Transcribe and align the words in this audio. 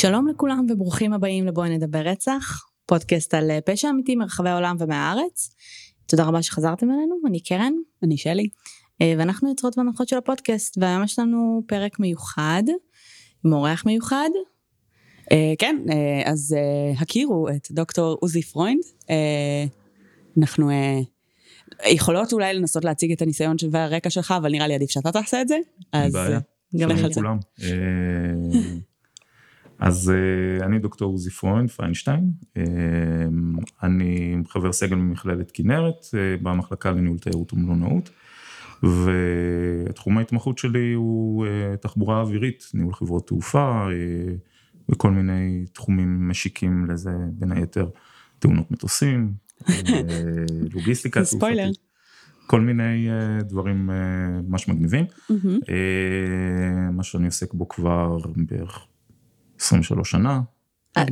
שלום 0.00 0.28
לכולם 0.28 0.66
וברוכים 0.70 1.12
הבאים 1.12 1.46
לבואי 1.46 1.70
נדבר 1.70 1.98
רצח, 1.98 2.64
פודקאסט 2.86 3.34
על 3.34 3.50
אה, 3.50 3.60
פשע 3.60 3.90
אמיתי 3.90 4.16
מרחבי 4.16 4.48
העולם 4.48 4.76
ומהארץ. 4.78 5.54
תודה 6.06 6.24
רבה 6.24 6.42
שחזרתם 6.42 6.90
אלינו, 6.90 7.14
אני 7.26 7.40
קרן. 7.40 7.72
אני 8.02 8.16
שלי. 8.16 8.48
אה, 9.02 9.14
ואנחנו 9.18 9.48
יוצרות 9.48 9.78
והמנחות 9.78 10.08
של 10.08 10.16
הפודקאסט, 10.16 10.78
והיום 10.80 11.04
יש 11.04 11.18
לנו 11.18 11.62
פרק 11.66 12.00
מיוחד, 12.00 12.62
עם 13.44 13.52
אורח 13.52 13.86
מיוחד. 13.86 14.28
אה, 15.32 15.52
כן, 15.58 15.76
אז 16.24 16.56
הכירו 16.98 17.48
את 17.48 17.68
דוקטור 17.70 18.18
עוזי 18.20 18.42
פרוינד. 18.42 18.82
אנחנו 20.38 20.70
יכולות 21.86 22.32
אולי 22.32 22.54
לנסות 22.54 22.84
להציג 22.84 23.12
את 23.12 23.22
הניסיון 23.22 23.56
והרקע 23.70 24.10
שלך, 24.10 24.34
אבל 24.36 24.50
נראה 24.50 24.66
לי 24.66 24.74
עדיף 24.74 24.90
שאתה 24.90 25.12
תעשה 25.12 25.42
את 25.42 25.48
זה. 25.48 25.58
אז... 25.92 26.12
בעיה. 26.12 26.40
גם 26.76 26.96
שלום 26.96 27.10
לכולם. 27.10 27.38
אז 29.80 30.12
אה, 30.12 30.64
אני 30.64 30.78
דוקטור 30.78 31.12
עוזי 31.12 31.30
פרוינד 31.30 31.70
פיינשטיין, 31.70 32.30
אה, 32.42 32.60
אני 33.82 34.36
חבר 34.48 34.72
סגל 34.72 34.96
ממכללת 34.96 35.50
כנרת 35.50 36.04
uh, 36.04 36.42
במחלקה 36.42 36.90
לניהול 36.90 37.18
תיירות 37.18 37.52
ומלונאות, 37.52 38.10
ותחום 38.82 40.18
ההתמחות 40.18 40.58
שלי 40.58 40.92
הוא 40.92 41.46
תחבורה 41.80 42.20
אווירית, 42.20 42.70
ניהול 42.74 42.94
חברות 42.94 43.26
תעופה 43.26 43.86
וכל 44.88 45.10
מיני 45.10 45.64
תחומים 45.72 46.28
משיקים 46.28 46.86
לזה, 46.86 47.10
בין 47.32 47.52
היתר 47.52 47.88
תאונות 48.38 48.70
מטוסים, 48.70 49.32
לוגיסטיקה 50.74 51.20
תעופתית. 51.24 51.90
כל 52.46 52.60
מיני 52.60 53.08
uh, 53.08 53.42
דברים 53.42 53.90
uh, 53.90 53.92
ממש 54.48 54.68
מגניבים, 54.68 55.04
mm-hmm. 55.04 55.32
uh, 55.62 56.92
מה 56.92 57.02
שאני 57.02 57.26
עוסק 57.26 57.54
בו 57.54 57.68
כבר 57.68 58.18
בערך 58.36 58.86
23 59.60 60.10
שנה. 60.10 60.40
אה, 60.96 61.04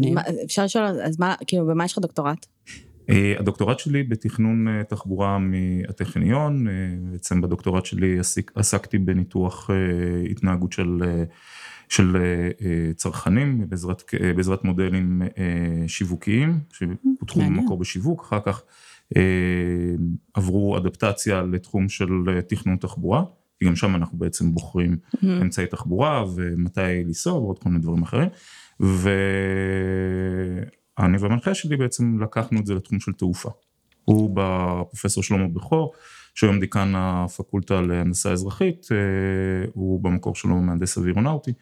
אפשר 0.44 0.64
לשאול, 0.64 0.84
אז 0.84 1.20
מה, 1.20 1.34
כאילו, 1.46 1.66
במה 1.66 1.84
יש 1.84 1.92
לך 1.92 1.98
דוקטורט? 1.98 2.46
אה, 3.10 3.34
הדוקטורט 3.38 3.78
שלי 3.78 4.02
בתכנון 4.02 4.68
אה, 4.68 4.84
תחבורה 4.84 5.38
מהטכניון, 5.38 6.66
בעצם 7.12 7.40
בדוקטורט 7.40 7.86
שלי 7.86 8.18
עסקתי 8.54 8.98
בניתוח 8.98 9.70
התנהגות 10.30 10.72
של, 10.72 11.02
של 11.88 12.16
צרכנים 12.96 13.68
בעזרת, 13.68 14.02
בעזרת 14.36 14.64
מודלים 14.64 15.22
שיווקיים, 15.86 16.60
שפותחו 16.72 17.40
במקור 17.40 17.78
בשיווק, 17.78 18.20
אחר 18.20 18.40
כך 18.40 18.62
עברו 20.34 20.76
אדפטציה 20.76 21.42
לתחום 21.42 21.88
של 21.88 22.08
תכנון 22.48 22.76
תחבורה. 22.76 23.22
כי 23.58 23.66
גם 23.66 23.76
שם 23.76 23.96
אנחנו 23.96 24.18
בעצם 24.18 24.54
בוחרים 24.54 24.96
mm-hmm. 24.96 25.26
אמצעי 25.42 25.66
תחבורה 25.66 26.24
ומתי 26.36 27.04
לנסוע 27.04 27.34
ועוד 27.34 27.58
כל 27.58 27.68
מיני 27.68 27.82
דברים 27.82 28.02
אחרים. 28.02 28.28
ואני 28.80 29.18
והמנחה 31.18 31.54
שלי 31.54 31.76
בעצם 31.76 32.22
לקחנו 32.22 32.60
את 32.60 32.66
זה 32.66 32.74
לתחום 32.74 33.00
של 33.00 33.12
תעופה. 33.12 33.50
הוא 34.04 34.30
בפרופסור 34.34 35.22
שלמה 35.22 35.48
בכור, 35.48 35.92
שהיום 36.34 36.60
דיקן 36.60 36.92
הפקולטה 36.96 37.80
להנדסה 37.80 38.32
אזרחית, 38.32 38.86
אה, 38.92 38.96
הוא 39.72 40.02
במקור 40.02 40.34
שלו 40.34 40.56
מהנדס 40.56 40.98
אווירונאוטי, 40.98 41.52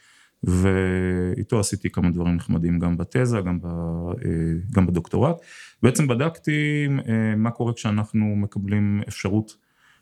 ואיתו 0.45 1.61
עשיתי 1.61 1.91
כמה 1.91 2.11
דברים 2.11 2.37
נחמדים 2.37 2.79
גם 2.79 2.97
בתזה, 2.97 3.41
גם, 3.41 3.61
ב, 3.61 3.67
אה, 3.67 4.31
גם 4.73 4.87
בדוקטורט. 4.87 5.37
בעצם 5.83 6.07
בדקתי 6.07 6.89
אה, 7.09 7.37
מה 7.37 7.51
קורה 7.51 7.73
כשאנחנו 7.73 8.37
מקבלים 8.37 9.03
אפשרות 9.09 9.57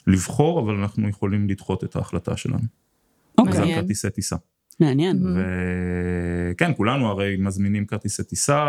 לבחור, 0.06 0.60
אבל 0.60 0.74
אנחנו 0.74 1.08
יכולים 1.08 1.48
לדחות 1.48 1.84
את 1.84 1.96
ההחלטה 1.96 2.36
שלנו. 2.36 2.64
אוקיי. 3.38 3.52
זה 3.52 3.62
על 3.62 3.74
כרטיסי 3.74 4.10
טיסה. 4.10 4.36
מעניין. 4.80 5.22
וכן, 5.26 6.72
כולנו 6.76 7.06
הרי 7.06 7.36
מזמינים 7.38 7.86
כרטיסי 7.86 8.24
טיסה, 8.24 8.64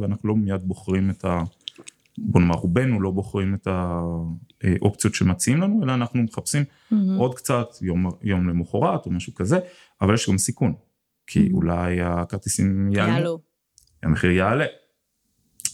ואנחנו 0.00 0.28
לא 0.28 0.36
מיד 0.36 0.62
בוחרים 0.62 1.10
את 1.10 1.24
ה... 1.24 1.42
בוא 2.18 2.40
נאמר, 2.40 2.54
רובנו 2.54 3.00
לא 3.00 3.10
בוחרים 3.10 3.54
את 3.54 3.68
האופציות 3.70 5.14
שמציעים 5.14 5.60
לנו, 5.60 5.84
אלא 5.84 5.94
אנחנו 5.94 6.22
מחפשים 6.22 6.62
mm-hmm. 6.62 6.96
עוד 7.18 7.34
קצת, 7.34 7.66
יום, 7.82 8.10
יום 8.22 8.48
למחרת 8.48 9.06
או 9.06 9.10
משהו 9.10 9.34
כזה, 9.34 9.58
אבל 10.00 10.14
יש 10.14 10.30
גם 10.30 10.38
סיכון, 10.38 10.74
כי. 11.26 11.50
אולי 11.52 12.00
הכרטיסים 12.00 12.88
יעלו, 12.92 13.12
יעלו, 13.12 13.38
המחיר 14.02 14.30
יעלה. 14.30 14.64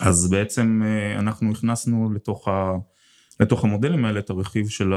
אז 0.01 0.31
בעצם 0.31 0.83
אה, 0.85 1.19
אנחנו 1.19 1.51
הכנסנו 1.51 2.13
לתוך 2.13 2.49
ה... 2.49 2.73
לתוך 3.43 3.65
המודלים 3.65 4.05
האלה 4.05 4.21
את 4.21 4.31
הרכיב 4.31 4.69
של 4.69 4.93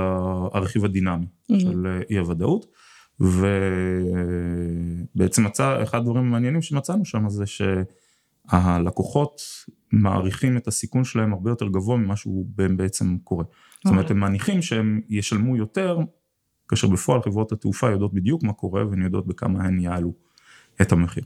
הרכיב 0.53 0.85
הדינמי 0.85 1.25
mm-hmm. 1.25 1.59
של 1.59 2.01
אי 2.09 2.17
הוודאות. 2.17 2.65
ובעצם 5.15 5.43
מצא, 5.43 5.83
אחד 5.83 5.97
הדברים 5.97 6.25
המעניינים 6.25 6.61
שמצאנו 6.61 7.05
שם 7.05 7.29
זה 7.29 7.43
שהלקוחות 8.51 9.41
מעריכים 9.91 10.57
את 10.57 10.67
הסיכון 10.67 11.03
שלהם 11.03 11.33
הרבה 11.33 11.51
יותר 11.51 11.67
גבוה 11.67 11.97
ממה 11.97 12.15
שהוא 12.15 12.45
בעצם 12.55 13.17
קורה. 13.23 13.43
זאת 13.83 13.91
אומרת, 13.91 14.11
הם 14.11 14.19
מניחים 14.19 14.61
שהם 14.61 15.01
ישלמו 15.09 15.57
יותר, 15.57 15.97
כאשר 16.67 16.87
בפועל 16.87 17.21
חברות 17.21 17.51
התעופה 17.51 17.89
יודעות 17.89 18.13
בדיוק 18.13 18.43
מה 18.43 18.53
קורה 18.53 18.87
והן 18.87 19.01
יודעות 19.01 19.27
בכמה 19.27 19.63
הן 19.63 19.79
יעלו 19.79 20.13
את 20.81 20.91
המחיר. 20.91 21.23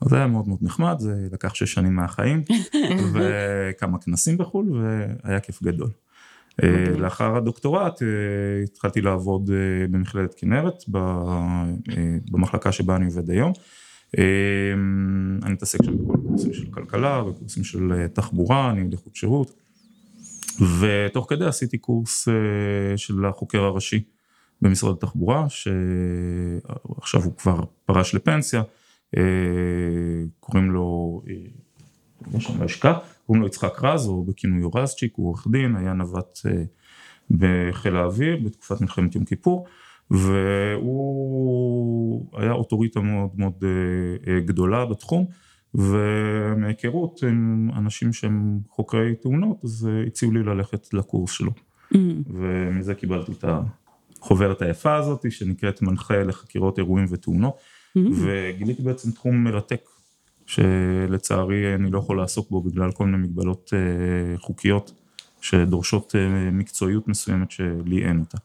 אז 0.00 0.08
זה 0.08 0.16
היה 0.16 0.26
מאוד 0.26 0.48
מאוד 0.48 0.58
נחמד, 0.62 0.96
זה 0.98 1.28
לקח 1.32 1.54
שש 1.54 1.72
שנים 1.72 1.94
מהחיים, 1.94 2.42
וכמה 3.12 3.98
כנסים 3.98 4.38
בחו"ל, 4.38 4.70
והיה 4.72 5.40
כיף 5.40 5.62
גדול. 5.62 5.90
אה, 6.62 6.98
לאחר 6.98 7.36
הדוקטורט 7.36 8.02
אה, 8.02 8.08
התחלתי 8.64 9.00
לעבוד 9.00 9.50
אה, 9.50 9.86
במכללת 9.86 10.34
כנרת, 10.36 10.84
במחלקה 12.30 12.72
שבה 12.72 12.96
אני 12.96 13.04
עובד 13.04 13.30
היום. 13.30 13.52
אני 15.42 15.52
מתעסק 15.52 15.78
שם 15.84 15.98
בכל 15.98 16.14
הקורסים 16.18 16.52
של 16.52 16.66
כלכלה 16.70 17.22
וקורסים 17.22 17.64
של 17.64 18.06
תחבורה, 18.12 18.70
אני 18.70 18.80
עם 18.80 18.88
איכות 18.92 19.16
שירות. 19.16 19.52
ותוך 20.80 21.26
כדי 21.28 21.44
עשיתי 21.44 21.78
קורס 21.78 22.28
של 22.96 23.24
החוקר 23.24 23.60
הראשי 23.60 24.04
במשרד 24.62 24.96
התחבורה, 24.96 25.46
שעכשיו 25.48 27.22
הוא 27.22 27.36
כבר 27.36 27.60
פרש 27.84 28.14
לפנסיה, 28.14 28.62
קוראים 30.40 30.70
לו, 30.70 31.22
יש 32.34 32.44
שם 32.44 32.62
לשכה, 32.62 32.98
קוראים 33.26 33.42
לו 33.42 33.48
יצחק 33.48 33.82
רז, 33.82 34.08
או 34.08 34.24
בכינוי 34.24 34.70
רזצ'יק, 34.74 35.12
הוא 35.16 35.28
עורך 35.28 35.46
דין, 35.50 35.76
היה 35.76 35.92
נווט 35.92 36.38
אה, 36.46 36.62
בחיל 37.30 37.96
האוויר 37.96 38.40
בתקופת 38.44 38.80
מלחמת 38.80 39.14
יום 39.14 39.24
כיפור, 39.24 39.66
והוא 40.10 42.26
היה 42.32 42.52
אוטוריטה 42.52 43.00
מאוד 43.00 43.30
מאוד 43.36 43.64
אה, 43.64 44.32
אה, 44.32 44.40
גדולה 44.40 44.86
בתחום, 44.86 45.26
ומהיכרות 45.74 47.22
עם 47.22 47.70
אנשים 47.76 48.12
שהם 48.12 48.58
חוקרי 48.70 49.14
תאונות, 49.14 49.56
אז 49.64 49.88
הציעו 50.06 50.32
לי 50.32 50.42
ללכת 50.42 50.94
לקורס 50.94 51.30
שלו. 51.30 51.50
Mm. 51.94 51.96
ומזה 52.26 52.94
קיבלתי 52.94 53.32
את 53.32 53.44
החוברת 54.20 54.62
היפה 54.62 54.96
הזאת, 54.96 55.32
שנקראת 55.32 55.82
מנחה 55.82 56.22
לחקירות 56.22 56.78
אירועים 56.78 57.06
ותאונות, 57.10 57.56
mm. 57.98 58.00
וגיליתי 58.22 58.82
בעצם 58.82 59.10
תחום 59.10 59.44
מרתק 59.44 59.80
שלצערי 60.46 61.74
אני 61.74 61.90
לא 61.90 61.98
יכול 61.98 62.16
לעסוק 62.16 62.50
בו 62.50 62.62
בגלל 62.62 62.92
כל 62.92 63.06
מיני 63.06 63.18
מגבלות 63.18 63.70
אה, 63.74 64.38
חוקיות 64.38 64.92
שדורשות 65.40 66.14
אה, 66.16 66.50
מקצועיות 66.50 67.08
מסוימת 67.08 67.50
שלי 67.50 68.04
אין 68.04 68.20
אותה. 68.20 68.38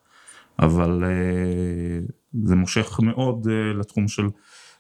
אבל 0.60 1.04
אה, 1.04 2.06
זה 2.44 2.56
מושך 2.56 3.00
מאוד 3.04 3.48
לתחום 3.80 4.08
של, 4.08 4.28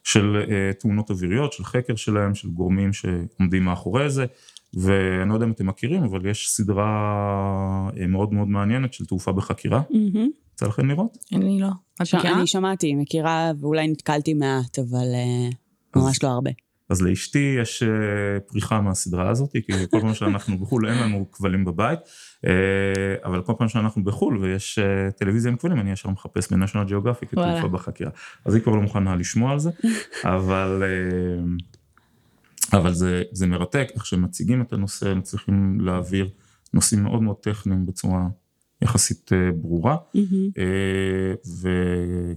של 0.04 0.44
תאונות 0.80 1.10
אוויריות, 1.10 1.54
של 1.54 1.64
חקר 1.64 1.96
שלהם, 1.96 2.36
של 2.36 2.50
גורמים 2.50 2.94
שעומדים 2.94 3.64
מאחורי 3.64 4.10
זה. 4.10 4.26
ואני 4.74 5.30
לא 5.30 5.34
יודע 5.34 5.46
אם 5.46 5.52
אתם 5.52 5.68
מכירים, 5.68 6.04
אבל 6.04 6.26
יש 6.26 6.50
סדרה 6.50 7.90
מאוד 8.08 8.34
מאוד 8.34 8.48
מעניינת 8.48 8.94
של 8.94 9.06
תעופה 9.06 9.32
בחקירה. 9.32 9.82
יצא 10.54 10.68
לכם 10.68 10.90
לראות? 10.90 11.18
אני 11.34 11.60
לא. 11.60 11.70
מכירה? 12.02 12.38
אני 12.38 12.48
שמעתי, 12.48 12.96
מכירה, 12.96 13.52
ואולי 13.60 13.88
נתקלתי 13.88 14.34
מעט, 14.34 14.80
אבל 14.80 15.08
ממש 15.96 16.24
לא 16.24 16.28
הרבה. 16.28 16.52
אז 16.90 17.02
לאשתי 17.02 17.56
יש 17.62 17.84
אה, 17.84 18.40
פריחה 18.40 18.82
מהסדרה 18.82 19.30
הזאת, 19.30 19.52
כי 19.52 19.88
כל 19.92 20.02
פעם 20.02 20.14
שאנחנו 20.14 20.60
בחו"ל 20.60 20.88
אין 20.88 20.98
לנו 20.98 21.32
כבלים 21.32 21.66
בבית, 21.66 22.00
אה, 22.46 22.52
אבל 23.26 23.42
כל 23.42 23.54
פעם 23.58 23.68
שאנחנו 23.68 24.04
בחו"ל 24.04 24.38
ויש 24.38 24.80
אה, 24.80 25.12
טלוויזיה 25.12 25.52
עם 25.52 25.58
כבלים, 25.58 25.80
אני 25.80 25.92
ישר 25.92 26.10
מחפש 26.10 26.52
בנשיונל 26.52 26.88
ג'אוגרפי 26.90 27.26
כתרופה 27.26 27.68
בחקירה. 27.68 28.12
אז 28.46 28.56
היא 28.56 28.64
כבר 28.64 28.76
לא 28.76 28.82
מוכנה 28.82 29.16
לשמוע 29.16 29.52
על 29.52 29.60
זה, 29.60 29.70
אבל, 30.36 30.84
אבל 32.74 32.94
זה, 32.94 33.24
זה 33.32 33.48
מרתק, 33.48 33.88
איך 33.96 34.06
שמציגים 34.06 34.62
את 34.62 34.74
הנושא, 34.74 35.10
הם 35.10 35.22
צריכים 35.22 35.80
להעביר 35.82 36.30
נושאים 36.74 37.04
מאוד 37.04 37.22
מאוד 37.22 37.36
טכניים 37.36 37.86
בצורה 37.86 38.28
יחסית 38.82 39.32
ברורה. 39.56 39.96
Mm-hmm. 40.16 40.62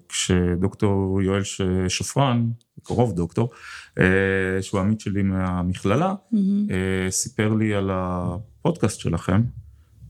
וכשדוקטור 0.09 1.23
יואל 1.23 1.43
שפרן, 1.89 2.51
קרוב 2.83 3.17
דוקטור, 3.17 3.51
אה, 3.99 4.63
שהוא 4.63 4.81
עמית 4.81 5.01
שלי 5.01 5.23
מהמכללה, 5.23 6.15
mm-hmm. 6.15 6.73
סיפר 7.11 7.55
לי 7.55 7.75
על 7.75 7.91
הפודקאסט 7.93 9.01
שלכם, 9.01 9.43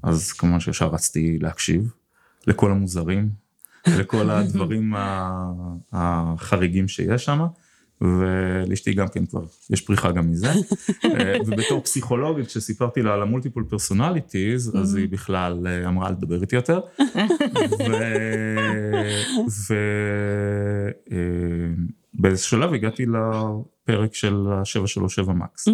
אז 0.02 0.32
כמובן 0.32 0.60
שישר 0.60 0.86
רצתי 0.88 1.38
להקשיב 1.38 1.92
לכל 2.46 2.70
המוזרים, 2.70 3.30
לכל 3.86 4.30
הדברים 4.30 4.94
החריגים 5.92 6.88
שיש 6.88 7.24
שם, 7.24 7.40
ולאשתי 8.00 8.92
גם 8.92 9.08
כן 9.08 9.26
כבר, 9.26 9.44
יש 9.70 9.80
פריחה 9.80 10.12
גם 10.12 10.30
מזה. 10.30 10.52
אה, 11.04 11.36
ובתור 11.46 11.80
פסיכולוגית, 11.80 12.46
כשסיפרתי 12.46 13.02
לה 13.02 13.14
על 13.14 13.22
המולטיפול 13.22 13.64
פרסונליטיז, 13.68 14.76
אז 14.76 14.94
היא 14.94 15.08
בכלל 15.08 15.66
אה, 15.66 15.88
אמרה 15.88 16.10
לדבר 16.10 16.40
איתי 16.40 16.56
יותר. 16.56 16.80
ובאיזה 22.18 22.42
שלב 22.42 22.72
הגעתי 22.72 23.06
לפרק 23.06 24.14
של 24.14 24.46
ה-737 24.48 25.32
מקס. 25.32 25.68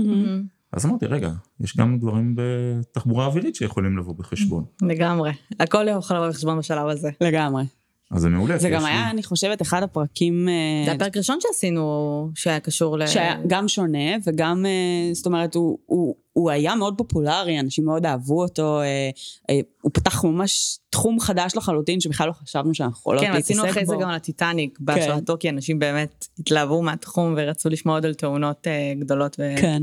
אז 0.73 0.87
אמרתי, 0.87 1.07
רגע, 1.07 1.31
יש 1.61 1.77
גם 1.77 1.99
דברים 1.99 2.35
בתחבורה 2.37 3.27
אווירית 3.27 3.55
שיכולים 3.55 3.99
לבוא 3.99 4.15
בחשבון. 4.15 4.65
לגמרי, 4.83 5.31
הכל 5.61 5.87
יכול 5.89 6.17
לבוא 6.17 6.29
בחשבון 6.29 6.59
בשלב 6.59 6.89
הזה. 6.89 7.11
לגמרי. 7.21 7.65
אז 8.11 8.23
זה 8.23 8.29
מעולה. 8.29 8.59
זה 8.59 8.71
גם 8.71 8.85
היה, 8.85 9.05
לי... 9.05 9.11
אני 9.11 9.23
חושבת, 9.23 9.63
אחד 9.63 9.83
הפרקים... 9.83 10.49
אה, 10.49 10.55
זה 10.87 10.93
הפרק 10.93 11.17
הראשון 11.17 11.39
שעשינו, 11.41 12.31
שהיה 12.35 12.61
קשור 12.61 12.99
ל... 12.99 13.07
שהיה 13.07 13.37
גם 13.47 13.69
שונה, 13.69 14.17
וגם, 14.27 14.67
אה, 14.67 15.15
זאת 15.15 15.27
אומרת, 15.27 15.55
הוא, 15.55 15.79
הוא, 15.87 16.15
הוא 16.33 16.51
היה 16.51 16.75
מאוד 16.75 16.95
פופולרי, 16.99 17.61
אנשים 17.61 17.85
מאוד 17.85 18.07
אהבו 18.07 18.43
אותו, 18.43 18.81
אה, 18.81 19.57
הוא 19.83 19.91
פתח 19.95 20.25
ממש 20.25 20.79
תחום 20.91 21.21
חדש 21.21 21.57
לחלוטין, 21.57 22.01
שבכלל 22.01 22.27
לא 22.27 22.33
חשבנו 22.33 22.75
שאנחנו 22.75 23.01
יכולות 23.01 23.21
כן, 23.21 23.33
להתעסק 23.33 23.55
בו. 23.55 23.55
כן, 23.55 23.61
עשינו 23.61 23.73
אחרי 23.73 23.87
זה 23.87 23.95
גם 24.01 24.09
על 24.09 24.15
הטיטניק, 24.15 24.79
בהשראתו, 24.81 25.33
כן. 25.33 25.39
כי 25.39 25.51
אנשים 25.51 25.79
באמת 25.79 26.27
התלהבו 26.39 26.83
מהתחום 26.83 27.35
ורצו 27.37 27.69
לשמוע 27.69 27.95
עוד 27.95 28.07
על 28.07 28.15
תאונות 28.15 28.67
גדולות. 28.99 29.37
ו... 29.39 29.55
כן. 29.61 29.83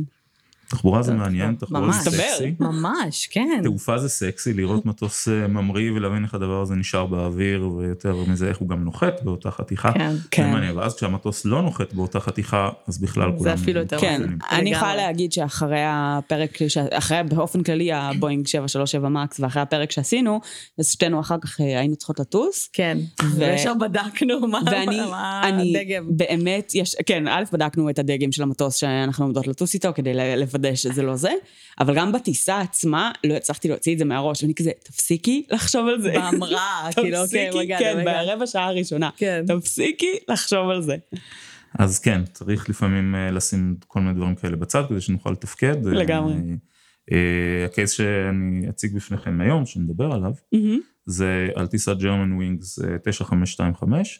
תחבורה 0.69 1.03
זה 1.03 1.13
מעניין, 1.13 1.55
תחבורה 1.55 1.91
זה 1.91 2.11
סקסי. 2.11 2.55
ממש, 2.59 3.27
כן. 3.31 3.59
תעופה 3.63 3.97
זה 3.97 4.09
סקסי, 4.09 4.53
לראות 4.53 4.85
מטוס 4.85 5.27
אה, 5.27 5.47
ממריא 5.47 5.91
ולהבין 5.91 6.23
איך 6.23 6.33
הדבר 6.33 6.61
הזה 6.61 6.75
נשאר 6.75 7.05
באוויר, 7.05 7.69
ויותר 7.71 8.15
מזה 8.27 8.47
איך 8.47 8.57
הוא 8.57 8.69
גם 8.69 8.83
נוחת 8.83 9.21
באותה 9.23 9.51
חתיכה. 9.51 9.91
כן, 9.91 10.15
כן. 10.31 10.71
ואז 10.75 10.95
כשהמטוס 10.95 11.45
לא 11.45 11.61
נוחת 11.61 11.93
באותה 11.93 12.19
חתיכה, 12.19 12.69
אז 12.87 13.01
בכלל 13.01 13.31
כולם... 13.31 13.43
זה 13.43 13.53
אפילו 13.53 13.79
יותר 13.79 13.99
כן, 13.99 14.21
אני 14.51 14.69
יכולה 14.69 14.95
להגיד 14.95 15.31
שאחרי 15.31 15.83
הפרק, 15.85 16.57
אחרי 16.91 17.17
באופן 17.29 17.63
כללי 17.63 17.93
הבואינג 17.93 18.47
737 18.47 19.09
מקס, 19.09 19.39
ואחרי 19.39 19.61
הפרק 19.61 19.91
שעשינו, 19.91 20.39
אז 20.79 20.91
שתינו 20.91 21.19
אחר 21.19 21.35
כך 21.41 21.61
אה, 21.61 21.79
היינו 21.79 21.95
צריכות 21.95 22.19
לטוס. 22.19 22.69
כן, 22.73 22.97
וישר 23.35 23.73
בדקנו 23.73 24.47
מה 24.47 24.59
הדגם. 25.43 26.03
באמת, 26.09 26.71
כן, 27.05 27.27
א', 27.27 27.43
בדקנו 27.51 27.89
את 27.89 27.99
הדגם 27.99 28.31
של 28.31 28.43
המטוס 28.43 28.75
שאנחנו 28.75 29.25
עומדות 29.25 29.47
לטוס 29.47 29.73
איתו, 29.73 29.89
כדי 29.95 30.13
לוודא 30.53 30.75
שזה 30.75 31.03
לא 31.03 31.15
זה, 31.15 31.31
אבל 31.79 31.95
גם 31.95 32.11
בטיסה 32.11 32.61
עצמה 32.61 33.11
לא 33.23 33.33
הצלחתי 33.33 33.67
להוציא 33.67 33.93
את 33.93 33.99
זה 33.99 34.05
מהראש, 34.05 34.43
ואני 34.43 34.55
כזה, 34.55 34.71
תפסיקי 34.83 35.45
לחשוב 35.51 35.87
על 35.87 36.01
זה. 36.01 36.11
בהמראה, 36.13 36.87
כאילו, 37.01 37.21
אוקיי, 37.21 37.49
רגע, 37.49 37.77
כן, 37.79 38.05
ברבע 38.05 38.47
שעה 38.47 38.67
הראשונה. 38.67 39.09
כן. 39.17 39.45
תפסיקי 39.47 40.11
לחשוב 40.29 40.69
על 40.69 40.81
זה. 40.81 40.95
אז 41.79 41.99
כן, 41.99 42.21
צריך 42.33 42.69
לפעמים 42.69 43.15
אה, 43.15 43.31
לשים 43.31 43.75
כל 43.87 43.99
מיני 43.99 44.13
דברים 44.13 44.35
כאלה 44.35 44.55
בצד, 44.55 44.83
כדי 44.89 45.01
שנוכל 45.01 45.31
לתפקד. 45.31 45.85
לגמרי. 45.85 46.33
אה, 47.11 47.65
ה 47.65 47.70
case 47.70 47.91
שאני 47.91 48.69
אציג 48.69 48.95
בפניכם 48.95 49.41
היום, 49.41 49.65
שנדבר 49.65 50.11
עליו, 50.11 50.31
זה 51.05 51.49
על 51.55 51.67
טיסת 51.67 51.97
Germanwings 51.97 52.79
9525, 53.03 54.19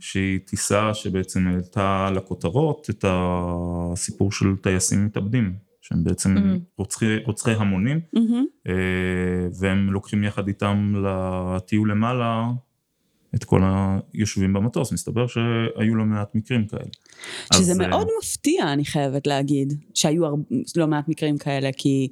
שהיא 0.00 0.38
טיסה 0.46 0.94
שבעצם 0.94 1.46
העלתה 1.46 2.10
לכותרות 2.14 2.90
את 2.90 3.04
הסיפור 3.08 4.32
של 4.32 4.56
טייסים 4.62 5.06
מתאבדים. 5.06 5.65
שהם 5.88 6.04
בעצם 6.04 6.36
mm-hmm. 6.36 6.60
רוצחי, 6.78 7.16
רוצחי 7.24 7.52
המונים, 7.52 8.00
mm-hmm. 8.16 8.70
והם 9.60 9.92
לוקחים 9.92 10.24
יחד 10.24 10.48
איתם 10.48 10.94
לטיול 11.04 11.90
למעלה 11.90 12.50
את 13.34 13.44
כל 13.44 13.62
היושבים 14.14 14.52
במטוס, 14.52 14.92
מסתבר 14.92 15.26
שהיו 15.26 15.94
לא 15.94 16.04
מעט 16.04 16.34
מקרים 16.34 16.66
כאלה. 16.66 16.90
שזה 17.54 17.72
אז, 17.72 17.78
מאוד 17.78 18.06
uh, 18.06 18.10
מפתיע, 18.22 18.72
אני 18.72 18.84
חייבת 18.84 19.26
להגיד, 19.26 19.74
שהיו 19.94 20.26
הרבה, 20.26 20.42
לא 20.76 20.86
מעט 20.86 21.08
מקרים 21.08 21.38
כאלה, 21.38 21.70
כי 21.76 22.08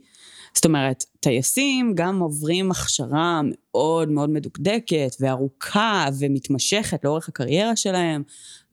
זאת 0.54 0.64
אומרת, 0.64 1.04
טייסים 1.20 1.92
גם 1.94 2.20
עוברים 2.20 2.70
הכשרה 2.70 3.40
מאוד 3.44 4.10
מאוד 4.10 4.30
מדוקדקת 4.30 5.16
וארוכה 5.20 6.06
ומתמשכת 6.18 7.04
לאורך 7.04 7.28
הקריירה 7.28 7.76
שלהם, 7.76 8.22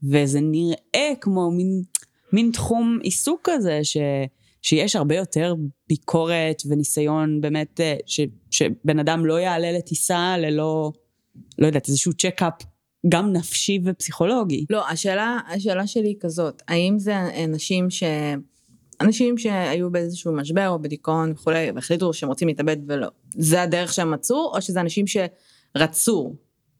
וזה 0.03 0.39
נראה 0.41 1.13
כמו 1.21 1.51
מין, 1.51 1.83
מין 2.33 2.51
תחום 2.53 2.99
עיסוק 3.03 3.39
כזה, 3.43 3.79
ש... 3.83 3.97
שיש 4.61 4.95
הרבה 4.95 5.15
יותר 5.15 5.55
ביקורת 5.87 6.61
וניסיון 6.69 7.41
באמת, 7.41 7.79
אה, 7.79 7.95
ש, 8.05 8.19
שבן 8.51 8.99
אדם 8.99 9.25
לא 9.25 9.39
יעלה 9.39 9.71
לטיסה 9.71 10.37
ללא, 10.37 10.91
לא 11.59 11.67
יודעת, 11.67 11.87
איזשהו 11.87 12.13
צ'קאפ 12.13 12.53
גם 13.09 13.33
נפשי 13.33 13.79
ופסיכולוגי. 13.85 14.65
לא, 14.69 14.89
השאלה, 14.89 15.37
השאלה 15.47 15.87
שלי 15.87 16.07
היא 16.07 16.15
כזאת, 16.19 16.61
האם 16.67 16.99
זה 16.99 17.43
אנשים 17.43 17.89
ש... 17.89 18.03
אנשים 19.01 19.37
שהיו 19.37 19.91
באיזשהו 19.91 20.33
משבר 20.33 20.69
או 20.69 20.81
בדיכאון 20.81 21.31
וכולי, 21.31 21.71
והחליטו 21.71 22.13
שהם 22.13 22.29
רוצים 22.29 22.47
להתאבד 22.47 22.77
ולא, 22.87 23.07
זה 23.33 23.61
הדרך 23.61 23.93
שהם 23.93 24.11
מצאו, 24.11 24.51
או 24.55 24.61
שזה 24.61 24.81
אנשים 24.81 25.05
שרצו 25.07 26.35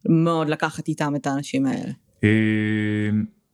מאוד 0.06 0.50
לקחת 0.50 0.88
איתם 0.88 1.16
את 1.16 1.28
האנשים 1.28 1.66
האלה? 1.66 1.92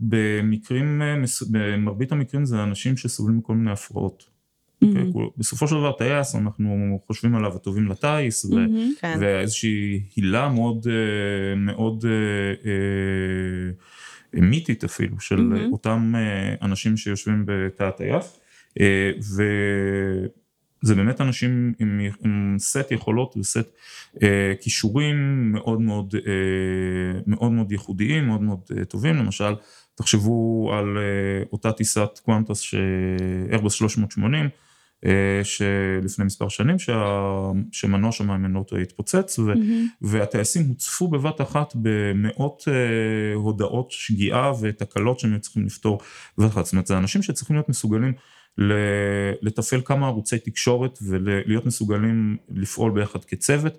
אה, 0.02 0.08
במקרים, 0.42 1.02
אה, 1.02 1.16
במרבית 1.52 2.12
המקרים 2.12 2.46
זה 2.46 2.64
אנשים 2.64 2.98
שסובלים 2.98 3.38
מכל 3.38 3.54
מיני 3.54 3.72
הפרעות. 3.72 4.38
Mm-hmm. 4.84 4.88
Okay, 4.88 5.08
אוקיי? 5.08 5.30
בסופו 5.38 5.68
של 5.68 5.76
דבר 5.76 5.92
טייס, 5.92 6.36
אנחנו 6.36 7.00
חושבים 7.08 7.36
עליו 7.36 7.56
הטובים 7.56 7.88
לטיס, 7.88 8.46
mm-hmm, 8.46 8.56
ו- 8.56 9.00
כן. 9.00 9.18
ואיזושהי 9.20 10.04
הילה 10.16 10.50
מאוד, 10.50 10.88
אה, 10.88 11.56
מאוד 11.56 12.06
אה, 12.66 12.72
מיתית 14.34 14.84
אפילו, 14.84 15.20
של 15.20 15.54
mm-hmm. 15.54 15.72
אותם 15.72 16.14
אנשים 16.62 16.98
שיושבים 16.98 17.44
בתא 17.46 17.84
הטייס, 17.84 18.40
וזה 19.18 20.96
באמת 20.96 21.22
אנשים 21.22 21.74
עם, 21.80 22.02
עם 22.26 22.56
סט 22.60 22.92
יכולות 22.92 23.38
וסט 23.38 23.78
כישורים 24.62 25.52
מאוד 25.52 25.82
מאוד, 25.82 26.16
מאוד 27.28 27.52
מאוד 27.52 27.72
ייחודיים, 27.72 28.28
מאוד 28.28 28.42
מאוד 28.42 28.60
טובים, 28.90 29.16
למשל 29.16 29.54
תחשבו 29.98 30.70
על 30.74 30.98
אה, 30.98 31.44
אותה 31.52 31.72
טיסת 31.72 32.20
קוונטס 32.26 32.60
שאיירבוס 32.60 33.74
380, 33.74 34.50
אה, 35.06 35.42
שלפני 35.44 36.26
מספר 36.26 36.50
שנים 36.50 36.76
שמנוע 37.72 38.12
שם 38.12 38.64
טועה 38.64 38.82
התפוצץ 38.82 39.40
mm-hmm. 39.40 39.62
והטייסים 40.02 40.68
הוצפו 40.68 41.08
בבת 41.08 41.42
אחת 41.42 41.74
במאות 41.76 42.64
אה, 42.68 43.34
הודעות 43.36 43.92
שגיאה 43.92 44.52
ותקלות 44.62 45.20
שהם 45.20 45.40
צריכים 45.40 45.66
לפתור 45.66 46.00
בבת 46.38 46.52
אחת, 46.52 46.66
זאת 46.66 46.74
אומרת 46.74 46.88
זה 46.88 46.98
אנשים 46.98 47.22
שצריכים 47.22 47.56
להיות 47.56 47.70
מסוגלים 47.70 48.14
לתפעל 49.42 49.82
כמה 49.86 50.08
ערוצי 50.08 50.40
תקשורת 50.40 51.00
ולהיות 51.02 51.66
מסוגלים 51.66 52.38
לפעול 52.50 52.92
ביחד 52.92 53.26
כצוות 53.26 53.78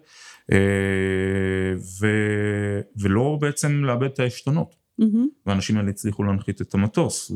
ולא 2.98 3.38
בעצם 3.40 3.84
לאבד 3.84 4.06
את 4.06 4.20
העשתונות. 4.20 4.87
Mm-hmm. 5.00 5.46
והאנשים 5.46 5.76
האלה 5.76 5.90
הצליחו 5.90 6.22
להנחית 6.22 6.60
את 6.60 6.74
המטוס, 6.74 7.32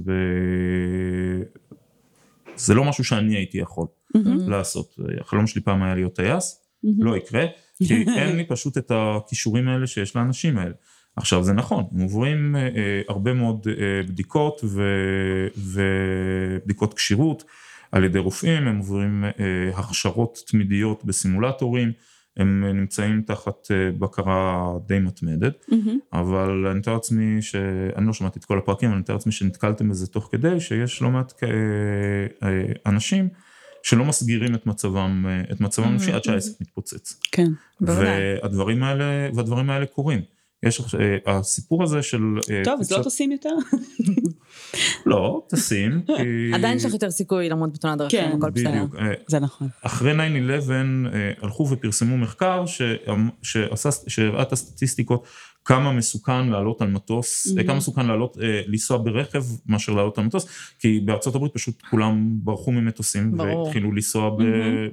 וזה 2.57 2.75
לא 2.75 2.85
משהו 2.85 3.05
שאני 3.05 3.37
הייתי 3.37 3.59
יכול 3.59 3.87
mm-hmm. 4.17 4.51
לעשות. 4.51 4.97
החלום 5.21 5.47
שלי 5.47 5.63
פעם 5.63 5.83
היה 5.83 5.95
להיות 5.95 6.17
טייס, 6.17 6.61
mm-hmm. 6.87 6.89
לא 6.99 7.17
יקרה, 7.17 7.45
כי 7.85 8.05
אין 8.19 8.37
לי 8.37 8.45
פשוט 8.45 8.79
את 8.79 8.93
הכישורים 8.95 9.69
האלה 9.69 9.87
שיש 9.87 10.17
לאנשים 10.17 10.59
האלה. 10.59 10.75
עכשיו 11.17 11.45
זה 11.45 11.53
נכון, 11.53 11.85
הם 11.95 12.01
עוברים 12.01 12.57
אה, 12.57 13.03
הרבה 13.09 13.33
מאוד 13.33 13.67
אה, 13.69 14.03
בדיקות 14.09 14.61
ו, 14.65 14.83
ובדיקות 15.57 16.95
כשירות 16.95 17.45
על 17.93 18.05
ידי 18.05 18.19
רופאים, 18.19 18.69
הם 18.69 18.79
עוברים 18.79 19.25
אה, 19.25 19.31
הכשרות 19.75 20.39
תמידיות 20.47 21.05
בסימולטורים, 21.05 21.93
הם 22.37 22.65
נמצאים 22.65 23.23
תחת 23.23 23.71
אה, 23.71 23.91
בקרה 23.99 24.73
די 24.87 24.99
מתמדת, 24.99 25.67
mm-hmm. 25.71 25.91
אבל 26.13 26.67
אני 26.67 26.79
מתאר 26.79 26.95
לעצמי 26.95 27.43
שאני 27.43 28.07
לא 28.07 28.13
שמעתי 28.13 28.39
את 28.39 28.45
כל 28.45 28.59
הפרקים, 28.59 28.89
אבל 28.89 28.97
אני 28.97 29.01
מתאר 29.03 29.15
לעצמי 29.15 29.33
שנתקלתם 29.33 29.89
בזה 29.89 30.07
תוך 30.07 30.29
כדי, 30.33 30.61
שיש 30.61 31.03
לא 31.03 31.11
מעט 31.11 31.33
אה, 31.43 31.49
אה, 32.49 32.73
אנשים 32.87 33.29
שלא 33.83 34.05
מסגירים 34.05 34.55
את 34.55 34.67
מצבם, 34.67 35.27
את 35.53 35.61
מצבם 35.61 35.97
mm-hmm. 35.97 36.13
עד 36.13 36.25
שהעסק 36.25 36.61
מתפוצץ. 36.61 37.21
כן, 37.33 37.49
בוודאי. 37.81 38.07
והדברים 38.43 38.83
האלה, 38.83 39.29
והדברים 39.35 39.71
האלה 39.71 39.87
קורים. 39.87 40.21
יש 40.63 40.83
הסיפור 41.27 41.83
הזה 41.83 42.03
של... 42.03 42.21
טוב, 42.65 42.81
אז 42.81 42.93
לא 42.93 43.03
טסים 43.03 43.33
יותר? 43.33 43.51
לא, 45.07 45.43
טסים. 45.49 46.03
עדיין 46.55 46.77
יש 46.77 46.85
לך 46.85 46.93
יותר 46.93 47.11
סיכוי 47.11 47.49
למות 47.49 47.73
בתאונת 47.73 47.99
דרכים, 47.99 48.21
כן, 48.21 48.37
הכל 48.37 48.51
בסדר. 48.51 48.71
בדיוק. 48.71 48.97
זה 49.29 49.41
נכון. 49.41 49.69
אחרי 49.83 50.13
9-11 50.13 50.17
הלכו 51.43 51.69
ופרסמו 51.71 52.17
מחקר 52.19 52.65
שהראה 54.09 54.43
את 54.43 54.53
הסטטיסטיקות 54.53 55.27
כמה 55.65 55.93
מסוכן 55.93 56.49
לעלות 56.49 56.83
על 56.83 56.89
מטוס, 56.89 57.47
כמה 57.67 57.77
מסוכן 57.77 58.07
לעלות, 58.07 58.37
לנסוע 58.67 58.99
ברכב 58.99 59.45
מאשר 59.67 59.93
לעלות 59.93 60.19
על 60.19 60.25
מטוס, 60.25 60.47
כי 60.79 61.01
בארצות 61.01 61.35
הברית 61.35 61.55
פשוט 61.55 61.83
כולם 61.91 62.29
ברחו 62.33 62.73
ממטוסים 62.73 63.39
והתחילו 63.39 63.93
לנסוע 63.93 64.31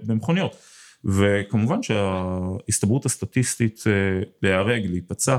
במכוניות. 0.04 0.56
וכמובן 1.06 1.84
שההסתברות 1.84 3.06
הסטטיסטית 3.06 3.84
להיהרג, 4.42 4.86
להיפצע, 4.86 5.38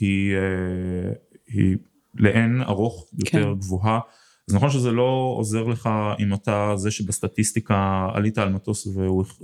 היא, 0.00 0.36
היא 1.46 1.76
לאין 2.14 2.62
ארוך 2.62 3.10
יותר 3.18 3.44
כן. 3.44 3.58
גבוהה. 3.58 4.00
אז 4.48 4.54
נכון 4.54 4.70
שזה 4.70 4.90
לא 4.90 5.34
עוזר 5.36 5.64
לך 5.64 5.88
אם 6.20 6.34
אתה 6.34 6.72
זה 6.76 6.90
שבסטטיסטיקה 6.90 8.08
עלית 8.14 8.38
על 8.38 8.48
מטוס 8.48 8.88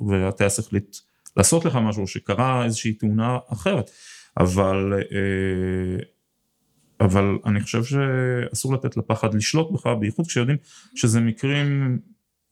והטייס 0.09 0.59
החליט 0.59 0.97
לעשות 1.37 1.65
לך 1.65 1.77
משהו, 1.77 2.07
שקרה 2.07 2.65
איזושהי 2.65 2.93
תאונה 2.93 3.39
אחרת, 3.53 3.91
אבל, 4.39 4.93
אה, 5.13 6.05
אבל 7.01 7.39
אני 7.47 7.61
חושב 7.61 7.85
שאסור 7.85 8.75
לתת 8.75 8.97
לפחד 8.97 9.35
לשלוט 9.35 9.73
בך, 9.73 9.87
בייחוד 9.87 10.27
כשיודעים 10.27 10.59
שזה 10.95 11.21
מקרים, 11.21 11.99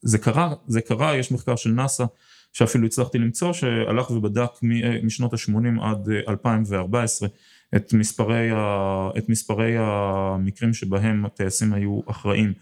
זה 0.03 0.19
קרה, 0.19 0.55
זה 0.67 0.81
קרה, 0.81 1.17
יש 1.17 1.33
מחקר 1.33 1.57
של 1.57 1.71
נאסא 1.71 2.05
שאפילו 2.53 2.87
הצלחתי 2.87 3.19
למצוא, 3.19 3.53
שהלך 3.53 4.11
ובדק 4.11 4.51
מ- 4.63 5.07
משנות 5.07 5.33
ה-80 5.33 5.83
עד 5.83 6.09
אה, 6.11 6.21
2014 6.29 7.29
את 7.77 7.93
מספרי, 7.93 8.51
ה, 8.51 9.09
את 9.19 9.29
מספרי 9.29 9.75
המקרים 9.79 10.75
שבהם 10.75 11.25
הטייסים 11.27 11.73
היו 11.73 12.01
אחראים 12.11 12.53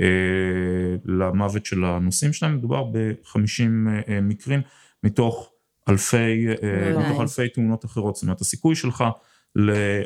אה, 0.00 0.06
למוות 1.04 1.66
של 1.66 1.84
הנוסעים 1.84 2.32
שלהם, 2.32 2.56
מדובר 2.56 2.84
ב-50 2.84 3.62
אה, 4.08 4.20
מקרים 4.20 4.60
מתוך 5.04 5.50
אלפי, 5.88 6.48
אה, 6.48 6.92
וואי. 6.94 7.06
מתוך 7.06 7.20
אלפי 7.20 7.48
תאונות 7.48 7.84
אחרות, 7.84 8.14
זאת 8.14 8.22
אומרת 8.22 8.40
הסיכוי 8.40 8.74
שלך, 8.76 9.04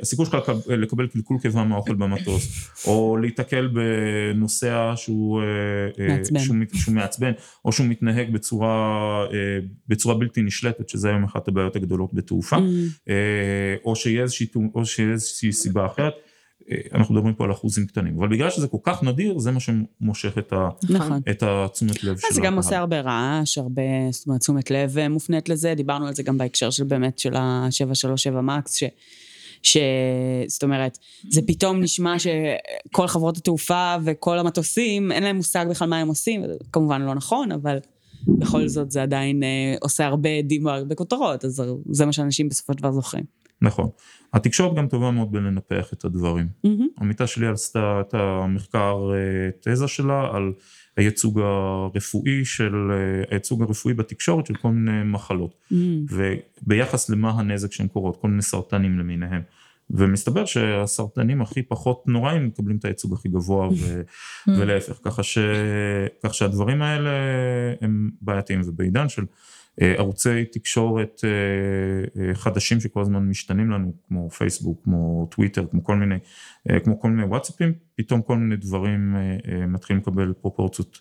הסיכוי 0.03 0.27
שלך 0.27 0.35
לקב- 0.35 0.71
לקבל 0.73 1.07
קלקול 1.07 1.39
קיבה 1.43 1.65
מהאוכל 1.65 1.95
במטוס, 1.95 2.71
או 2.87 3.17
להיתקל 3.17 3.69
בנוסע 3.69 4.93
שהוא, 4.97 5.41
אה, 5.41 5.45
אה, 6.05 6.17
מעצבן. 6.17 6.39
שהוא, 6.39 6.57
שהוא 6.75 6.95
מעצבן, 6.95 7.33
או 7.65 7.73
שהוא 7.73 7.87
מתנהג 7.87 8.33
בצורה, 8.33 8.69
אה, 9.33 9.59
בצורה 9.89 10.15
בלתי 10.15 10.43
נשלטת, 10.43 10.89
שזה 10.89 11.09
היום 11.09 11.25
אחת 11.25 11.49
הבעיות 11.49 11.77
הגדולות 11.77 12.15
בתעופה. 12.15 12.57
Mm, 12.57 13.11
או 13.85 13.97
שיהיה 13.97 14.23
איזושהי, 14.23 14.47
או 14.75 14.87
שיהיה 14.87 15.13
איזושהי 15.13 15.53
סיבה 15.53 15.87
אחרת. 15.87 16.13
אנחנו 16.95 17.15
מדברים 17.15 17.35
פה 17.35 17.45
על 17.45 17.53
אחוזים 17.53 17.87
קטנים, 17.87 18.19
אבל 18.19 18.29
בגלל 18.29 18.51
שזה 18.51 18.69
כל 18.69 18.77
כך 18.83 19.03
נדיר, 19.03 19.39
זה 19.39 19.51
מה 19.51 19.61
שמושך 19.61 20.39
את, 20.39 20.53
ה, 20.53 20.69
נכון. 20.91 21.21
את 21.31 21.43
התשומת 21.43 22.05
לב 22.05 22.19
של 22.19 22.27
אז 22.31 22.35
זה 22.35 22.41
גם 22.41 22.47
הקהל. 22.47 22.57
עושה 22.57 22.79
הרבה 22.79 23.01
רעש, 23.01 23.59
הרבה, 23.59 23.83
זאת 24.11 24.27
אומרת, 24.27 24.41
תשומת 24.41 24.71
לב 24.71 25.09
מופנית 25.09 25.49
לזה, 25.49 25.75
דיברנו 25.77 26.07
על 26.07 26.15
זה 26.15 26.23
גם 26.23 26.39
בהקשר 26.39 26.71
של 26.71 26.85
באמת 26.85 27.19
של 27.19 27.37
ה-737 27.37 28.41
מקס, 28.41 28.75
ש... 28.75 28.85
ש... 29.63 29.77
זאת 30.47 30.63
אומרת, 30.63 30.99
זה 31.31 31.41
פתאום 31.47 31.81
נשמע 31.81 32.15
שכל 32.19 33.07
חברות 33.07 33.37
התעופה 33.37 33.97
וכל 34.05 34.39
המטוסים, 34.39 35.13
אין 35.13 35.23
להם 35.23 35.37
מושג 35.37 35.67
בכלל 35.71 35.89
מה 35.89 35.99
הם 35.99 36.09
עושים, 36.09 36.45
כמובן 36.73 37.03
לא 37.03 37.15
נכון, 37.15 37.53
אבל 37.53 37.79
בכל 38.27 38.69
זאת 38.69 38.91
זה 38.91 39.03
עדיין 39.03 39.43
אה, 39.43 39.75
עושה 39.81 40.07
הרבה 40.07 40.31
עדים 40.31 40.65
והרבה 40.65 40.95
כותרות, 40.95 41.45
אז 41.45 41.63
זה 41.91 42.07
מה 42.07 42.13
שאנשים 42.13 42.49
בסופו 42.49 42.73
של 42.73 42.79
דבר 42.79 42.93
זוכרים. 42.93 43.25
נכון. 43.63 43.89
התקשורת 44.33 44.77
גם 44.77 44.89
טובה 44.89 45.11
מאוד 45.11 45.33
בלנפח 45.33 45.93
את 45.93 46.05
הדברים. 46.05 46.47
עמיתה 47.01 47.27
שלי 47.27 47.47
עשתה 47.47 48.01
את 48.01 48.15
המחקר 48.15 48.97
אה, 49.15 49.51
תזה 49.61 49.89
שלה 49.89 50.31
על 50.33 50.53
הייצוג 50.99 51.41
הרפואי 51.41 52.45
של, 52.45 52.75
אה, 52.91 53.23
הייצוג 53.31 53.63
הרפואי 53.63 53.95
בתקשורת 53.95 54.47
של 54.47 54.55
כל 54.55 54.69
מיני 54.69 55.03
מחלות. 55.05 55.55
מהמם. 55.71 56.05
וביחס 56.67 57.11
למה 57.11 57.31
הנזק 57.31 57.73
שהן 57.73 57.89
קורות, 57.89 58.17
כל 58.21 58.29
מיני 58.29 58.43
סרטנים 58.43 58.99
למיניהם. 58.99 59.43
ומסתבר 59.91 60.45
שהסרטנים 60.45 61.43
הכי 61.43 61.63
פחות 61.63 62.03
נוראים 62.07 62.47
מקבלים 62.47 62.77
את 62.77 62.85
הייצוג 62.85 63.13
הכי 63.13 63.29
גבוה 63.29 63.69
ו- 63.69 64.03
ולהפך, 64.49 64.99
ככה, 65.03 65.23
ש... 65.23 65.39
כך 66.23 66.35
שהדברים 66.35 66.83
האלה 66.83 67.11
הם 67.81 68.11
בעייתיים 68.21 68.61
ובעידן 68.65 69.09
של 69.09 69.25
ערוצי 69.81 70.45
תקשורת 70.45 71.21
אה, 71.25 72.23
אה, 72.23 72.35
חדשים 72.35 72.81
שכל 72.81 73.01
הזמן 73.01 73.29
משתנים 73.29 73.71
לנו, 73.71 73.93
כמו 74.09 74.31
פייסבוק, 74.31 74.81
כמו 74.85 75.29
טוויטר, 75.31 75.67
כמו 75.71 75.85
כל 75.85 75.97
מיני, 75.97 76.19
אה, 76.71 76.81
כמו 76.81 77.01
כל 77.01 77.11
מיני 77.11 77.25
וואטסאפים, 77.25 77.73
פתאום 77.97 78.23
כל 78.23 78.37
מיני 78.37 78.57
דברים 78.57 79.17
אה, 79.17 79.37
אה, 79.53 79.67
מתחילים 79.67 80.03
לקבל 80.03 80.33
פרופורציות 80.41 80.99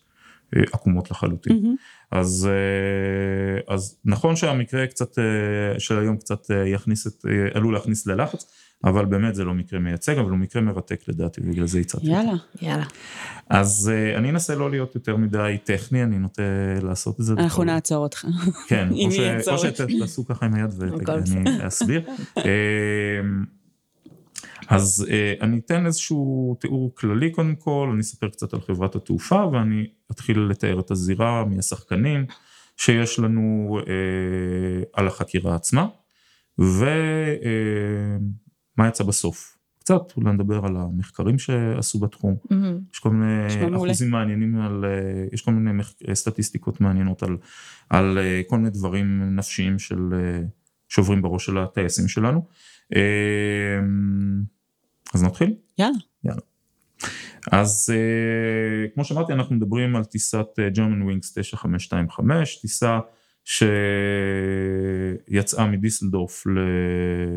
אה, 0.55 0.61
עקומות 0.73 1.11
לחלוטין. 1.11 1.55
מהמם. 1.61 1.75
אז, 2.11 2.49
אה, 2.51 3.75
אז 3.75 3.99
נכון 4.05 4.35
שהמקרה 4.35 4.87
קצת, 4.87 5.19
אה, 5.19 5.79
של 5.79 5.99
היום 5.99 6.17
קצת 6.17 6.51
אה, 6.51 6.67
יכניס 6.67 7.07
את, 7.07 7.25
אה, 7.25 7.47
עלול 7.53 7.73
להכניס 7.73 8.07
ללחץ, 8.07 8.51
אבל 8.83 9.05
באמת 9.05 9.35
זה 9.35 9.43
לא 9.43 9.53
מקרה 9.53 9.79
מייצג, 9.79 10.17
אבל 10.17 10.29
הוא 10.29 10.37
מקרה 10.37 10.61
מרתק 10.61 11.01
לדעתי, 11.07 11.41
ובגלל 11.41 11.67
זה 11.67 11.79
הצעתי. 11.79 12.07
אותו. 12.09 12.17
יאללה, 12.17 12.37
יאללה. 12.61 12.85
אז 13.49 13.91
אה, 13.93 14.17
אני 14.17 14.29
אנסה 14.29 14.55
לא 14.55 14.69
להיות 14.71 14.95
יותר 14.95 15.15
מדי 15.15 15.57
טכני, 15.63 16.03
אני 16.03 16.17
נוטה 16.19 16.41
לעשות 16.81 17.19
את 17.19 17.25
זה. 17.25 17.33
אנחנו 17.33 17.47
בכל- 17.63 17.65
נעצור 17.65 17.97
אותך. 18.03 18.25
כן, 18.69 18.87
אם 18.91 19.07
או 19.07 19.11
ש- 19.11 19.47
או. 19.47 19.57
שתעשו 19.57 20.25
ככה 20.25 20.45
עם 20.45 20.53
היד 20.53 20.69
ואני 20.77 21.67
אסביר. 21.67 22.01
אמ, 22.37 23.45
אז 24.67 25.05
אה, 25.09 25.33
אני 25.41 25.59
אתן 25.65 25.85
איזשהו 25.85 26.57
תיאור 26.59 26.95
כללי 26.95 27.31
קודם 27.31 27.55
כל, 27.55 27.89
אני 27.93 28.01
אספר 28.01 28.29
קצת 28.29 28.53
על 28.53 28.61
חברת 28.61 28.95
התעופה 28.95 29.45
ואני 29.51 29.87
אתחיל 30.11 30.39
לתאר 30.39 30.79
את 30.79 30.91
הזירה 30.91 31.45
מהשחקנים 31.45 32.25
שיש 32.77 33.19
לנו 33.19 33.77
אה, 33.87 33.93
על 34.93 35.07
החקירה 35.07 35.55
עצמה, 35.55 35.87
ומה 38.77 38.87
יצא 38.87 39.03
בסוף. 39.03 39.57
קצת 39.79 40.01
אולי 40.17 40.33
נדבר 40.33 40.65
על 40.65 40.77
המחקרים 40.77 41.39
שעשו 41.39 41.99
בתחום, 41.99 42.35
מהמם. 42.49 42.79
יש 42.93 42.99
כל 42.99 43.09
מיני 43.09 43.45
נשמע 43.45 43.69
מעולה. 43.69 43.91
אחוזים 43.91 44.09
מעניינים 44.11 44.61
על, 44.61 44.85
אה, 44.85 44.91
יש 45.33 45.41
כל 45.41 45.51
מיני 45.51 45.71
מח- 45.71 45.93
אה, 46.07 46.15
סטטיסטיקות 46.15 46.81
מעניינות 46.81 47.23
על, 47.23 47.37
על 47.89 48.17
אה, 48.17 48.41
כל 48.47 48.57
מיני 48.57 48.69
דברים 48.69 49.35
נפשיים 49.35 49.79
של, 49.79 49.97
שעוברים 50.89 51.21
בראש 51.21 51.45
של 51.45 51.57
הטייסים 51.57 52.07
שלנו. 52.07 52.45
אז 55.13 55.23
נתחיל? 55.23 55.53
יאללה. 56.23 56.39
אז 57.51 57.93
אה, 57.95 58.87
כמו 58.93 59.05
שאמרתי 59.05 59.33
אנחנו 59.33 59.55
מדברים 59.55 59.95
על 59.95 60.03
טיסת 60.05 60.45
Germanwings 60.75 61.33
9525, 61.35 62.55
טיסה 62.61 62.99
שיצאה 65.27 65.67
מדיסלדורף 65.67 66.43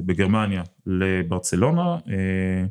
בגרמניה 0.04 0.62
לברצלונה. 0.86 1.82
אה, 1.82 2.64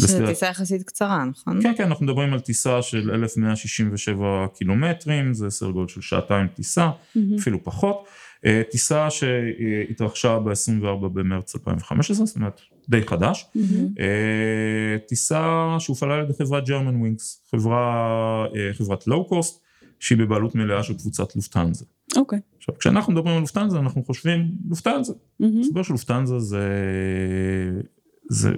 שזו 0.00 0.26
טיסה 0.26 0.46
יחסית 0.46 0.82
קצרה, 0.82 1.24
נכון? 1.24 1.62
כן, 1.62 1.72
כן, 1.76 1.84
אנחנו 1.84 2.04
מדברים 2.04 2.32
על 2.32 2.40
טיסה 2.40 2.82
של 2.82 3.10
1167 3.10 4.46
קילומטרים, 4.54 5.34
זה 5.34 5.50
סדר 5.50 5.70
גודל 5.70 5.88
של 5.88 6.00
שעתיים 6.00 6.48
טיסה, 6.48 6.90
מהמם. 7.14 7.38
אפילו 7.38 7.64
פחות. 7.64 8.06
אה, 8.46 8.62
טיסה 8.70 9.08
שהתרחשה 9.10 10.38
ב-24 10.38 11.08
במרץ 11.08 11.54
2015, 11.54 12.26
זאת 12.26 12.36
אומרת 12.36 12.60
די 12.88 13.02
חדש. 13.06 13.46
אה, 14.00 14.98
טיסה 15.08 15.76
שהופעלה 15.78 16.14
על 16.14 16.24
ידי 16.24 16.32
חברת 16.38 16.68
Germanwings, 16.68 17.44
חברה, 17.50 18.46
אה, 18.56 18.74
חברת 18.74 19.06
low 19.06 19.28
cost, 19.28 19.61
שהיא 20.02 20.18
בבעלות 20.18 20.54
מלאה 20.54 20.82
של 20.82 20.94
קבוצת 20.94 21.36
לופטנזה. 21.36 21.84
אוקיי. 22.16 22.40
עכשיו, 22.58 22.78
כשאנחנו 22.78 23.12
מדברים 23.12 23.34
על 23.34 23.40
לופטנזה, 23.40 23.78
אנחנו 23.78 24.04
חושבים 24.04 24.52
לופטנזה. 24.68 25.12
מהמם. 25.40 25.60
מסתבר 25.60 25.82
שלופטנזה 25.82 26.38
זה, 26.38 26.68
זה 28.28 28.50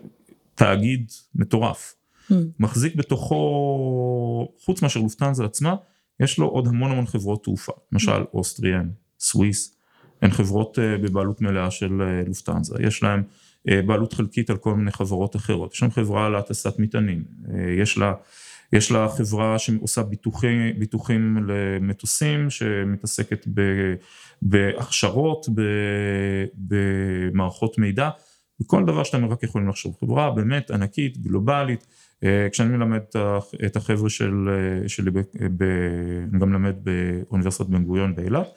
תאגיד 0.55 1.13
מטורף. 1.35 1.95
מהמם. 2.31 2.45
מחזיק 2.59 2.95
בתוכו, 2.95 3.39
חוץ 4.65 4.83
מאשר 4.83 5.01
לופטנזה 5.01 5.45
עצמה, 5.45 5.75
יש 6.21 6.39
לו 6.39 6.47
עוד 6.47 6.67
המון 6.67 6.91
המון 6.91 7.07
חברות 7.07 7.45
תעופה, 7.45 7.73
למשל 7.93 8.25
אוסטריאן, 8.35 8.89
סוויס, 9.21 9.77
הן 10.23 10.31
חברות 10.31 10.79
אה, 10.79 10.99
בבעלות 10.99 11.41
מלאה 11.41 11.71
של 11.71 12.03
אה, 12.03 12.23
לופטנזה, 12.27 12.75
יש 12.81 13.03
להם 13.03 13.23
אה, 13.69 13.83
בעלות 13.83 14.13
חלקית 14.13 14.51
על 14.51 14.57
כל 14.57 14.75
מיני 14.75 14.93
חברות 14.93 15.37
אחרות, 15.37 15.73
יש 15.73 15.79
שם 15.79 15.91
חברה 15.91 16.29
להטסת 16.29 16.79
מטענים, 16.79 17.25
יש 17.79 17.99
לה, 17.99 18.15
יש 18.75 18.91
לה 18.93 19.09
חברה 19.09 19.59
שעושה 19.59 20.03
ביטוחי, 20.03 20.73
ביטוחים 20.79 21.37
למטוסים, 21.49 22.51
שמתעסקת 22.51 23.47
ב, 23.55 23.61
בהכשרות, 24.43 25.47
ב, 25.55 25.61
במערכות 26.55 27.79
מידע, 27.79 28.11
וכל 28.61 28.85
דבר 28.85 29.05
שאתם 29.05 29.25
רק 29.25 29.43
יכולים 29.43 29.69
לחשוב, 29.69 29.97
חברה 30.01 30.31
באמת 30.31 30.71
ענקית, 30.71 31.19
גלובלית, 31.19 31.87
אה, 32.25 32.49
כשאני 32.53 32.77
מלמד 32.77 33.01
את 33.67 33.77
החבר'ה 33.77 34.11
של, 34.11 34.49
אה, 34.49 34.89
שלי, 34.89 35.11
ב, 35.11 35.19
ב, 35.57 35.65
אני 36.33 36.41
גם 36.41 36.51
מלמד 36.51 36.75
באוניברסיטת 36.85 37.67
בן 37.67 37.85
גוריון 37.85 38.15
באילת, 38.15 38.49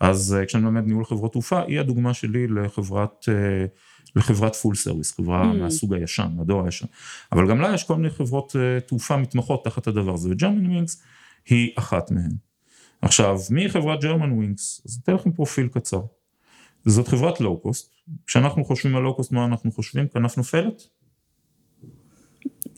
אז 0.00 0.36
אה, 0.38 0.46
כשאני 0.46 0.64
מלמד 0.64 0.86
ניהול 0.86 1.04
חברות 1.04 1.32
תעופה, 1.32 1.62
היא 1.66 1.80
הדוגמה 1.80 2.14
שלי 2.14 2.46
לחברת, 2.48 3.28
לחברת 4.16 4.54
full 4.54 4.74
service, 4.74 5.14
חברה 5.16 5.42
Mm. 5.42 5.56
מהסוג 5.56 5.94
הישן, 5.94 6.32
מהדור 6.36 6.64
הישן, 6.64 6.86
אבל 7.32 7.48
גם 7.48 7.60
לה 7.60 7.74
יש 7.74 7.84
כל 7.84 7.96
מיני 7.96 8.10
חברות 8.10 8.56
אה, 8.56 8.80
תעופה 8.80 9.16
מתמחות 9.16 9.64
תחת 9.64 9.86
הדבר 9.86 10.14
הזה, 10.14 10.30
ו 10.30 10.66
Germanwings 10.66 11.02
היא 11.46 11.72
אחת 11.78 12.10
מהן. 12.10 12.30
עכשיו, 13.02 13.38
מי 13.50 13.70
חברת 13.70 14.00
Germanwings? 14.00 14.82
אז 14.86 15.00
אתן 15.02 15.14
לכם 15.14 15.32
פרופיל 15.32 15.68
קצר. 15.68 16.00
זאת 16.84 17.08
חברת 17.08 17.40
לואו-קוסט, 17.40 17.92
כשאנחנו 18.26 18.64
חושבים 18.64 18.96
על 18.96 19.02
לואו-קוסט, 19.02 19.32
מה 19.32 19.44
אנחנו 19.44 19.72
חושבים? 19.72 20.08
כנף 20.08 20.36
נופלת? 20.36 20.82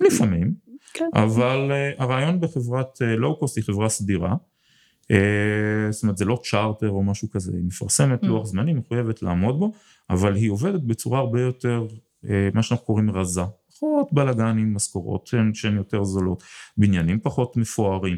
לפעמים, 0.00 0.54
כן. 0.94 1.08
אבל 1.14 1.70
uh, 1.70 2.02
הרעיון 2.02 2.40
בחברת 2.40 2.96
uh, 3.02 3.04
לואו-קוסט 3.04 3.56
היא 3.56 3.64
חברה 3.64 3.88
סדירה, 3.88 4.34
זאת 5.90 6.02
אומרת 6.02 6.16
זה 6.16 6.24
לא 6.24 6.40
צ'ארטר 6.44 6.90
או 6.90 7.02
משהו 7.02 7.30
כזה, 7.30 7.52
היא 7.52 7.64
מפרסמת 7.64 8.22
Mm. 8.22 8.26
לוח 8.26 8.46
זמנים, 8.46 8.76
מחויבת 8.76 9.22
לעמוד 9.22 9.58
בו, 9.58 9.72
אבל 10.10 10.34
היא 10.34 10.50
עובדת 10.50 10.80
בצורה 10.80 11.18
הרבה 11.18 11.40
יותר, 11.40 11.86
uh, 12.24 12.28
מה 12.54 12.62
שאנחנו 12.62 12.86
קוראים 12.86 13.10
רזה. 13.10 13.42
פחות 13.76 14.12
בלאגנים, 14.12 14.74
משכורות 14.74 15.30
שהן 15.52 15.76
יותר 15.76 16.04
זולות, 16.04 16.42
בניינים 16.76 17.20
פחות 17.20 17.56
מפוארים, 17.56 18.16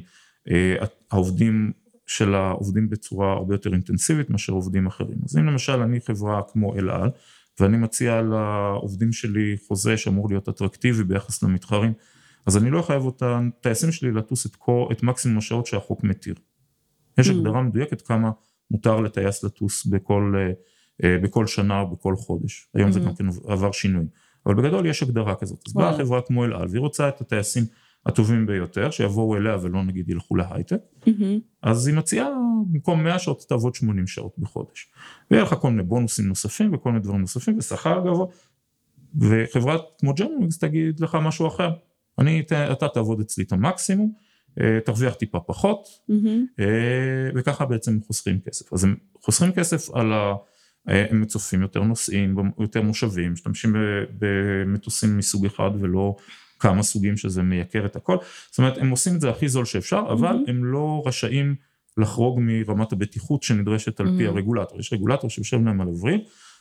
אה, 0.50 0.76
העובדים 1.10 1.72
של 2.06 2.34
העובדים 2.34 2.90
בצורה 2.90 3.32
הרבה 3.32 3.54
יותר 3.54 3.72
אינטנסיבית 3.72 4.30
מאשר 4.30 4.52
עובדים 4.52 4.86
אחרים. 4.86 5.18
אז 5.24 5.36
אם 5.36 5.46
למשל 5.46 5.72
אני 5.72 6.00
חברה 6.00 6.40
כמו 6.52 6.74
אל 6.74 6.90
על, 6.90 7.10
ואני 7.60 7.76
מציע 7.76 8.22
לעובדים 8.22 9.12
שלי 9.12 9.56
חוזה 9.68 9.96
שאמור 9.96 10.28
להיות 10.28 10.48
אטרקטיבי 10.48 11.04
ביחס 11.04 11.42
למתחרים, 11.42 11.92
אז 12.46 12.56
אני 12.56 12.70
לא 12.70 12.80
אחייב 12.80 13.06
את 13.06 13.22
הטייסים 13.26 13.92
שלי 13.92 14.12
לטוס 14.12 14.46
את, 14.46 14.56
כל, 14.56 14.86
את 14.92 15.02
מקסימום 15.02 15.38
השעות 15.38 15.66
שהחוק 15.66 16.04
מתיר. 16.04 16.34
יש 17.18 17.28
mm. 17.28 17.32
הגדרה 17.32 17.62
מדויקת 17.62 18.02
כמה 18.02 18.30
מותר 18.70 19.00
לטייס 19.00 19.44
לטוס 19.44 19.87
בכל, 19.87 20.35
אה, 20.38 20.52
אה, 21.04 21.18
בכל 21.18 21.46
שנה 21.46 21.80
או 21.80 21.90
בכל 21.90 22.16
חודש. 22.16 22.68
היום. 22.75 22.92
זה 22.92 23.00
גם 23.00 23.14
כן 23.14 23.25
עבר 23.44 23.73
שינוי. 23.73 24.06
אבל 24.46 24.54
בגדול 24.54 24.87
יש 24.87 25.02
הגדרה 25.02 25.35
כזאת. 25.35 25.58
אז 25.66 25.73
באה 25.73 25.99
חברה 25.99 26.23
כמו 26.23 26.44
אל 26.44 26.52
על 26.52 26.66
והיא 26.68 26.80
רוצה 26.80 27.08
את 27.08 27.20
הטייסים 27.20 27.64
הטובים 28.06 28.46
ביותר, 28.46 28.90
שיבואו 28.90 29.37
אליה 29.37 29.56
ולא 29.62 29.85
נגיד 29.85 30.08
ילכו 30.08 30.37
להייטק, 30.37 30.76
mm-hmm. 31.04 31.40
אז 31.62 31.87
היא 31.87 31.96
מציעה 31.96 32.28
במקום 32.73 33.04
100 33.04 33.18
שעות 33.18 33.44
תעבוד 33.49 33.75
80 33.75 34.06
שעות 34.06 34.35
בחודש. 34.38 34.92
ויהיה 35.30 35.42
לך 35.42 35.54
כל 35.61 35.70
מיני 35.70 35.82
בונוסים 35.82 36.26
נוספים 36.26 36.75
וכל 36.75 36.90
מיני 36.90 37.02
דברים 37.02 37.20
נוספים 37.20 37.58
ושכר 37.58 38.00
גבוה, 38.00 38.26
וחברה 39.20 39.78
כמו 39.99 40.14
ג'רמינגס 40.14 40.58
תגיד 40.58 41.00
לך 41.00 41.18
משהו 41.23 41.46
אחר. 41.46 41.70
אני, 42.18 42.42
אתה 42.73 42.88
תעבוד 42.88 43.20
אצלי 43.20 43.44
את 43.44 43.52
המקסימום, 43.52 44.12
תרוויח 44.84 45.14
טיפה 45.14 45.40
פחות, 45.40 45.86
mm-hmm. 46.10 46.62
וככה 47.34 47.64
בעצם 47.64 47.98
חוסכים 48.06 48.40
כסף. 48.40 48.72
אז 48.72 48.84
הם 48.84 48.96
חוסכים 49.22 49.52
כסף 49.52 49.90
על 49.90 50.12
ה... 50.12 50.34
אה, 50.88 51.06
הם 51.10 51.20
מצופים 51.20 51.62
יותר 51.62 51.82
נוסעים, 51.82 52.36
יותר 52.58 52.82
מושבים, 52.82 53.32
משתמשים 53.32 53.76
במטוסים 54.18 55.18
מסוג 55.18 55.46
אחד 55.46 55.70
ולא 55.80 56.16
כמה 56.58 56.82
סוגים 56.82 57.16
שזה 57.16 57.42
מייקר 57.42 57.86
את 57.86 57.96
הכל, 57.96 58.16
זאת 58.50 58.58
אומרת 58.58 58.78
הם 58.78 58.90
עושים 58.90 59.14
את 59.14 59.20
זה 59.20 59.30
הכי 59.30 59.48
זול 59.48 59.64
שאפשר, 59.64 60.02
אבל 60.12 60.36
mm-hmm. 60.36 60.50
הם 60.50 60.64
לא 60.64 61.02
רשאים 61.06 61.54
לחרוג 61.98 62.38
מרמת 62.42 62.92
הבטיחות 62.92 63.42
שנדרשת 63.42 64.00
על 64.00 64.06
mm-hmm. 64.06 64.18
פי 64.18 64.26
הרגולטור, 64.26 64.80
יש 64.80 64.92
רגולטור 64.92 65.30
שיושב 65.30 65.64
להם 65.64 65.80
על 65.80 65.86
הווריד, 65.86 66.20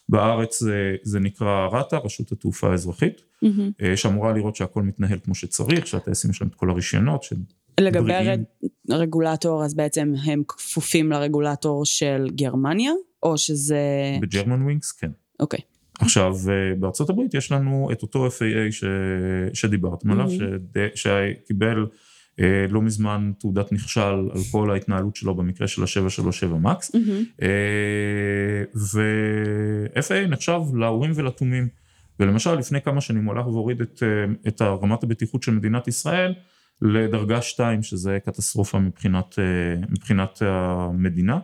בארץ 0.10 0.60
זה, 0.60 0.96
זה 1.04 1.20
נקרא 1.20 1.68
רת"א, 1.72 1.98
רשות 1.98 2.32
התעופה 2.32 2.72
האזרחית, 2.72 3.22
mm-hmm. 3.46 3.96
שאמורה 3.96 4.34
לראות 4.34 4.56
שהכל 4.56 4.84
מתנהל 4.84 5.20
כמו 5.24 5.36
שצריך, 5.36 5.88
שהטייסים 5.88 6.32
יש 6.32 6.42
להם 6.42 6.50
את 6.50 6.56
כל 6.56 6.70
הרישיונות, 6.70 7.24
לגבי 7.80 8.14
הרגולטור, 8.90 9.66
אז 9.66 9.74
בעצם 9.74 10.14
הם 10.26 10.44
כפופים 10.48 11.12
לרגולטור 11.12 11.86
של 11.86 12.28
גרמניה, 12.36 12.92
או 13.24 13.38
שזה... 13.38 13.80
בג'רמן 14.22 14.62
ווינגס, 14.62 14.92
כן. 14.92 15.12
אוקיי. 15.40 15.60
Okay. 15.60 15.76
עכשיו, 16.00 16.36
אה, 16.50 16.76
בארצות 16.80 17.10
הברית 17.10 17.34
יש 17.34 17.52
לנו 17.52 17.90
את 17.92 18.02
אותו 18.02 18.28
FAA 18.28 18.72
ש... 18.72 18.84
שדיברתם 19.54 20.12
עליו, 20.12 20.28
mm-hmm. 20.28 20.96
שקיבל 20.96 21.86
אה, 22.40 22.66
לא 22.70 22.82
מזמן 22.82 23.32
תעודת 23.40 23.72
נכשל 23.72 24.02
על 24.02 24.42
כל 24.52 24.72
ההתנהלות 24.72 25.16
שלו 25.16 25.36
במקרה 25.36 25.68
של 25.68 25.84
ה-737 25.84 26.48
מקס, 26.48 26.96
mm-hmm. 26.96 27.42
אה, 27.42 28.64
ו-FAA 28.94 30.28
נחשב 30.28 30.60
לאורים 30.74 31.12
ולתומים, 31.16 31.68
ולמשל 32.20 32.56
לפני 32.56 32.82
כמה 32.82 33.02
שנים 33.02 33.26
הוא 33.26 33.36
הלך 33.36 33.48
והוריד 33.48 33.82
את, 33.82 34.04
את 34.48 34.62
רמת 34.62 35.04
הבטיחות 35.04 35.44
של 35.44 35.52
מדינת 35.52 35.88
ישראל 35.88 36.34
לדרגה 36.82 37.42
2, 37.42 37.84
שזה 37.84 38.18
קטסטרופה 38.26 38.80
מבחינת, 38.80 39.36
מבחינת 39.90 40.42
המדינה. 40.42 41.40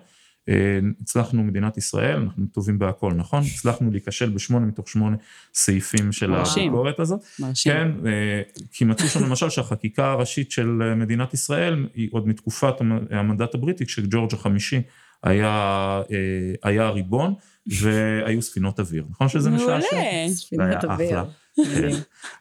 אה, 0.49 0.79
הצלחנו 1.01 1.43
מדינת 1.43 1.77
ישראל, 1.77 2.17
אנחנו 2.17 2.45
טובים 2.45 2.79
בהכל, 2.79 3.13
נכון? 3.13 3.43
הצלחנו 3.55 3.91
להיכשל 3.91 4.29
בשמונה 4.29 4.65
מתוך 4.65 4.89
שמונה 4.89 5.15
סעיפים 5.53 6.11
של 6.11 6.33
הביקורת 6.33 6.99
הזאת. 6.99 7.19
מרשים. 7.39 7.73
כן, 7.73 7.91
אה, 8.05 8.41
כי 8.71 8.85
מצאו 8.85 9.07
שם 9.07 9.23
למשל 9.23 9.49
שהחקיקה 9.49 10.11
הראשית 10.11 10.51
של 10.51 10.65
מדינת 10.95 11.33
ישראל 11.33 11.87
היא 11.93 12.09
עוד 12.11 12.27
מתקופת 12.27 12.73
המנדט 13.11 13.55
הבריטי, 13.55 13.85
כשג'ורג' 13.85 14.33
החמישי 14.33 14.81
היה, 15.23 16.01
אה, 16.11 16.53
היה 16.63 16.87
הריבון, 16.87 17.33
והיו 17.67 18.41
ספינות 18.41 18.79
אוויר, 18.79 19.05
נכון 19.09 19.29
שזה 19.29 19.49
משעשע? 19.49 19.95
מעולה, 19.95 20.29
ספינות 20.29 20.83
אוויר. 20.83 21.23
כן. 21.55 21.89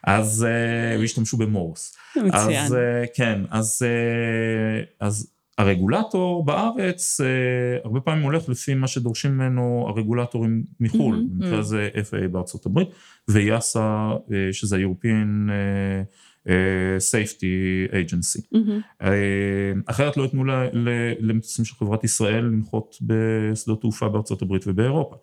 אז, 0.03 0.45
והשתמשו 0.99 1.37
במורס. 1.37 1.97
מצוין. 2.15 2.65
אז 2.65 2.75
כן, 3.15 3.41
אז, 3.49 3.85
אז 4.99 5.31
הרגולטור 5.61 6.45
בארץ 6.45 7.21
אה, 7.21 7.27
הרבה 7.83 7.99
פעמים 7.99 8.23
הולך 8.23 8.49
לפי 8.49 8.73
מה 8.73 8.87
שדורשים 8.87 9.31
ממנו 9.31 9.85
הרגולטורים 9.89 10.63
מחו"ל, 10.79 11.15
mm-hmm, 11.15 11.41
במקרה 11.41 11.59
הזה 11.59 11.89
mm-hmm. 11.93 11.97
FAA 11.97 12.27
בארצות 12.27 12.65
הברית 12.65 12.87
ויאסה 13.27 14.09
אה, 14.33 14.53
שזה 14.53 14.75
ה-European 14.75 15.51
אה, 15.51 16.97
Safety 16.97 17.91
Agency. 17.91 18.41
Mm-hmm. 18.55 19.03
אחרת 19.85 20.17
לא 20.17 20.23
ייתנו 20.23 20.43
למטוסים 21.19 21.65
של 21.65 21.75
חברת 21.75 22.03
ישראל 22.03 22.43
לנחות 22.43 22.97
בשדות 23.01 23.81
תעופה 23.81 24.09
בארצות 24.09 24.41
הברית 24.41 24.63
ובאירופה. 24.67 25.15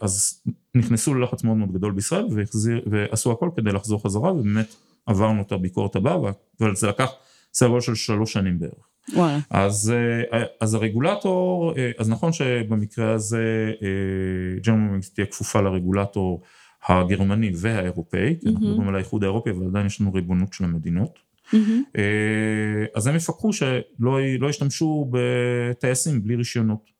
אז 0.00 0.42
נכנסו 0.74 1.14
ללחץ 1.14 1.44
מאוד 1.44 1.56
מאוד 1.56 1.72
גדול 1.72 1.92
בישראל 1.92 2.26
והחזיר, 2.30 2.82
ועשו 2.86 3.32
הכל 3.32 3.50
כדי 3.56 3.72
לחזור 3.72 4.02
חזרה 4.02 4.32
ובאמת 4.32 4.74
עברנו 5.06 5.42
את 5.42 5.52
הביקורת 5.52 5.96
הבאה, 5.96 6.14
אבל 6.60 6.74
זה 6.74 6.88
לקח 6.88 7.10
סדר 7.54 7.80
של 7.80 7.94
שלוש 7.94 8.32
שנים 8.32 8.58
בערך. 8.58 8.88
אז, 9.50 9.92
אה, 10.32 10.42
אז 10.60 10.74
הרגולטור, 10.74 11.72
אה, 11.76 11.90
אז 11.98 12.10
נכון 12.10 12.32
שבמקרה 12.32 13.12
הזה 13.12 13.72
ג'רמנט 14.62 15.04
אה, 15.04 15.10
תהיה 15.14 15.26
כפופה 15.26 15.60
לרגולטור 15.60 16.42
הגרמני 16.88 17.52
והאירופאי, 17.56 18.36
כי 18.40 18.48
אנחנו 18.48 18.68
מדברים 18.68 18.88
על 18.88 18.94
האיחוד 18.94 19.24
האירופי 19.24 19.50
אבל 19.50 19.66
עדיין 19.66 19.86
יש 19.86 20.00
לנו 20.00 20.14
ריבונות 20.14 20.52
של 20.52 20.64
המדינות. 20.64 21.18
אז 22.94 23.06
הם 23.06 23.16
יפקחו 23.16 23.52
שלא 23.52 24.20
לא 24.38 24.50
ישתמשו 24.50 25.10
בטייסים 25.10 26.22
בלי 26.22 26.36
רישיונות, 26.36 26.90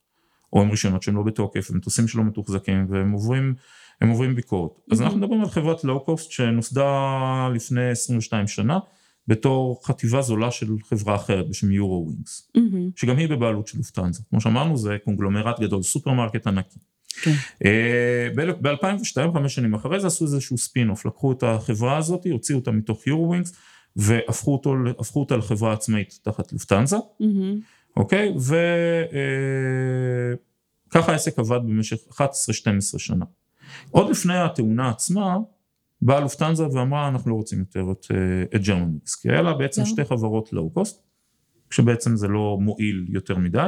או 0.53 0.61
עם 0.61 0.69
רישיונות 0.69 1.03
שהם 1.03 1.15
לא 1.15 1.23
בתוקף, 1.23 1.71
מטוסים 1.71 2.07
שלא 2.07 2.23
מתוחזקים 2.23 2.85
והם 2.89 3.11
עוברים, 3.11 3.55
הם 4.01 4.09
עוברים 4.09 4.35
ביקורת. 4.35 4.71
אז 4.91 5.01
אנחנו 5.01 5.17
מדברים 5.17 5.41
על 5.41 5.49
חברת 5.49 5.83
לואו-קוסט 5.83 6.31
שנוסדה 6.31 7.49
לפני 7.53 7.89
22 7.89 8.47
שנה. 8.47 8.79
בתור 9.29 9.79
חטיבה 9.85 10.21
זולה 10.21 10.51
של 10.51 10.67
חברה 10.89 11.15
אחרת 11.15 11.49
בשם 11.49 11.71
Eurowings, 11.71 12.51
mm-hmm. 12.57 12.91
שגם 12.95 13.17
היא 13.17 13.27
בבעלות 13.27 13.67
של 13.67 13.77
לופטנזה. 13.77 14.23
כמו 14.29 14.41
שאמרנו 14.41 14.77
זה 14.77 14.97
קונגלומרט 15.03 15.59
גדול, 15.59 15.83
סופרמרקט 15.83 16.47
ענקי. 16.47 16.79
כן. 17.21 17.33
אה, 17.65 18.27
ב-2002, 18.61 19.33
חמש 19.33 19.55
שנים 19.55 19.73
אחרי 19.73 19.99
זה 19.99 20.07
עשו 20.07 20.25
איזשהו 20.25 20.57
spin 20.57 20.89
off, 20.89 21.05
לקחו 21.05 21.31
את 21.31 21.43
החברה 21.43 21.97
הזאת, 21.97 22.27
הוציאו 22.31 22.59
אותה 22.59 22.71
מתוך 22.71 23.07
Eurowings, 23.07 23.53
והפכו 23.95 24.53
אותו, 24.53 24.75
אותה 25.15 25.37
לחברה 25.37 25.73
עצמאית 25.73 26.19
תחת 26.23 26.53
לופטנזה, 26.53 26.97
mm-hmm. 26.97 27.61
אוקיי? 27.97 28.33
וככה 30.87 31.07
אה, 31.07 31.11
העסק 31.11 31.39
עבד 31.39 31.59
במשך 31.63 31.97
11-12 32.11 32.19
שנה. 32.97 33.25
עוד 33.91 34.09
לפני 34.09 34.37
התאונה 34.37 34.89
עצמה, 34.89 35.37
באה 36.01 36.19
לופטנזה 36.19 36.67
ואמרה 36.67 37.07
אנחנו 37.07 37.31
לא 37.31 37.35
רוצים 37.35 37.59
יותר 37.59 37.91
את, 37.91 38.05
אה, 38.11 38.43
את 38.55 38.63
Germanwings, 38.63 39.15
כי 39.15 39.29
היה 39.29 39.41
לה 39.41 39.53
בעצם 39.53 39.85
שתי 39.85 40.05
חברות 40.05 40.53
לואו 40.53 40.69
קוסט, 40.69 41.03
כשבעצם 41.69 42.15
זה 42.15 42.27
לא 42.27 42.57
מועיל 42.61 43.05
יותר 43.09 43.37
מדי, 43.37 43.67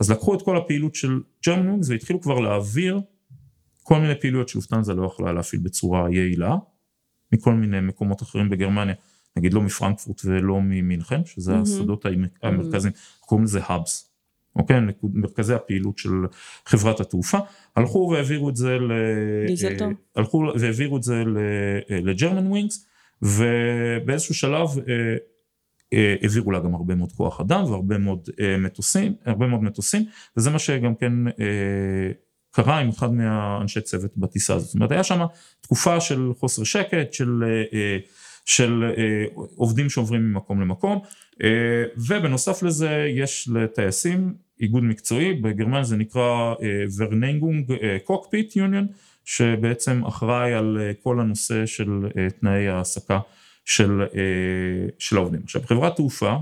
אז 0.00 0.10
לקחו 0.10 0.34
את 0.34 0.42
כל 0.42 0.56
הפעילות 0.56 0.94
של 0.94 1.20
Germanwings 1.46 1.88
והתחילו 1.88 2.20
כבר 2.20 2.40
להעביר 2.40 3.00
כל 3.82 4.00
מיני 4.00 4.20
פעילויות 4.20 4.48
שלופטנזה 4.48 4.94
לא 4.94 5.06
יכולה 5.06 5.32
להפעיל 5.32 5.62
בצורה 5.62 6.10
יעילה, 6.10 6.56
מכל 7.32 7.54
מיני 7.54 7.80
מקומות 7.80 8.22
אחרים 8.22 8.50
בגרמניה, 8.50 8.94
נגיד 9.36 9.54
לא 9.54 9.62
מפרנקפורט 9.62 10.20
ולא 10.24 10.60
ממינכן, 10.60 11.24
שזה 11.24 11.54
mm-hmm. 11.54 11.62
השדות 11.62 12.06
המרכזיים, 12.42 12.94
mm-hmm. 12.94 13.26
קוראים 13.26 13.44
לזה 13.44 13.60
האבס. 13.62 14.12
אוקיי? 14.56 14.76
מרכזי 15.02 15.54
הפעילות 15.54 15.98
של 15.98 16.10
חברת 16.66 17.00
התעופה, 17.00 17.38
הלכו 17.76 18.10
והעבירו 18.12 18.48
את 18.48 18.56
זה 18.56 18.78
ל... 18.78 18.92
דיזלטון. 19.46 19.88
אה, 19.90 19.94
הלכו 20.16 20.52
והעבירו 20.60 20.96
את 20.96 21.02
זה 21.02 21.22
לג'רמן 21.90 22.46
ווינגס, 22.46 22.86
ובאיזשהו 23.22 24.34
שלב 24.34 24.68
אה, 24.88 25.16
אה, 25.92 26.14
העבירו 26.22 26.50
לה 26.50 26.60
גם 26.60 26.74
הרבה 26.74 26.94
מאוד 26.94 27.12
כוח 27.12 27.40
אדם 27.40 27.64
והרבה 27.64 27.98
מאוד 27.98 28.28
מטוסים, 28.58 29.14
הרבה 29.24 29.46
מאוד 29.46 29.62
מטוסים, 29.62 30.04
וזה 30.36 30.50
מה 30.50 30.58
שגם 30.58 30.94
כן 30.94 31.12
קרה 32.50 32.78
עם 32.78 32.88
אחד 32.88 33.12
מהאנשי 33.12 33.80
צוות 33.80 34.16
בטיסה 34.16 34.54
הזאת. 34.54 34.66
זאת 34.66 34.74
אומרת, 34.74 34.92
היה 34.92 35.04
שם 35.04 35.20
תקופה 35.60 36.00
של 36.00 36.30
חוסר 36.38 36.64
שקט, 36.64 37.12
של... 37.12 37.42
של 38.44 38.84
עובדים 39.56 39.90
שעוברים 39.90 40.32
ממקום 40.32 40.60
למקום, 40.60 41.00
אה, 41.42 41.48
ובנוסף 41.96 42.62
לזה 42.62 43.06
יש 43.16 43.48
לטייסים 43.52 44.34
איגוד 44.60 44.84
מקצועי, 44.84 45.32
בגרמניה 45.32 45.84
זה 45.84 45.96
נקרא 45.96 46.54
ורננגונג 46.96 47.72
קוקפיט 48.04 48.56
יוניון, 48.56 48.86
שבעצם 49.24 50.04
אחראי 50.04 50.52
על 50.54 50.78
אה, 50.80 50.92
כל 51.02 51.20
הנושא 51.20 51.66
של 51.66 51.90
אה, 52.16 52.30
תנאי 52.30 52.68
ההעסקה 52.68 53.20
של, 53.64 54.02
של 54.98 55.16
העובדים. 55.16 55.40
עכשיו 55.44 55.62
חברת 55.66 55.96
תעופה, 55.96 56.36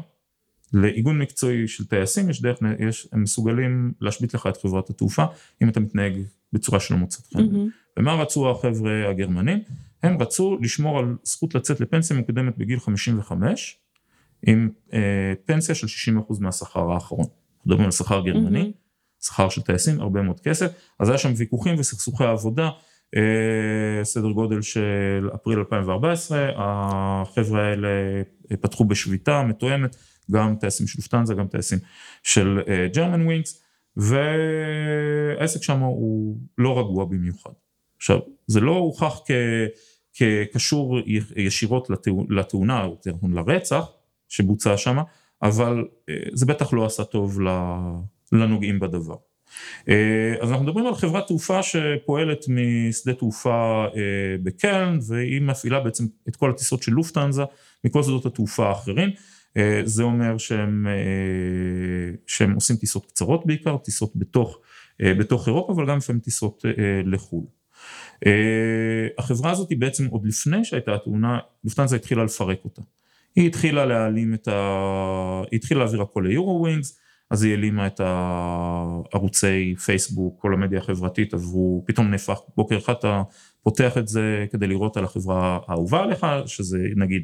לאיגוד 0.73 1.15
מקצועי 1.15 1.69
של 1.69 1.87
טייסים 1.87 2.31
יש 2.31 2.43
דרך, 2.43 2.59
יש, 2.79 3.09
הם 3.13 3.23
מסוגלים 3.23 3.93
להשבית 4.01 4.35
לך 4.35 4.47
את 4.47 4.57
חברת 4.57 4.91
התעופה 4.91 5.25
אם 5.63 5.69
אתה 5.69 5.81
מתנהג 5.81 6.13
בצורה 6.53 6.81
שלא 6.81 6.97
מוצאת 6.97 7.27
חן. 7.27 7.39
Mm-hmm. 7.39 7.99
ומה 7.99 8.15
רצו 8.15 8.51
החבר'ה 8.51 9.11
הגרמנים? 9.11 9.59
הם 10.03 10.23
רצו 10.23 10.59
לשמור 10.61 10.99
על 10.99 11.17
זכות 11.25 11.55
לצאת 11.55 11.81
לפנסיה 11.81 12.17
מוקדמת 12.17 12.59
בגיל 12.59 12.81
55, 12.81 13.79
עם 14.47 14.71
אה, 14.93 15.33
פנסיה 15.45 15.75
של 15.75 16.13
60% 16.19 16.41
מהשכר 16.41 16.93
האחרון. 16.93 17.27
אנחנו 17.27 17.67
מדברים 17.67 17.85
על 17.85 17.91
שכר 17.91 18.21
גרמני, 18.21 18.63
mm-hmm. 18.63 19.27
שכר 19.27 19.49
של 19.49 19.63
טייסים, 19.63 20.01
הרבה 20.01 20.23
מאוד 20.23 20.41
כסף, 20.41 20.73
אז 20.99 21.09
היה 21.09 21.19
שם 21.19 21.33
ויכוחים 21.37 21.75
וסכסוכי 21.79 22.25
עבודה, 22.25 22.71
אה, 23.17 24.05
סדר 24.05 24.31
גודל 24.31 24.63
של 24.63 25.29
אפריל 25.35 25.59
2014, 25.59 26.49
החבר'ה 26.57 27.63
האלה 27.63 27.89
פתחו 28.61 28.85
בשביתה 28.85 29.43
מתואמת, 29.43 29.97
גם 30.31 30.57
טייסים 30.61 30.87
של 30.87 30.99
לופטנזה, 30.99 31.35
גם 31.35 31.47
טייסים 31.47 31.79
של 32.23 32.59
ג'רמן 32.95 33.23
uh, 33.23 33.25
ווינקס, 33.25 33.63
והעסק 33.97 35.63
שם 35.63 35.79
הוא 35.81 36.37
לא 36.59 36.79
רגוע 36.79 37.05
במיוחד. 37.05 37.51
עכשיו, 37.97 38.19
זה 38.47 38.61
לא 38.61 38.73
הוכח 38.73 39.21
כקשור 40.14 40.99
ישירות 41.37 41.88
לתאונה, 42.29 42.85
או 42.85 42.90
יותר 42.90 43.12
נכון 43.12 43.35
לרצח 43.35 43.85
שבוצע 44.29 44.77
שם, 44.77 44.99
אבל 45.42 45.85
uh, 45.85 46.12
זה 46.33 46.46
בטח 46.46 46.73
לא 46.73 46.87
עשה 46.87 47.05
טוב 47.05 47.38
לנוגעים 48.33 48.81
בדבר. 48.81 49.16
אה, 49.88 50.35
אז 50.40 50.51
אנחנו 50.51 50.64
מדברים 50.64 50.87
על 50.87 50.94
חברת 50.94 51.27
תעופה 51.27 51.62
שפועלת 51.62 52.44
משדה 52.49 53.14
תעופה 53.14 53.85
אה, 53.96 54.37
בקלן 54.42 54.99
והיא 55.09 55.40
מפעילה 55.40 55.81
בעצם 55.81 56.07
את 56.29 56.37
כל 56.37 56.51
הטיסות 56.51 56.83
של 56.83 56.92
לופטנזה 56.92 57.42
מכל 57.85 58.03
שדות 58.03 58.27
התעופה 58.27 58.68
האחרים. 58.68 59.11
אה, 59.57 59.81
זה 59.85 60.03
אומר 60.03 60.38
שהם, 60.38 60.87
שהם 62.27 62.55
עושים 62.55 62.77
טיסות 62.77 63.07
קצרות 63.07 63.46
בעיקר, 63.46 63.77
טיסות 63.77 64.12
בתוך, 64.16 64.59
בתוך 65.01 65.49
אירופה 65.49 65.73
אבל 65.73 65.87
גם 65.87 65.96
לפעמים 65.96 66.20
טיסות 66.20 66.64
לחו"ל. 67.05 67.60
החברה 69.18 69.50
הזאת 69.50 69.70
היא 69.70 69.78
בעצם 69.78 70.06
עוד 70.06 70.26
לפני 70.26 70.64
שהייתה 70.64 70.94
התאונה, 70.94 71.38
לופטנזה 71.64 71.96
התחילה 71.96 72.24
לפרק 72.24 72.59
אותה. 72.64 72.83
היא 73.37 73.46
התחילה 73.46 73.87
להעלים 73.87 74.35
את 74.35 74.48
ה... 74.48 75.42
היא 75.50 75.59
התחילה 75.59 75.80
להעביר 75.80 76.02
הכל 76.02 76.24
ליורו 76.28 76.61
ווינגס, 76.61 77.00
אז 77.31 77.43
היא 77.43 77.53
העלימה 77.53 77.87
את 77.87 78.01
הערוצי 78.01 79.75
פייסבוק, 79.85 80.40
כל 80.40 80.55
המדיה 80.55 80.79
החברתית, 80.79 81.35
אז 81.35 81.45
הוא 81.53 81.83
פתאום 81.87 82.11
נהפך, 82.11 82.38
בוקר 82.57 82.79
אחד 82.79 82.95
אתה 82.99 83.23
פותח 83.62 83.99
את 83.99 84.09
זה 84.09 84.47
כדי 84.53 84.66
לראות 84.66 84.97
על 84.97 85.05
החברה 85.05 85.59
האהובה 85.66 86.03
עליך, 86.03 86.27
שזה 86.47 86.79
נגיד 86.97 87.23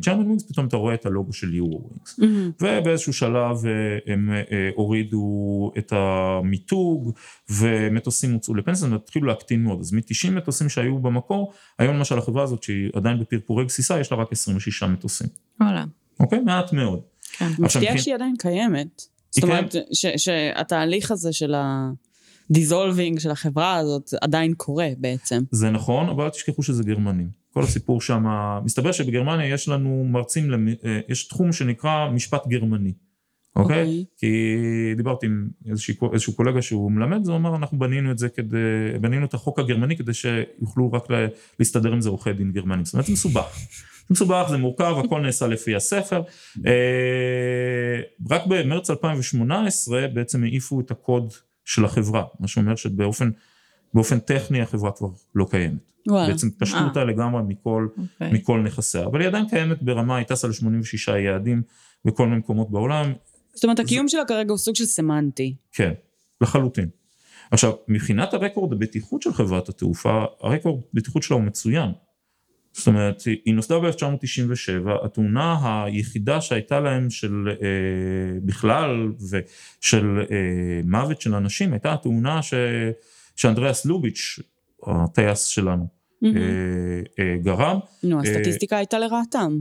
German 0.00 0.22
uh, 0.22 0.26
wings, 0.26 0.50
פתאום 0.50 0.66
אתה 0.66 0.76
רואה 0.76 0.94
את 0.94 1.06
הלוגו 1.06 1.32
של 1.32 1.54
Eurowings. 1.54 2.20
Mm-hmm. 2.20 2.64
ובאיזשהו 2.64 3.12
שלב 3.12 3.56
uh, 3.56 3.66
הם 4.06 4.30
uh, 4.30 4.52
הורידו 4.74 5.70
את 5.78 5.92
המיתוג, 5.96 7.12
ומטוסים 7.50 8.32
הוצאו 8.32 8.54
לפנסיה, 8.54 8.88
והתחילו 8.88 9.26
להקטין 9.26 9.62
מאוד. 9.62 9.80
אז 9.80 9.92
מ-90 9.92 10.30
מטוסים 10.30 10.68
שהיו 10.68 10.98
במקור, 10.98 11.52
היום 11.78 11.96
למשל 11.96 12.18
החברה 12.18 12.42
הזאת, 12.42 12.62
שהיא 12.62 12.90
עדיין 12.94 13.18
בפרפורי 13.18 13.64
גסיסה, 13.64 14.00
יש 14.00 14.12
לה 14.12 14.18
רק 14.18 14.32
26 14.32 14.82
מטוסים. 14.82 15.28
וואלה. 15.60 15.84
אוקיי? 16.20 16.40
מעט 16.40 16.72
מאוד. 16.72 17.00
כן. 17.38 17.48
מפתיע 17.58 17.98
שהיא 17.98 18.14
עדיין 18.14 18.34
קיימת. 18.38 19.02
זאת 19.30 19.44
אומרת, 19.44 19.74
שהתהליך 20.16 21.10
הזה 21.10 21.32
של 21.32 21.54
הדיזולבינג 22.50 23.18
של 23.18 23.30
החברה 23.30 23.76
הזאת 23.76 24.10
עדיין 24.20 24.54
קורה 24.56 24.88
בעצם. 24.98 25.42
זה 25.50 25.70
נכון, 25.70 26.08
אבל 26.08 26.24
אל 26.24 26.30
תשכחו 26.30 26.62
שזה 26.62 26.82
גרמנים. 26.82 27.28
כל 27.52 27.62
הסיפור 27.62 28.00
שם, 28.00 28.24
מסתבר 28.64 28.92
שבגרמניה 28.92 29.54
יש 29.54 29.68
לנו 29.68 30.04
מרצים, 30.04 30.50
יש 31.08 31.28
תחום 31.28 31.52
שנקרא 31.52 32.10
משפט 32.10 32.46
גרמני. 32.46 32.92
אוקיי? 33.56 33.84
Okay. 33.84 34.04
Okay. 34.04 34.20
כי 34.20 34.26
דיברתי 34.96 35.26
עם 35.26 35.48
איזשהו, 35.70 36.12
איזשהו 36.12 36.32
קולגה 36.32 36.62
שהוא 36.62 36.92
מלמד, 36.92 37.24
זה 37.24 37.32
אומר 37.32 37.56
אנחנו 37.56 37.78
בנינו 37.78 38.10
את 38.10 38.18
זה 38.18 38.28
כדי, 38.28 38.56
בנינו 39.00 39.26
את 39.26 39.34
החוק 39.34 39.58
הגרמני 39.58 39.96
כדי 39.96 40.14
שיוכלו 40.14 40.92
רק 40.92 41.04
להסתדר 41.58 41.92
עם 41.92 42.00
זה 42.00 42.08
עורכי 42.08 42.32
דין 42.32 42.52
גרמנים. 42.52 42.84
זאת 42.84 42.94
אומרת 42.94 43.06
זה 43.06 43.12
מסובך. 43.12 43.58
זה 44.08 44.12
מסובך, 44.14 44.46
זה 44.50 44.56
מורכב, 44.56 44.94
הכל 45.04 45.20
נעשה 45.20 45.46
לפי 45.46 45.76
הספר. 45.76 46.22
אה, 46.66 48.00
רק 48.30 48.42
במרץ 48.46 48.90
2018 48.90 50.08
בעצם 50.08 50.44
העיפו 50.44 50.80
את 50.80 50.90
הקוד 50.90 51.32
של 51.64 51.84
החברה, 51.84 52.24
מה 52.40 52.48
שאומר 52.48 52.76
שבאופן 52.76 53.30
באופן 53.94 54.18
טכני 54.18 54.62
החברה 54.62 54.92
כבר 54.92 55.08
לא 55.34 55.46
קיימת. 55.50 55.92
וואלה. 56.08 56.28
בעצם 56.28 56.50
פשטו 56.58 56.78
אותה 56.88 57.04
לגמרי 57.04 57.42
מכל, 57.48 57.88
okay. 57.96 58.00
אוקיי. 58.00 58.32
מכל 58.32 58.60
נכסיה, 58.60 59.04
אבל 59.04 59.20
היא 59.20 59.28
עדיין 59.28 59.48
קיימת 59.48 59.82
ברמה, 59.82 60.16
היא 60.16 60.26
טסה 60.26 60.48
ל-86 60.48 61.16
יעדים 61.16 61.62
בכל 62.04 62.26
מיני 62.26 62.38
מקומות 62.38 62.70
בעולם. 62.70 63.12
זאת 63.54 63.64
אומרת, 63.64 63.78
הקיום 63.78 64.08
זה... 64.08 64.10
שלה 64.10 64.24
כרגע 64.24 64.50
הוא 64.50 64.58
סוג 64.58 64.74
של 64.74 64.84
סמנטי. 64.84 65.54
כן, 65.72 65.92
לחלוטין. 66.40 66.88
עכשיו, 67.50 67.72
מבחינת 67.88 68.34
הרקורד 68.34 68.72
הבטיחות 68.72 69.22
של 69.22 69.32
חברת 69.32 69.68
התעופה, 69.68 70.24
הרקורד 70.40 70.80
הבטיחות 70.94 71.22
שלה 71.22 71.36
הוא 71.36 71.44
מצוין. 71.44 71.90
זאת 72.76 72.86
אומרת, 72.86 73.22
היא 73.44 73.54
נוסדה 73.54 73.78
ב-1997, 73.78 75.04
התאונה 75.04 75.84
היחידה 75.84 76.40
שהייתה 76.40 76.80
להם 76.80 77.10
של 77.10 77.48
אה, 77.48 78.40
בכלל 78.44 79.12
ושל 79.30 80.18
אה, 80.30 80.80
מוות 80.84 81.20
של 81.20 81.34
אנשים, 81.34 81.72
הייתה 81.72 81.92
התאונה 81.92 82.42
ש, 82.42 82.54
שאנדריאס 83.36 83.86
לוביץ', 83.86 84.38
הטייס 84.86 85.44
שלנו, 85.44 85.86
mm-hmm. 85.86 86.26
אה, 86.36 87.24
אה, 87.24 87.36
גרם. 87.42 87.78
נו, 88.02 88.20
הסטטיסטיקה 88.20 88.74
אה, 88.74 88.80
הייתה 88.80 88.98
לרעתם. 88.98 89.58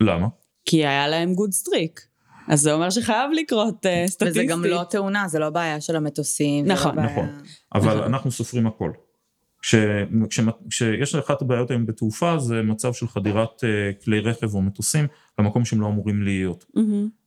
למה? 0.00 0.26
כי 0.64 0.86
היה 0.86 1.08
להם 1.08 1.34
good 1.34 1.52
streak. 1.52 2.00
אז 2.48 2.60
זה 2.60 2.72
אומר 2.72 2.90
שחייב 2.90 3.30
לקרות 3.34 3.86
uh, 3.86 4.08
סטטיסטי. 4.08 4.40
וזה 4.40 4.44
גם 4.44 4.64
לא 4.64 4.84
תאונה, 4.90 5.28
זה 5.28 5.38
לא 5.38 5.50
בעיה 5.50 5.80
של 5.80 5.96
המטוסים. 5.96 6.66
נכון, 6.66 6.96
לא 6.96 7.02
נכון. 7.02 7.28
אבל 7.74 7.94
נכון. 7.94 8.02
אנחנו 8.02 8.30
סופרים 8.30 8.66
הכל. 8.66 8.90
כשיש 10.70 11.14
אחת 11.14 11.42
הבעיות 11.42 11.70
היום 11.70 11.86
בתעופה 11.86 12.38
זה 12.38 12.62
מצב 12.62 12.92
של 12.92 13.08
חדירת 13.08 13.64
אה, 13.64 13.92
כלי 14.04 14.20
רכב 14.20 14.54
או 14.54 14.62
מטוסים 14.62 15.06
למקום 15.38 15.64
שהם 15.64 15.80
לא 15.80 15.86
אמורים 15.86 16.22
להיות. 16.22 16.64
Mm-hmm. 16.76 16.80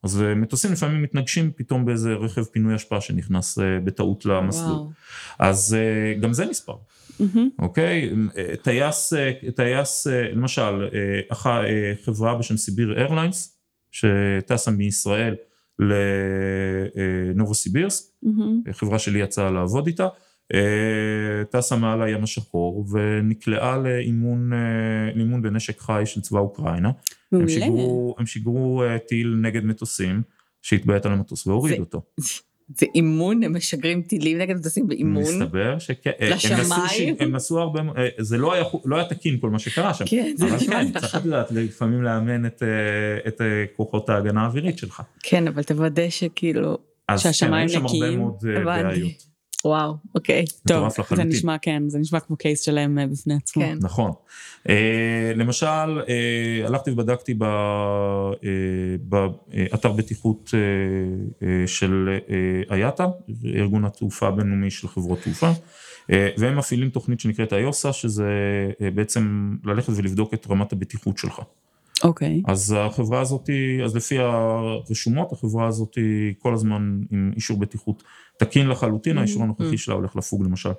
אז 0.04 0.22
אה, 0.22 0.36
מטוסים 0.36 0.72
לפעמים 0.72 1.04
מתנגשים 1.04 1.52
פתאום 1.56 1.86
באיזה 1.86 2.14
רכב 2.14 2.44
פינוי 2.44 2.76
אשפה 2.76 3.02
שנכנס 3.02 3.60
אה, 3.60 3.80
בטעות 3.84 4.26
למסלול. 4.26 4.72
וואו. 4.72 4.92
אז 5.40 5.78
גם 6.22 6.34
זה 6.34 6.46
נספר. 6.46 6.74
Mm-hmm. 6.74 7.40
אוקיי? 7.60 8.12
טייס, 8.62 9.14
טייס 9.56 10.08
למשל, 10.08 10.90
חברה 12.06 12.36
בשם 12.36 12.58
סיביר 12.58 12.98
איירליינס 12.98 13.58
שטסה 13.92 14.72
מישראל 14.72 15.36
לנובוסיבירסק, 17.36 18.06
mm-hmm. 18.26 18.74
חברה 18.74 19.00
שלי 19.00 19.20
יצאה 19.20 19.52
לעבוד 19.52 19.88
איתה. 19.88 20.08
אה, 20.54 21.46
טסה 21.50 21.76
מעל 21.76 22.02
הים 22.02 22.24
השחור 22.24 22.86
ונקלעה 22.92 23.78
לאימון, 23.78 24.54
אה, 24.54 25.40
בנשק 25.42 25.80
חי 25.80 26.02
של 26.06 26.22
צבא 26.22 26.40
אוקראינה. 26.40 26.92
מעולה. 27.32 27.44
הם 27.44 27.50
שיגרו, 27.50 28.16
הם 28.18 28.26
שיגרו 28.26 28.84
אה, 28.84 29.00
טיל 29.00 29.36
נגד 29.42 29.66
מטוסים 29.66 30.22
שהתביית 30.62 31.06
על 31.06 31.12
המטוס 31.12 31.48
והוריד 31.48 31.80
אותו. 31.80 32.02
זה 32.76 32.86
אימון, 32.96 33.44
הם 33.44 33.56
משגרים 33.56 34.02
טילים 34.02 34.38
נגד 34.38 34.56
מטוסים 34.56 34.88
באימון? 34.88 35.24
מסתבר 35.24 35.80
שכן. 35.80 36.12
לשמיים? 36.20 37.16
הם 37.20 37.36
עשו 37.36 37.60
הרבה, 37.60 37.82
זה 38.18 38.38
לא 38.38 38.54
היה, 38.54 38.64
לא 38.86 38.96
היה 38.96 39.06
תקין 39.06 39.38
כל 39.40 39.50
מה 39.50 39.60
שקרה 39.60 39.94
שם. 39.94 40.06
כן, 40.08 40.34
זה 40.36 40.46
נשמע 40.56 40.84
כן, 40.84 41.00
צריך 41.00 41.26
לדעת 41.26 41.52
לפעמים 41.52 42.04
לאמן 42.04 42.46
את, 42.46 42.64
את 43.28 43.42
כוחות 43.76 44.10
ההגנה 44.10 44.42
האווירית 44.42 44.78
שלך. 44.78 45.02
כן, 45.24 45.48
אבל 45.48 45.64
תוודא 45.64 46.10
שכאילו... 46.10 46.78
שהשמיים 47.18 47.66
נקיים. 47.66 47.86
אז 47.86 47.92
כן, 47.92 48.04
היו 48.04 48.04
שם 48.04 48.04
הרבה 48.04 48.18
מאוד 48.18 48.66
בעיות. 48.66 49.31
וואו, 49.66 49.94
אוקיי. 50.16 50.46
טוב, 50.68 50.88
זה 51.16 51.24
נשמע, 51.24 51.58
כן, 51.58 51.84
זה 51.90 52.00
נשמע 52.00 52.20
כמו 52.20 52.38
קייס 52.38 52.62
שלהם 52.62 53.00
אה, 53.00 53.08
בפני 53.08 53.34
עצמו. 53.34 53.64
כן. 53.64 53.78
נכון. 53.82 54.12
Uh, 54.68 54.70
למשל, 55.36 56.02
uh, 56.02 56.68
הלכתי 56.68 56.92
ובדקתי 56.92 57.34
ב, 57.34 57.44
uh, 57.44 58.38
באתר 59.02 59.92
בטיחות 59.92 60.50
uh, 60.50 60.54
uh, 61.44 61.46
של 61.68 62.20
אייאטה, 62.72 63.06
ארגון 63.46 63.86
התעופה 63.86 64.28
הבינלאומי 64.28 64.72
של 64.72 64.88
חברות 64.88 65.20
תעופה, 65.24 65.52
uh, 65.52 66.14
והם 66.38 66.58
מפעילים 66.58 66.90
תוכנית 66.90 67.20
שנקראת 67.20 67.54
איוסה, 67.54 67.94
שזה 67.94 68.30
uh, 68.72 68.84
בעצם 68.96 69.56
ללכת 69.64 69.94
ולבדוק 69.96 70.34
את 70.34 70.48
רמת 70.50 70.74
הבטיחות 70.74 71.18
שלך. 71.18 71.42
אוקיי. 72.04 72.42
Okay. 72.46 72.52
אז 72.52 72.76
החברה 72.80 73.22
הזאת, 73.22 73.50
אז 73.86 73.96
לפי 73.96 74.20
הרשומות, 74.20 75.32
החברה 75.32 75.68
הזאת 75.68 75.98
כל 76.40 76.54
הזמן 76.54 77.02
עם 77.12 77.32
אישור 77.36 77.60
בטיחות 77.60 78.04
תקין 78.42 78.68
לחלוטין, 78.68 79.18
mm-hmm. 79.18 79.20
האישור 79.20 79.44
הנוכחי 79.44 79.74
mm-hmm. 79.74 79.78
שלה 79.78 79.96
הולך 79.96 80.16
לפוג 80.16 80.44
למשל 80.44 80.70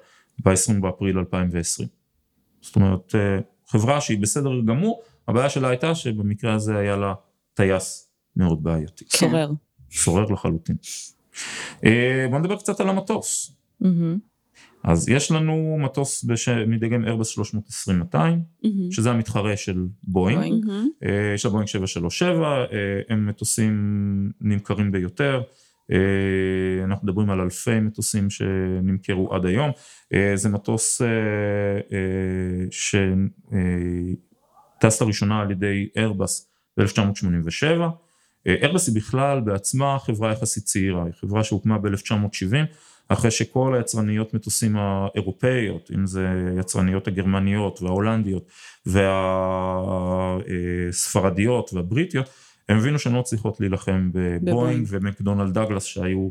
ב-20 0.45 0.81
באפריל 0.81 1.19
2020. 1.19 1.89
זאת 2.61 2.77
אומרת, 2.77 3.15
אה, 3.15 3.39
חברה 3.67 4.01
שהיא 4.01 4.19
בסדר 4.19 4.51
גמור, 4.67 5.03
הבעיה 5.29 5.51
שלה 5.51 5.69
הייתה 5.69 5.95
שבמקרה 5.95 6.55
הזה 6.55 6.79
היה 6.79 6.97
לה 6.97 7.15
טייס 7.55 8.11
מאוד 8.37 8.63
בעייתי. 8.63 9.05
סורר. 9.09 9.51
סורר 9.93 10.25
לחלוטין. 10.33 10.77
אה, 11.85 12.27
בוא 12.31 12.39
נדבר 12.39 12.57
קצת 12.57 12.81
על 12.81 12.89
המטוס. 12.89 13.57
Mm-hmm. 13.83 13.87
אז 14.85 15.09
יש 15.09 15.31
לנו 15.31 15.79
מטוס 15.85 16.25
בש... 16.25 16.49
מדגם 16.49 17.05
איירבס 17.05 17.39
320-200, 17.39 17.41
mm-hmm. 18.15 18.69
שזה 18.91 19.11
המתחרה 19.11 19.57
של 19.57 19.87
בואינג, 20.03 20.65
mm-hmm. 20.65 21.07
יש 21.35 21.45
לה 21.45 21.51
בואינג 21.51 21.69
737, 21.69 22.65
הם 23.09 23.27
מטוסים 23.27 24.31
נמכרים 24.41 24.93
ביותר, 24.93 25.43
אנחנו 26.85 27.07
מדברים 27.07 27.31
על 27.31 27.41
אלפי 27.41 27.81
מטוסים 27.81 28.31
שנמכרו 28.31 29.35
עד 29.35 29.47
היום. 29.47 29.71
זה 30.35 30.49
מטוס 30.49 31.03
שטס 34.81 35.03
לראשונה 35.03 35.41
על 35.41 35.51
ידי 35.51 35.89
איירבס 35.97 36.51
ב-1987. 36.77 37.81
איירבס 38.47 38.89
היא 38.89 38.97
בכלל 38.97 39.41
בעצמה 39.41 39.99
חברה 39.99 40.33
יחסית 40.33 40.65
צעירה, 40.65 41.05
היא 41.05 41.13
חברה 41.21 41.45
שהוקמה 41.45 41.79
ב-1970. 41.79 42.55
אחרי 43.09 43.31
שכל 43.31 43.75
היצרניות 43.75 44.35
מטוסים 44.35 44.77
האירופאיות, 44.77 45.91
אם 45.95 46.07
זה 46.07 46.29
יצרניות 46.61 47.09
הגרמניות 47.09 47.83
וההולנדיות 47.83 48.47
והספרדיות 50.47 51.71
והבריטיות, 51.75 52.29
הם 52.69 52.79
הבינו 52.79 52.99
שהן 52.99 53.15
לא 53.15 53.23
צריכות 53.23 53.61
להילחם 53.61 54.11
בבואינג 54.13 54.87
ומקדונלד 54.91 55.59
דגלס 55.59 55.85
שהיו, 55.85 56.31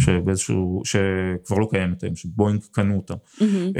שבאיזשהו, 0.00 0.82
שכבר 0.84 1.58
לא 1.58 1.68
קיימת 1.70 2.02
היום, 2.02 2.16
שבואינג 2.16 2.62
קנו 2.72 2.96
אותם. 2.96 3.14
Mm-hmm. 3.14 3.78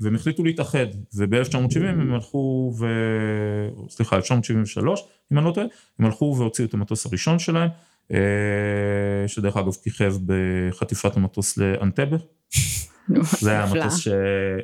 והם 0.00 0.14
החליטו 0.14 0.44
להתאחד, 0.44 0.86
וב-1970 1.16 1.84
הם 1.84 2.14
הלכו 2.14 2.72
ו... 2.78 2.86
סליחה, 3.88 4.16
1973, 4.16 5.00
אם 5.32 5.38
אני 5.38 5.46
לא 5.46 5.52
טועה, 5.52 5.66
הם 5.98 6.06
הלכו 6.06 6.34
והוציאו 6.38 6.68
את 6.68 6.74
המטוס 6.74 7.06
הראשון 7.06 7.38
שלהם. 7.38 7.68
אה, 8.12 9.28
שדרך 9.28 9.56
אגב 9.56 9.74
כיכב 9.82 10.14
בחטיפת 10.26 11.16
המטוס 11.16 11.56
לאנטבה. 11.56 12.16
זה 13.40 13.50
היה 13.50 13.64
המטוס 13.64 14.08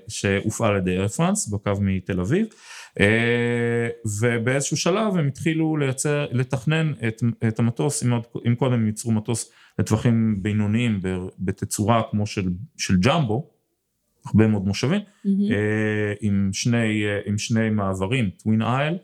שהופעל 0.08 0.70
על 0.70 0.76
ידי 0.76 0.98
אר 0.98 1.08
פרנס 1.08 1.48
בקו 1.48 1.72
מתל 1.80 2.20
אביב. 2.20 2.46
אה, 3.00 3.88
ובאיזשהו 4.20 4.76
שלב 4.76 5.16
הם 5.16 5.26
התחילו 5.26 5.76
לייצר, 5.76 6.26
לתכנן 6.32 6.92
את, 7.08 7.22
את 7.48 7.58
המטוס, 7.58 8.02
אם, 8.04 8.12
אם 8.46 8.54
קודם 8.54 8.72
הם 8.72 8.86
ייצרו 8.86 9.12
מטוס 9.12 9.52
לטווחים 9.78 10.42
בינוניים 10.42 11.00
בתצורה 11.38 12.02
כמו 12.10 12.26
של, 12.26 12.48
של 12.76 12.96
ג'מבו, 12.96 13.50
הרבה 14.26 14.46
מאוד 14.46 14.66
מושבים, 14.66 15.00
mm-hmm. 15.00 15.28
עם, 16.20 16.50
שני, 16.52 17.04
עם 17.26 17.38
שני 17.38 17.70
מעברים, 17.70 18.30
טווין 18.30 18.62
אייל, 18.62 18.92
אה, 18.92 18.98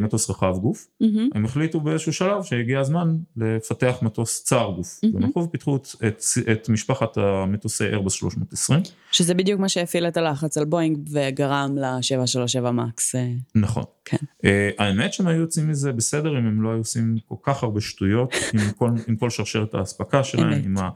מטוס 0.00 0.30
רחב 0.30 0.56
גוף, 0.58 0.86
mm-hmm. 1.02 1.06
הם 1.34 1.44
החליטו 1.44 1.80
באיזשהו 1.80 2.12
שלב 2.12 2.42
שהגיע 2.42 2.80
הזמן 2.80 3.16
לפתח 3.36 3.98
מטוס 4.02 4.44
צר 4.44 4.70
גוף, 4.76 5.00
mm-hmm. 5.04 5.24
הלכו 5.24 5.40
ופיתחו 5.40 5.76
את, 5.76 6.22
את 6.52 6.68
משפחת 6.68 7.16
המטוסי 7.16 7.84
איירבס 7.84 8.12
320. 8.12 8.80
שזה 9.12 9.34
בדיוק 9.34 9.60
מה 9.60 9.68
שהפעיל 9.68 10.08
את 10.08 10.16
הלחץ 10.16 10.58
על 10.58 10.64
בואינג 10.64 10.98
וגרם 11.10 11.78
ל-737 11.78 12.70
מקס. 12.70 13.14
אה. 13.14 13.32
נכון. 13.54 13.84
כן. 14.04 14.16
Uh, 14.16 14.46
האמת 14.78 15.12
שהם 15.12 15.26
היו 15.26 15.40
יוצאים 15.40 15.68
מזה 15.68 15.92
בסדר 15.92 16.38
אם 16.38 16.46
הם 16.46 16.62
לא 16.62 16.68
היו 16.68 16.78
עושים 16.78 17.16
כל 17.28 17.34
כך 17.42 17.62
הרבה 17.62 17.80
שטויות 17.80 18.34
עם 18.54 18.60
כל, 18.76 18.90
עם 19.08 19.16
כל 19.16 19.30
שרשרת 19.30 19.74
האספקה 19.74 20.24
שלהם, 20.24 20.62
עם 20.64 20.78
ה... 20.78 20.90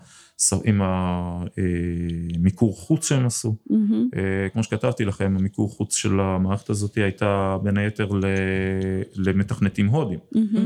עם 0.65 0.81
המיקור 0.83 2.71
אה, 2.71 2.77
חוץ 2.77 3.09
שהם 3.09 3.27
עשו. 3.27 3.57
Mm-hmm. 3.71 4.17
כמו 4.53 4.63
שכתבתי 4.63 5.05
לכם, 5.05 5.37
המיקור 5.39 5.71
חוץ 5.71 5.97
של 5.97 6.21
המערכת 6.21 6.71
הזאת 6.71 6.95
הייתה 6.95 7.57
בין 7.63 7.77
היתר 7.77 8.09
למתכנתים 9.17 9.87
הודים. 9.87 10.19
Mm-hmm. 10.35 10.59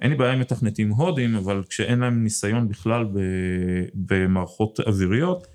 אין 0.00 0.10
לי 0.10 0.16
בעיה 0.16 0.32
עם 0.32 0.40
מתכנתים 0.40 0.90
הודים, 0.90 1.34
אבל 1.34 1.62
כשאין 1.68 1.98
להם 1.98 2.22
ניסיון 2.22 2.68
בכלל 2.68 3.04
במערכות 3.94 4.80
אוויריות, 4.80 5.46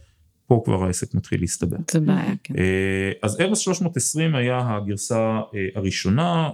פה 0.48 0.62
כבר 0.66 0.84
העסק 0.84 1.16
מתחיל 1.16 1.42
להסתבר. 1.42 1.78
זה 1.92 2.00
בעיה, 2.00 2.34
כן. 2.44 2.54
אה, 2.58 3.12
אז 3.22 3.42
ארבס 3.42 3.60
320 3.60 4.36
היה 4.36 4.76
הגרסה 4.76 5.40
הראשונה, 5.76 6.50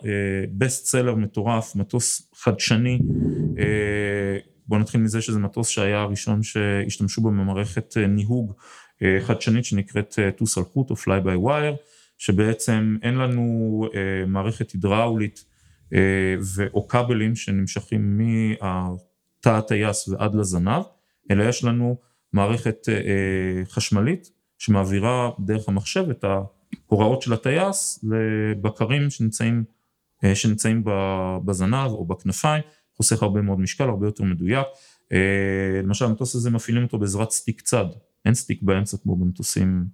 best 0.58 0.86
seller 0.86 1.16
מטורף, 1.16 1.76
מטוס 1.76 2.32
חדשני. 2.36 3.00
בואו 4.70 4.82
נתחיל 4.82 5.02
מזה 5.02 5.22
שזה 5.22 5.40
מטוס 5.40 5.70
שהיה 5.70 6.02
הראשון 6.02 6.44
שהשתמשו 6.44 7.22
בו 7.22 7.30
במערכת 7.30 7.98
אה, 7.98 8.08
ניהוג 8.08 8.54
אה, 9.02 9.18
חדשנית 9.22 9.66
שנקראת 9.66 10.20
טוס 10.38 10.58
על 10.58 10.64
חוט 10.64 10.90
או 10.90 10.96
fly 10.96 11.22
by 11.22 11.36
wire, 11.36 11.76
שבעצם 12.18 12.98
אין 13.02 13.16
לנו 13.16 13.84
אה, 13.96 14.26
מערכת 14.28 14.72
הידראולית 14.72 15.46
או 16.74 16.88
כבלים 16.88 17.36
שנמשכים 17.36 18.18
מתא 18.18 19.50
הטייס 19.50 20.08
ועד 20.08 20.36
לזנב, 20.36 20.84
אלא 21.32 21.44
יש 21.44 21.64
לנו 21.64 21.98
מערכת 22.34 22.88
חשמלית 23.70 24.32
שמעבירה 24.58 25.30
דרך 25.40 25.70
המחשב 25.70 26.10
את 26.10 26.26
ההוראות 26.90 27.22
של 27.22 27.34
הטייס 27.34 28.06
לבקרים 28.10 29.10
שנמצאים, 29.10 29.64
שנמצאים 30.34 30.84
בזנב 31.46 31.92
או 31.92 32.06
בכנפיים. 32.06 32.64
חוסך 33.00 33.24
הרבה 33.24 33.42
מאוד 33.42 33.60
משקל, 33.60 33.84
הרבה 33.84 34.08
יותר 34.08 34.24
מדויק. 34.24 34.68
אה, 35.12 35.82
למשל 35.84 36.06
המטוס 36.06 36.36
הזה 36.36 36.50
מפעילים 36.50 36.84
אותו 36.84 37.00
בעזרת 37.00 37.32
סטיק 37.32 37.62
צד, 37.62 37.86
אין 38.26 38.34
סטיק 38.34 38.62
באמצע 38.62 38.98
כמו 38.98 39.16
במטוסים 39.16 39.86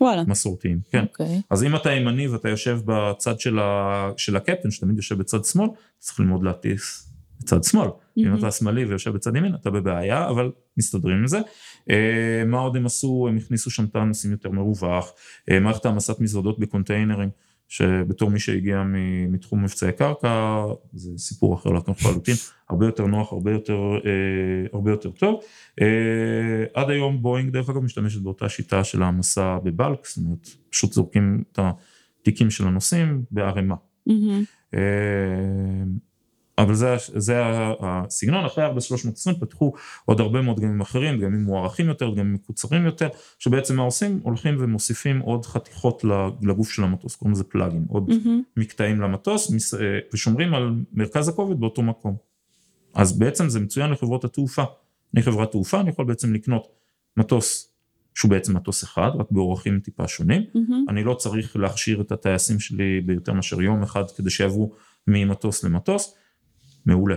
וואלה. 0.00 0.24
מסורתיים, 0.24 0.80
כן. 0.90 1.04
Okay. 1.04 1.08
אוקיי. 1.08 1.40
אז 1.50 1.64
אם 1.64 1.76
אתה 1.76 1.92
ימני 1.92 2.28
ואתה 2.28 2.48
יושב 2.48 2.80
בצד 2.84 3.40
של, 3.40 3.58
ה... 3.58 4.10
של 4.16 4.36
הקפטן, 4.36 4.70
שתמיד 4.70 4.96
יושב 4.96 5.18
בצד 5.18 5.44
שמאל, 5.44 5.68
אתה 5.68 5.76
צריך 5.98 6.20
ללמוד 6.20 6.44
להטיס 6.44 7.10
בצד 7.40 7.64
שמאל. 7.64 7.88
Mm-hmm. 7.88 8.20
אם 8.20 8.34
אתה 8.34 8.50
שמאלי 8.50 8.84
ויושב 8.84 9.10
בצד 9.10 9.36
ימין, 9.36 9.54
אתה 9.54 9.70
בבעיה, 9.70 10.28
אבל 10.28 10.50
מסתדרים 10.76 11.16
עם 11.16 11.26
זה. 11.26 11.38
אה, 11.90 12.42
מה 12.46 12.58
עוד 12.58 12.76
הם 12.76 12.86
עשו? 12.86 13.26
הם 13.28 13.36
הכניסו 13.36 13.70
שם 13.70 13.84
את 13.84 13.96
הנושאים 13.96 14.32
יותר 14.32 14.50
מרווח, 14.50 15.12
אה, 15.50 15.60
מערכת 15.60 15.86
העמסת 15.86 16.20
מזוודות 16.20 16.58
בקונטיינרים. 16.58 17.28
שבתור 17.70 18.30
מי 18.30 18.38
שהגיע 18.38 18.82
מתחום 19.28 19.62
מבצעי 19.62 19.92
קרקע, 19.92 20.64
זה 20.92 21.18
סיפור 21.18 21.54
אחר 21.54 21.70
לחלוטין, 21.70 22.34
הרבה 22.70 22.86
יותר 22.86 23.06
נוח, 23.06 23.32
הרבה 23.32 23.52
יותר, 23.52 23.80
אה, 24.04 24.68
הרבה 24.72 24.90
יותר 24.90 25.10
טוב. 25.10 25.40
אה, 25.80 26.64
עד 26.74 26.90
היום 26.90 27.22
בואינג 27.22 27.50
דרך 27.50 27.70
אגב 27.70 27.82
משתמשת 27.82 28.20
באותה 28.20 28.48
שיטה 28.48 28.84
של 28.84 29.02
העמסה 29.02 29.58
בבלק, 29.64 30.06
זאת 30.06 30.16
אומרת, 30.16 30.48
פשוט 30.70 30.92
זורקים 30.92 31.42
את 31.52 31.58
התיקים 32.22 32.50
של 32.50 32.66
הנוסעים 32.66 33.22
בערימה. 33.30 33.74
Mm-hmm. 34.08 34.76
אבל 36.62 36.74
זה, 36.74 36.96
זה 37.16 37.42
הסגנון, 37.80 38.44
אחרי 38.44 38.64
4320 38.64 39.36
פתחו 39.40 39.72
עוד 40.04 40.20
הרבה 40.20 40.42
מאוד 40.42 40.56
דגמים 40.56 40.80
אחרים, 40.80 41.18
דגמים 41.20 41.44
מוערכים 41.44 41.88
יותר, 41.88 42.10
דגמים 42.10 42.34
מקוצרים 42.34 42.86
יותר, 42.86 43.08
שבעצם 43.38 43.76
מה 43.76 43.82
עושים? 43.82 44.20
הולכים 44.22 44.56
ומוסיפים 44.58 45.20
עוד 45.20 45.46
חתיכות 45.46 46.04
לגוף 46.42 46.70
של 46.70 46.84
המטוס, 46.84 47.16
קוראים 47.16 47.32
לזה 47.32 47.44
פלאגים, 47.44 47.84
עוד 47.88 48.10
mm-hmm. 48.10 48.28
מקטעים 48.56 49.00
למטוס, 49.00 49.74
אה, 49.74 49.98
ושומרים 50.12 50.54
על 50.54 50.74
מרכז 50.92 51.28
הכובד 51.28 51.60
באותו 51.60 51.82
מקום. 51.82 52.16
אז 52.94 53.18
בעצם 53.18 53.48
זה 53.48 53.60
מצוין 53.60 53.90
לחברות 53.90 54.24
התעופה. 54.24 54.64
אני 55.14 55.22
חברת 55.22 55.50
תעופה, 55.50 55.80
אני 55.80 55.90
יכול 55.90 56.04
בעצם 56.04 56.34
לקנות 56.34 56.68
מטוס 57.16 57.72
שהוא 58.14 58.30
בעצם 58.30 58.56
מטוס 58.56 58.84
אחד, 58.84 59.10
רק 59.14 59.26
באורחים 59.30 59.80
טיפה 59.80 60.08
שונים. 60.08 60.42
Mm-hmm. 60.42 60.90
אני 60.90 61.04
לא 61.04 61.14
צריך 61.14 61.56
להכשיר 61.56 62.00
את 62.00 62.12
הטייסים 62.12 62.60
שלי 62.60 63.00
ביותר 63.00 63.32
מאשר 63.32 63.62
יום 63.62 63.82
אחד 63.82 64.10
כדי 64.16 64.30
שיעברו 64.30 64.72
ממטוס 65.06 65.64
למטוס. 65.64 66.14
מעולה, 66.86 67.16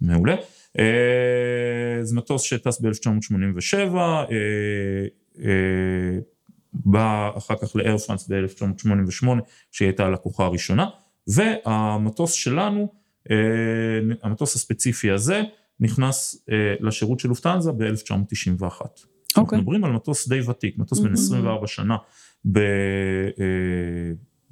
מעולה. 0.00 0.36
אה, 0.78 2.04
זה 2.04 2.16
מטוס 2.16 2.42
שטס 2.42 2.80
ב-1987, 2.80 3.96
אה, 3.96 4.26
אה, 5.38 6.18
בא 6.72 7.30
אחר 7.36 7.54
כך 7.62 7.76
לאייר 7.76 7.98
פרנס 7.98 8.28
ב-1988, 8.28 9.26
שהיא 9.72 9.88
הייתה 9.88 10.06
הלקוחה 10.06 10.44
הראשונה, 10.44 10.86
והמטוס 11.26 12.32
שלנו, 12.32 12.92
המטוס 14.22 14.56
הספציפי 14.56 15.10
הזה, 15.10 15.42
נכנס 15.80 16.44
לשירות 16.80 17.20
של 17.20 17.28
לופטנזה 17.28 17.72
ב-1991. 17.72 17.82
Okay. 18.62 19.06
אנחנו 19.30 19.42
אוקיי. 19.42 19.58
מדברים 19.58 19.84
על 19.84 19.92
מטוס 19.92 20.28
די 20.28 20.40
ותיק, 20.40 20.78
מטוס 20.78 20.98
בן 20.98 21.12
24 21.12 21.66
שנה 21.66 21.96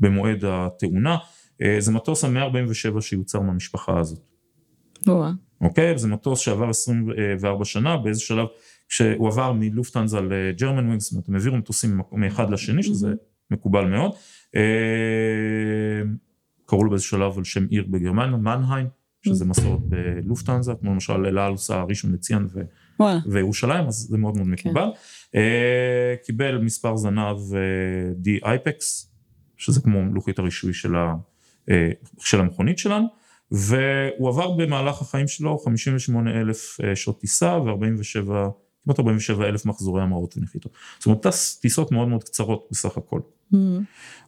במועד 0.01 0.45
התאונה, 0.45 1.17
זה 1.79 1.93
מטוס 1.93 2.25
ה-147 2.25 3.01
שיוצר 3.01 3.41
מהמשפחה 3.41 4.01
הזאת. 4.01 4.32
אוקיי? 5.61 5.99
זה 5.99 6.09
מטוס 6.09 6.41
שעבר 6.41 6.71
24 6.71 7.65
שנה, 7.65 7.97
באיזה 7.97 8.21
שלב, 8.21 8.47
כשהוא 8.89 9.29
עבר 9.29 9.53
מלופטנזה 9.53 10.21
לג'רמן 10.21 10.87
ווינגס, 10.87 11.05
זאת 11.05 11.13
אומרת, 11.13 11.29
הם 11.29 11.35
העבירו 11.35 11.57
מטוסים 11.57 12.01
מאחד 12.13 12.51
לשני, 12.51 12.83
שזה 12.83 13.15
מקובל 13.51 13.85
מאוד. 13.85 14.13
אה, 14.57 14.63
קראו 16.67 16.85
לו 16.85 16.91
באיזה 16.91 17.05
שלב 17.05 17.39
על 17.39 17.45
שם 17.45 17.67
עיר 17.71 17.85
בגרמניה, 17.91 18.37
מנהיים, 18.37 18.87
שזה 19.27 19.45
מסורת 19.45 19.81
בלופטנזה, 19.81 20.73
כמו 20.81 20.93
למשל 20.93 21.27
אל 21.27 21.39
על 21.39 21.53
עושה 21.53 21.83
ראשון 21.83 22.13
לציין 22.13 22.49
וירושלים, 23.27 23.87
אז 23.87 23.95
זה 23.95 24.19
מאוד 24.19 24.37
מאוד 24.37 24.47
כן. 24.47 24.53
מקובל. 24.53 24.89
אה, 25.35 26.15
קיבל 26.25 26.59
מספר 26.59 26.97
זנב 26.97 27.37
די 28.15 28.39
אה, 28.45 28.51
אייפקס, 28.51 29.13
שזה 29.57 29.81
כמו 29.81 30.01
לוחית 30.15 30.39
הרישוי 30.39 30.73
של 32.19 32.41
המכונית 32.41 32.79
שלנו. 32.79 33.22
והוא 33.53 34.29
עבר 34.29 34.51
במהלך 34.51 35.01
החיים 35.01 35.29
שלו 35.29 35.59
58 35.59 36.41
אלף 36.41 36.79
אה, 36.85 36.97
שעות 36.97 37.21
טיסה 37.21 37.59
ו-47, 37.59 38.33
כמעט 38.85 38.99
47 38.99 39.49
אלף 39.49 39.67
מחזורי 39.67 40.03
המראות 40.03 40.37
ונחיתות. 40.37 40.73
זאת 40.99 41.07
אומרת 41.07 41.27
טיסות 41.61 41.93
מאוד 41.93 42.09
מאוד 42.09 42.25
קצרות 42.25 42.69
בסך 42.71 42.97
הכל. 42.97 43.21
Mm. 43.53 43.57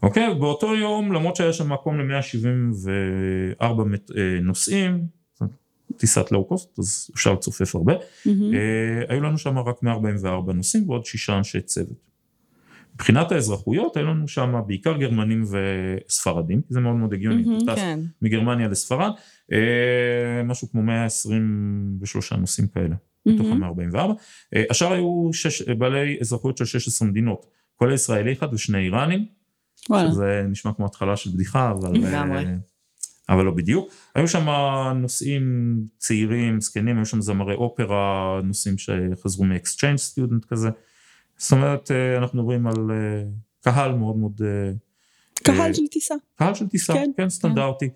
אוקיי, 0.03 0.33
okay, 0.33 0.35
באותו 0.35 0.75
יום 0.75 1.13
למרות 1.13 1.37
שהיה 1.37 1.53
שם 1.53 1.73
מקום 1.73 2.01
ל-174 2.01 3.63
אה, 3.63 4.41
נוסעים, 4.43 5.07
טיסת 5.97 6.33
לואו 6.33 6.45
קוסט, 6.45 6.79
אז 6.79 7.11
אפשר 7.15 7.33
לצופף 7.33 7.75
הרבה. 7.75 7.95
מהמם. 8.27 8.55
אה, 8.55 8.59
היו 9.09 9.21
לנו 9.21 9.39
שם 9.39 9.59
רק 9.59 9.83
144 9.83 10.53
נוסעים 10.53 10.89
ועוד 10.89 11.05
שישה 11.05 11.39
אנשי 11.39 11.61
צוות. 11.61 12.13
מבחינת 12.94 13.33
האזרחויות 13.33 13.96
היו 13.96 14.07
לנו 14.07 14.28
שם 14.28 14.54
בעיקר 14.66 14.96
גרמנים 14.96 15.44
וספרדים, 15.44 16.62
כי 16.62 16.74
זה 16.74 16.80
מאוד 16.80 16.96
מאוד 16.96 17.12
הגיוני, 17.12 17.42
אתה 17.42 17.72
טס 17.72 17.78
כן. 17.78 18.00
מגרמניה 18.22 18.68
לספרד, 18.68 19.11
אה, 19.52 20.42
משהו 20.44 20.70
כמו 20.70 20.83
123 20.83 22.33
נוסעים 22.33 22.68
כאלה, 22.68 22.94
מתוך 23.26 23.46
מהמם. 23.46 23.62
ה-144. 23.62 24.12
אה, 24.54 24.62
השאר 24.70 24.92
היו 24.92 25.30
שש, 25.33 25.62
בעלי 25.62 26.18
אזרחויות 26.20 26.57
של 26.57 26.64
16 26.64 27.09
מדינות, 27.09 27.46
כולל 27.74 27.92
ישראלי 27.92 28.33
אחד 28.33 28.54
ושני 28.54 28.78
איראנים, 28.78 29.26
וואלה. 29.90 30.11
שזה 30.11 30.44
נשמע 30.48 30.72
כמו 30.72 30.87
התחלה 30.87 31.16
של 31.16 31.30
בדיחה, 31.30 31.70
אבל, 31.70 31.92
לגמרי. 31.92 32.44
אה, 32.44 32.54
אבל 33.28 33.44
לא 33.44 33.50
בדיוק. 33.50 33.88
היו 34.14 34.28
שם 34.28 34.48
נוסעים 34.94 35.76
צעירים, 35.98 36.61
זקנים, 36.61 36.96
היו 36.96 37.07
שם 37.07 37.20
זמרי 37.20 37.54
אופרה, 37.54 38.40
נוסעים 38.44 38.78
שחזרו 38.78 39.44
מ-exchange 39.44 39.96
student 39.97 40.44
כזה. 40.44 40.68
זאת 41.37 41.53
אומרת, 41.53 41.90
אה, 41.90 42.18
אנחנו 42.18 42.38
מדברים 42.38 42.66
על 42.66 42.90
אה, 42.90 43.23
קהל 43.61 43.92
מאוד 43.94 44.16
מאוד... 44.16 44.40
אה, 44.44 44.73
קהל 45.35 45.73
של 45.75 45.87
טיסה. 45.90 46.14
קהל 46.38 46.55
של 46.55 46.68
טיסה, 46.68 46.92
כן, 46.92 47.11
כן, 47.16 47.29
סטנדרטי. 47.29 47.88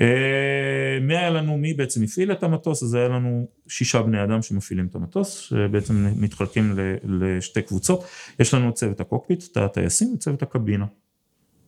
אה, 0.00 0.98
מי 1.00 1.16
היה 1.16 1.30
לנו, 1.30 1.58
מי 1.58 1.74
בעצם 1.74 2.02
הפעיל 2.02 2.32
את 2.32 2.42
המטוס, 2.42 2.82
אז 2.82 2.94
היה 2.94 3.08
לנו 3.08 3.48
שישה 3.68 4.02
בני 4.02 4.24
אדם 4.24 4.42
שמפעילים 4.42 4.86
את 4.86 4.94
המטוס, 4.94 5.38
שבעצם 5.38 6.06
מתחלקים 6.16 6.74
לשתי 7.04 7.62
קבוצות. 7.62 8.04
יש 8.40 8.54
לנו 8.54 8.68
את 8.68 8.74
צוות 8.74 9.00
הקוקפיט, 9.00 9.44
את 9.52 9.56
הטייסים 9.56 10.12
וצוות 10.14 10.42
הקבינה. 10.42 10.86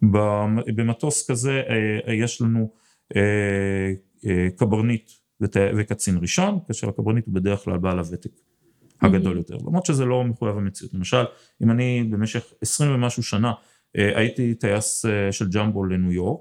במ- 0.02 0.74
במטוס 0.76 1.30
כזה 1.30 1.62
יש 2.06 2.40
לנו 2.42 2.70
קברניט 4.56 5.11
וקצין 5.76 6.18
ראשון, 6.20 6.59
כאשר 6.66 6.88
הקברניט 6.88 7.26
הוא 7.26 7.35
בדרך 7.35 7.61
כלל 7.61 7.78
בעל 7.78 7.98
הוותק 7.98 8.30
הגדול 9.02 9.36
יותר, 9.36 9.56
למרות 9.56 9.86
שזה 9.86 10.04
לא 10.04 10.24
מחויב 10.24 10.56
המציאות. 10.56 10.94
למשל, 10.94 11.24
אם 11.62 11.70
אני 11.70 12.04
במשך 12.10 12.44
20 12.62 12.94
ומשהו 12.94 13.22
שנה 13.22 13.52
אה, 13.98 14.18
הייתי 14.18 14.54
טייס 14.54 15.04
אה, 15.04 15.32
של 15.32 15.48
ג'מבו 15.48 15.84
לניו 15.84 16.12
יורק, 16.12 16.40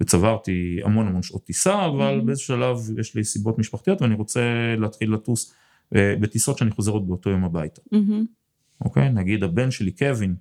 וצברתי 0.00 0.78
המון 0.84 1.06
המון 1.06 1.22
שעות 1.22 1.44
טיסה, 1.44 1.86
אבל 1.86 2.20
Mhm. 2.20 2.24
באיזשהו 2.24 2.56
שלב 2.56 3.00
יש 3.00 3.14
לי 3.14 3.24
סיבות 3.24 3.58
משפחתיות 3.58 4.02
ואני 4.02 4.14
רוצה 4.14 4.40
להתחיל 4.78 5.14
לטוס 5.14 5.54
אה, 5.94 6.14
בטיסות 6.20 6.58
שאני 6.58 6.70
חוזר 6.70 6.92
עוד 6.92 7.06
באותו 7.06 7.30
יום 7.30 7.44
הביתה. 7.44 7.80
מהמם. 7.92 8.24
אוקיי? 8.84 9.10
נגיד 9.10 9.42
הבן 9.44 9.70
שלי 9.70 9.90
קווין, 9.90 10.34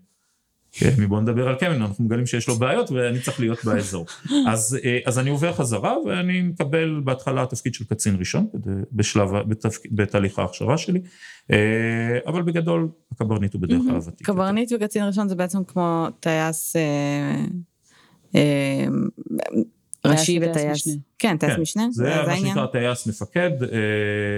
כן, 0.78 0.90
בוא 0.98 1.22
נדבר 1.22 1.48
על 1.48 1.56
קווין, 1.56 1.82
אנחנו 1.82 2.06
מגלים 2.06 2.26
שיש 2.26 2.48
לו 2.48 2.56
בעיות 2.56 2.92
ואני 2.92 3.20
צריך 3.20 3.40
להיות 3.40 3.66
באזור. 3.66 4.06
אז, 4.52 4.78
אה, 4.84 5.00
אז 5.06 5.20
אני 5.20 5.30
עובר 5.30 5.54
חזרה 5.54 5.96
ואני 6.06 6.42
מקבל 6.42 7.02
בהתחלה 7.04 7.46
תפקיד 7.46 7.74
של 7.74 7.86
קצין 7.86 8.16
ראשון, 8.20 8.48
בשלב, 8.92 9.30
בתפק, 9.48 9.82
בתהליך 9.92 10.40
ההכשרה 10.40 10.78
שלי, 10.78 11.02
אה, 11.52 11.58
אבל 12.28 12.42
בגדול 12.42 12.90
הקברניט 13.12 13.54
הוא 13.54 13.62
בדרך 13.62 13.82
כלל 13.88 13.96
הוותיק. 13.96 14.28
קברניט 14.28 14.72
וקצין 14.76 15.04
ראשון 15.04 15.30
זה 15.30 15.36
בעצם 15.36 15.64
כמו 15.64 16.08
טייס 16.20 16.76
אה, 18.36 18.42
ראשי 20.06 20.40
וטייס. 20.42 20.88
משנה. 20.88 20.94
כן, 21.20 21.38
טייס 21.38 21.54
כן, 21.54 21.62
משנה. 21.62 21.88
זה 21.92 22.16
מה? 22.28 22.38
שנקרא 22.38 22.66
טייס 22.66 23.08
מפקד, 23.08 23.52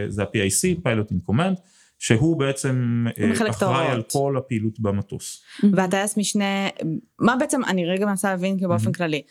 זה 0.07 0.23
ה-PIC, 0.23 0.81
Pilot 0.83 1.11
in 1.11 1.31
Command, 1.31 1.59
שהוא 1.99 2.39
בעצם 2.39 3.05
אה, 3.19 3.49
אחראי 3.49 3.87
על. 3.87 4.03
כל 4.11 4.35
הפעילות 4.37 4.79
במטוס. 4.79 5.43
והטייס 5.73 6.17
משנה, 6.17 6.67
מה 7.19 7.35
בעצם, 7.39 7.61
אני 7.63 7.85
רגע 7.85 8.05
מנסה 8.05 8.29
להבין 8.29 8.57
כאילו 8.57 8.69
באופן 8.69 8.91
כללי. 8.91 9.21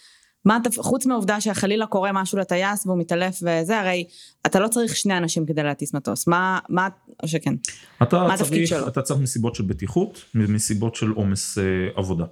מה 0.44 0.58
אתה, 0.62 0.70
חוץ 0.82 1.06
מהעובדה 1.06 1.40
שחלילה 1.40 1.86
קורה 1.86 2.12
משהו 2.12 2.38
לטייס 2.38 2.86
והוא 2.86 2.98
מתעלף 2.98 3.34
וזה, 3.42 3.80
הרי 3.80 4.04
אתה 4.46 4.60
לא 4.60 4.68
צריך 4.68 4.96
שני 4.96 5.18
אנשים 5.18 5.46
כדי 5.46 5.62
להטיס 5.62 5.94
מטוס. 5.94 6.26
מה, 6.26 6.58
מה, 6.68 6.88
או 7.22 7.28
שכן. 7.28 7.54
מה 8.00 8.34
התפקיד 8.34 8.66
שלו? 8.66 8.88
אתה 8.88 9.02
צריך 9.02 9.20
מסיבות 9.20 9.54
של 9.54 9.62
בטיחות, 9.62 10.24
מסיבות 10.34 10.94
של 10.94 11.10
עומס 11.10 11.58
אה, 11.58 11.64
עבודה. 11.94 12.24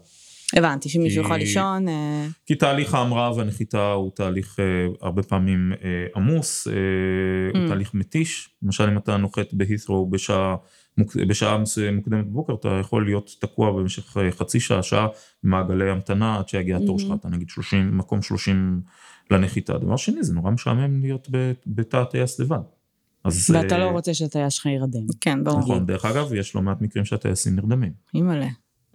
הבנתי, 0.52 0.88
שמישהו 0.88 1.22
כי- 1.22 1.26
יכול 1.26 1.36
לישון. 1.36 1.88
אה, 1.88 2.26
כי 2.46 2.54
תהליך 2.54 2.94
ההמראה 2.94 3.36
והנחיתה 3.36 3.92
הוא 3.92 4.10
תהליך 4.14 4.56
אה, 4.60 4.64
הרבה 5.02 5.22
פעמים 5.22 5.72
אה, 5.84 5.88
עמוס, 6.16 6.66
הוא 6.66 6.74
Mm. 7.64 7.68
תהליך 7.68 7.94
מתיש. 7.94 8.48
למשל 8.62 8.84
אם 8.90 8.98
אתה 8.98 9.16
נוחת 9.16 9.46
בהית'רו 9.52 10.10
בשעה, 10.10 10.56
מוקדמת 11.92 12.26
בבוקר, 12.26 12.54
אתה 12.54 12.68
יכול 12.80 13.04
להיות 13.04 13.30
תקוע 13.40 13.70
במשך 13.72 14.16
חצי 14.30 14.60
שעה, 14.60 14.82
שעה, 14.82 15.08
במעגלי 15.44 15.90
המתנה 15.90 16.38
עד 16.38 16.48
שיגיע 16.48 16.76
התור 16.76 16.96
Mhm. 16.98 17.00
שלך, 17.02 17.12
אתה 17.20 17.28
נגיד 17.28 17.48
30, 17.48 17.98
מקום 17.98 18.22
30 18.22 18.80
לנחיתה. 19.30 19.78
דבר 19.78 19.96
שני, 19.96 20.22
זה 20.22 20.34
נורא 20.34 20.50
משעמם 20.50 21.00
להיות 21.00 21.28
ב- 21.30 21.52
בתא 21.66 21.96
הטייס 21.96 22.40
לבד. 22.40 22.58
אז, 23.24 23.50
ואתה 23.54 23.78
לא 23.78 23.84
רוצה 23.84 24.14
שהטייס 24.14 24.52
שלך 24.52 24.66
יירדם. 24.66 25.06
כן, 25.20 25.44
ברור. 25.44 25.58
נכון, 25.58 25.86
דרך 25.86 26.04
אגב, 26.04 26.32
יש 26.34 26.54
לא 26.54 26.62
מעט 26.62 26.80
מקרים 26.80 27.04
שהטייסים 27.04 27.56
נרדמים. 27.56 27.92
אימא'לה. 28.14 28.46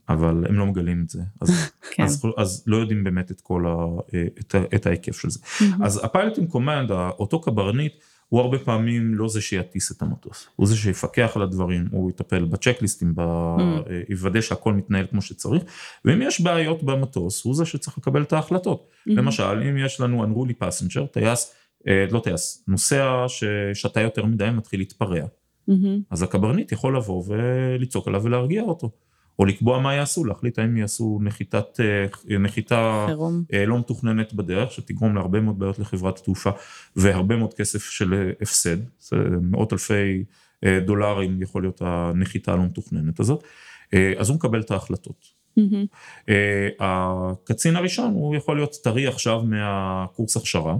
אבל 0.09 0.45
הם 0.49 0.55
לא 0.55 0.65
מגלים 0.65 1.01
את 1.01 1.09
זה, 1.09 1.21
אז, 1.41 1.49
כן. 1.95 2.03
אז, 2.03 2.25
אז 2.37 2.63
לא 2.67 2.77
יודעים 2.77 3.03
באמת 3.03 3.31
את 3.31 3.41
כל 3.41 3.65
ה, 3.67 3.85
את, 4.39 4.55
ה- 4.55 4.75
את 4.75 4.85
ההיקף 4.85 5.19
של 5.21 5.29
זה. 5.29 5.39
אז 5.83 6.05
ה 6.05 6.11
pilot 6.11 6.37
in 6.37 6.47
command, 6.47 6.91
אותו 6.91 7.41
קברניט, 7.41 7.93
הוא 8.29 8.41
הרבה 8.41 8.59
פעמים 8.59 9.15
לא 9.15 9.27
זה 9.29 9.41
שיטיס 9.41 9.91
את 9.91 10.01
המטוס, 10.01 10.47
הוא 10.55 10.67
זה 10.67 10.77
שיפקח 10.77 11.31
על 11.35 11.41
הדברים, 11.41 11.87
הוא 11.91 12.09
יטפל 12.09 12.45
בצ'קליסטים, 12.45 13.13
ב... 13.15 13.21
יוודא 14.09 14.41
שהכל 14.41 14.73
מתנהל 14.73 15.05
כמו 15.09 15.21
שצריך, 15.21 15.63
ואם 16.05 16.21
יש 16.21 16.41
בעיות 16.41 16.83
במטוס, 16.83 17.43
הוא 17.43 17.55
זה 17.55 17.65
שצריך 17.65 17.97
לקבל 17.97 18.21
את 18.21 18.33
ההחלטות. 18.33 18.89
למשל, 19.07 19.63
אם 19.69 19.77
יש 19.77 20.01
לנו 20.01 20.23
unruly 20.23 20.63
passenger, 20.63 21.07
טייס, 21.11 21.53
אה, 21.87 22.05
לא 22.11 22.19
טייס, 22.19 22.63
נוסע 22.67 23.25
ששתה 23.27 24.01
יותר 24.01 24.25
מדי 24.25 24.49
מתחיל 24.53 24.79
להתפרע. 24.79 25.21
אז 26.11 26.23
הקברניט 26.23 26.71
יכול 26.71 26.97
לבוא 26.97 27.23
ולצעוק 27.27 28.07
עליו 28.07 28.23
ולהרגיע 28.23 28.61
אותו. 28.61 28.91
או 29.39 29.45
לקבוע 29.45 29.79
מה 29.79 29.93
יעשו, 29.93 30.25
להחליט 30.25 30.59
האם 30.59 30.77
יעשו 30.77 31.19
נחיתת, 31.21 31.79
אה, 31.79 32.37
נחיתה 32.37 33.05
חירום. 33.07 33.43
אה, 33.53 33.65
לא 33.65 33.79
מתוכננת 33.79 34.33
בדרך, 34.33 34.71
שתגרום 34.71 35.15
להרבה 35.15 35.41
מאוד 35.41 35.59
בעיות 35.59 35.79
לחברת 35.79 36.17
התעופה 36.17 36.49
והרבה 36.95 37.35
מאוד 37.35 37.53
כסף 37.53 37.89
של 37.89 38.13
אה, 38.13 38.31
הפסד, 38.41 38.77
זה 38.99 39.15
מאות 39.41 39.73
אלפי 39.73 40.23
דולרים 40.85 41.41
יכול 41.41 41.63
להיות 41.63 41.81
הנחיתה 41.85 42.53
הלא 42.53 42.63
מתוכננת 42.63 43.19
הזאת, 43.19 43.43
אז 44.17 44.29
הוא 44.29 44.35
מקבל 44.35 44.61
את 44.61 44.71
ההחלטות. 44.71 45.25
אה, 46.29 46.67
הקצין 46.79 47.75
הראשון 47.75 48.13
הוא 48.13 48.35
יכול 48.35 48.57
להיות 48.57 48.75
טרי 48.83 49.07
עכשיו 49.07 49.43
מהקורס 49.43 50.37
הכשרה, 50.37 50.75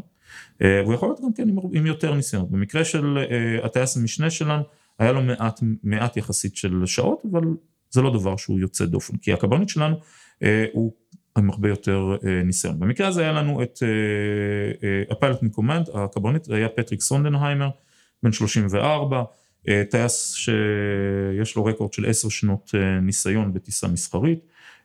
והוא 0.60 0.94
יכול 0.94 1.10
להיות 1.10 1.22
גם 1.22 1.34
כן 1.34 1.50
עם, 1.50 1.58
עם 1.74 1.86
יותר 1.86 2.14
ניסיון. 2.14 2.46
במקרה 2.50 2.84
של 2.86 3.18
הטייס 3.64 3.98
המשנה 3.98 4.30
שלנו, 4.30 4.64
היה 5.00 5.12
לו 5.12 5.22
מעט, 5.22 5.60
מעט 5.84 6.18
יחסית 6.18 6.56
של 6.56 6.86
שעות, 6.86 7.24
אבל 7.32 7.42
זה 7.90 8.02
לא 8.02 8.14
דבר 8.14 8.38
שהוא 8.38 8.60
יוצא 8.60 8.86
דופן, 8.86 9.18
כי 9.18 9.34
הקברניט 9.34 9.70
שלנו 9.70 9.96
אה, 10.44 10.66
הוא 10.74 10.94
עם 11.38 11.50
הרבה 11.50 11.70
יותר 11.70 12.16
אה, 12.26 12.44
ניסיון. 12.44 12.80
במקרה 12.80 13.08
הזה 13.08 13.22
היה 13.22 13.32
לנו 13.32 13.64
את 13.64 13.80
ה 15.12 15.17
pilot 15.17 15.44
in 15.44 15.53
command, 15.53 15.90
הקברניט 15.94 16.50
היה 16.50 16.70
פטריק 16.70 17.02
סונדנהיימר, 17.02 17.70
בן 18.24 18.32
34, 18.32 19.24
אה, 19.68 19.84
טייס 19.90 20.34
שיש 20.34 21.56
לו 21.56 21.66
רקורד 21.66 21.94
של 21.94 22.06
10 22.10 22.30
שנות 22.30 22.72
אה, 22.76 23.00
ניסיון 23.00 23.54
בטיסה 23.54 23.88
מסחרית, 23.88 24.40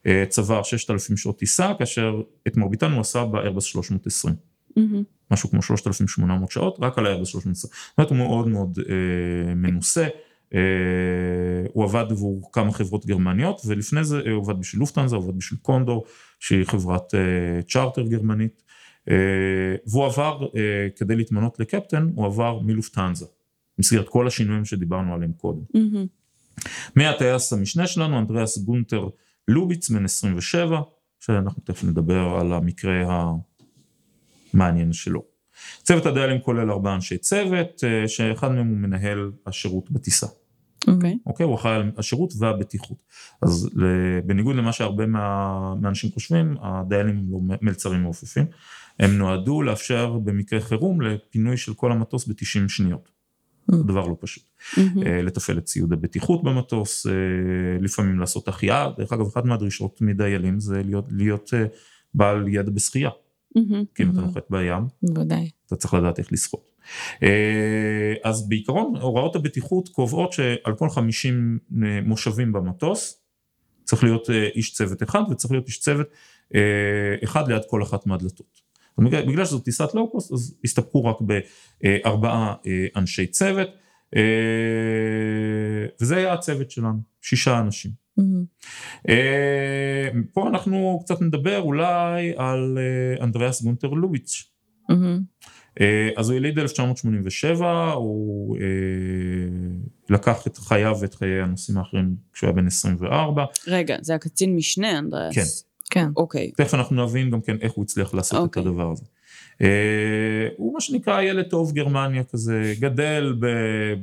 אה, 0.07 0.25
צבר 0.29 0.63
6,000 0.63 1.17
שעות 1.17 1.39
טיסה, 1.39 1.73
כאשר 1.79 2.23
את 2.47 2.57
מרביתן 2.57 2.93
הוא 2.93 3.01
עשה 3.01 3.25
באיירבס 3.25 3.65
320. 3.65 4.35
Mm-hmm. 4.77 5.03
משהו 5.31 5.51
כמו 5.51 5.63
3,800 5.63 6.51
שעות, 6.51 6.77
רק 6.81 6.99
על 6.99 7.07
האיירבס 7.07 7.29
320. 7.29 7.55
זאת 7.55 7.99
אומרת, 7.99 8.11
הוא 8.11 8.19
מאוד 8.19 8.49
מאוד 8.49 8.79
אה, 8.89 9.55
מנוסה. 9.55 10.07
אה, 10.55 10.61
הוא 11.73 11.85
עבד 11.85 12.05
עבור 12.11 12.51
כמה 12.53 12.73
חברות 12.73 13.07
גרמניות, 13.07 13.61
ולפני 13.67 14.05
זה 14.05 14.21
אה, 14.27 14.33
הוא 14.33 14.43
עבד 14.43 14.61
בשביל 14.61 14.81
לופטנזה, 14.81 15.17
הוא 15.17 15.25
עבד 15.25 15.39
בשביל 15.39 15.59
קונדור, 15.63 16.05
שהיא 16.41 16.65
חברת 16.65 17.15
אה, 17.15 17.63
צ'ארטר 17.63 18.03
גרמנית. 18.03 18.65
והוא 19.87 20.05
עבר, 20.05 20.47
כדי 20.97 21.17
להתמנות 21.17 21.61
לקפטן, 21.61 22.11
הוא 22.15 22.27
עבר 22.27 22.61
מלופטנזה. 22.61 23.27
במסגרת 23.79 24.09
כל 24.09 24.27
השינויים 24.27 24.65
שדיברנו 24.65 25.15
עליהם 25.15 25.33
קודם. 25.33 25.61
מהטייס 26.97 27.53
המשנה 27.53 27.87
שלנו, 27.87 28.19
אנדריאס 28.19 28.59
גונטר 28.59 29.09
לוביץ, 29.49 29.91
בן 29.91 30.05
27, 30.05 30.81
שאנחנו 31.21 31.63
תכף 31.65 31.85
נדבר 31.85 32.37
על 32.41 32.53
המקרה 32.53 33.27
המעניין 34.55 34.93
שלו. 34.93 35.25
צוות 35.83 36.07
הדיילים 36.07 36.41
כולל 36.41 36.71
ארבעה 36.71 36.95
אנשי 36.95 37.19
צוות, 37.19 37.83
שאחד 38.07 38.49
מהם 38.53 38.67
הוא 38.67 38.77
מנהל 38.77 39.33
השירות 39.47 39.91
בטיסה. 39.91 40.27
אוקיי. 40.89 41.19
אוקיי? 41.27 41.47
הוא 41.47 41.55
אחראי 41.55 41.75
על 41.75 41.91
השירות 41.99 42.33
והבטיחות. 42.39 42.99
אז 43.43 43.71
בניגוד 44.27 44.57
למה 44.57 44.73
שהרבה 44.73 45.07
מה, 45.07 45.75
מהאנשים 45.81 46.11
חושבים, 46.11 46.57
הדיילים 46.63 47.17
הם 47.17 47.33
לא 47.33 47.57
מלצרים 47.63 48.03
מעופפים. 48.03 48.47
הם 49.01 49.19
נועדו 49.19 49.63
לאפשר 49.63 50.19
במקרה 50.25 50.61
חירום 50.61 51.01
לפינוי 51.01 51.57
של 51.57 51.75
כל 51.75 51.93
המטוס 51.93 52.27
ב-90 52.29 52.69
שניות. 52.69 53.09
Mm. 53.71 53.77
זה 53.77 53.83
דבר 53.83 54.07
לא 54.07 54.17
פשוט. 54.21 54.45
מהמם. 54.77 55.03
אה, 55.07 55.23
לתפעל 55.23 55.59
את 55.59 55.65
ציוד 55.65 55.93
הבטיחות 55.93 56.43
במטוס, 56.45 57.07
אה, 57.07 57.13
לפעמים 57.81 58.21
לעשות 58.21 58.49
החייאה. 58.49 58.89
דרך 58.99 59.13
אגב, 59.13 59.27
אחת 59.27 59.45
מהדרישות 59.45 60.01
מדיילים 60.01 60.61
זה 60.61 60.83
להיות, 60.83 61.05
להיות 61.11 61.51
אה, 61.55 61.65
בעל 62.15 62.49
ידע 62.49 62.71
בשחייה. 62.71 63.11
מהמם. 63.57 63.85
כי 63.95 64.03
אם 64.03 64.11
אתה 64.11 64.19
Mhm. 64.19 64.23
נוחת 64.23 64.45
בים, 64.51 64.83
בוודאי. 65.03 65.51
אתה 65.67 65.77
צריך 65.77 65.95
לדעת 65.95 66.19
איך 66.19 66.33
לשחות. 66.33 66.74
אה, 67.23 68.15
אז 68.25 68.49
בעיקרון 68.49 68.97
הוראות 69.01 69.37
הבטיחות 69.37 69.89
קובעות 69.89 70.33
שעל 70.33 70.75
כל 70.79 70.91
50 70.91 71.59
מושבים 72.05 72.53
במטוס 72.53 73.21
צריך 73.85 74.05
להיות 74.05 74.31
איש 74.55 74.73
צוות 74.73 75.03
אחד 75.03 75.23
וצריך 75.31 75.53
להיות 75.53 75.67
איש 75.67 75.81
צוות 75.81 76.07
אחד 77.25 77.49
ליד 77.49 77.63
כל 77.69 77.83
אחת 77.83 78.07
מהדלתות. 78.07 78.61
בגלל 78.99 79.45
שזו 79.45 79.59
טיסת 79.59 79.95
לואו-קוסט 79.95 80.33
אז 80.33 80.55
הסתפקו 80.65 81.05
רק 81.05 81.17
בארבעה 81.21 82.55
אנשי 82.97 83.27
צוות 83.27 83.69
וזה 86.01 86.17
היה 86.17 86.33
הצוות 86.33 86.71
שלנו, 86.71 86.99
שישה 87.23 87.61
אנשים. 87.61 87.91
Mm-hmm. 88.21 89.13
פה 90.33 90.49
אנחנו 90.49 91.01
קצת 91.05 91.21
נדבר 91.21 91.61
אולי 91.61 92.33
על 92.37 92.79
אנדריאס 93.21 93.63
גונטר 93.63 93.89
לוביץ'. 93.89 94.51
Mm-hmm. 94.91 95.47
אז 96.17 96.31
הוא 96.31 96.37
יליד 96.37 96.59
1987, 96.59 97.93
הוא 97.93 98.57
לקח 100.09 100.47
את 100.47 100.59
חייו 100.59 100.97
ואת 101.01 101.15
חיי 101.15 101.41
הנושאים 101.41 101.79
האחרים 101.79 102.15
כשהוא 102.33 102.49
היה 102.49 102.57
בן 102.57 102.67
24. 102.67 103.45
רגע, 103.67 103.97
זה 104.01 104.15
הקצין 104.15 104.57
משנה 104.57 104.99
אנדריאס. 104.99 105.61
כן. 105.91 106.01
כן. 106.01 106.09
אוקיי. 106.17 106.51
תכף 106.57 106.75
אנחנו 106.75 107.07
נבין 107.07 107.31
גם 107.31 107.41
כן 107.41 107.57
איך 107.61 107.73
הוא 107.73 107.85
הצליח 107.85 108.15
לעשות 108.15 108.39
אוקיי. 108.39 108.63
את 108.63 108.67
הדבר 108.67 108.93
הזה. 108.93 109.05
הוא 110.57 110.75
מה 110.75 110.81
שנקרא 110.81 111.23
ילד 111.23 111.45
טוב 111.45 111.73
גרמניה 111.73 112.25
כזה, 112.25 112.75
גדל, 112.81 113.37
ב, 113.41 113.47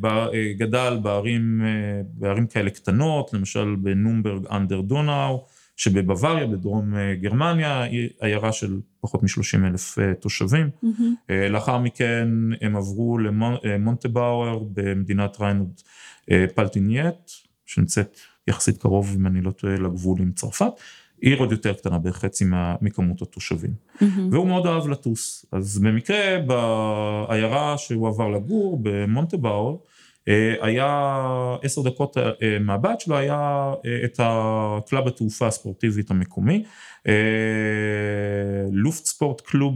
ב, 0.01 0.07
גדל 0.57 0.99
בערים, 1.01 1.61
בערים 2.13 2.47
כאלה 2.47 2.69
קטנות, 2.69 3.33
למשל 3.33 3.75
בנומברג 3.75 4.45
אנדר 4.51 4.81
דונאו, 4.81 5.45
שבבוואריה, 5.75 6.47
בדרום 6.47 6.93
גרמניה, 7.21 7.83
עיירה 8.19 8.51
של 8.51 8.79
פחות 9.01 9.23
מ-30 9.23 9.67
אלף 9.67 9.97
תושבים. 10.19 10.69
Mm-hmm. 10.83 11.33
לאחר 11.49 11.77
מכן 11.77 12.27
הם 12.61 12.75
עברו 12.75 13.17
למונטבאואר 13.63 14.59
במדינת 14.73 15.37
ריינלנד 15.39 15.81
פלטינייט, 16.55 17.31
שנמצאת 17.65 18.19
יחסית 18.47 18.77
קרוב, 18.77 19.15
אם 19.15 19.27
אני 19.27 19.41
לא 19.41 19.51
טועה, 19.51 19.75
לגבול 19.75 20.21
עם 20.21 20.31
צרפת. 20.31 20.71
עיר 21.21 21.39
עוד 21.39 21.51
יותר 21.51 21.73
קטנה, 21.73 21.97
בערך 21.97 22.17
חצי 22.17 22.45
מכמות 22.81 23.21
התושבים. 23.21 23.71
Mm-hmm. 23.71 24.05
והוא 24.31 24.47
מאוד 24.47 24.67
אהב 24.67 24.87
לטוס. 24.87 25.45
אז 25.51 25.79
במקרה, 25.79 26.37
בעיירה 26.47 27.77
שהוא 27.77 28.07
עבר 28.07 28.29
לגור, 28.29 28.79
במונטבאור, 28.83 29.83
אה, 29.85 29.90
היה 30.61 31.55
עשר 31.61 31.81
דקות 31.81 32.17
אה, 32.17 32.57
מהבית 32.59 32.99
שלו, 32.99 33.17
היה 33.17 33.73
אה, 33.85 34.05
את 34.05 34.19
ה 34.19 34.37
club 34.37 35.07
התעופה 35.07 35.47
הספורטיבית 35.47 36.11
המקומי, 36.11 36.63
Luftsportclub 38.71 39.75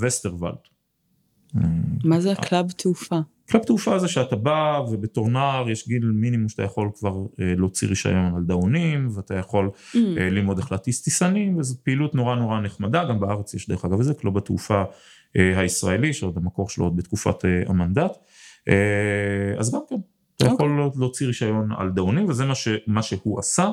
Westerwald. 0.00 0.54
מה 2.04 2.20
זה 2.20 2.32
ה 2.32 2.40
club 2.40 2.70
תעופה? 2.70 3.18
club 3.46 3.62
תעופה 3.62 3.98
זה 3.98 4.08
שאתה 4.08 4.36
בא 4.36 4.80
ובתור 4.90 5.28
נער 5.28 5.70
יש 5.70 5.88
גיל 5.88 6.04
מינימום 6.04 6.48
שאתה 6.48 6.62
יכול 6.62 6.90
כבר 6.94 7.14
להוציא 7.38 7.88
רישיון 7.88 8.34
על 8.36 8.42
דאונים 8.42 9.08
ואתה 9.14 9.34
יכול 9.34 9.70
mm. 9.76 9.98
ללמוד 10.16 10.58
איך 10.58 10.72
להטיס 10.72 11.02
טיסנים 11.02 11.58
וזו 11.58 11.74
פעילות 11.82 12.14
נורא 12.14 12.34
נורא 12.34 12.60
נחמדה, 12.60 13.04
גם 13.04 13.20
בארץ 13.20 13.54
יש 13.54 13.68
דרך 13.68 13.84
אגב 13.84 13.98
איזה 13.98 14.14
קלוב 14.14 14.38
התעופה 14.38 14.82
הישראלי 15.34 16.12
שעוד 16.12 16.36
המקור 16.36 16.68
שלו 16.68 16.84
עוד 16.84 16.96
בתקופת 16.96 17.44
המנדט. 17.66 18.12
אה, 18.68 19.58
אז 19.58 19.74
גם 19.74 19.80
כן, 19.88 19.96
אתה. 20.36 20.46
יכול 20.46 20.80
אוקיי. 20.80 21.00
להוציא 21.00 21.26
רישיון 21.26 21.68
על 21.76 21.90
דאונים 21.90 22.28
וזה 22.28 22.44
מה, 22.44 22.54
ש, 22.54 22.68
מה 22.86 23.02
שהוא 23.02 23.38
עשה. 23.38 23.70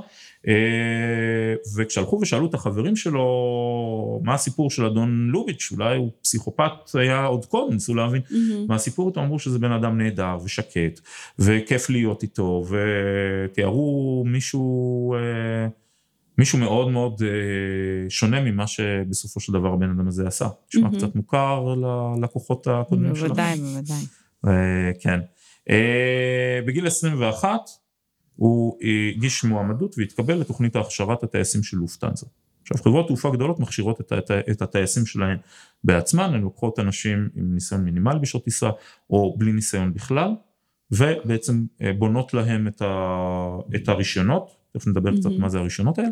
אה, 0.48 0.54
וכשהלכו 1.76 2.20
ושאלו 2.22 2.46
את 2.46 2.54
החברים 2.54 2.96
שלו 2.96 4.22
מה 4.24 4.34
הסיפור 4.34 4.72
של 4.72 4.86
אדון 4.86 5.28
לוביץ', 5.32 5.70
אולי 5.72 5.98
הוא 5.98 6.12
פסיכופת 6.22 6.72
היה 6.94 7.26
עוד 7.26 7.46
קודם, 7.46 7.74
ניסו 7.74 7.96
להבין 7.96 8.22
mm-hmm. 8.22 8.68
מה 8.68 8.76
הסיפור 8.76 9.10
איתו, 9.10 9.22
אמרו 9.22 9.39
שזה 9.39 9.60
בן 9.60 9.72
אדם 9.72 9.98
נהדר 9.98 10.38
ושקט 10.44 11.00
וכיף 11.39 11.89
להיות 11.89 12.24
איתו 12.24 12.64
ותיארו 12.70 14.24
מישהו, 14.28 15.14
אה, 15.14 15.68
מישהו 16.38 16.60
מאוד 16.60 16.92
מאוד 16.92 17.22
שונה 18.10 18.42
ממה 18.42 18.68
שבסופו 18.68 19.39
של 19.39 19.54
דבר 19.54 19.74
הבן 19.74 19.89
אדם 19.89 20.08
הזה 20.08 20.28
עשה. 20.28 20.48
נשמע 20.68 20.89
mm-hmm. 20.89 20.98
קצת 20.98 21.16
מוכר 21.16 21.76
ללקוחות 22.18 22.68
הקודמים 22.68 23.16
שלנו. 23.16 23.36
בוודאי, 23.36 23.60
בוודאי. 23.60 24.21
אה, 24.48 24.92
כן. 25.00 25.20
אה, 25.70 26.60
בגיל 26.68 26.88
21 26.88 27.60
הוא 28.36 28.78
הגיש 29.16 29.44
מועמדות 29.44 29.96
והתקבל 29.98 30.34
לתוכנית 30.34 30.76
הכשרת 30.76 31.24
הטייסים 31.24 31.64
של 31.64 31.78
לופטנזה. 31.78 32.26
עכשיו 32.62 32.84
חברות 32.84 33.08
תעופה 33.08 33.32
גדולות 33.32 33.60
מכשירות 33.60 34.02
את, 34.02 34.14
את, 34.14 34.32
את 34.52 34.62
הטייסים 34.62 35.06
שלהן 35.06 35.38
בעצמן, 35.84 36.34
הן 36.34 36.42
לוקחות 36.42 36.80
אנשים 36.80 37.30
עם 37.36 37.54
ניסיון 37.54 37.82
מינימלי 37.82 38.20
בשעות 38.20 38.44
טיסה 38.44 38.70
או 39.10 39.36
בלי 39.38 39.54
ניסיון 39.54 39.94
בכלל, 39.94 40.36
ובעצם 40.92 41.66
אה, 41.82 41.94
בונות 41.94 42.34
להם 42.34 42.68
את, 42.68 42.82
ה, 42.82 43.58
את 43.76 43.89
הרישיונות, 43.89 44.56
תכף 44.74 44.88
נדבר 44.88 45.10
mm-hmm. 45.10 45.20
קצת 45.20 45.30
מה 45.39 45.50
זה 45.50 45.60
הרישיונות 45.60 45.98
האלה, 46.00 46.10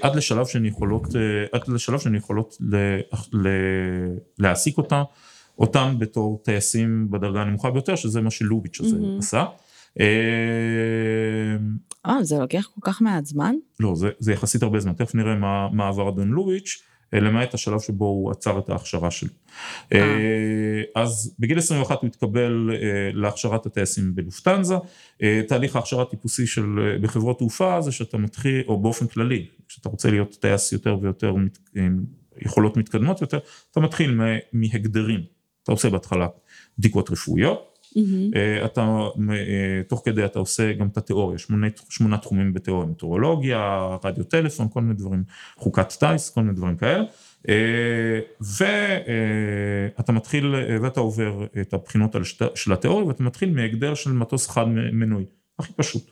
עד 0.00 0.16
לשלב 0.16 0.46
שהן 0.46 0.64
יכולות, 0.64 1.06
עד 1.52 1.68
לשלב 1.68 1.98
שהן 1.98 2.14
יכולות 2.14 2.56
ל, 2.60 2.76
ל, 3.32 3.48
להעסיק 4.38 4.78
אותם 4.78 5.02
אותם 5.60 5.94
בתור 5.98 6.40
טייסים 6.44 7.10
בדרגה 7.10 7.42
הנמוכה 7.42 7.70
ביותר, 7.70 7.96
שזה 7.96 8.20
מה 8.20 8.30
שלוביץ' 8.30 8.80
הזה 8.80 8.96
mm-hmm. 8.96 9.18
עשה. 9.18 9.44
אה, 10.00 10.06
אה, 12.06 12.24
זה 12.24 12.38
לוקח 12.38 12.70
כל 12.74 12.80
כך 12.84 13.02
מעט 13.02 13.26
זמן? 13.26 13.54
לא, 13.80 13.94
זה, 13.94 14.10
זה 14.18 14.32
יחסית 14.32 14.62
הרבה 14.62 14.80
זמן, 14.80 14.92
תכף 14.92 15.14
נראה 15.14 15.34
מה, 15.34 15.68
מה 15.72 15.88
עבר 15.88 16.08
אדון 16.08 16.28
לוביץ', 16.28 16.82
אה, 17.14 17.20
למעט 17.20 17.54
השלב 17.54 17.80
שבו 17.80 18.04
הוא 18.04 18.30
עצר 18.30 18.58
את 18.58 18.70
ההכשרה 18.70 19.10
שלו. 19.10 19.30
אה. 19.92 20.82
אז 20.94 21.34
בגיל 21.38 21.58
21 21.58 22.00
הוא 22.00 22.08
התקבל 22.08 22.70
להכשרת 23.14 23.66
הטייסים 23.66 24.14
בלופטנזה, 24.14 24.74
תהליך 25.48 25.76
ההכשרה 25.76 26.02
הטיפוסי 26.02 26.46
של, 26.46 26.98
בחברות 27.02 27.38
תעופה 27.38 27.80
זה 27.80 27.92
שאתה 27.92 28.18
מתחיל, 28.18 28.62
או 28.68 28.82
באופן 28.82 29.06
כללי, 29.06 29.46
כשאתה 29.68 29.88
רוצה 29.88 30.10
להיות 30.10 30.36
טייס 30.40 30.72
יותר 30.72 30.98
ויותר 31.00 31.34
עם 31.76 32.04
יכולות 32.38 32.76
מתקדמות 32.76 33.20
יותר, 33.20 33.38
אתה 33.70 33.80
מתחיל 33.80 34.20
מהגדרים. 34.52 35.39
אתה 35.62 35.72
עושה 35.72 35.90
בהתחלה 35.90 36.26
בדיקות 36.78 37.10
רפואיות, 37.10 37.70
mm-hmm. 37.94 38.64
אתה, 38.64 38.80
אה, 39.30 39.82
תוך 39.88 40.02
כדי 40.04 40.24
אתה 40.24 40.38
עושה 40.38 40.72
גם 40.72 40.86
את 40.86 40.96
התיאוריה, 40.96 41.38
שמונה, 41.38 41.66
שמונה 41.88 42.18
תחומים 42.18 42.52
בתיאוריה, 42.52 42.86
מטאורולוגיה, 42.86 43.88
רדיו 44.04 44.24
טלפון, 44.24 44.68
כל 44.72 44.80
מיני 44.80 44.94
דברים, 44.94 45.24
חוקת 45.56 45.92
טיס, 45.92 46.30
כל 46.30 46.40
מיני 46.40 46.54
דברים 46.54 46.76
כאלה. 46.76 47.04
אה, 47.48 48.20
ואתה 48.40 50.12
מתחיל, 50.12 50.54
ואתה 50.82 51.00
עובר 51.00 51.46
את 51.60 51.74
הבחינות 51.74 52.16
של 52.54 52.72
התיאוריה 52.72 53.06
ואתה 53.06 53.22
מתחיל 53.22 53.54
מהגדר 53.54 53.94
של 53.94 54.12
מטוס 54.12 54.48
חד 54.48 54.64
מנועי, 54.92 55.24
הכי 55.58 55.72
פשוט. 55.72 56.10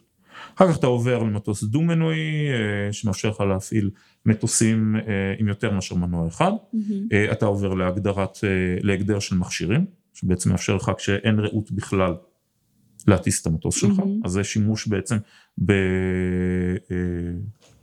אחר 0.56 0.72
כך 0.72 0.78
אתה 0.78 0.86
עובר 0.86 1.18
למטוס 1.18 1.64
דו 1.64 1.80
מנועי 1.80 2.48
שמאפשר 2.92 3.28
לך 3.28 3.40
להפעיל 3.40 3.90
מטוסים 4.28 4.96
אה, 4.96 5.02
עם 5.38 5.48
יותר 5.48 5.70
מאשר 5.70 5.94
מנוע 5.94 6.28
אחד, 6.28 6.52
mm-hmm. 6.52 7.32
אתה 7.32 7.46
עובר 7.46 7.74
להגדרת, 7.74 8.38
אה, 8.44 8.48
להגדר 8.80 9.18
של 9.18 9.36
מכשירים, 9.36 9.86
שבעצם 10.14 10.50
מאפשר 10.50 10.76
לך 10.76 10.92
כשאין 10.98 11.38
ראות 11.38 11.72
בכלל 11.72 12.14
להטיס 13.06 13.42
את 13.42 13.46
המטוס 13.46 13.76
שלך, 13.76 13.98
mm-hmm. 13.98 14.24
אז 14.24 14.32
זה 14.32 14.44
שימוש 14.44 14.86
בעצם 14.86 15.16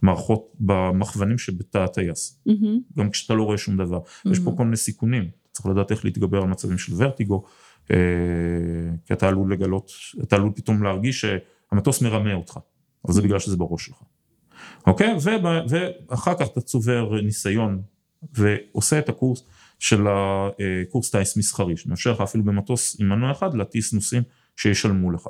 במערכות, 0.01 0.53
במכוונים 0.59 1.37
שבתא 1.37 1.77
הטייס, 1.77 2.41
mm-hmm. 2.49 2.97
גם 2.97 3.09
כשאתה 3.09 3.33
לא 3.33 3.43
רואה 3.43 3.57
שום 3.57 3.77
דבר, 3.77 3.99
mm-hmm. 3.99 4.31
יש 4.31 4.39
פה 4.39 4.53
כל 4.57 4.63
מיני 4.63 4.77
סיכונים, 4.77 5.29
צריך 5.51 5.65
לדעת 5.65 5.91
איך 5.91 6.05
להתגבר 6.05 6.41
על 6.41 6.47
מצבים 6.47 6.77
של 6.77 6.93
ורטיגו, 6.97 7.43
כי 9.05 9.13
אתה 9.13 9.27
עלול 9.27 9.53
לגלות, 9.53 9.91
אתה 10.23 10.35
עלול 10.35 10.51
פתאום 10.55 10.83
להרגיש 10.83 11.25
שהמטוס 11.25 12.01
מרמה 12.01 12.33
אותך, 12.33 12.59
אבל 13.05 13.13
זה 13.13 13.21
בגלל 13.21 13.39
שזה 13.39 13.57
בראש 13.57 13.85
שלך. 13.85 13.97
אוקיי? 14.87 15.15
ואחר 15.69 16.33
כך 16.39 16.47
אתה 16.51 16.61
צובר 16.61 17.21
ניסיון 17.21 17.81
ועושה 18.33 18.99
את 18.99 19.09
הקורס 19.09 19.43
של 19.79 20.05
הקורס 20.07 21.11
טיס 21.11 21.37
מסחרי, 21.37 21.77
שמאפשר 21.77 22.11
לך 22.11 22.21
אפילו 22.21 22.43
במטוס 22.43 22.97
עם 22.99 23.09
מנוע 23.09 23.31
אחד 23.31 23.53
להטיס 23.53 23.93
נוסעים 23.93 24.23
שישלמו 24.57 25.11
לך. 25.11 25.27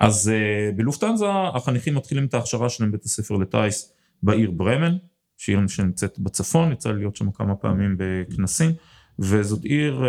אז 0.00 0.28
אה, 0.28 0.70
בלופטנזה 0.76 1.26
החניכים 1.54 1.94
מתחילים 1.94 2.24
את 2.24 2.34
ההכשרה 2.34 2.68
שלהם 2.68 2.90
בבית 2.90 3.04
הספר 3.04 3.36
לטיס 3.36 3.92
בעיר 4.22 4.50
ברמן, 4.50 4.96
שהיא 5.36 5.58
שנמצאת 5.68 6.18
בצפון, 6.18 6.72
יצא 6.72 6.92
לי 6.92 6.98
להיות 6.98 7.16
שם 7.16 7.30
כמה 7.30 7.54
פעמים 7.54 7.96
בכנסים, 7.98 8.70
וזאת 9.18 9.64
עיר... 9.64 10.04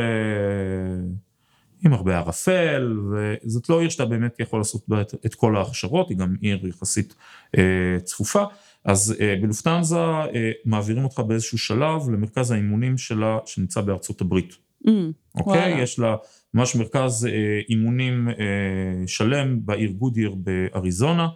עם 1.85 1.93
הרבה 1.93 2.17
ערפל, 2.17 2.97
וזאת 3.11 3.69
לא 3.69 3.81
עיר 3.81 3.89
שאתה 3.89 4.05
באמת 4.05 4.39
יכול 4.39 4.59
לעשות 4.59 4.81
בה 4.87 5.01
את, 5.01 5.13
את 5.25 5.35
כל 5.35 5.55
ההכשרות, 5.55 6.09
היא 6.09 6.17
גם 6.17 6.35
עיר 6.41 6.67
יחסית 6.67 7.15
אה, 7.57 7.99
צפופה. 8.03 8.43
אז 8.85 9.15
אה, 9.19 9.35
בלופטנזה 9.41 9.97
אה, 9.97 10.51
מעבירים 10.65 11.03
אותך 11.03 11.19
באיזשהו 11.19 11.57
שלב 11.57 12.09
למרכז 12.09 12.51
האימונים 12.51 12.97
שלה 12.97 13.37
שנמצא 13.45 13.81
בארצות 13.81 14.21
הברית. 14.21 14.53
Mm, 14.87 14.89
אוקיי? 15.35 15.61
וואלה. 15.61 15.81
יש 15.81 15.99
לה 15.99 16.15
ממש 16.53 16.75
מרכז 16.75 17.25
אה, 17.25 17.59
אימונים 17.69 18.29
אה, 18.29 19.07
שלם 19.07 19.59
בעיר 19.65 19.91
גודיר 19.91 20.35
באריזונה. 20.37 21.27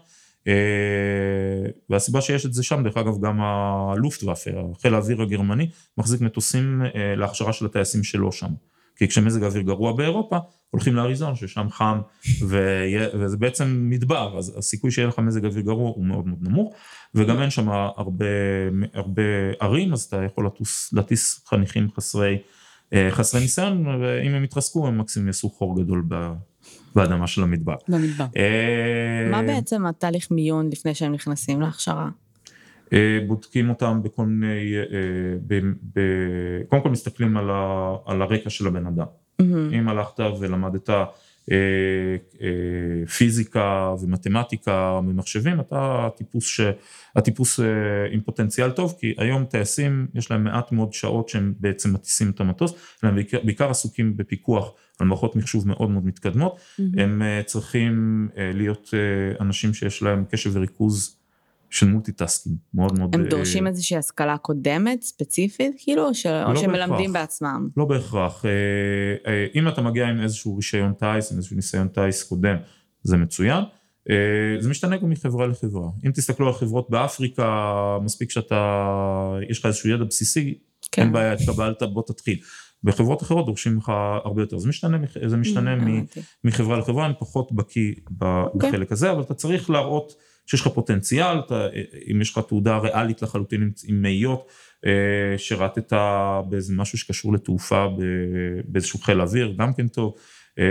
אה, 0.48 0.54
והסיבה 1.90 2.22
שיש 2.22 2.46
את 2.46 2.54
זה 2.54 2.64
שם, 2.64 2.84
דרך 2.84 2.98
אגב, 2.98 3.22
גם 3.22 3.42
הלופטוואפה, 3.42 4.52
חיל 4.82 4.94
האוויר 4.94 5.22
הגרמני, 5.22 5.70
מחזיק 5.98 6.22
מטוסים 6.22 6.82
אה, 6.96 7.16
להכשרה 7.16 7.54
של 7.54 7.66
הטייסים 7.66 8.04
שלו 8.04 8.32
שם. 8.32 8.50
כי 8.98 9.08
כשמזג 9.08 9.44
האוויר 9.44 9.64
גרוע 9.64 9.94
באירופה, 9.94 10.38
הולכים 10.70 10.96
לאריזון 10.96 11.36
ששם 11.36 11.68
חם 11.70 12.00
ויה, 12.48 13.08
וזה 13.14 13.38
בעצם 13.38 13.90
מדבר, 13.90 14.38
אז 14.38 14.58
הסיכוי 14.58 14.92
שיהיה 14.92 15.08
לך 15.08 15.20
מזג 15.20 15.46
אוויר 15.46 15.64
גרוע 15.64 15.90
הוא 15.96 16.06
מאוד 16.06 16.28
מאוד 16.28 16.40
נמוך, 16.42 16.74
וגם 17.16 17.42
אין 17.42 17.50
שם 17.50 17.70
הרבה, 17.70 18.26
הרבה 18.94 19.24
ערים, 19.60 19.94
אז 19.94 20.02
אתה 20.02 20.24
יכול 20.24 20.46
לטוס, 20.46 20.94
להטיס 20.94 21.46
חניכים 21.48 21.88
חסרי, 21.98 22.38
אה, 22.94 23.08
חסרי 23.12 23.42
ניסיון, 23.42 23.88
ואם 23.88 24.34
הם 24.34 24.44
יתרסקו 24.44 24.88
הם 24.88 24.98
מקסימום 24.98 25.28
יעשו 25.28 25.50
חור 25.50 25.82
גדול 25.82 26.04
ב... 26.08 26.32
באדמה 26.96 27.28
של 27.28 27.44
המדבר. 27.44 27.76
במדבר. 27.88 28.26
אה, 28.38 29.30
מה 29.32 29.44
בעצם 29.44 29.86
התהליך 29.86 30.32
מיון 30.32 30.70
לפני 30.70 30.96
שהם 30.96 31.12
נכנסים 31.12 31.62
להכשרה? 31.62 32.10
אה, 32.94 33.20
בודקים 33.28 33.70
אותם 33.70 34.00
בכל 34.04 34.26
מיני, 34.26 34.76
אה, 34.78 35.38
ב, 35.48 35.60
ב, 35.94 36.00
קודם 36.68 36.82
כל 36.82 36.90
מסתכלים 36.90 37.38
על, 37.38 37.50
ה, 37.50 37.96
על 38.06 38.22
הרקע 38.22 38.50
של 38.50 38.68
הבן 38.68 38.88
אדם. 38.88 39.06
אם 39.74 39.90
הלכת 39.90 40.20
ולמדת 40.40 40.90
אה, 41.52 42.16
אה, 42.42 43.08
פיזיקה 43.08 43.94
ומתמטיקה 44.02 45.00
ומחשבים, 45.08 45.60
אתה 45.60 46.06
הטיפוס, 46.06 46.48
ש, 46.48 46.62
הטיפוס 47.16 47.60
אה, 47.60 47.66
עם 48.12 48.22
פוטנציאל 48.22 48.72
טוב, 48.72 48.96
כי 49.00 49.14
היום 49.18 49.46
טייסים 49.46 50.08
יש 50.16 50.32
להם 50.32 50.44
מעט 50.44 50.72
מאוד 50.72 50.94
שעות 50.94 51.30
שהם 51.30 51.54
בעצם 51.60 51.94
מטיסים 51.94 52.30
את 52.30 52.40
המטוס, 52.40 52.74
הם 53.04 53.16
בעיקר, 53.16 53.38
בעיקר 53.44 53.70
עסוקים 53.70 54.18
בפיקוח 54.18 54.74
על 55.00 55.08
מערכות 55.08 55.36
מחשוב 55.36 55.68
מאוד 55.68 55.90
מאוד 55.90 56.06
מתקדמות, 56.06 56.60
הם 56.98 57.22
אה, 57.22 57.42
צריכים 57.46 58.28
אה, 58.38 58.52
להיות 58.54 58.90
אה, 58.94 59.46
אנשים 59.46 59.74
שיש 59.74 60.04
להם 60.04 60.26
קשב 60.32 60.52
וריכוז 60.54 61.17
של 61.70 61.88
multitasking, 61.88 62.56
מאוד 62.74 63.00
מאוד... 63.00 63.16
הם 63.16 63.24
אה, 63.24 63.30
דורשים 63.30 63.68
איזושהי 63.68 63.98
השכלה 63.98 64.38
קודמת, 64.38 65.02
ספציפית, 65.02 65.76
כאילו, 65.78 66.08
או 66.08 66.14
ש- 66.14 66.26
או 66.26 66.54
לא 66.54 66.60
שהם 66.60 66.72
בהכרח. 66.72 66.90
מלמדים 66.90 67.14
בעצמם? 67.14 67.68
לא 67.78 67.86
בהכרח. 67.86 68.46
אה, 68.46 68.52
אה, 69.32 69.46
אם 69.56 69.68
אתה 69.68 69.82
מגיע 69.82 70.08
עם 70.08 70.22
איזשהו 70.22 70.56
רישיון 70.56 70.94
טיס, 70.94 71.32
עם 71.32 71.38
איזשהו 71.38 71.56
ניסיון 71.56 71.88
טיס 71.88 72.24
קודם, 72.24 72.56
זה 73.04 73.18
מצוין. 73.18 73.64
אה, 74.10 74.16
זה 74.60 74.70
משתנה 74.70 74.98
גם 74.98 75.10
מחברה 75.10 75.48
לחברה. 75.48 75.90
אם 76.06 76.12
תסתכלו 76.12 76.48
על 76.48 76.54
חברות 76.54 76.90
באפריקה, 76.90 77.74
מספיק 78.04 78.32
שאתה, 78.32 78.90
יש 79.50 79.60
לך 79.60 79.66
איזשהו 79.66 79.90
ידע 79.90 80.04
בסיסי, 80.04 80.58
כן. 80.92 81.02
אין 81.02 81.12
בעיה, 81.12 81.34
התקבלת, 81.34 81.84
בוא 81.84 82.04
תתחיל. 82.08 82.40
בחברות 82.84 83.22
אחרות 83.22 83.46
דורשים 83.46 83.74
ממך 83.74 83.92
הרבה 84.26 84.42
יותר. 84.42 84.58
זה 84.58 84.70
משתנה, 84.70 84.98
זה 85.26 85.38
משתנה 85.38 85.76
מ- 85.76 85.82
הבנתי. 85.82 86.20
מחברה 86.44 86.78
לחברה, 86.78 87.06
אני 87.06 87.14
פחות 87.20 87.52
בקיא 87.52 87.94
אוקיי. 88.22 88.70
בחלק 88.72 88.92
הזה, 88.92 89.12
אבל 89.12 89.22
אתה 89.22 89.34
צריך 89.34 89.70
להראות 89.70 90.14
שיש 90.48 90.62
לך 90.62 90.68
פוטנציאל, 90.68 91.40
אתה, 91.40 91.68
אם 92.12 92.22
יש 92.22 92.32
לך 92.32 92.40
תעודה 92.48 92.78
ריאלית 92.78 93.22
לחלוטין 93.22 93.62
עם- 93.62 93.72
עם 93.88 94.02
מאיות, 94.02 94.48
אה, 94.86 94.92
שירתת 95.38 95.94
באיזה 96.50 96.74
משהו 96.76 96.98
שקשור 96.98 97.34
לתעופה 97.34 97.86
באיזשהו 98.68 99.00
חיל 99.00 99.22
אוויר, 99.22 99.54
גם 99.58 99.74
כן 99.74 99.88
טוב, 99.88 100.16
אה, 100.60 100.64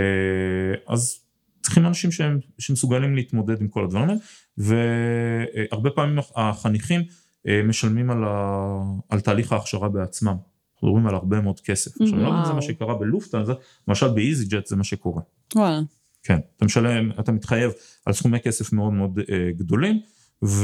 אז 0.95 1.21
צריכים 1.63 1.87
אנשים 1.87 2.13
שהם, 2.13 2.39
שמסוגלים 2.59 3.15
להתמודד 3.17 3.61
עם 3.61 3.69
כל 3.69 3.85
הדברים 3.85 4.09
האלה, 4.09 4.19
והרבה 4.59 5.91
פעמים 5.91 6.19
החניכים 6.37 7.03
אה, 7.49 7.63
משלמים 7.65 8.11
על, 8.11 8.25
ה, 8.25 8.79
על 9.09 9.21
תהליך 9.21 9.53
ההכשרה 9.53 9.89
בעצמם. 9.89 10.37
אנחנו 10.75 10.89
מדברים 10.89 11.07
על 11.07 11.15
הרבה 11.15 11.41
מאוד 11.41 11.61
כסף. 11.61 11.91
עכשיו, 12.01 12.15
אני 12.15 12.23
לא 12.23 12.29
יודע 12.29 12.41
אם 12.41 12.45
זה. 12.47 12.53
מה 12.53 12.63
שקרה 12.63 12.95
בלופטהנזה, 12.99 13.53
למשל 13.89 14.09
באיזי 14.09 14.45
ג'ט 14.57 14.67
זה 14.67 14.77
מה 14.77 14.85
שקורה. 14.85 15.23
וואלה. 15.55 15.81
כן, 16.27 16.39
אתה 16.57 16.65
משלם, 16.65 17.11
אתה 17.21 17.33
מתחייב 17.33 17.73
על 18.07 18.13
סכומי 18.13 18.41
כסף 18.41 18.73
מאוד 18.73 18.93
מאוד 18.93 19.19
אה, 19.19 19.51
גדולים, 19.57 20.01
וזה 20.43 20.61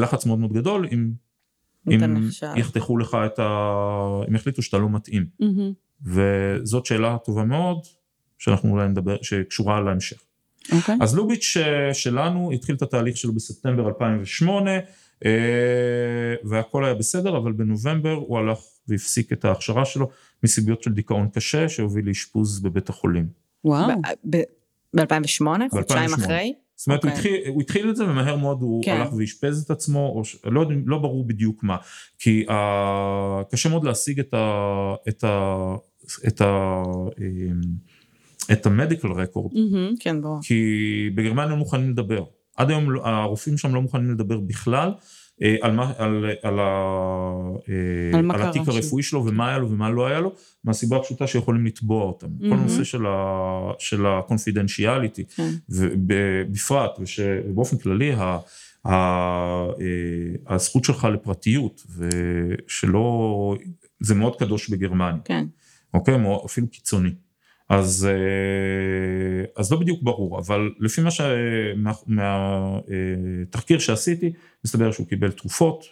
לחץ 0.00 0.26
מאוד 0.26 0.38
מאוד 0.38 0.52
גדול 0.52 0.88
אם, 0.92 1.10
אם 1.90 2.04
נחשב. 2.04 2.52
יחתכו 2.56 2.98
לך 2.98 3.16
את 3.26 3.38
ה... 3.38 3.48
אם 4.28 4.34
יחליטו 4.34 4.62
שאתה 4.62 4.78
לא 4.78 4.88
מתאים. 4.90 5.26
מהמם. 5.40 5.72
וזאת 6.04 6.86
שאלה 6.86 7.16
טובה 7.24 7.44
מאוד, 7.44 7.78
שאנחנו 8.38 8.70
אולי 8.70 8.88
נדבר, 8.88 9.16
שקשורה 9.22 9.80
להמשך. 9.80 10.20
אוקיי. 10.72 10.96
אז 11.00 11.14
לוביץ' 11.14 11.56
אה, 11.56 11.94
שלנו 11.94 12.52
התחיל 12.52 12.74
את 12.74 12.82
התהליך 12.82 13.16
שלו 13.16 13.32
בספטמבר 13.32 13.88
2008, 13.88 14.70
אה, 15.24 15.30
והכל 16.44 16.84
היה 16.84 16.94
בסדר, 16.94 17.38
אבל 17.38 17.52
בנובמבר 17.52 18.12
הוא 18.12 18.38
הלך 18.38 18.58
והפסיק 18.88 19.32
את 19.32 19.44
ההכשרה 19.44 19.84
שלו 19.84 20.10
מסיביות 20.42 20.82
של 20.82 20.92
דיכאון 20.92 21.28
קשה, 21.28 21.68
שהוביל 21.68 22.08
לאשפוז 22.08 22.60
בבית 22.60 22.88
החולים. 22.88 23.43
וואו. 23.64 24.00
ב-2008? 24.24 25.46
חודשיים 25.70 26.10
ב-2008. 26.10 26.14
אחרי? 26.14 26.54
זאת 26.76 26.86
אומרת, 26.86 27.04
הוא, 27.04 27.10
אוקיי. 27.10 27.32
התחיל, 27.32 27.52
הוא 27.52 27.62
התחיל 27.62 27.90
את 27.90 27.96
זה 27.96 28.04
ומהר 28.04 28.36
מאוד 28.36 28.62
הוא 28.62 28.84
כן. 28.84 28.96
הלך 29.00 29.12
ואשפז 29.12 29.62
את 29.62 29.70
עצמו, 29.70 30.12
או 30.16 30.24
ש... 30.24 30.36
לא, 30.44 30.64
לא 30.86 30.98
ברור 30.98 31.26
בדיוק 31.26 31.62
מה, 31.62 31.76
כי 32.18 32.44
uh, 32.48 32.52
קשה 33.50 33.68
מאוד 33.68 33.84
להשיג 33.84 34.20
את 34.20 34.34
ה... 34.34 34.94
את 35.08 35.24
ה... 35.24 35.74
את 36.26 36.40
ה... 36.40 36.82
אמ, 37.18 37.60
את 38.52 38.66
המדיקל 38.66 39.08
רקורד, 39.08 39.52
מהמם. 39.54 39.94
כן, 40.00 40.22
ברור. 40.22 40.38
כי 40.42 41.10
בגרמניה 41.14 41.46
לא 41.46 41.56
מוכנים 41.56 41.90
לדבר. 41.90 42.24
עד 42.56 42.70
היום 42.70 42.88
הרופאים 43.04 43.58
שם 43.58 43.74
לא 43.74 43.82
מוכנים 43.82 44.10
לדבר 44.10 44.40
בכלל 44.40 44.92
על, 45.60 45.72
מה, 45.72 45.92
על, 45.98 46.24
על, 46.42 46.58
אה, 46.58 48.18
על 48.18 48.30
על 48.30 48.42
התיק. 48.42 48.62
הרפואי 48.66 49.02
שלו 49.02 49.26
ומה 49.26 49.48
היה 49.48 49.58
לו 49.58 49.70
ומה 49.70 49.90
לא 49.90 50.06
היה 50.06 50.20
לו, 50.20 50.32
מהסיבה 50.64 50.96
הפשוטה 50.96 51.26
שיכולים 51.26 51.66
לתבוע 51.66 52.02
אותם. 52.02 52.26
כל 52.26 52.46
מהמם. 52.46 52.60
הנושא 52.60 52.84
של, 52.84 53.06
ה, 53.06 53.70
של 53.78 54.06
הקונפידנציאליטי, 54.06 55.24
כן. 55.24 55.50
ובפרט 55.68 56.90
ובאופן 57.48 57.76
כללי, 57.78 58.12
ה, 58.12 58.38
ה, 58.84 58.90
אה, 58.90 60.54
הזכות 60.54 60.84
שלך 60.84 61.04
לפרטיות, 61.04 61.86
ושלא, 61.96 63.56
זה 64.00 64.14
מאוד 64.14 64.36
קדוש 64.36 64.70
בגרמניה. 64.70 65.20
כן. 65.24 65.46
אוקיי? 65.94 66.14
אפילו 66.44 66.66
קיצוני. 66.66 67.10
אז, 67.68 68.08
אה, 68.10 69.44
אז 69.56 69.72
לא 69.72 69.78
בדיוק 69.80 70.02
ברור, 70.02 70.38
אבל 70.38 70.70
לפי 70.80 71.00
מה 71.76 71.92
מהתחקיר 72.06 73.78
שעשיתי, 73.78 74.32
מסתבר 74.64 74.92
שהוא 74.92 75.06
קיבל 75.06 75.30
תרופות, 75.30 75.84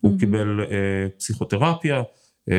הוא 0.00 0.10
מהמם. 0.10 0.20
קיבל 0.20 0.60
אה, 0.60 1.08
פסיכותרפיה, 1.18 2.02
אה, 2.50 2.56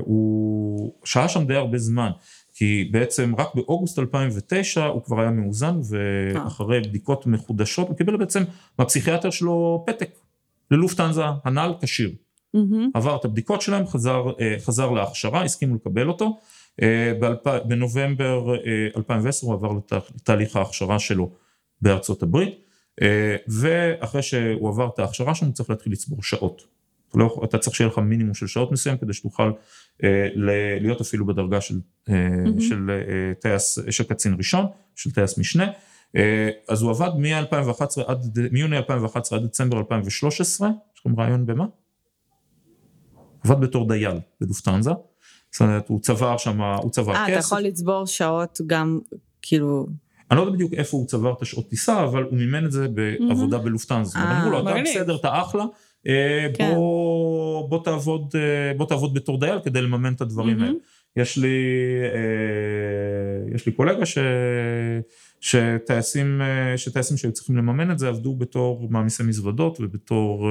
הוא 0.00 0.92
שהה 1.04 1.28
שם 1.28 1.46
די 1.46 1.54
הרבה 1.54 1.78
זמן, 1.78 2.10
כי 2.54 2.88
בעצם 2.92 3.34
רק 3.38 3.54
באוגוסט 3.54 3.98
2009 3.98 4.86
הוא 4.86 5.02
כבר 5.02 5.20
היה 5.20 5.30
מאוזן, 5.30 5.80
ואחרי 5.90 6.80
בדיקות 6.80 7.26
מחודשות 7.26 7.88
הוא 7.88 7.96
קיבל 7.96 8.16
בעצם 8.16 8.42
מהפסיכיאטר 8.78 9.30
שלו 9.30 9.84
פתק 9.86 10.10
ללופטנזה, 10.70 11.22
הנ"ל 11.44 11.74
כשיר. 11.82 12.10
מהמם. 12.54 12.90
עבר 12.94 13.16
את 13.16 13.24
הבדיקות 13.24 13.62
שלהם, 13.62 13.86
חזר, 13.86 14.24
אה, 14.40 14.56
חזר 14.58 14.90
להכשרה, 14.90 15.44
הסכימו 15.44 15.74
לקבל 15.74 16.08
אותו. 16.08 16.38
אה, 16.82 17.12
בנובמבר 17.68 18.54
אה, 18.54 18.60
2010 18.96 19.46
הוא 19.46 19.54
עבר 19.54 19.72
לת- 19.72 19.92
לתהליך 20.16 20.56
ההכשרה 20.56 20.98
שלו 20.98 21.30
בארצות 21.82 22.22
הברית, 22.22 22.54
אה, 23.02 23.36
ואחרי 23.48 24.22
שהוא 24.22 24.68
עבר 24.68 24.88
את 24.94 24.98
ההכשרה 24.98 25.34
שלו 25.34 25.48
הוא 25.48 25.54
צריך 25.54 25.70
להתחיל 25.70 25.92
לצבור 25.92 26.22
שעות. 26.22 26.62
אתה, 27.08 27.18
לא, 27.18 27.40
אתה 27.44 27.58
צריך 27.58 27.76
שיהיה 27.76 27.88
לך 27.90 27.98
מינימום 27.98 28.34
של 28.34 28.46
שעות 28.46 28.72
מסוים 28.72 28.96
כדי 28.98 29.12
שתוכל 29.12 29.52
אה, 30.04 30.28
להיות 30.80 31.00
אפילו 31.00 31.26
בדרגה 31.26 31.60
של, 31.60 31.74
אה, 32.08 32.14
של, 32.60 32.90
אה, 32.90 33.34
טייס, 33.40 33.78
של 33.90 34.04
קצין 34.04 34.34
ראשון, 34.38 34.66
של 34.96 35.10
טייס 35.10 35.38
משנה. 35.38 35.66
אה, 36.16 36.50
אז 36.68 36.82
הוא 36.82 36.90
עבד 36.90 37.10
מ-2011 37.18 38.02
עד, 38.06 38.38
מיוני 38.52 38.76
2011 38.76 39.38
עד 39.38 39.44
דצמבר 39.44 39.78
2013, 39.78 40.68
יש 40.94 41.00
לכם 41.00 41.20
רעיון 41.20 41.46
במה? 41.46 41.64
עבד 43.44 43.60
בתור 43.60 43.88
דייל 43.88 44.14
בלופטנזה, 44.40 44.90
זאת 45.52 45.60
אומרת 45.60 45.88
הוא 45.88 46.00
צבר 46.00 46.36
שם, 46.36 46.62
הוא 46.62 46.90
צבר 46.90 47.14
אה, 47.14 47.24
אתה 47.24 47.36
כסף, 47.36 47.46
יכול 47.46 47.60
לצבור 47.60 48.06
שעות 48.06 48.60
גם, 48.66 48.98
כאילו, 49.42 49.86
אני 50.30 50.36
לא 50.36 50.42
יודע 50.42 50.52
בדיוק 50.52 50.72
איפה 50.74 50.96
הוא 50.96 51.06
צבר 51.06 51.32
את 51.32 51.42
השעות 51.42 51.68
טיסה, 51.68 52.04
אבל 52.04 52.22
הוא 52.22 52.38
מימן 52.38 52.64
את 52.64 52.72
זה 52.72 52.88
בעבודה 52.88 53.58
זאת 53.78 53.90
אומרת, 53.90 54.16
אה, 54.16 54.38
אמרו 54.38 54.50
לו 54.50 54.60
אתה. 54.60 54.80
בסדר, 54.82 55.16
אתה 55.16 55.40
אחלה, 55.42 55.64
אה, 56.06 56.48
כן. 56.54 56.74
בוא, 56.74 57.68
בוא, 57.68 57.84
תעבוד, 57.84 58.34
אה, 58.34 58.74
בוא 58.76 58.86
תעבוד 58.86 59.14
בתור 59.14 59.40
דייל 59.40 59.58
כדי 59.64 59.82
לממן 59.82 60.12
את 60.12 60.20
הדברים 60.20 60.62
האלה. 60.62 60.74
יש 61.16 61.38
לי, 61.38 61.56
יש 63.54 63.66
לי 63.66 63.72
קולגה 63.72 64.06
ש... 64.06 64.18
שטייסים, 65.40 66.40
שטייסים 66.76 67.16
שהיו 67.16 67.32
צריכים 67.32 67.56
לממן 67.56 67.90
את 67.90 67.98
זה 67.98 68.08
עבדו 68.08 68.34
בתור 68.34 68.88
מעמיסי 68.90 69.22
מזוודות 69.22 69.78
ובתור 69.80 70.50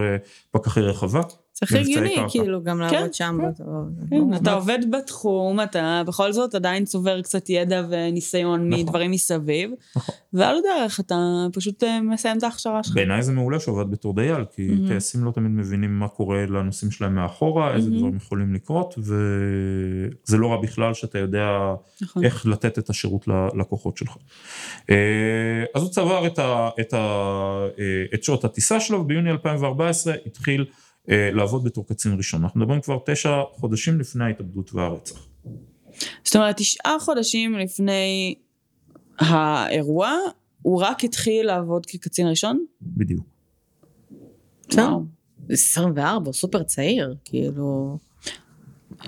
פקחי 0.51 0.81
רחבה. 0.81 1.21
זה 1.55 1.59
הכי 1.63 1.77
הגיוני. 1.77 2.15
כאילו, 2.29 2.63
גם 2.63 2.77
כן, 2.89 2.95
לעבוד 2.95 3.13
שם. 3.13 3.39
כן. 3.57 3.63
כן, 4.09 4.33
אתה 4.35 4.53
עובד 4.53 4.79
בתחום, 4.91 5.61
אתה 5.61 6.01
בכל 6.07 6.33
זאת 6.33 6.55
עדיין 6.55 6.85
צובר 6.85 7.21
קצת 7.21 7.49
ידע 7.49 7.83
וניסיון 7.89 8.69
נכון. 8.69 8.83
מדברים 8.83 9.11
מסביב, 9.11 9.71
נכון. 9.95 10.15
ועל 10.33 10.55
הדרך 10.57 10.99
אתה 10.99 11.47
פשוט 11.53 11.83
אה, 11.83 12.01
מסיים 12.01 12.37
את 12.37 12.43
ההכשרה 12.43 12.83
שלך. 12.83 12.95
בעיניי 12.95 13.23
זה 13.23 13.31
מעולה 13.31 13.59
שהוא 13.59 13.81
עבד 13.81 13.91
בתור 13.91 14.15
דייל, 14.15 14.45
כי 14.55 14.67
מהמם. 14.67 14.87
טייסים 14.87 15.23
לא 15.23 15.31
תמיד 15.31 15.51
מבינים 15.51 15.99
מה 15.99 16.07
קורה 16.07 16.45
לנושאים 16.45 16.91
שלהם 16.91 17.15
מאחורה, 17.15 17.75
איזה 17.75 17.89
מהמם. 17.89 17.99
דברים 17.99 18.15
יכולים 18.15 18.53
לקרות, 18.53 18.95
וזה 18.97 20.37
לא 20.37 20.47
רע 20.47 20.61
בכלל 20.61 20.93
שאתה 20.93 21.19
יודע 21.19 21.47
נכון. 22.01 22.23
איך 22.23 22.45
לתת 22.45 22.79
את 22.79 22.89
השירות 22.89 23.27
ללקוחות 23.27 23.97
שלך. 23.97 24.17
אה, 24.89 24.95
אז 25.75 25.81
הוא 25.81 25.91
צבר 25.91 26.27
את, 26.27 26.39
ה, 26.39 26.69
את, 26.79 26.93
ה, 26.93 26.97
אה, 27.79 28.03
את 28.13 28.23
שעות 28.23 28.45
הטיסה 28.45 28.79
שלו, 28.79 28.99
וביוני 28.99 29.31
2014 29.31 30.13
התחיל 30.25 30.65
לעבוד 31.07 31.63
בתור 31.63 31.87
קצין 31.87 32.13
ראשון. 32.17 32.43
אנחנו 32.43 32.59
מדברים 32.59 32.81
כבר 32.81 32.97
תשע 33.05 33.41
חודשים 33.51 33.99
לפני 33.99 34.23
ההתאבדות 34.23 34.73
והרצח. 34.73 35.27
זאת 36.23 36.35
אומרת, 36.35 36.57
תשעה 36.57 36.99
חודשים 36.99 37.57
לפני 37.57 38.35
האירוע, 39.19 40.11
הוא 40.61 40.81
רק 40.81 41.03
התחיל 41.03 41.45
לעבוד 41.45 41.85
כקצין 41.85 42.27
ראשון? 42.27 42.65
בדיוק. 42.81 43.25
בסדר. 44.69 44.83
וואו. 44.83 45.03
24, 45.49 46.25
הוא 46.25 46.33
סופר 46.33 46.63
צעיר, 46.63 47.15
כאילו... 47.25 47.97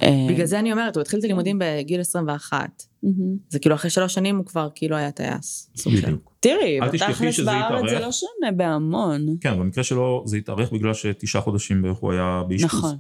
אה, 0.03 0.27
בגלל 0.29 0.45
זה 0.45 0.59
אני 0.59 0.71
אומרת, 0.71 0.95
הוא 0.95 1.01
התחיל 1.01 1.19
את 1.19 1.23
הלימודים 1.23 1.59
בגיל 1.61 2.01
21. 2.01 2.83
מהמם. 3.03 3.37
זה 3.49 3.59
כאילו 3.59 3.75
אחרי 3.75 3.89
שלוש 3.89 4.13
שנים 4.13 4.37
הוא 4.37 4.45
כבר 4.45 4.69
כאילו 4.75 4.95
היה 4.95 5.11
טייס. 5.11 5.69
בדיוק. 5.87 6.36
תראי, 6.47 6.81
אל 6.81 6.89
תשכחי 6.89 7.11
בתכלס 7.11 7.35
שזה 7.35 7.45
בארץ 7.45 7.89
זה. 7.89 7.99
לא 7.99 8.11
שונה 8.11 8.51
בהמון. 8.55 9.37
כן, 9.41 9.59
במקרה 9.59 9.83
שלו 9.83 10.23
זה 10.25 10.37
התארך 10.37 10.71
בגלל 10.71 10.93
שתשעה 10.93 11.41
חודשים 11.41 11.81
בערך 11.81 11.97
הוא 11.97 12.11
היה 12.11 12.43
באשפוז. 12.47 12.65
נכון. 12.65 12.97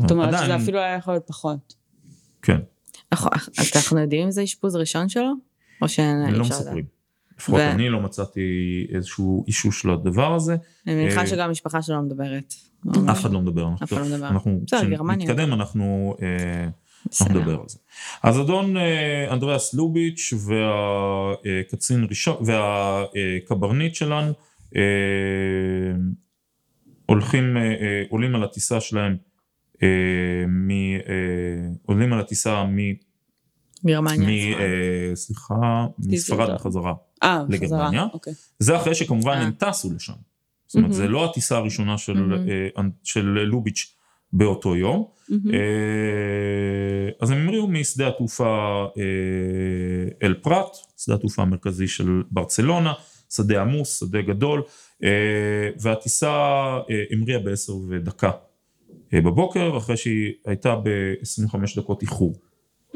זאת 0.00 0.10
אומרת 0.10 0.34
שזה 0.44 0.56
אפילו 0.56 0.78
היה 0.78 0.96
יכול 0.96 1.14
להיות 1.14 1.26
פחות. 1.26 1.74
כן, 2.42 2.58
נכון, 3.12 3.30
אנחנו 3.76 4.00
יודעים 4.00 4.22
אם 4.22 4.30
זה 4.30 4.44
אשפוז 4.44 4.76
ראשון 4.76 5.08
שלו? 5.08 5.32
או 5.82 5.88
שאי 5.88 6.04
הם 6.04 6.34
לא 6.34 6.42
אפשר 6.42 6.54
לדעת? 6.54 6.66
מספרים. 6.66 6.84
לפחות 7.38 7.60
ו- 7.60 7.70
אני 7.70 7.88
לא 7.88 8.00
מצאתי 8.00 8.40
איזשהו 8.94 9.44
אישוש 9.46 9.86
לדבר 9.86 10.34
הזה, 10.34 10.56
אני 10.86 10.94
מניחה 10.94 11.20
אה, 11.20 11.26
שגם 11.26 11.48
המשפחה 11.48 11.82
שלו 11.82 11.96
לא 11.96 12.02
מדברת. 12.02 12.54
אף 13.10 13.20
אחד 13.20 13.32
לא 13.32 13.40
מדבר. 13.40 13.68
אף 13.82 13.92
אחד 13.92 14.00
לא 14.00 14.06
מדבר. 14.06 14.28
אנחנו, 14.28 14.60
בסדר, 14.66 14.88
גרמניה. 14.88 15.26
כשנתקדם 15.26 15.52
אנחנו 15.52 16.16
אה. 16.22 16.68
אנחנו 17.12 17.40
נדבר 17.40 17.60
על 17.60 17.68
זה. 17.68 17.78
אז 18.22 18.40
אדון 18.40 18.76
אה, 18.76 19.32
אנדריאס 19.32 19.74
לוביץ' 19.74 20.32
והקצין 20.46 22.06
ראשון, 22.10 22.36
והקברניט 22.46 23.94
שלנו, 23.94 24.32
אה, 24.76 24.82
הולכים, 27.06 27.56
אה, 27.56 28.02
עולים 28.08 28.34
על 28.34 28.44
הטיסה 28.44 28.80
שלהם, 28.80 29.16
מ, 30.48 30.70
עולים 31.86 32.12
על 32.12 32.20
הטיסה 32.20 32.64
מ... 32.64 32.78
גרמניה. 33.86 34.28
מ 34.28 35.14
סליחה, 35.14 35.86
מספרד. 35.98 36.54
בחזרה. 36.54 36.94
לגרמניה. 37.48 38.06
אוקיי. 38.12 38.32
זה 38.58 38.76
אחרי 38.76 38.94
שכמובן. 38.94 39.38
הם 39.38 39.50
טסו 39.50 39.92
לשם. 39.94 40.12
זאת 40.66 40.76
אומרת. 40.76 40.92
זה 40.92 41.08
לא 41.08 41.24
הטיסה 41.30 41.56
הראשונה 41.56 41.98
של 43.02 43.26
לוביץ' 43.26 43.95
באותו 44.32 44.76
יום. 44.76 45.04
אה, 45.32 47.10
אז 47.20 47.30
הם 47.30 47.38
המריאו 47.38 47.68
משדה 47.68 48.08
התעופה 48.08 48.84
אה, 48.98 49.02
אל 50.22 50.34
פרט, 50.34 50.76
שדה 50.98 51.14
התעופה 51.14 51.42
המרכזי 51.42 51.88
של 51.88 52.22
ברצלונה, 52.30 52.92
שדה 53.30 53.60
עמוס, 53.60 54.00
שדה 54.00 54.22
גדול, 54.22 54.62
אה, 55.04 55.70
והטיסה 55.80 56.30
אה, 56.90 57.04
המריאה 57.10 57.38
בעשר 57.38 57.72
ודקה 57.88 58.30
בבוקר, 59.12 59.76
אחרי 59.76 59.96
שהיא 59.96 60.32
הייתה 60.46 60.76
ב-25 60.76 61.58
דקות 61.76 62.02
איחור. 62.02 62.34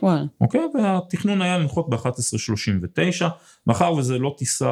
וואלה. 0.03 0.25
אוקיי? 0.41 0.61
והתכנון 0.75 1.43
היה 1.43 1.59
לנחות 1.59 1.91
ב-11.39, 1.91 3.25
מאחר 3.67 3.93
וזה 3.93 4.19
לא 4.19 4.35
טיסה 4.39 4.71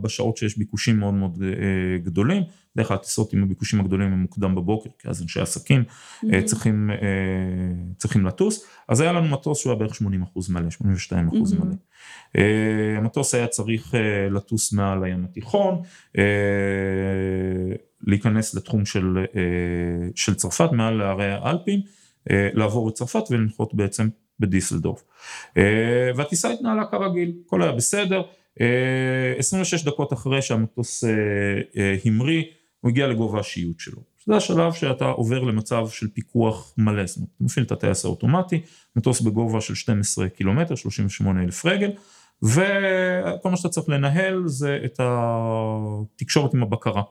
בשעות 0.00 0.36
שיש 0.36 0.58
ביקושים 0.58 0.98
מאוד 0.98 1.14
מאוד 1.14 1.42
אה, 1.42 1.98
גדולים, 1.98 2.42
בדרך 2.76 2.88
כלל 2.88 2.96
הטיסות 2.96 3.32
עם 3.32 3.42
הביקושים 3.42 3.80
הגדולים 3.80 4.12
הם 4.12 4.18
מוקדם 4.18 4.54
בבוקר, 4.54 4.90
כי 4.98 5.08
אז 5.08 5.22
אנשי 5.22 5.40
עסקים 5.40 5.84
אה, 6.32 6.42
צריכים, 6.42 6.90
אה, 6.90 6.96
צריכים 7.96 8.26
לטוס, 8.26 8.66
אז 8.88 9.00
היה 9.00 9.12
לנו 9.12 9.28
מטוס 9.28 9.60
שהוא 9.60 9.72
היה 9.72 9.78
בערך 9.78 9.94
80 9.94 10.22
אחוז 10.22 10.50
מלא, 10.50 10.70
82 10.70 11.28
אחוז 11.28 11.52
מהמם. 11.52 11.66
מלא. 11.66 11.76
אה, 12.36 12.98
המטוס 12.98 13.34
היה 13.34 13.46
צריך 13.46 13.94
אה, 13.94 14.28
לטוס 14.30 14.72
מעל 14.72 15.04
הים 15.04 15.24
התיכון, 15.24 15.82
אה, 16.18 16.24
להיכנס 18.00 18.54
לתחום 18.54 18.86
של, 18.86 19.24
אה, 19.36 20.08
של 20.14 20.34
צרפת, 20.34 20.72
מעל 20.72 20.94
להרי 20.94 21.32
האלפים, 21.32 21.80
אה, 22.30 22.48
לעבור 22.54 22.88
את 22.88 22.94
צרפת 22.94 23.22
ולנחות 23.30 23.74
בעצם 23.74 24.08
בדיסלדורף. 24.40 25.02
אה, 25.56 26.10
והטיסה 26.16 26.50
התנהלה 26.50 26.84
כרגיל, 26.84 27.32
הכל 27.46 27.62
היה 27.62 27.72
בסדר. 27.72 28.22
אה, 28.60 28.66
26 29.38 29.84
דקות 29.84 30.12
אחרי 30.12 30.42
שהמטוס 30.42 31.04
אה, 31.04 31.10
אה, 31.76 31.96
המריא, 32.04 32.42
הוא 32.80 32.90
הגיע 32.90 33.06
לגובה 33.06 33.40
השיוט 33.40 33.80
שלו. 33.80 34.02
זה 34.26 34.36
השלב 34.36 34.72
שאתה 34.72 35.04
עובר 35.04 35.40
למצב 35.40 35.88
של 35.88 36.08
פיקוח 36.08 36.72
מלא, 36.78 37.06
זאת 37.06 37.16
אומרת, 37.16 37.30
אתה 37.36 37.44
מפעיל 37.44 37.66
את 37.66 37.72
הטייס 37.72 38.04
האוטומטי, 38.04 38.60
מטוס 38.96 39.20
בגובה 39.20 39.60
של 39.60 39.74
12 39.74 40.28
קילומטר, 40.28 40.74
38 40.74 41.42
אלף 41.42 41.66
רגל, 41.66 41.90
וכל 42.42 43.50
מה 43.50 43.56
שאתה 43.56 43.68
צריך 43.68 43.88
לנהל 43.88 44.42
זה 44.46 44.78
את 44.84 45.00
התקשורת 45.02 46.54
עם 46.54 46.62
הבקרה. 46.62 47.02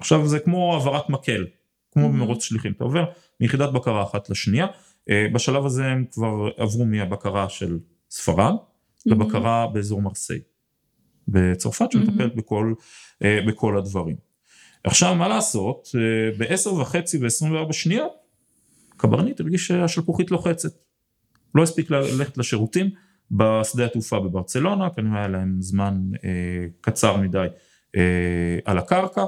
עכשיו 0.00 0.26
זה 0.26 0.38
כמו 0.38 0.74
העברת 0.74 1.10
מקל, 1.10 1.46
כמו 1.92 2.04
Mhm. 2.04 2.08
במרוץ 2.08 2.42
שליחים, 2.42 2.72
אתה 2.72 2.84
עובר 2.84 3.04
מיחידת 3.40 3.72
בקרה 3.72 4.02
אחת 4.02 4.30
לשנייה, 4.30 4.66
אה, 4.66 4.70
בשלב 5.10 5.66
הזה 5.66 5.86
הם 5.86 6.04
כבר 6.12 6.48
עברו 6.56 6.84
מהבקרה 6.84 7.48
של 7.48 7.78
ספרד 8.10 8.54
לבקרה 9.06 9.66
באזור 9.66 10.02
מרסיי, 10.02 10.40
בצרפת 11.28 11.92
שמטפלת 11.92 12.34
בכל, 12.34 12.74
אה, 13.24 13.38
בכל 13.46 13.78
הדברים. 13.78 14.16
עכשיו 14.84 15.14
מה 15.14 15.28
לעשות, 15.28 15.88
אה, 15.94 16.38
בעשר 16.38 16.74
וחצי 16.74 17.18
ו-24 17.18 17.72
שניות, 17.72 18.12
קברניט 18.96 19.40
הרגיש 19.40 19.66
שהשלפוחית 19.66 20.30
לוחצת. 20.30 20.72
לא 21.54 21.62
הספיק 21.62 21.90
ללכת 21.90 22.38
לשירותים 22.38 22.90
בשדה 23.30 23.84
התעופה 23.84 24.20
בברצלונה, 24.20 24.90
כנראה 24.90 25.18
היה 25.18 25.28
להם 25.28 25.56
זמן 25.60 26.00
אה, 26.24 26.66
קצר 26.80 27.16
מדי 27.16 27.46
אה, 27.96 28.58
על 28.64 28.78
הקרקע, 28.78 29.20
אה, 29.20 29.26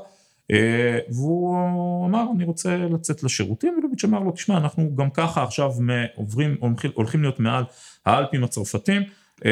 והוא 1.11 1.57
אמר 2.07 2.25
אני 2.37 2.45
רוצה 2.45 2.77
לצאת 2.77 3.23
לשירותים, 3.23 3.79
ולוביץ' 3.79 4.05
אמר 4.05 4.19
לו 4.21 4.31
תשמע 4.33 4.57
אנחנו 4.57 4.97
גם 4.97 5.11
ככה 5.11 5.43
עכשיו 5.43 5.71
עוברים, 6.15 6.57
הולכים, 6.95 7.23
להיות 7.23 7.41
מעל 7.41 7.65
האלפים 8.07 8.45
הצרפתים, 8.45 9.03
אה, 9.45 9.51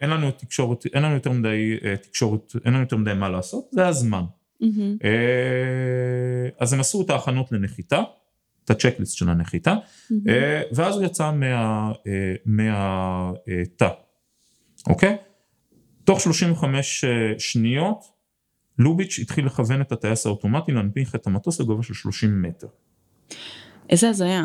אין 0.00 0.10
לנו 0.10 0.30
תקשורת, 0.30 0.84
אין 0.94 1.02
לנו 1.02 1.14
יותר 1.14 1.30
מדי 1.32 1.76
אה, 1.84 1.96
תקשורת, 1.96 2.52
אין 2.64 2.72
לנו 2.74 2.82
יותר 2.82 2.96
מדי 2.96 3.14
מה 3.14 3.28
לעשות, 3.28 3.64
זה 3.70 3.86
הזמן. 3.88 4.22
אה, 5.04 5.08
אז 6.60 6.72
הם 6.72 6.80
עשו 6.80 7.02
את 7.02 7.10
ההכנות 7.10 7.52
לנחיתה, 7.52 8.02
את 8.64 8.70
הצ'קליסט 8.70 9.16
של 9.16 9.28
הנחיתה. 9.28 9.74
אה, 10.28 10.62
ואז 10.72 10.96
הוא 10.96 11.04
יצא 11.04 11.30
מה- 11.32 11.92
אה, 12.06 12.34
מהתא, 12.46 13.88
אוקיי? 14.88 15.16
תוך 16.04 16.20
35 16.20 17.04
אה, 17.04 17.10
שניות, 17.38 18.04
לוביץ' 18.82 19.18
התחיל 19.22 19.46
לכוון 19.46 19.80
את 19.80 19.92
הטייס 19.92 20.26
האוטומטי 20.26 20.72
להנפיך 20.72 21.14
את 21.14 21.26
המטוס 21.26 21.60
לגובה 21.60 21.82
של 21.82 21.94
30 21.94 22.42
מטר, 22.42 22.66
איזה 23.90 24.08
הזיה. 24.08 24.44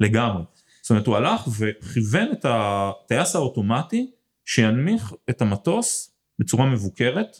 לגמרי. 0.00 0.42
זאת 0.82 0.90
אומרת, 0.90 1.06
הוא 1.06 1.16
הלך 1.16 1.48
וכיוון 1.58 2.28
את 2.32 2.46
הטייס 2.48 3.36
האוטומטי 3.36 4.10
שינמיך 4.44 5.12
את 5.30 5.42
המטוס 5.42 6.10
בצורה 6.38 6.66
מבוקרת 6.66 7.36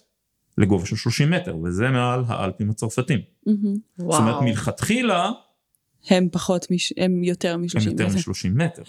לגובה 0.59 0.87
של 0.87 0.97
30 0.97 1.31
מטר, 1.31 1.57
וזה 1.57 1.89
מעל 1.89 2.25
האלפים 2.29 2.71
הצרפתים. 2.71 3.21
מהמם. 3.47 3.75
זאת 3.99 4.21
אומרת, 4.21 4.43
מלכתחילה 4.43 5.31
הם 6.09 6.29
פחות, 6.33 6.67
מש- 6.71 6.93
הם 6.97 7.25
יותר 7.25 7.57
מ-30 7.57 7.81
הם 7.83 7.91
יותר 7.91 8.07
מ-30 8.09 8.49
מטר, 8.65 8.83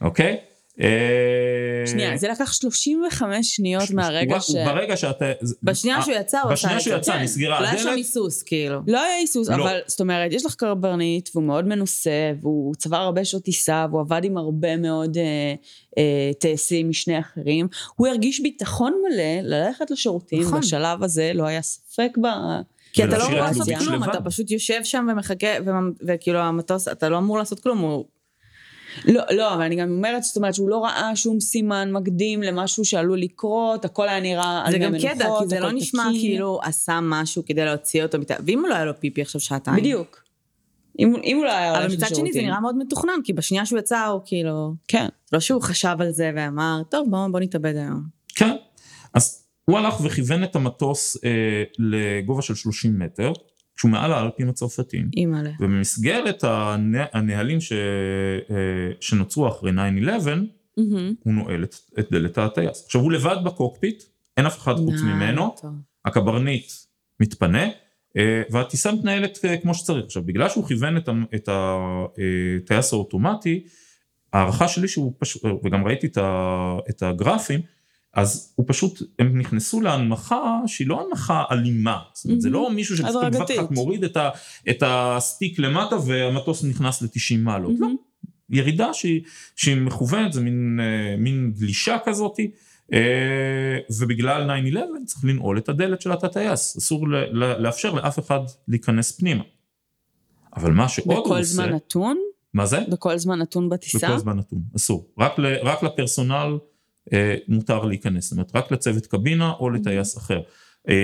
אוקיי? 0.00 0.40
אה, 0.82 1.86
שנייה, 1.86 2.16
זה 2.16 2.28
לקח 2.28 2.52
35 2.52 3.56
שניות 3.56 3.90
מהרגע 3.90 4.40
ש... 4.40 4.50
ברגע 4.50 4.96
שאתה... 4.96 5.24
בשנייה 5.62 5.96
אה, 5.96 6.02
שהוא 6.02 6.14
יצא 6.14 6.40
הוא 6.40 6.52
עשה 6.52 6.68
בשנייה 6.68 6.76
את 6.76 6.82
שהוא 6.82 6.92
זה. 6.94 6.98
יצא, 6.98 7.12
כן. 7.12 7.22
נסגרה 7.22 7.60
לא 7.60 7.66
היה 7.66 7.78
שם 7.78 7.82
הדלת. 7.82 7.96
היסוס 7.96 8.42
כאילו. 8.42 8.80
לא 8.86 9.02
היה 9.04 9.14
היסוס, 9.14 9.48
לא. 9.48 9.54
אבל 9.54 9.78
זאת 9.86 10.00
אומרת, 10.00 10.32
יש 10.32 10.46
לך 10.46 10.54
קברניט, 10.54 11.28
והוא 11.34 11.44
מאוד 11.44 11.64
מנוסה, 11.64 12.32
והוא 12.40 12.74
צבר 12.74 12.96
הרבה 12.96 13.24
שעות 13.24 13.42
טיסה, 13.42 13.86
והוא 13.90 14.00
עבד 14.00 14.20
עם 14.24 14.36
הרבה 14.36 14.76
מאוד 14.76 15.16
אה, 15.98 16.30
טייסים 16.38 16.88
משני 16.88 17.18
אחרים. 17.20 17.68
הוא 17.96 18.08
הרגיש 18.08 18.40
ביטחון 18.40 18.92
מלא 19.02 19.56
ללכת 19.56 19.90
לשירותים, 19.90 20.42
נכון. 20.42 20.60
בשלב 20.60 21.02
הזה 21.02 21.30
לא 21.34 21.46
היה 21.46 21.62
ספק 21.62 22.10
ב... 22.22 22.26
כי 22.92 23.04
אתה 23.04 23.18
לא 23.18 23.26
אמור 23.26 23.40
לעשות 23.40 23.68
כלום. 23.78 24.04
אתה 24.04 24.20
פשוט 24.24 24.50
יושב 24.50 24.80
שם 24.84 25.06
ומחכה, 25.12 25.46
ומ- 25.66 25.92
וכאילו 26.06 26.38
המטוס, 26.38 26.88
אתה 26.88 27.08
לא 27.08 27.18
אמור 27.18 27.38
לעשות 27.38 27.60
כלום, 27.60 27.78
הוא... 27.78 28.04
לא, 29.04 29.22
לא, 29.30 29.54
אבל 29.54 29.62
אני 29.62 29.76
גם 29.76 29.90
אומרת, 29.90 30.22
זאת 30.22 30.36
אומרת 30.36 30.54
שהוא 30.54 30.68
לא 30.68 30.84
ראה 30.84 31.16
שום 31.16 31.40
סימן 31.40 31.92
מקדים 31.92 32.42
למשהו 32.42 32.84
שעלול 32.84 33.20
לקרות, 33.20 33.84
הכל 33.84 34.08
היה 34.08 34.20
נראה 34.20 34.62
על 34.66 34.72
זה 34.72 34.78
מי 34.78 34.84
גם 34.84 34.92
מנוחות, 34.92 35.10
קטע, 35.10 35.28
כי 35.40 35.48
זה 35.48 35.60
לא 35.60 35.66
הכל 35.66 35.76
נשמע 35.76 36.02
תקין. 36.08 36.20
כאילו 36.20 36.60
עשה 36.62 36.98
משהו 37.02 37.44
כדי 37.46 37.64
להוציא 37.64 38.02
אותו, 38.02 38.18
ואם 38.46 38.64
לא 38.68 38.74
היה 38.74 38.84
לו 38.84 39.00
פיפי 39.00 39.22
עכשיו 39.22 39.40
שעתיים. 39.40 39.76
בדיוק. 39.76 40.22
אם, 40.98 41.14
אם 41.24 41.36
הוא 41.36 41.44
לא 41.44 41.50
היה 41.50 41.70
הולך 41.70 41.78
אבל 41.78 41.86
לשירותים. 41.86 42.06
מצד 42.06 42.16
שני 42.16 42.32
זה 42.32 42.42
נראה 42.42 42.60
מאוד 42.60 42.76
מתוכנן, 42.78 43.12
כי 43.24 43.32
בשנייה 43.32 43.66
שהוא 43.66 43.78
יצא 43.78 44.06
הוא 44.06 44.20
כאילו... 44.24 44.74
כן. 44.88 45.06
לא 45.32 45.40
שהוא 45.40 45.62
חשב 45.62 45.96
על 46.00 46.10
זה 46.10 46.30
ואמר, 46.36 46.82
טוב 46.88 47.10
בוא, 47.10 47.28
בוא 47.28 47.40
נתאבד 47.40 47.76
היום. 47.76 48.02
כן. 48.36 48.56
אז 49.14 49.44
הוא 49.64 49.78
הלך 49.78 49.94
וכיוון 50.04 50.44
את 50.44 50.56
המטוס 50.56 51.16
אה, 51.24 51.62
לגובה 51.78 52.42
של 52.42 52.54
30 52.54 52.98
מטר, 52.98 53.32
כשהוא 53.80 53.90
מעל 53.90 54.12
האלפים 54.12 54.48
הצרפתיים. 54.48 55.08
אימא'לה. 55.16 55.50
ובמסגרת 55.60 56.44
הנה- 56.44 57.04
הנהלים 57.12 57.60
ש, 57.60 57.72
אה, 57.72 58.56
שנוצרו 59.00 59.48
אחרי 59.48 59.70
9-11, 59.72 59.74
Mm-hmm. 60.76 61.14
הוא 61.24 61.34
נועל 61.34 61.64
את, 61.64 61.74
את 61.98 62.06
דלת 62.10 62.38
הטייס. 62.38 62.82
עכשיו 62.84 63.00
הוא 63.00 63.12
לבד 63.12 63.36
בקוקפיט, 63.44 64.02
אין 64.36 64.46
אף 64.46 64.58
אחד 64.58 64.74
חוץ 64.76 64.94
ממנו, 65.00 65.54
טוב. 65.62 65.70
הקברניט 66.04 66.72
מתפנה, 67.20 67.64
אה, 68.16 68.42
והטיסה 68.50 68.92
מתנהלת 68.92 69.38
אה, 69.44 69.56
כמו 69.56 69.74
שצריך. 69.74 70.04
עכשיו, 70.04 70.22
בגלל 70.22 70.48
שהוא 70.48 70.66
כיוון 70.68 70.96
את 71.34 71.48
הטייס 71.48 72.92
האוטומטי, 72.92 73.64
ההערכה 74.32 74.68
שלי 74.68 74.88
שהוא 74.88 75.12
פשוט, 75.18 75.42
וגם 75.64 75.86
ראיתי 75.86 76.06
את 76.90 77.02
הגרפים, 77.02 77.60
אז 78.14 78.52
הוא 78.56 78.66
פשוט, 78.68 79.02
הם 79.18 79.38
נכנסו 79.38 79.80
להנמכה 79.80 80.60
שהיא 80.66 80.88
לא 80.88 81.00
הנמכה 81.00 81.44
אלימה. 81.50 81.98
זאת 82.14 82.24
אומרת, 82.24 82.40
זה 82.40 82.50
לא 82.50 82.70
מישהו 82.70 82.96
שפשוט 82.96 83.16
בבת 83.16 83.24
הדרגתית. 83.26 83.58
אחת 83.60 83.70
מוריד 83.70 84.04
את, 84.04 84.16
ה, 84.16 84.30
את 84.70 84.82
הסטיק 84.86 85.58
למטה 85.58 85.96
והמטוס 86.06 86.64
נכנס 86.64 87.02
ל-90 87.02 87.38
מעלות. 87.38 87.72
לא, 87.78 87.88
ירידה 88.50 88.94
שהיא, 88.94 89.22
שהיא 89.56 89.76
מכוונת, 89.76 90.32
זה 90.32 90.40
מין, 90.40 90.80
אה, 90.82 91.16
מין 91.16 91.52
גלישה 91.58 91.96
כזאתי. 92.04 92.50
אה, 92.92 93.78
ובגלל 94.00 94.50
9-11 94.50 95.04
צריך 95.06 95.24
לנעול 95.24 95.58
את 95.58 95.68
הדלת 95.68 96.00
של 96.00 96.12
התת-טייס, 96.12 96.76
אסור 96.76 97.08
ל- 97.08 97.44
ל- 97.44 97.62
לאפשר 97.62 97.94
לאף 97.94 98.18
אחד 98.18 98.40
להיכנס 98.68 99.12
פנימה. 99.12 99.44
אבל 100.56 100.72
מה 100.72 100.88
שעוד 100.88 101.16
הוא 101.16 101.24
בכל 101.24 101.38
עושה, 101.38 101.44
זמן 101.44 101.72
נתון? 101.72 102.18
מה 102.54 102.66
זה? 102.66 102.80
בכל 102.88 103.18
זמן 103.18 103.38
נתון 103.38 103.68
בטיסה? 103.68 104.08
בכל 104.08 104.18
זמן 104.18 104.36
נתון, 104.38 104.62
אסור. 104.76 105.08
רק, 105.18 105.38
ל, 105.38 105.46
רק 105.62 105.82
לפרסונל 105.82 106.58
מותר 107.48 107.84
להיכנס, 107.84 108.24
זאת 108.24 108.32
אומרת 108.32 108.56
רק 108.56 108.72
לצוות 108.72 109.06
קבינה 109.06 109.52
או 109.60 109.70
לטייס 109.70 110.18
אחר. 110.18 110.40
אה, 110.88 110.94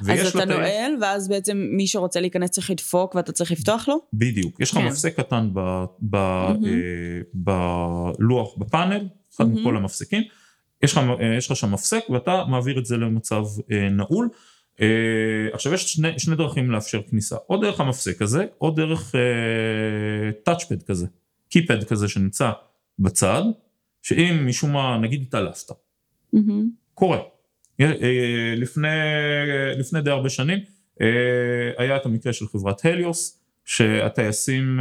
אז 0.00 0.26
אתה 0.26 0.38
לטייס- 0.38 0.48
נועל, 0.48 0.92
ואז 1.00 1.28
בעצם 1.28 1.66
מי 1.70 1.86
שרוצה 1.86 2.20
להיכנס 2.20 2.50
צריך 2.50 2.70
לדפוק 2.70 3.14
ואתה 3.14 3.32
צריך 3.32 3.52
לפתוח 3.52 3.88
לו? 3.88 3.98
בדיוק, 4.12 4.60
יש 4.60 4.70
לך 4.70 4.78
כן. 4.78 4.86
מפסק 4.86 5.16
קטן 5.16 5.48
ב, 5.52 5.60
ב, 6.00 6.16
מהמם. 6.16 6.64
אה, 6.64 6.70
בלוח, 8.18 8.56
בפאנל, 8.58 9.08
אחד. 9.34 9.44
מכל 9.44 9.76
המפסקים, 9.76 10.22
יש 10.82 10.92
לך, 10.92 10.98
אה, 11.20 11.34
יש 11.38 11.50
לך 11.50 11.56
שם 11.56 11.72
מפסק 11.72 12.00
ואתה 12.10 12.44
מעביר 12.48 12.78
את 12.78 12.86
זה 12.86 12.96
למצב 12.96 13.44
אה, 13.72 13.88
נעול. 13.88 14.28
אה, 14.80 14.86
עכשיו 15.52 15.74
יש 15.74 15.92
שני, 15.92 16.18
שני 16.18 16.36
דרכים 16.36 16.70
לאפשר 16.70 17.00
כניסה, 17.10 17.36
או 17.50 17.56
דרך 17.56 17.80
המפסק 17.80 18.22
הזה, 18.22 18.44
או 18.60 18.70
דרך 18.70 19.14
טאצ'פד 20.44 20.82
כזה, 20.82 21.06
קיפד 21.48 21.84
כזה 21.84 22.08
שנמצא 22.08 22.50
בצד, 22.98 23.42
שאם 24.02 24.46
משום 24.46 24.72
מה 24.72 24.98
נגיד 24.98 25.22
התעלפת, 25.22 25.72
מהמם. 26.32 26.70
קורה. 26.94 27.18
אה, 27.80 27.86
אה, 27.86 28.54
לפני, 28.56 28.88
לפני 29.78 30.00
די 30.00 30.10
הרבה 30.10 30.28
שנים 30.28 30.58
אה, 31.00 31.06
היה 31.78 31.96
את 31.96 32.06
המקרה 32.06 32.32
של 32.32 32.46
חברת 32.46 32.84
הליוס, 32.84 33.38
שהטייסים, 33.64 34.80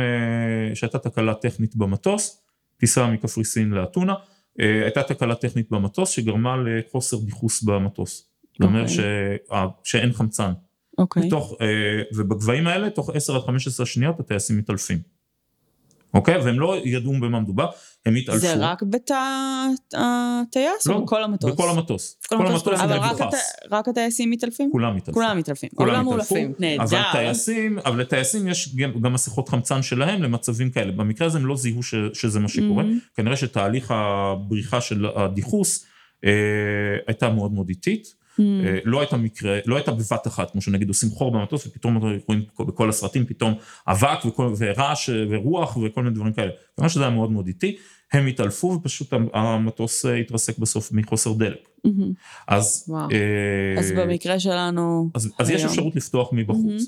שהייתה 0.74 1.00
תקלה 1.00 1.34
טכנית 1.34 1.76
במטוס, 1.76 2.42
טיסה 2.78 3.08
מקפריסין 3.08 3.70
לאתונה, 3.70 4.14
הייתה 4.58 5.04
תקלה 5.04 5.36
טכנית 5.36 5.72
במטוס 5.72 6.10
שגרמה 6.10 6.56
לחוסר 6.66 7.18
דיחוס 7.18 7.64
במטוס. 7.64 8.28
זאת 8.54 8.62
אומרת 8.62 8.90
אוקיי. 8.90 9.68
ש- 9.84 9.92
שאין 9.92 10.14
חמצן. 10.14 10.52
אוקיי. 10.98 11.28
בתוך, 11.28 11.56
אה, 11.62 11.68
ובגבהים 12.16 12.68
האלה, 12.68 12.90
תוך 12.90 13.10
10 13.14 13.36
עד 13.36 13.42
15 13.42 13.86
שניות 13.86 14.20
הטייסים 14.20 14.58
מתעלפים. 14.58 14.98
אוקיי? 16.14 16.38
והם 16.38 16.60
לא 16.60 16.78
ידעו 16.84 17.14
במה 17.14 17.40
מדובר, 17.40 17.68
הם 18.06 18.16
התעלפו. 18.16 18.40
זה 18.40 18.54
רק 18.58 18.84
בתא 18.84 19.24
הטייס 19.94 20.88
לא, 20.88 20.96
או 20.96 21.06
בכל 21.06 21.24
המטוס? 21.24 21.52
בכל 21.54 21.70
המטוס. 21.70 22.18
כל 22.30 22.36
המטוס 22.36 22.64
כולם 22.64 22.78
אבל. 22.80 22.98
רק 22.98 23.22
הט- 23.22 23.34
רק 23.72 23.88
הטייסים 23.88 24.30
מתעלפים? 24.30 24.70
כולם 24.72 24.96
מתעלפים. 24.96 25.14
כולם 25.24 25.38
מתעלפים. 25.38 25.70
כולם 25.76 25.90
התעלפו, 25.90 26.10
מאולפים. 26.36 26.54
נהדר. 26.60 26.84
אבל 26.84 27.02
טייסים, 27.12 27.80
אבל 27.86 28.02
לטייסים 28.02 28.48
יש 28.48 28.76
גם, 28.76 28.92
גם 29.02 29.14
מסכות 29.14 29.50
חמצן 29.50 29.82
שלהם 29.82 30.24
למצבים 30.24 30.70
כאלה. 30.70 30.92
במקרה 30.92 31.28
הזה 31.28 31.38
הם 31.38 31.46
לא 31.46 31.58
זיהו 31.58 31.84
ש, 31.84 31.96
שזה 32.14 32.40
מה 32.40 32.48
שקורה. 32.48 32.84
Mhm. 32.84 33.16
כנראה 33.16 33.36
שתהליך 33.36 33.92
הבריחה 33.96 34.82
של 34.82 35.06
הדיחוס 35.16 35.86
אה, 36.26 36.32
הייתה 37.08 37.30
מאוד 37.30 37.52
מאוד 37.54 37.70
איטית. 37.70 38.21
Mm. 38.40 38.42
אה, 38.42 38.80
לא 38.84 39.00
הייתה 39.00 39.18
מקרה, 39.18 39.60
לא 39.66 39.76
הייתה 39.76 39.92
בבת 39.92 40.28
אחת, 40.28 40.52
כמו 40.52 40.62
שנגיד 40.62 40.88
עושים 40.88 41.10
חור 41.10 41.32
במטוס 41.32 41.68
ופתאום 41.68 41.98
רואים 41.98 42.44
בכל 42.60 42.90
הסרטים 42.90 43.26
פתאום 43.26 43.54
אבק 43.88 44.26
וכל, 44.26 44.54
ורעש 44.58 45.10
אה, 45.10 45.26
ורוח 45.30 45.78
וכל 45.78 46.04
מיני 46.04 46.16
דברים 46.16 46.34
כאלה. 46.34 46.52
כמובן 46.76 46.90
שזה 46.90 47.02
היה 47.02 47.10
מאוד 47.10 47.32
מאוד 47.32 47.48
איטי, 47.48 47.78
הם 48.14 48.28
התעלפו 48.28 48.68
ופשוט 48.68 49.14
המטוס 49.34 50.06
אה, 50.06 50.16
התרסק 50.16 50.58
בסוף 50.58 50.92
מחוסר 50.92 51.34
דלק. 51.34 51.70
מהמם. 51.84 52.14
אז. 52.48 52.94
אה, 53.12 53.80
אז 53.80 53.92
במקרה 53.98 54.40
שלנו... 54.40 55.10
אז, 55.14 55.32
אז 55.40 55.50
יש. 55.50 55.66
אפשרות 55.66 55.96
לפתוח 55.96 56.30
מבחוץ. 56.34 56.84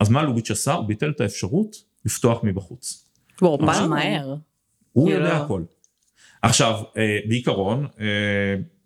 אז 0.00 0.08
מה 0.08 0.22
לוביץ' 0.22 0.50
עשה? 0.50 0.72
הוא 0.72 0.86
ביטל 0.86 1.10
את 1.10 1.20
האפשרות 1.20 1.76
לפתוח 2.04 2.40
מבחוץ. 2.42 3.04
וואו. 3.42 3.58
פעם 3.58 3.90
מהר. 3.90 4.36
הוא 4.92 5.08
כאילו- 5.08 5.24
יודע 5.24 5.36
הכל. 5.36 5.62
עכשיו, 6.44 6.80
אה, 6.96 7.18
בעיקרון, 7.28 7.86
אה, 8.00 8.06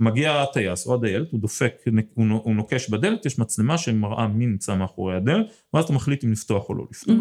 מגיע 0.00 0.42
הטייס 0.42 0.86
או 0.86 0.94
הדיילת, 0.94 1.30
הוא 1.30 1.40
דופק, 1.40 1.72
הוא 2.14 2.26
נו- 2.26 2.40
הוא 2.44 2.54
נוקש 2.54 2.90
בדלת, 2.90 3.26
יש 3.26 3.38
מצלמה 3.38 3.78
שמראה 3.78 4.26
מי 4.28 4.46
נמצא 4.46 4.74
מאחורי 4.74 5.16
הדלת, 5.16 5.46
ואז 5.74 5.84
אתה 5.84 5.92
מחליט 5.92 6.24
אם 6.24 6.32
לפתוח 6.32 6.68
או 6.68 6.74
לא 6.74 6.84
לפתוח. 6.90 7.16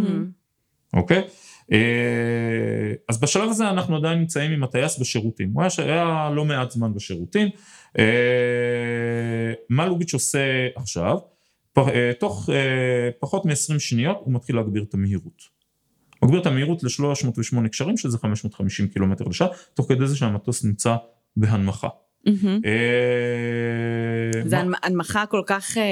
אוקיי? 0.94 1.24
אה, 1.72 1.78
אז 3.10 3.20
בשלב 3.20 3.50
הזה 3.50 3.70
אנחנו 3.70 3.96
עדיין 3.96 4.20
נמצאים 4.20 4.52
עם 4.52 4.64
הטייס 4.64 5.00
בשירותים, 5.00 5.52
הוא 5.54 5.64
היה, 5.64 5.70
היה 5.94 6.30
לא 6.36 6.46
מעט 6.46 6.72
זמן 6.72 6.94
בשירותים. 6.94 7.50
מה 9.70 9.86
לוביץ' 9.86 10.14
עושה 10.14 10.68
עכשיו? 10.76 11.18
תוך 12.20 12.50
פחות 13.20 13.46
מ-20 13.46 13.80
שניות 13.80 14.18
הוא 14.20 14.34
מתחיל 14.34 14.56
להגביר 14.56 14.84
את 14.84 14.94
המהירות. 14.94 15.57
מגביר 16.24 16.42
את 16.42 16.46
המהירות 16.46 16.84
ל-308 16.84 17.68
קשרים, 17.68 17.98
שזה 17.98 18.18
550 18.18 18.88
קילומטר 18.88 19.26
לשעה, 19.26 19.48
תוך 19.74 19.90
כדי 19.90 20.08
זה 20.08 20.16
שהמטוס 20.16 20.64
נמצא 20.64 20.96
בהנמכה. 21.38 21.88
אה, 22.28 22.34
זה 24.46 24.58
הנמכה 24.84 25.26
כל 25.26 25.42
כך 25.46 25.78
אה, 25.78 25.84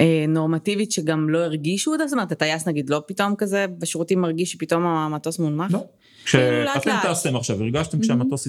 אה, 0.00 0.24
נורמטיבית 0.28 0.92
שגם 0.92 1.30
לא 1.30 1.38
הרגישו 1.38 1.92
אותה? 1.92 2.06
זאת 2.06 2.12
אומרת, 2.12 2.32
הטייס 2.32 2.68
נגיד 2.68 2.90
לא 2.90 3.02
פתאום 3.06 3.34
כזה 3.38 3.66
בשירותים 3.78 4.20
מרגיש 4.20 4.52
שפתאום 4.52 4.86
המטוס 4.86 5.38
מונמך? 5.38 5.72
לא. 5.72 5.78
כאילו, 5.78 6.66
כשאתם 6.74 6.90
לאט. 6.90 7.06
טסתם 7.06 7.36
עכשיו, 7.36 7.62
הרגשתם 7.62 8.00
כשהמטוס 8.00 8.46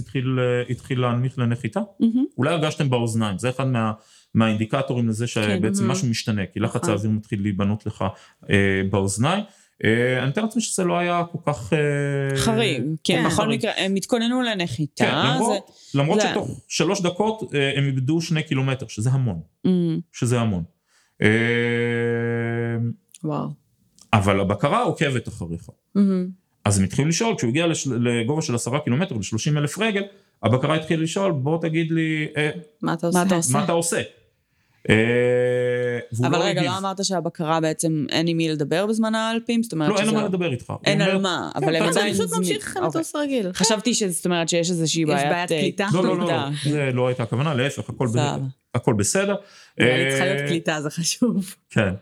התחיל, 0.70 1.00
להנמיך 1.00 1.40
לנחיתה? 1.40 1.80
אולי 2.38 2.54
הרגשתם 2.54 2.90
באוזניים, 2.90 3.38
זה 3.38 3.50
אחד 3.50 3.68
מה, 3.68 3.92
מהאינדיקטורים 4.34 5.10
לזה 5.10 5.28
שבעצם 5.28 5.84
כן. 5.84 5.90
משהו 5.90 6.08
משתנה, 6.08 6.42
כי 6.54 6.60
לחץ 6.60 6.76
נכון. 6.76 6.90
האוויר 6.90 7.12
מתחיל 7.12 7.42
להיבנות 7.42 7.86
לך 7.86 8.06
אה, 8.50 8.82
באוזניים. 8.90 9.44
אה, 9.84 10.20
אני 10.20 10.30
מתאר 10.30 10.44
לעצמי 10.44 10.62
שזה 10.62 10.84
לא 10.84 10.98
היה 10.98 11.24
כל 11.32 11.52
כך... 11.52 11.74
אה, 11.74 12.38
חריג, 12.38 12.82
כן, 13.04 13.22
כן. 13.24 13.28
בכל. 13.30 13.48
מקרה, 13.50 13.72
הם 13.78 13.96
התכוננו 13.96 14.40
כן, 14.40 14.60
לנחיתה. 14.60 15.24
למרות, 15.36 15.72
למרות 15.96 16.22
זה- 16.22 16.28
שתוך 16.32 16.62
שלוש 16.68 17.02
דקות 17.02 17.54
אה, 17.54 17.72
הם 17.78 17.86
איבדו 17.86 18.22
שני 18.22 18.44
קילומטר, 18.44 18.88
שזה 18.88 19.10
המון, 19.10 19.40
זה- 19.64 19.70
מהמם. 19.70 20.00
שזה 20.12 20.40
המון. 20.40 20.64
אה, 21.22 21.28
וואו. 23.24 23.48
אבל 24.14 24.40
הבקרה 24.40 24.82
עוקבת 24.84 25.28
אחריך. 25.28 25.70
מהמם. 25.96 26.28
אז 26.66 26.78
הם 26.80 26.84
התחילו 26.84 27.08
לשאול, 27.08 27.36
כשהוא 27.38 27.50
הגיע 27.50 27.68
לש- 27.68 27.88
לגובה 27.88 28.42
של 28.42 28.56
עשרה 28.56 28.80
קילומטר, 28.80 29.16
ל-30 29.16 29.58
אלף 29.58 29.78
רגל, 29.80 30.04
הבקרה 30.44 30.76
התחילה 30.76 31.04
לשאול, 31.04 31.32
בוא 31.32 31.62
תגיד 31.62 31.92
לי, 31.92 32.28
אה, 32.38 32.50
מה 32.82 32.94
אתה 32.94 33.08
עושה? 33.08 33.54
מה 33.54 33.64
אתה 33.64 33.72
עושה? 33.72 34.02
אבל 34.90 36.32
לא 36.32 36.44
רגע. 36.44 36.62
לא 36.62 36.78
אמרת 36.78 37.06
שהבקרה 37.06 37.60
בעצם 37.60 38.06
אין 38.10 38.28
עם 38.28 38.38
מי 38.38 38.50
לדבר 38.50 38.86
בזמן 38.86 39.16
האלפים? 39.16 39.64
זאת 39.64 39.74
אומרת 39.74 39.90
לא, 39.90 39.98
אין 39.98 40.08
לו 40.08 40.14
מה 40.14 40.24
לדבר 40.24 40.52
איתך. 40.52 40.74
אין 40.86 41.02
על 41.02 41.22
מה, 41.22 41.52
כן, 41.54 41.64
אבל 41.64 41.76
הם 41.76 41.84
אתה 41.84 41.92
אתה 41.92 42.00
עדיין... 42.00 42.14
פשוט 42.14 42.34
ממשיך 42.38 42.78
אוקיי. 42.78 42.88
מטוס 42.88 43.16
רגיל. 43.16 43.54
חשבתי 43.54 43.94
שזאת 43.94 44.26
אומרת 44.26 44.50
שיש 44.50 44.70
איזושהי 44.70 45.02
יש 45.02 45.10
בעיית... 45.10 45.30
בעיית 45.30 45.52
אה, 45.52 45.60
קליטה? 45.60 45.88
לא, 45.94 46.04
לא, 46.04 46.18
לא, 46.18 46.26
קליטה. 46.26 46.50
זה 46.70 46.90
לא 46.94 47.08
הייתה 47.08 47.24
הכוונה, 47.24 47.54
להפך, 47.54 47.90
הכל 48.76 48.94
בסדר. 48.94 49.36
צריכה 49.78 50.24
אה, 50.24 50.34
להיות 50.34 50.48
קליטה, 50.48 50.82
זה 50.82 50.90
חשוב. 50.90 51.56
כן. 51.70 51.94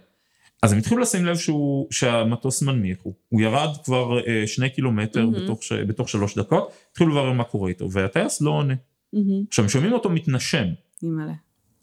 אז 0.63 0.71
הם 0.71 0.77
התחילו 0.77 1.01
לשים 1.01 1.25
לב 1.25 1.37
שהוא, 1.37 1.87
שהמטוס 1.91 2.61
מנמיך, 2.61 2.97
הוא, 3.03 3.13
הוא 3.29 3.41
ירד 3.41 3.69
כבר 3.83 4.27
אה, 4.27 4.43
שני 4.47 4.69
קילומטר 4.69 5.25
מהמם. 5.25 5.43
בתוך, 5.43 5.63
ש, 5.63 5.73
בתוך 5.73 6.09
שלוש 6.09 6.37
דקות, 6.37 6.71
התחילו 6.91 7.09
לברר 7.09 7.31
מה 7.31 7.43
קורה 7.43 7.69
איתו, 7.69 7.91
והטייס 7.91 8.41
לא 8.41 8.51
עונה. 8.51 8.73
מהמם. 9.13 9.43
עכשיו, 9.47 9.65
הם 9.65 9.69
שומעים 9.69 9.93
אותו 9.93 10.09
מתנשם, 10.09 10.65
אימא'לה. 11.03 11.33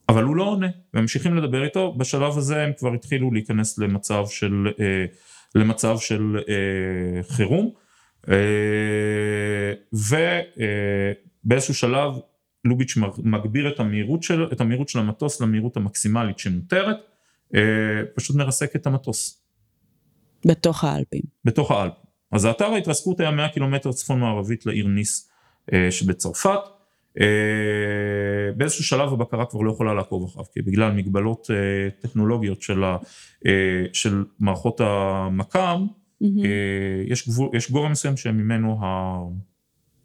אבל 0.08 0.22
הוא 0.24 0.36
לא 0.36 0.44
עונה, 0.44 0.66
ממשיכים 0.94 1.36
לדבר 1.36 1.64
איתו, 1.64 1.92
בשלב 1.92 2.38
הזה 2.38 2.62
הם 2.62 2.72
כבר 2.78 2.94
התחילו 2.94 3.32
להיכנס 3.32 3.78
למצב 3.78 4.24
של, 4.28 4.68
אה, 4.80 5.04
למצב 5.54 5.98
של 5.98 6.36
אה, 6.48 7.22
חירום, 7.22 7.70
אה, 8.28 8.34
ובאיזשהו 11.44 11.74
שלב 11.74 12.12
לוביץ' 12.64 12.96
מג- 12.96 13.20
מגביר 13.24 13.68
את 13.68 13.80
המהירות, 13.80 14.22
של, 14.22 14.46
את 14.52 14.60
המהירות 14.60 14.88
של 14.88 14.98
המטוס 14.98 15.40
למהירות 15.40 15.76
המקסימלית 15.76 16.38
שמותרת, 16.38 16.96
פשוט 18.14 18.36
מרסק 18.36 18.76
את 18.76 18.86
המטוס. 18.86 19.44
בתוך 20.44 20.84
האלפים. 20.84 21.22
בתוך 21.44 21.70
האלפ. 21.70 21.92
אז 22.32 22.44
האתר 22.44 22.64
ההתרסקות 22.64 23.20
היה 23.20 23.30
100 23.30 23.48
קילומטר 23.48 23.92
צפון 23.92 24.20
מערבית 24.20 24.66
לעיר 24.66 24.86
ניס 24.86 25.30
שבצרפת. 25.90 26.77
אה, 27.20 28.52
באיזשהו 28.56 28.84
שלב 28.84 29.12
הבקרה 29.12 29.46
כבר 29.46 29.60
לא 29.60 29.72
יכולה 29.72 29.94
לעקוב 29.94 30.24
אחריו, 30.24 30.44
כי 30.54 30.62
בגלל 30.62 30.92
מגבלות 30.92 31.50
אה, 31.50 31.90
טכנולוגיות 32.00 32.62
של, 32.62 32.84
ה, 32.84 32.96
אה, 33.46 33.84
של 33.92 34.24
מערכות. 34.40 34.80
אה, 34.80 35.28
יש, 37.06 37.28
גבול, 37.28 37.50
יש 37.54 37.70
גובה 37.70 37.88
מסוים 37.88 38.16
שממנו 38.16 38.78
ה, 38.84 39.18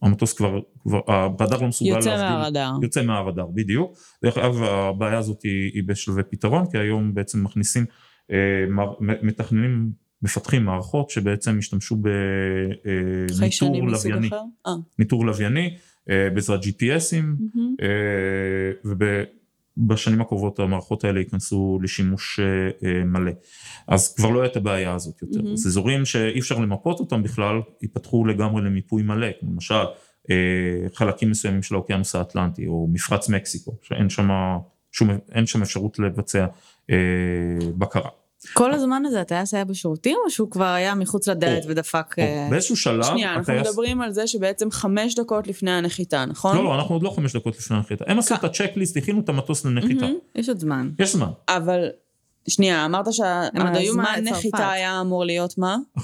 המטוס 0.01 0.34
כבר, 0.34 0.60
כבר 0.82 0.99
הרדאר 1.08 1.62
לא 1.62 1.68
מסוגל 1.68 1.89
יוצא 1.89 2.10
להבדיל. 2.10 2.38
מהרדאר. 2.38 2.72
יוצא 2.82 3.04
מהרדאר, 3.04 3.47
בדיוק. 3.47 3.97
דרך 4.24 4.38
אגב, 4.38 4.64
הבעיה 4.64 5.18
הזאת 5.18 5.43
היא, 5.43 5.72
היא 5.74 5.84
בשלבי 5.86 6.24
פתרון, 6.30 6.66
כי 6.72 6.78
היום 6.78 7.14
בעצם 7.14 7.43
מכניסים, 7.43 7.86
מתכננים, 8.99 9.91
מפתחים 10.22 10.66
מערכות 10.66 11.10
שבעצם 11.10 11.58
השתמשו 11.60 11.95
בניטור 11.95 13.88
לווייני. 13.88 14.30
ניטור 14.99 15.26
לווייני, 15.26 15.78
בעזרת 16.08 16.60
GPSים. 16.64 17.58
אה, 17.82 18.93
ובשנים 19.78 20.22
הקרובות 20.22 20.60
המערכות 20.60 21.04
האלה 21.04 21.20
ייכנסו 21.20 21.80
לשימוש 21.84 22.39
אה, 22.39 22.89
אה, 22.89 23.04
מלא. 23.04 23.32
אז 23.88 24.16
כבר 24.16 24.30
לא 24.30 24.39
יהיה 24.39 24.51
את 24.51 24.56
הבעיה 24.58 24.93
הזאת 24.93 25.22
יותר. 25.22 25.39
אז 25.54 25.68
אזורים 25.68 26.06
שאי 26.06 26.39
אפשר 26.39 26.60
למפות 26.60 26.99
אותם 26.99 27.24
בכלל, 27.24 27.62
ייפתחו 27.82 28.26
לגמרי 28.26 28.62
למיפוי 28.62 29.04
מלא, 29.04 29.28
למשל 29.43 29.84
אה, 30.30 30.89
חלקים 30.93 31.30
מסוימים 31.30 31.64
של 31.64 31.76
האוקיינוס 31.76 32.16
האטלנטי, 32.16 32.68
או 32.68 32.88
מפרץ 32.93 33.30
מקסיקו, 33.30 33.78
שאין 33.82 34.10
שם 34.10 34.30
שום, 34.91 35.10
שם 35.45 35.62
אפשרות 35.62 35.99
לבצע 35.99 36.45
אה, 36.89 36.95
בקרה. 37.78 38.10
כל 38.54 38.74
הזמן 38.74 39.04
הזה 39.06 39.22
הטייס 39.22 39.54
היה 39.54 39.66
בשירותים, 39.66 40.18
או 40.26 40.30
שהוא 40.32 40.52
כבר 40.52 40.66
היה 40.66 40.96
מחוץ 40.96 41.28
לדלת 41.28 41.64
או, 41.64 41.70
ודפק... 41.70 42.16
או, 42.18 42.24
אה, 42.24 42.48
באיזשהו 42.50 42.76
שלב, 42.76 43.04
שנייה, 43.04 43.34
אנחנו 43.36 43.54
הטייס- 43.54 43.68
מדברים 43.68 44.02
על 44.02 44.12
זה 44.12 44.28
שבעצם 44.28 44.72
חמש 44.72 45.16
דקות 45.16 45.48
לפני 45.48 45.72
הנחיתה, 45.72 46.26
נכון? 46.26 46.58
לא, 46.58 46.64
לא, 46.64 46.76
אנחנו 46.76 46.96
עוד 46.96 47.04
לא 47.04 47.10
חמש 47.10 47.36
דקות 47.36 47.58
לפני 47.58 47.78
הנחיתה. 47.78 48.06
הם 48.08 48.20
עשו 48.20 48.36
את 48.36 48.44
הצ'קליסט, 48.44 48.98
הכינו 48.98 49.20
את 49.20 49.30
המטוס 49.30 49.66
לנחיתה. 49.66 50.06
מהמם. 50.06 50.18
יש 50.36 50.50
עוד 50.50 50.60
זמן. 50.60 50.89
יש 51.00 51.14
זמן. 51.14 51.30
אבל, 51.50 51.88
שנייה, 52.48 52.86
אמרת 52.86 53.06
שהזמן. 53.14 54.06
נחיתה 54.24 54.72
היה 54.72 55.02
אמור 55.02 55.26
להיות 55.26 55.58
מה? 55.58 55.78
11.30 56.00 56.04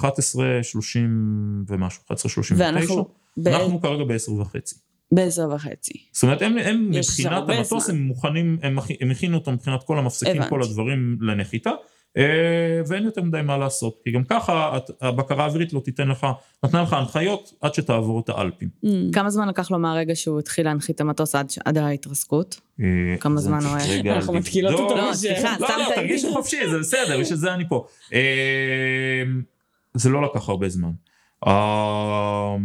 ומשהו, 1.67 2.01
11.39. 2.11 2.53
ואנחנו 2.57 3.07
ב- 3.37 3.47
אנחנו 3.47 3.81
כרגע 3.81 4.03
ב-10 4.03 4.31
וחצי. 4.31 4.75
בעשר 5.11 5.49
וחצי. 5.55 5.93
זאת 6.11 6.23
אומרת, 6.23 6.41
הם, 6.41 6.57
הם 6.57 6.89
מבחינת 6.91 7.43
המטוס. 7.49 7.89
הם 7.89 8.01
מוכנים, 8.01 8.57
הם, 8.61 8.77
הם 9.01 9.11
הכינו 9.11 9.37
אותו 9.37 9.51
מבחינת 9.51 9.83
כל 9.83 9.97
המפסקים, 9.97 10.31
הבנתי. 10.35 10.49
כל 10.49 10.63
הדברים 10.63 11.17
לנחיתה, 11.21 11.71
ואין 12.87 13.03
יותר 13.03 13.21
מדי 13.21 13.41
מה 13.41 13.57
לעשות, 13.57 13.99
כי 14.03 14.11
גם 14.11 14.23
ככה 14.23 14.77
הבקרה 15.01 15.43
האווירית 15.43 15.73
לא 15.73 15.79
תיתן 15.79 16.07
לך, 16.07 16.27
נתנה 16.63 16.81
לך 16.81 16.93
הנחיות 16.93 17.53
עד 17.61 17.73
שתעבור 17.73 18.19
את 18.19 18.29
האלפים. 18.29 18.69
Mm. 18.85 18.87
כמה 19.13 19.29
זמן 19.29 19.47
לקח 19.47 19.71
לו 19.71 19.79
מהרגע 19.79 20.15
שהוא 20.15 20.39
התחיל 20.39 20.65
להנחית 20.65 20.95
את 20.95 21.01
המטוס 21.01 21.35
עד 21.65 21.77
ההתרסקות? 21.77 22.59
אה, 22.79 22.85
כמה 23.19 23.41
זמן 23.41 23.59
הוא 23.63 23.75
היה? 23.75 24.15
אנחנו 24.15 24.33
מתקילות 24.33 24.79
אותו. 24.79 24.97
לא, 24.97 25.13
סליחה, 25.13 25.55
לא, 25.59 25.65
סתם 25.65 25.77
לא, 25.77 25.85
טעיתי. 25.85 25.95
תרגישי 25.95 26.27
חופשי, 26.33 26.69
זה 26.69 26.79
בסדר, 26.79 27.19
בשביל 27.19 27.37
זה 27.37 27.53
אני 27.53 27.69
פה. 27.69 27.85
אה, 28.13 29.23
זה 29.93 30.09
לא 30.09 30.23
לקח 30.23 30.49
הרבה 30.49 30.69
זמן. 30.69 30.91
אה. 31.47 32.55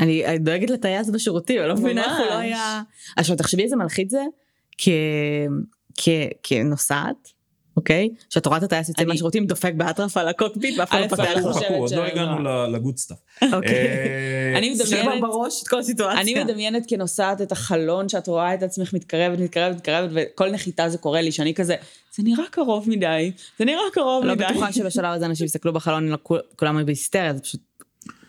אני 0.00 0.38
דואגת 0.38 0.70
לטייס 0.70 1.10
בשירותים, 1.10 1.60
אני 1.60 1.68
לא 1.68 1.74
מבינה 1.74 2.04
איך 2.04 2.18
הוא 2.18 2.26
לא. 2.26 2.38
היה... 2.38 2.82
עכשיו 3.16 3.36
תחשבי 3.36 3.62
איזה 3.62 3.76
מלחיץ 3.76 4.10
זה, 4.10 4.22
כנוסעת, 6.42 7.28
אוקיי? 7.76 8.08
שאת 8.30 8.46
רואה 8.46 8.58
את 8.58 8.62
הטייס 8.62 8.88
יוצא 8.88 9.04
מהשירותים, 9.04 9.46
דופק 9.46 9.72
באטרף 9.76 10.16
על 10.16 10.28
הקוקפיט 10.28 10.78
ואף 10.78 10.90
אחד 10.90 11.00
לא. 11.00 11.06
חכו, 11.16 11.52
חושבת 11.52 11.64
חכו, 11.64 11.74
עוד 11.74 11.92
לא 11.92 12.04
הגענו 12.04 12.66
ל 12.72 12.77
good 12.77 12.96
stuff. 12.96 13.16
אוקיי. 13.52 13.70
אה, 13.74 14.58
אני 14.58 14.74
מדמיינת- 14.74 15.20
בראש 15.20 15.62
את 15.62 15.68
כל 15.68 15.78
הסיטואציה. 15.78 16.20
אני 16.20 16.44
מדמיינת 16.44 16.84
כנוסעת 16.88 17.40
את 17.42 17.52
החלון 17.52 18.08
שאת 18.08 18.26
רואה 18.28 18.54
את 18.54 18.62
עצמך 18.62 18.94
מתקרבת, 18.94 19.38
מתקרבת, 19.38 19.76
מתקרבת, 19.76 20.10
וכל 20.14 20.50
נחיתה 20.50 20.88
זה 20.88 20.98
קורה 20.98 21.20
לי, 21.20 21.32
שאני 21.32 21.54
כזה, 21.54 21.76
זה 22.16 22.22
נראה 22.22 22.44
קרוב 22.50 22.90
מדי, 22.90 23.32
זה 23.58 23.64
נראה 23.64 23.82
קרוב 23.92 24.24
לא 24.24 24.34
מדי. 24.34 24.44
בטוחה 24.44 24.72
שבשלב 24.72 25.04
הזה 25.14 25.26
אנשים 25.26 25.46
יסתכלו 25.46 25.72
בחלון, 25.72 26.08
לא 26.08 26.18
כול- 26.22 26.40
כולם 26.56 26.76
היו 26.76 26.86
בהיסטריה, 26.86 27.34
זה 27.34 27.40
פשוט... 27.40 27.60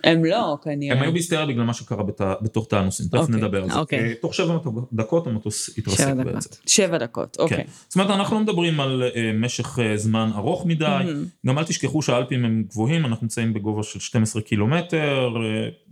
הם 0.03 0.25
לא, 0.25 0.57
כנראה. 0.63 0.97
הם 0.97 1.03
היו 1.03 1.11
בהיסטריה 1.11 1.45
בגלל 1.45 1.63
מה 1.63 1.73
שקרה 1.73 2.03
בת- 2.03 2.21
בתוך 2.41 2.67
תא 2.69 2.75
הנוסעים, 2.75 3.09
תכף 3.09 3.19
אוקיי, 3.21 3.35
נדבר 3.35 3.63
על 3.63 3.69
זה. 3.69 3.79
אוקיי. 3.79 3.99
אה, 3.99 4.13
תוך 4.21 4.33
שבע 4.33 4.57
דקות 4.93 5.27
המטוס 5.27 5.69
התרסק 5.77 6.13
בעצם. 6.25 6.49
שבע 6.67 6.97
דקות, 6.97 7.35
כן. 7.37 7.43
אוקיי. 7.43 7.63
זאת 7.87 7.95
אומרת, 7.95 8.09
אנחנו 8.09 8.35
לא 8.35 8.41
מדברים 8.41 8.79
על 8.79 9.03
אה, 9.15 9.31
משך 9.33 9.79
אה, 9.79 9.97
זמן 9.97 10.29
ארוך 10.35 10.65
מדי, 10.65 10.85
Mhm. 10.85 11.47
גם 11.47 11.57
אל 11.59 11.63
תשכחו 11.63 12.01
שהאלפים 12.01 12.45
הם 12.45 12.63
גבוהים, 12.69 13.05
אנחנו 13.05 13.23
נמצאים 13.25 13.53
בגובה 13.53 13.83
של 13.83 13.99
12 13.99 14.41
קילומטר, 14.41 15.29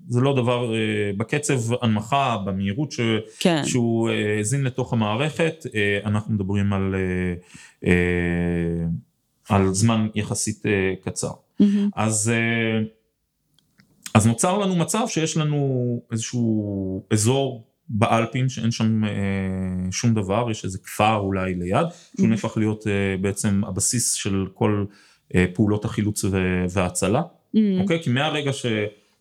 זה 0.09 0.21
לא 0.21 0.35
דבר, 0.35 0.71
בקצב 1.17 1.59
הנמכה, 1.83 2.37
במהירות 2.45 2.91
ש... 2.91 2.99
כן. 3.39 3.61
שהוא 3.65 4.09
האזין 4.09 4.63
לתוך 4.63 4.93
המערכת, 4.93 5.65
אנחנו 6.05 6.33
מדברים 6.33 6.73
על, 6.73 6.95
על 9.49 9.73
זמן 9.73 10.07
יחסית 10.15 10.63
קצר. 11.05 11.31
מהמם. 11.59 11.89
אז, 11.95 12.31
אז 14.13 14.27
נוצר 14.27 14.57
לנו 14.57 14.75
מצב 14.75 15.03
שיש 15.07 15.37
לנו 15.37 15.67
איזשהו 16.11 17.05
אזור 17.11 17.67
באלפים 17.89 18.49
שאין 18.49 18.71
שם 18.71 19.03
אה, 19.03 19.09
שום 19.91 20.13
דבר, 20.13 20.47
יש 20.51 20.65
איזה 20.65 20.77
כפר 20.83 21.15
אולי 21.15 21.53
ליד, 21.55 21.85
שהוא 22.17 22.27
Mhm. 22.27 22.29
נהפך 22.29 22.57
להיות 22.57 22.87
אה, 22.87 22.91
בעצם 23.21 23.61
הבסיס 23.67 24.13
של 24.13 24.45
כל 24.53 24.85
אה, 25.35 25.45
פעולות 25.53 25.85
החילוץ 25.85 26.25
וההצלה. 26.69 27.21
מהמם. 27.53 27.81
אוקיי? 27.81 28.03
כי 28.03 28.09
מהרגע, 28.09 28.53
ש, 28.53 28.65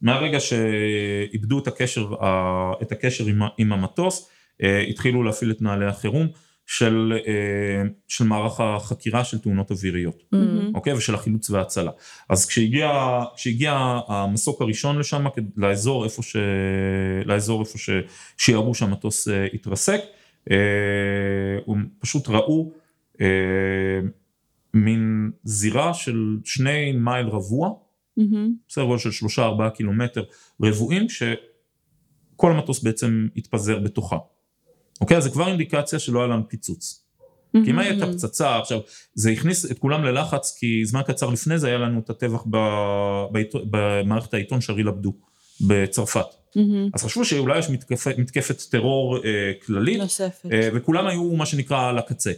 מהרגע 0.03 0.39
שאיבדו 0.41 1.59
את 1.59 1.67
הקשר, 1.67 2.25
ה- 2.25 2.73
את 2.83 2.93
הקשר 2.93 3.27
עם, 3.27 3.39
עם 3.59 3.73
המטוס, 3.73 4.29
אה, 4.63 4.81
התחילו 4.81 5.23
להפעיל 5.23 5.51
את 5.51 5.63
נעלי 5.63 5.87
החירום 5.87 6.27
של, 6.67 7.13
אה, 7.27 7.83
של 8.09 8.25
מערך 8.25 8.61
החקירה 8.61 9.25
של 9.25 9.39
תאונות 9.39 9.71
אוויריות, 9.71 10.23
מהמם. 10.33 10.75
אוקיי? 10.75 10.93
ושל 10.93 11.15
החילוץ 11.15 11.51
וההצלה. 11.51 11.91
אז 12.29 12.47
כשהגיע, 12.47 12.91
כשהגיע 13.37 14.01
המסוק 14.09 14.63
הראשון 14.63 14.99
לשם, 14.99 15.25
לאזור 15.57 16.05
איפה, 16.05 16.23
ש, 16.23 16.37
לאזור 17.25 17.61
איפה 17.61 17.79
ש, 17.79 17.91
שיראו 18.37 18.75
שהמטוס 18.75 19.29
אה, 19.29 19.47
התרסק, 19.55 20.01
אה, 20.51 20.57
הם 21.69 21.89
פשוט 21.99 22.29
ראו 22.29 22.73
אה, 23.21 24.01
מין 24.75 25.31
זירה 25.45 25.95
של 25.95 26.39
שני 26.45 26.93
מייל 26.93 27.27
רבוע, 27.27 27.71
מהמם. 28.17 28.53
בסדר 28.69 28.85
גודל 28.85 28.99
של 28.99 29.11
שלושה 29.11 29.45
ארבעה 29.45 29.71
קילומטר 29.71 30.25
רבועים, 30.63 31.07
שכל 31.09 32.53
המטוס 32.53 32.83
בעצם 32.83 33.29
התפזר 33.37 33.79
בתוכה. 33.79 34.17
אוקיי? 35.01 35.17
אז 35.17 35.25
זה 35.25 35.31
כבר 35.31 35.49
אינדיקציה 35.49 35.99
שלא 35.99 36.19
היה 36.19 36.29
לנו 36.29 36.49
פיצוץ. 36.49 37.05
כי 37.53 37.71
אם 37.71 37.79
הייתה. 37.79 38.07
פצצה, 38.07 38.59
עכשיו, 38.59 38.81
זה 39.15 39.31
הכניס 39.31 39.71
את 39.71 39.79
כולם 39.79 40.05
ללחץ, 40.05 40.57
כי 40.59 40.85
זמן 40.85 41.03
קצר 41.07 41.31
לפני 41.31 41.59
זה 41.59 41.67
היה 41.69 41.79
לנו 41.79 42.01
את 42.01 42.11
הטבח 42.11 42.45
במערכת 43.71 44.35
העיתון 44.35 44.61
שריל 44.61 44.89
עבדו, 44.89 45.13
בצרפת. 45.61 46.27
אז 46.95 47.03
חשבו 47.03 47.25
שאולי 47.25 47.59
יש 47.59 47.71
מתקפת, 47.71 48.15
מתקפת 48.19 48.63
טרור 48.71 49.17
אה, 49.17 49.53
כללית, 49.67 49.99
נוספת. 49.99 50.49
אה, 50.53 50.69
וכולם 50.75 51.07
היו 51.07 51.25
מה 51.25 51.47
שנקרא 51.47 51.89
על 51.89 51.99
הקצה. 51.99 52.33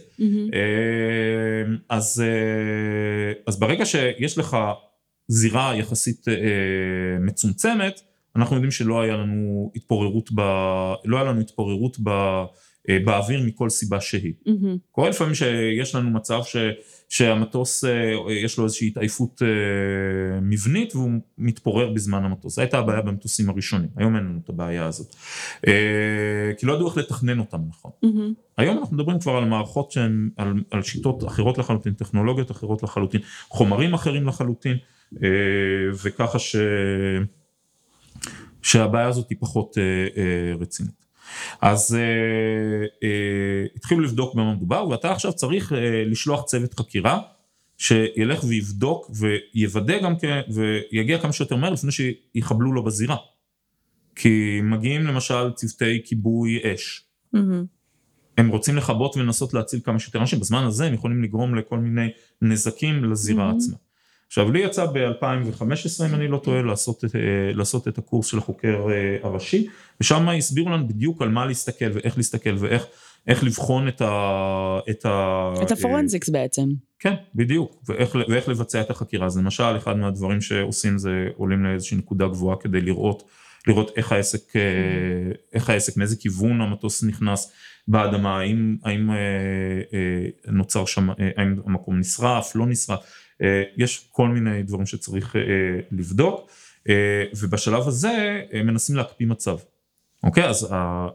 אה, 0.53 1.73
אז, 1.89 2.23
אה, 2.25 3.41
אז 3.47 3.59
ברגע 3.59 3.85
שיש 3.85 4.37
לך 4.37 4.57
זירה 5.27 5.75
יחסית 5.75 6.27
אה, 6.27 6.33
מצומצמת, 7.19 8.01
אנחנו 8.35 8.55
יודעים 8.55 8.71
שלא 8.71 9.01
היה 9.01 9.17
לנו 9.17 9.71
התפוררות, 9.75 10.31
ב, 10.31 10.41
לא 11.05 11.17
היה 11.17 11.23
לנו 11.23 11.41
התפוררות 11.41 11.97
ב, 12.03 12.09
אה, 12.89 12.97
באוויר 13.05 13.43
מכל 13.45 13.69
סיבה 13.69 14.01
שהיא. 14.01 14.33
מהמם. 14.45 14.77
קורה 14.91 15.09
לפעמים 15.09 15.35
שיש 15.35 15.95
לנו 15.95 16.09
מצב 16.09 16.41
ש, 16.43 16.57
שהמטוס 17.09 17.85
אה, 17.85 18.13
יש 18.29 18.57
לו 18.57 18.63
איזושהי 18.63 18.87
התעייפות 18.87 19.41
אה, 19.41 20.39
מבנית 20.41 20.95
והוא 20.95 21.11
מתפורר 21.37 21.93
בזמן 21.93 22.23
המטוס. 22.23 22.55
זו 22.55 22.61
הייתה 22.61 22.79
הבעיה 22.79 23.01
במטוסים 23.01 23.49
הראשונים, 23.49 23.89
היום 23.95 24.15
אין 24.15 24.23
לנו 24.23 24.39
את 24.43 24.49
הבעיה 24.49 24.85
הזאת. 24.85 25.15
כי 26.57 26.65
לא 26.65 26.73
ידעו 26.73 26.87
איך 26.87 26.97
לתכנן 26.97 27.39
אותם 27.39 27.59
נכון. 27.69 27.91
מהמם. 28.03 28.33
היום 28.57 28.77
אנחנו 28.77 28.95
מדברים 28.95 29.19
כבר 29.19 29.31
על 29.31 29.45
מערכות 29.45 29.91
שהן, 29.91 30.29
על, 30.37 30.53
על 30.71 30.81
שיטות 30.81 31.23
אחרות 31.23 31.57
לחלוטין, 31.57 31.93
טכנולוגיות 31.93 32.51
אחרות 32.51 32.83
לחלוטין, 32.83 33.21
חומרים 33.49 33.93
אחרים 33.93 34.27
לחלוטין, 34.27 34.77
וככה 36.03 36.39
ש... 36.39 36.55
שהבעיה 38.63 39.07
הזאת 39.07 39.29
היא 39.29 39.37
פחות 39.41 39.77
אה, 39.77 39.83
אה, 40.21 40.53
רצינית. 40.59 41.03
אז 41.61 41.95
אה, 41.95 42.01
אה, 43.03 43.65
התחילו 43.75 44.01
לבדוק 44.01 44.35
במה 44.35 44.53
מדובר, 44.53 44.87
ואתה 44.89 45.11
עכשיו 45.11 45.33
צריך 45.33 45.73
אה, 45.73 46.03
לשלוח 46.05 46.43
צוות 46.43 46.79
חקירה, 46.79 47.19
שילך 47.77 48.43
ויבדוק 48.43 49.11
ויוודא 49.19 50.01
גם 50.01 50.19
כן, 50.19 50.41
ויגיע 50.53 51.19
כמה 51.19 51.33
שיותר 51.33 51.55
מהר 51.55 51.69
לפני 51.69 51.91
שיחבלו 51.91 52.73
לו 52.73 52.83
בזירה. 52.83 53.17
כי 54.15 54.59
מגיעים 54.63 55.01
למשל 55.07 55.51
צוותי 55.55 56.01
כיבוי 56.05 56.59
אש, 56.63 57.03
מהמם. 57.33 57.65
הם 58.37 58.49
רוצים 58.49 58.77
לכבות 58.77 59.17
ולנסות 59.17 59.53
להציל 59.53 59.79
כמה 59.83 59.99
שיותר 59.99 60.19
אנשים, 60.19 60.39
בזמן 60.39 60.63
הזה 60.63 60.85
הם 60.85 60.93
יכולים 60.93 61.23
לגרום 61.23 61.55
לכל 61.55 61.77
מיני 61.77 62.07
נזקים 62.41 63.03
לזירה 63.03 63.51
Mhm. 63.51 63.55
עצמה. 63.55 63.75
עכשיו 64.33 64.51
לי 64.51 64.59
יצא 64.59 64.85
ב-2015 64.85 66.05
אם 66.09 66.15
אני 66.15 66.27
לא 66.27 66.37
טועה 66.37 66.61
לעשות, 66.61 67.03
אה, 67.03 67.09
לעשות 67.53 67.87
את 67.87 67.97
הקורס 67.97 68.27
של 68.27 68.37
החוקר 68.37 68.87
אה, 68.91 69.17
הראשי 69.23 69.67
ושם 70.01 70.29
הסבירו 70.29 70.69
לנו 70.69 70.87
בדיוק 70.87 71.21
על 71.21 71.29
מה 71.29 71.45
להסתכל 71.45 71.85
ואיך 71.93 72.17
להסתכל 72.17 72.55
ואיך 72.57 72.85
איך 73.27 73.43
לבחון 73.43 73.87
את 73.87 74.01
ה... 74.01 74.79
את, 74.89 75.05
ה, 75.05 75.53
את 75.63 75.71
הפורנזיקס 75.71 76.29
בעצם. 76.29 76.69
כן, 76.99 77.13
בדיוק, 77.35 77.83
ואיך, 77.89 78.15
ואיך 78.29 78.49
לבצע 78.49 78.81
את 78.81 78.89
החקירה. 78.89 79.25
אז 79.25 79.37
למשל, 79.37 79.77
אחד 79.77 79.97
מהדברים 79.97 80.41
שעושים 80.41 80.97
זה 80.97 81.27
עולים 81.37 81.63
לאיזושהי 81.63 81.97
נקודה 81.97 82.27
גבוהה 82.27 82.57
כדי 82.57 82.81
לראות, 82.81 83.23
לראות 83.67 83.91
איך 83.95 84.11
העסק, 84.11 84.55
אה, 84.55 84.61
איך 85.53 85.69
העסק, 85.69 85.97
מאיזה 85.97 86.15
כיוון 86.15 86.61
המטוס 86.61 87.03
נכנס 87.03 87.51
באדמה, 87.87 88.39
האם, 88.39 88.77
האם 88.83 89.11
אה, 89.11 89.15
אה, 89.93 90.27
נוצר 90.47 90.85
שם, 90.85 91.09
האם 91.37 91.55
המקום 91.65 91.99
נשרף, 91.99 92.55
לא 92.55 92.65
נשרף, 92.65 92.99
יש 93.77 94.07
כל 94.11 94.27
מיני 94.27 94.63
דברים 94.63 94.85
שצריך 94.85 95.35
לבדוק, 95.91 96.51
ובשלב 97.39 97.87
הזה 97.87 98.41
מנסים 98.65 98.95
להקפיא 98.95 99.27
מצב. 99.27 99.57
אוקיי, 100.23 100.45
אז, 100.45 100.67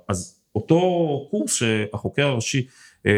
אז 0.08 0.40
אותו 0.54 0.80
קורס 1.30 1.54
שהחוקר 1.54 2.26
הראשי 2.26 2.66
אה, 3.06 3.12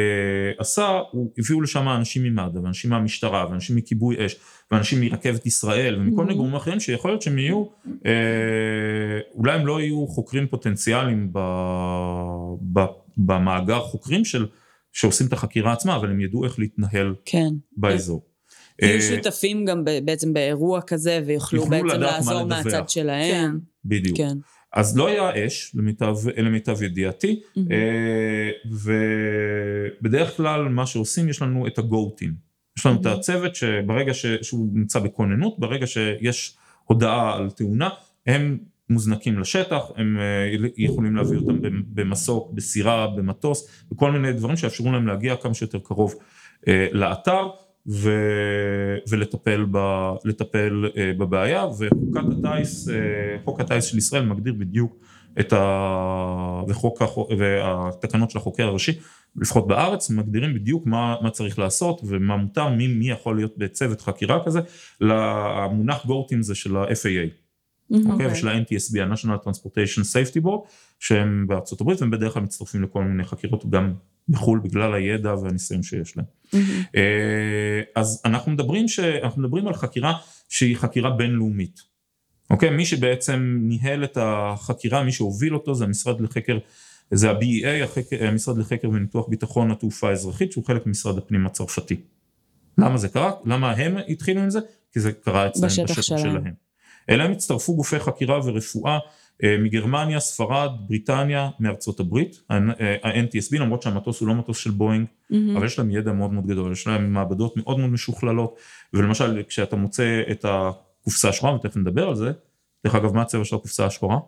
עשה, 0.59 1.01
הוא 1.11 1.33
הביאו 1.39 1.61
לשם 1.61 1.89
אנשים 1.89 2.23
ממד"א, 2.23 2.59
ואנשים 2.59 2.91
מהמשטרה, 2.91 3.47
ואנשים 3.51 3.77
מכיבוי 3.77 4.27
אש, 4.27 4.37
ואנשים 4.71 5.01
מרכבת 5.01 5.47
ישראל, 5.47 5.97
ומכל 6.01 6.25
מיני 6.25 6.37
גורמים 6.37 6.57
אחרים 6.57 6.81
שיכול 6.81 7.11
להיות 7.11 7.23
שהם 7.23 7.39
יהיו, 7.39 7.65
אה, 8.07 8.11
אולי 9.35 9.53
הם 9.53 9.67
לא 9.67 9.81
יהיו 9.81 10.07
חוקרים 10.07 10.47
פוטנציאליים 10.47 11.29
ב, 11.33 11.39
ב, 12.73 12.81
במאגר 13.17 13.81
חוקרים 13.81 14.25
של, 14.25 14.47
שעושים 14.93 15.27
את 15.27 15.33
החקירה 15.33 15.73
עצמה, 15.73 15.97
אבל 15.97 16.11
הם 16.11 16.21
ידעו 16.21 16.45
איך 16.45 16.59
להתנהל 16.59 17.15
כן. 17.25 17.51
באזור. 17.77 18.30
יהיו 18.83 18.95
אה, 18.95 19.01
שותפים 19.01 19.65
גם 19.65 19.85
בעצם 20.05 20.33
באירוע 20.33 20.81
כזה, 20.83 21.23
ויוכלו 21.27 21.67
בעצם 21.67 22.01
לעזור 22.01 22.45
מהצד 22.45 22.89
שלהם. 22.89 23.31
כן. 23.31 23.51
בדיוק. 23.85 24.17
כן. 24.17 24.37
אז 24.73 24.97
לא 24.97 25.09
היה 25.09 25.47
אש 25.47 25.73
למיטב, 25.75 26.17
למיטב 26.37 26.83
ידיעתי, 26.83 27.41
mm-hmm. 27.43 27.61
ובדרך 30.03 30.37
כלל 30.37 30.69
מה 30.69 30.87
שעושים 30.87 31.29
יש 31.29 31.43
לנו 31.43 31.67
את 31.67 31.79
הגוטים. 31.79 32.35
יש 32.79 32.87
לנו 32.87 32.97
mm-hmm. 32.97 33.01
את 33.01 33.07
הצוות 33.07 33.55
שברגע 33.55 34.15
ש, 34.15 34.27
שהוא 34.27 34.69
נמצא 34.73 34.99
בכוננות, 34.99 35.59
ברגע 35.59 35.87
שיש 35.87 36.57
הודעה 36.85 37.37
על 37.37 37.51
תאונה, 37.51 37.89
הם 38.27 38.59
מוזנקים 38.91 39.39
לשטח, 39.39 39.83
הם 39.97 40.19
אה, 40.19 40.69
יכולים 40.77 41.17
להביא 41.17 41.39
אותם 41.39 41.59
במסוק, 41.95 42.53
בסירה, 42.53 43.07
במטוס, 43.07 43.85
בכל 43.93 44.11
מיני 44.11 44.33
דברים 44.33 44.57
שיאפשרו 44.57 44.93
להם 44.93 45.07
להגיע 45.07 45.37
כמה 45.37 45.55
שיותר 45.55 45.79
קרוב 45.79 46.15
לאתר. 46.93 47.49
ו... 47.87 48.11
ולטפל 49.09 49.67
ב... 49.71 49.79
לטפל 50.25 50.85
uh, 50.87 51.19
בבעיה 51.19 51.67
וחוקת 51.67 52.45
הטיס, 52.45 52.89
uh, 52.89 52.93
חוק 53.45 53.61
הטיס 53.61 53.85
של 53.85 53.99
ישראל 53.99 54.25
מגדיר 54.27 54.55
בדיוק 54.59 54.97
את 55.41 55.53
ה... 55.53 56.63
וחוק. 56.69 57.03
והתקנות 57.39 58.31
של 58.31 58.39
החוקר 58.39 58.67
הראשי, 58.67 58.93
לפחות 59.37 59.67
בארץ, 59.67 60.11
מגדירים 60.11 60.55
בדיוק 60.55 60.87
מה, 60.87 61.17
מה 61.23 61.31
צריך 61.31 61.59
לעשות 61.59 62.01
ומה 62.05 62.37
מותר, 62.37 62.69
מי, 62.69 62.87
מי 62.89 63.11
יכול 63.11 63.37
להיות 63.37 63.59
בצוות 63.59 64.01
חקירה 64.01 64.45
כזה, 64.45 64.61
למונח 65.01 66.07
גורטים 66.07 66.43
זה 66.43 66.55
של 66.55 66.77
ה-FAA. 66.77 67.31
אוקיי, 67.91 68.27
okay. 68.27 68.31
okay. 68.31 68.33
ושל 68.33 68.49
ה-NTSB, 68.49 69.01
ה-National 69.01 69.47
Transportation 69.47 70.03
Safety 70.03 70.45
Board, 70.45 70.69
שהם 70.99 71.47
בארצות 71.47 71.81
הברית, 71.81 72.01
והם 72.01 72.11
בדרך 72.11 72.35
כלל 72.35 72.43
מצטרפים 72.43 72.83
לכל 72.83 73.05
מיני 73.05 73.25
חקירות 73.25 73.71
גם 73.71 73.95
בחו"ל 74.29 74.61
בגלל 74.65 74.95
הידע 74.95 75.35
והניסיון 75.35 75.83
שיש 75.83 76.17
להם. 76.17 76.27
Mm-hmm. 76.55 76.99
אז 77.95 78.23
אנחנו 78.25 78.53
מדברים, 78.53 78.89
ש... 78.89 79.01
אנחנו 79.01 79.43
מדברים 79.43 79.69
על 79.69 79.75
חקירה 79.75 80.15
שהיא 80.49 80.77
חקירה 80.77 81.11
בינלאומית. 81.11 81.81
אוקיי? 82.51 82.71
מי 82.71 82.87
שבעצם 82.87 83.59
ניהל 83.61 84.05
את 84.05 84.19
החקירה, 84.21 85.03
מי 85.03 85.13
שהוביל 85.13 85.55
אותו 85.55 85.75
זה 85.75 85.85
המשרד 85.85 86.21
לחקר, 86.21 86.59
זה 87.11 87.31
ה-BEA, 87.31 87.85
החקר, 87.85 88.27
המשרד 88.27 88.59
לחקר 88.59 88.89
וניתוח 88.91 89.29
ביטחון 89.29 89.71
התעופה 89.71 90.09
האזרחית, 90.09 90.53
שהוא 90.53 90.65
חלק 90.65 90.87
ממשרד 90.87 91.19
הפנים 91.19 91.47
הצרפתי. 91.47 91.97
למה 92.79 92.99
זה 92.99 93.09
קרה? 93.09 93.33
למה 93.45 93.71
הם 93.71 93.97
התחילו 94.09 94.41
עם 94.41 94.51
זה? 94.51 94.61
כי 94.93 95.01
זה 95.01 95.13
קרה 95.13 95.47
אצלם 95.47 95.67
בשטח, 95.67 95.83
בשטח 95.83 96.03
שלהם. 96.03 96.21
שלהם. 96.21 96.55
אליהם 97.11 97.33
הצטרפו 97.33 97.77
גופי 97.77 97.99
חקירה 97.99 98.41
ורפואה 98.45 98.93
אה, 98.93 98.99
מגרמניה, 99.59 100.21
ספרד, 100.21 100.71
בריטניה, 100.89 101.51
מארצות 101.61 102.01
הברית, 102.01 102.41
ה-NTSB, 102.51 103.59
למרות 103.59 103.83
שהמטוס 103.83 104.21
הוא 104.21 104.29
לא 104.29 104.35
מטוס 104.35 104.59
של 104.59 104.71
בואינג, 104.71 105.07
mm-hmm. 105.07 105.37
אבל 105.57 105.67
יש 105.67 105.79
להם 105.79 105.91
ידע 105.91 106.13
מאוד 106.13 106.33
מאוד 106.33 106.47
גדול, 106.47 106.73
יש 106.73 106.87
להם 106.87 107.13
מעבדות 107.13 107.57
מאוד 107.57 107.79
מאוד 107.79 107.91
משוכללות, 107.91 108.57
ולמשל 108.95 109.43
כשאתה 109.49 109.77
מוצא 109.77 110.23
את 110.31 110.45
הקופסה 110.49 111.29
השחורה, 111.29 111.55
ותכף 111.55 111.77
נדבר 111.77 112.09
על 112.09 112.15
זה, 112.15 112.33
דרך 112.85 112.95
אגב, 112.95 113.15
מה 113.15 113.23
הצבע 113.23 113.45
של 113.45 113.57
הקופסה 113.57 113.87
השחורה? 113.87 114.19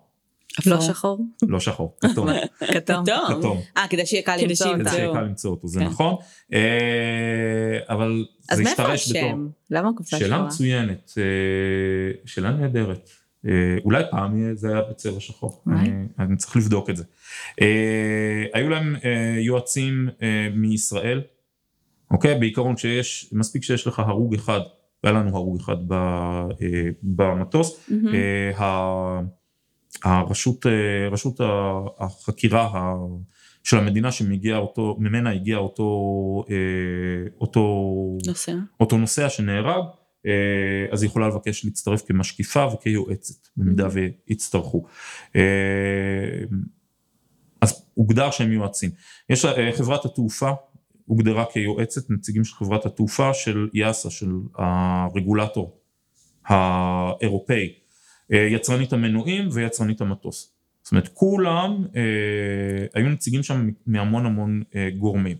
לא 0.66 0.80
שחור? 0.80 1.26
לא 1.42 1.60
שחור, 1.60 1.96
כתום. 2.00 2.28
כתום. 2.72 3.04
כתום. 3.28 3.60
אה, 3.76 3.88
כדי 3.90 4.06
שיהיה 4.06 4.22
קל 4.22 4.36
למצוא 4.36 4.66
אותו. 4.66 4.78
כדי 4.80 4.90
שיהיה 4.90 5.12
קל 5.12 5.20
למצוא 5.20 5.50
אותו, 5.50 5.68
זה 5.68 5.80
כן. 5.80 5.86
נכון. 5.86 6.14
אה, 6.52 6.58
אבל 7.88 8.24
זה 8.52 8.62
השתרש 8.62 8.72
בתור... 8.72 8.86
אז 8.86 9.12
מאיפה 9.12 9.28
השם? 9.28 9.48
למה 9.70 9.88
הקופסה 9.88 10.16
שחורה? 10.16 10.30
שאלה 10.30 10.46
מצוינת, 10.46 11.12
אה, 11.18 12.20
שאלה 12.26 12.50
נהדרת. 12.50 13.10
אה, 13.46 13.76
אולי 13.84 14.02
פעם 14.10 14.54
זה 14.54 14.68
היה 14.68 14.82
בצבע 14.90 15.20
שחור, 15.20 15.62
אני, 15.66 15.90
אני 16.18 16.36
צריך 16.36 16.56
לבדוק 16.56 16.90
את 16.90 16.96
זה. 16.96 17.04
אה, 17.60 18.44
היו 18.54 18.68
להם 18.68 18.96
אה, 19.04 19.36
יועצים 19.38 20.08
מישראל, 20.54 21.22
אוקיי? 22.10 22.38
בעיקרון 22.38 22.76
שיש, 22.76 23.30
מספיק 23.32 23.62
שיש 23.62 23.86
לך 23.86 23.98
הרוג 23.98 24.34
אחד, 24.34 24.60
והיה 25.04 25.18
לנו 25.18 25.36
הרוג 25.36 25.60
אחד 25.60 25.76
במטוס, 27.02 27.88
mm-hmm. 27.88 28.62
הרשות, 30.04 30.66
רשות 31.10 31.40
החקירה 31.98 32.94
של 33.64 33.78
המדינה 33.78 34.12
שמגיע 34.12 34.56
אותו, 34.56 34.96
ממנה 34.98 35.30
הגיע 35.30 35.56
אותו, 35.56 35.84
אותו 37.40 38.18
נוסע, 38.26 38.54
אותו 38.80 38.98
נוסע 38.98 39.28
שנהרג, 39.28 39.84
אה, 39.84 40.01
אז 40.92 41.02
היא 41.02 41.08
יכולה 41.08 41.28
לבקש 41.28 41.64
להצטרף 41.64 42.02
כמשקיפה 42.06 42.66
וכיועצת, 42.66 43.48
במידה 43.56 43.86
mm-hmm. 43.86 44.28
ויצטרכו. 44.28 44.86
אה, 45.36 45.42
אז 47.60 47.84
הוגדר 47.94 48.30
שהם 48.30 48.52
יועצים. 48.52 48.90
יש 49.30 49.44
אה, 49.44 49.72
חברת 49.72 50.04
התעופה 50.04 50.50
הוגדרה 51.06 51.44
כיועצת, 51.52 52.10
נציגים 52.10 52.44
של 52.44 52.54
חברת 52.54 52.86
התעופה 52.86 53.34
של 53.34 53.68
יאסא, 53.74 54.10
של 54.10 54.30
הרגולטור 54.54 55.78
האירופאי, 56.46 57.72
יצרנית 58.30 58.92
המנועים 58.92 59.48
ויצרנית 59.52 60.00
המטוס. 60.00 60.52
זאת 60.82 60.92
אומרת 60.92 61.08
כולם, 61.08 61.84
היו 62.94 63.08
נציגים 63.08 63.42
שם 63.42 63.70
מהמון 63.86 64.26
המון 64.26 64.62
גורמים. 64.98 65.36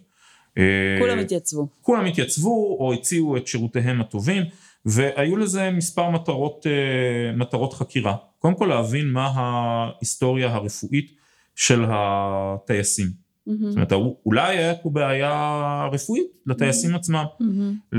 כולם 0.99 1.19
התייצבו. 1.19 1.69
כולם 1.81 2.05
התייצבו 2.05 2.77
או 2.81 2.93
הציעו 2.93 3.37
את 3.37 3.47
שירותיהם 3.47 4.01
הטובים. 4.01 4.43
והיו 4.87 5.37
לזה 5.37 5.71
מספר 5.71 6.11
מטרות, 6.11 6.67
אה, 6.67 7.37
מטרות 7.37 7.73
חקירה. 7.73 8.17
קודם 8.39 8.55
כל 8.55 8.67
להבין 8.67 9.09
מה 9.09 9.31
ההיסטוריה 9.35 10.55
הרפואית 10.55 11.17
של 11.55 11.85
הטייסים. 11.89 13.07
Mm-hmm. 13.07 13.53
זאת 13.69 13.75
אומרת, 13.75 13.93
אולי 14.27 14.59
היה 14.59 14.75
פה 14.75 14.91
בעיה 14.91 15.89
רפואית 15.93 16.27
לטייסים 16.47 16.95
mm-hmm. 16.95 16.97
עצמם. 16.97 17.25
Mm-hmm. 17.41 17.97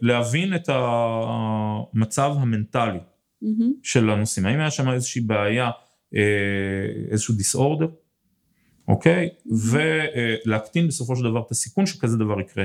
להבין 0.00 0.54
את 0.54 0.68
המצב 0.72 2.32
המנטלי 2.38 2.98
mm-hmm. 2.98 3.64
של 3.82 4.10
הנושאים. 4.10 4.46
האם 4.46 4.58
היה 4.58 4.70
שם 4.70 4.90
איזושהי 4.90 5.20
בעיה, 5.20 5.70
אה, 6.14 6.20
איזשהו 7.10 7.34
דיסאורדר, 7.34 7.88
אוקיי? 8.88 9.28
Mm-hmm. 9.28 9.76
ולהקטין 10.46 10.88
בסופו 10.88 11.16
של 11.16 11.24
דבר 11.24 11.40
את 11.46 11.50
הסיכון 11.50 11.86
שכזה 11.86 12.16
דבר 12.16 12.40
יקרה 12.40 12.64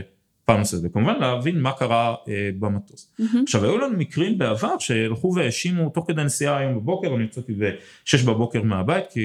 פעם 0.51 0.59
נוספת, 0.59 0.81
וכמובן 0.83 1.19
להבין 1.19 1.61
מה 1.61 1.71
קרה 1.71 2.15
אה, 2.27 2.49
במטוס. 2.59 3.11
Mm-hmm. 3.19 3.37
עכשיו 3.43 3.63
היו 3.63 3.77
לנו 3.77 3.97
מקרים 3.97 4.37
בעבר 4.37 4.79
שהלכו 4.79 5.33
והאשימו 5.35 5.89
תוך 5.89 6.05
כדי 6.07 6.23
נסיעה 6.23 6.57
היום 6.57 6.75
בבוקר, 6.75 7.15
אני 7.15 7.23
יצאתי 7.23 7.53
ב-6 7.53 8.25
בבוקר 8.25 8.61
מהבית, 8.61 9.05
כי 9.11 9.21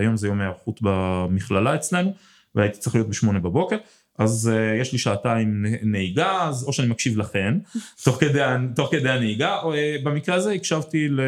היום 0.00 0.16
זה 0.16 0.26
יום 0.26 0.40
היערכות 0.40 0.80
במכללה 0.82 1.74
אצלנו, 1.74 2.14
והייתי 2.54 2.78
צריך 2.78 2.94
להיות 2.94 3.08
ב-8 3.08 3.38
בבוקר. 3.38 3.76
אז 4.18 4.50
uh, 4.52 4.80
יש 4.80 4.92
לי 4.92 4.98
שעתיים 4.98 5.64
נהיגה, 5.82 6.42
אז 6.42 6.64
או 6.64 6.72
שאני 6.72 6.88
מקשיב 6.88 7.18
לכן, 7.18 7.54
תוך 8.04 8.20
כדי, 8.20 8.42
תוך 8.76 8.90
כדי 8.90 9.08
הנהיגה, 9.08 9.58
או 9.62 9.74
uh, 9.74 9.76
במקרה 10.02 10.34
הזה 10.34 10.52
הקשבתי 10.52 11.08
ל... 11.08 11.20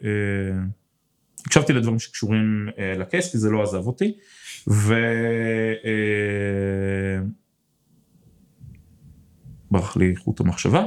Uh, 0.00 0.04
הקשבתי 1.46 1.72
לדברים 1.72 1.98
שקשורים 1.98 2.68
uh, 2.68 2.98
לקייס, 2.98 3.32
כי 3.32 3.38
זה 3.38 3.50
לא 3.50 3.62
עזב 3.62 3.86
אותי, 3.86 4.12
ו... 4.68 4.94
Uh, 5.82 7.45
ברח 9.70 9.96
לי 9.96 10.16
חוט 10.16 10.40
המחשבה. 10.40 10.86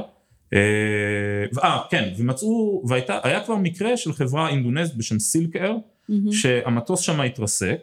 אה, 0.54 1.62
אה, 1.62 1.78
כן, 1.90 2.12
ומצאו, 2.18 2.82
והיה 2.88 3.44
כבר 3.44 3.56
מקרה 3.56 3.96
של 3.96 4.12
חברה 4.12 4.48
אינדונזית 4.48 4.96
בשם 4.96 5.18
סילק 5.18 5.56
mm-hmm. 5.56 6.12
שהמטוס 6.32 7.00
שם 7.00 7.20
התרסק 7.20 7.78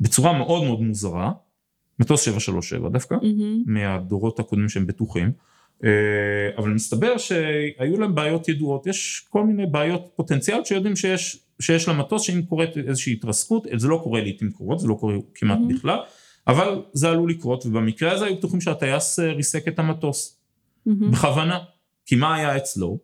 בצורה 0.00 0.38
מאוד 0.38 0.64
מאוד 0.64 0.80
מוזרה, 0.80 1.32
מטוס 2.00 2.22
737 2.22 2.88
דווקא, 2.88 3.14
mm-hmm. 3.14 3.62
מהדורות 3.66 4.40
הקודמים 4.40 4.68
שהם 4.68 4.86
בטוחים, 4.86 5.32
אה, 5.84 5.90
אבל 6.58 6.70
מסתבר 6.70 7.18
שהיו 7.18 8.00
להם 8.00 8.14
בעיות 8.14 8.48
ידועות, 8.48 8.86
יש 8.86 9.26
כל 9.30 9.44
מיני 9.44 9.66
בעיות 9.66 10.10
פוטנציאליות 10.16 10.66
שיודעים 10.66 10.96
שיש, 10.96 11.38
שיש 11.60 11.88
למטוס 11.88 12.22
שאם 12.22 12.42
קורית 12.42 12.76
איזושהי 12.76 13.12
התרסקות, 13.12 13.66
זה 13.76 13.88
לא 13.88 14.00
קורה 14.02 14.20
לעיתים 14.20 14.50
קרובות, 14.50 14.80
זה 14.80 14.88
לא 14.88 14.94
קורה 14.94 15.14
כמעט 15.34 15.58
mm-hmm. 15.58 15.74
בכלל, 15.74 15.98
אבל 16.48 16.82
זה 16.92 17.08
עלול 17.10 17.30
לקרות, 17.30 17.66
ובמקרה 17.66 18.12
הזה 18.12 18.24
היו 18.24 18.36
בטוחים 18.36 18.60
שהטייס 18.60 19.18
אה, 19.18 19.32
ריסק 19.32 19.68
את 19.68 19.78
המטוס, 19.78 20.38
בכוונה. 21.10 21.58
כי 22.06 22.16
מה 22.16 22.34
היה 22.34 22.56
אצלו? 22.56 22.98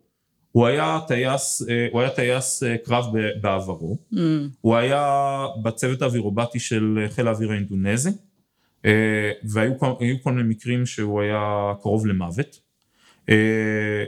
הוא 0.51 0.65
היה 0.67 0.99
טייס, 1.07 1.61
אה, 1.69 1.87
הוא 1.91 2.01
היה 2.01 2.09
טייס 2.09 2.63
אה, 2.63 2.75
קרב 2.77 3.05
בעברו, 3.41 3.97
Mm. 4.13 4.17
הוא 4.61 4.75
היה 4.75 5.05
בצוות 5.63 6.01
האווירובטי 6.01 6.59
של 6.59 7.05
חיל 7.09 7.27
האוויר 7.27 7.51
האינדונזי, 7.51 8.09
והיו 9.43 9.79
כל- 10.23 10.31
מיני 10.31 10.49
מקרים 10.49 10.85
שהוא 10.85 11.21
היה 11.21 11.39
קרוב 11.81 12.05
למוות. 12.07 12.59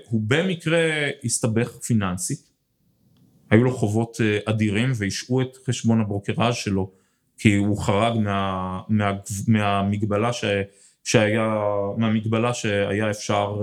הוא 0.10 0.22
במקרה 0.28 0.80
הסתבך 1.24 1.72
פיננסית, 1.78 2.40
היו 3.50 3.64
לו 3.64 3.78
חובות 3.78 4.18
אדירים 4.46 4.92
והשעו 4.96 5.42
את 5.42 5.48
חשבון 5.66 6.02
הברוקראז' 6.02 6.56
שלו, 6.56 6.92
כי 7.38 7.56
הוא 7.56 7.82
חרג 7.82 8.18
מה, 8.18 8.80
מה, 8.90 9.12
מהמגבלה 9.48 10.34
ש, 10.34 10.46
שהיה, 11.04 11.60
מהמגבלה 11.98 12.54
שהיה 12.54 13.10
אפשר 13.12 13.62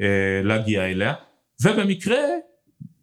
אה, 0.00 0.40
להגיע 0.44 0.84
אליה, 0.84 1.14
ובמקרה 1.62 2.18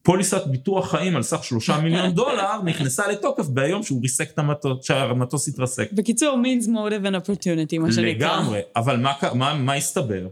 פוליסת 0.03 0.47
ביטוח 0.47 0.91
חיים 0.91 1.15
על 1.15 1.23
סך 1.23 1.43
שלושה 1.43 1.79
מיליון 1.79 2.11
דולר 2.11 2.61
נכנסה 2.65 3.07
לתוקף 3.07 3.47
ביום 3.47 3.83
שהוא 3.83 4.01
ריסק 4.01 4.31
את 4.31 4.39
המטוס, 4.39 4.85
שהמטוס 4.85 5.47
התרסק. 5.47 5.91
בקיצור, 5.91 6.37
means 6.43 6.65
motive 6.65 7.05
and 7.05 7.15
opportunity, 7.15 7.79
מה 7.79 7.91
שנקרא. 7.91 8.01
לגמרי, 8.01 8.59
אבל 8.75 8.97
מה, 8.97 9.13
מה, 9.33 9.53
מה 9.53 9.73
הסתבר? 9.73 10.27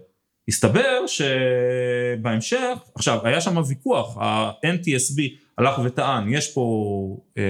הסתבר 0.47 1.05
שבהמשך, 1.07 2.77
עכשיו 2.95 3.19
היה 3.23 3.41
שם 3.41 3.57
ויכוח, 3.67 4.17
ה-NTSB 4.17 5.21
הלך 5.57 5.79
וטען, 5.83 6.33
יש 6.33 6.53
פה, 6.53 7.17
אה, 7.37 7.43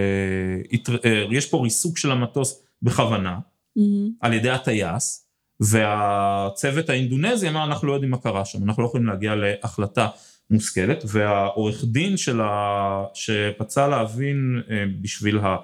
אה, 1.06 1.26
יש 1.32 1.46
פה 1.46 1.58
ריסוק 1.58 1.98
של 1.98 2.12
המטוס 2.12 2.64
בכוונה, 2.82 3.40
מהמם. 3.76 4.10
על 4.22 4.34
ידי 4.34 4.50
הטייס, 4.50 5.28
והצוות 5.60 6.90
האינדונזי 6.90 7.50
אמר, 7.50 7.64
אנחנו 7.64 7.88
לא 7.88 7.94
יודעים 7.94 8.12
מה 8.12 8.18
קרה 8.18 8.46
שם, 8.46 8.64
אנחנו 8.64 8.84
לא 8.84 8.88
יכולים 8.88 9.08
להגיע 9.08 9.36
להחלטה 9.36 10.08
מושכלת, 10.50 11.04
והעורך 11.08 11.84
דין 11.86 12.18
של 12.18 12.42
ה... 12.42 13.04
שרצה 13.14 13.88
להבין 13.88 14.62
אה, 14.70 14.84
בשביל, 15.02 15.40
ה... 15.40 15.56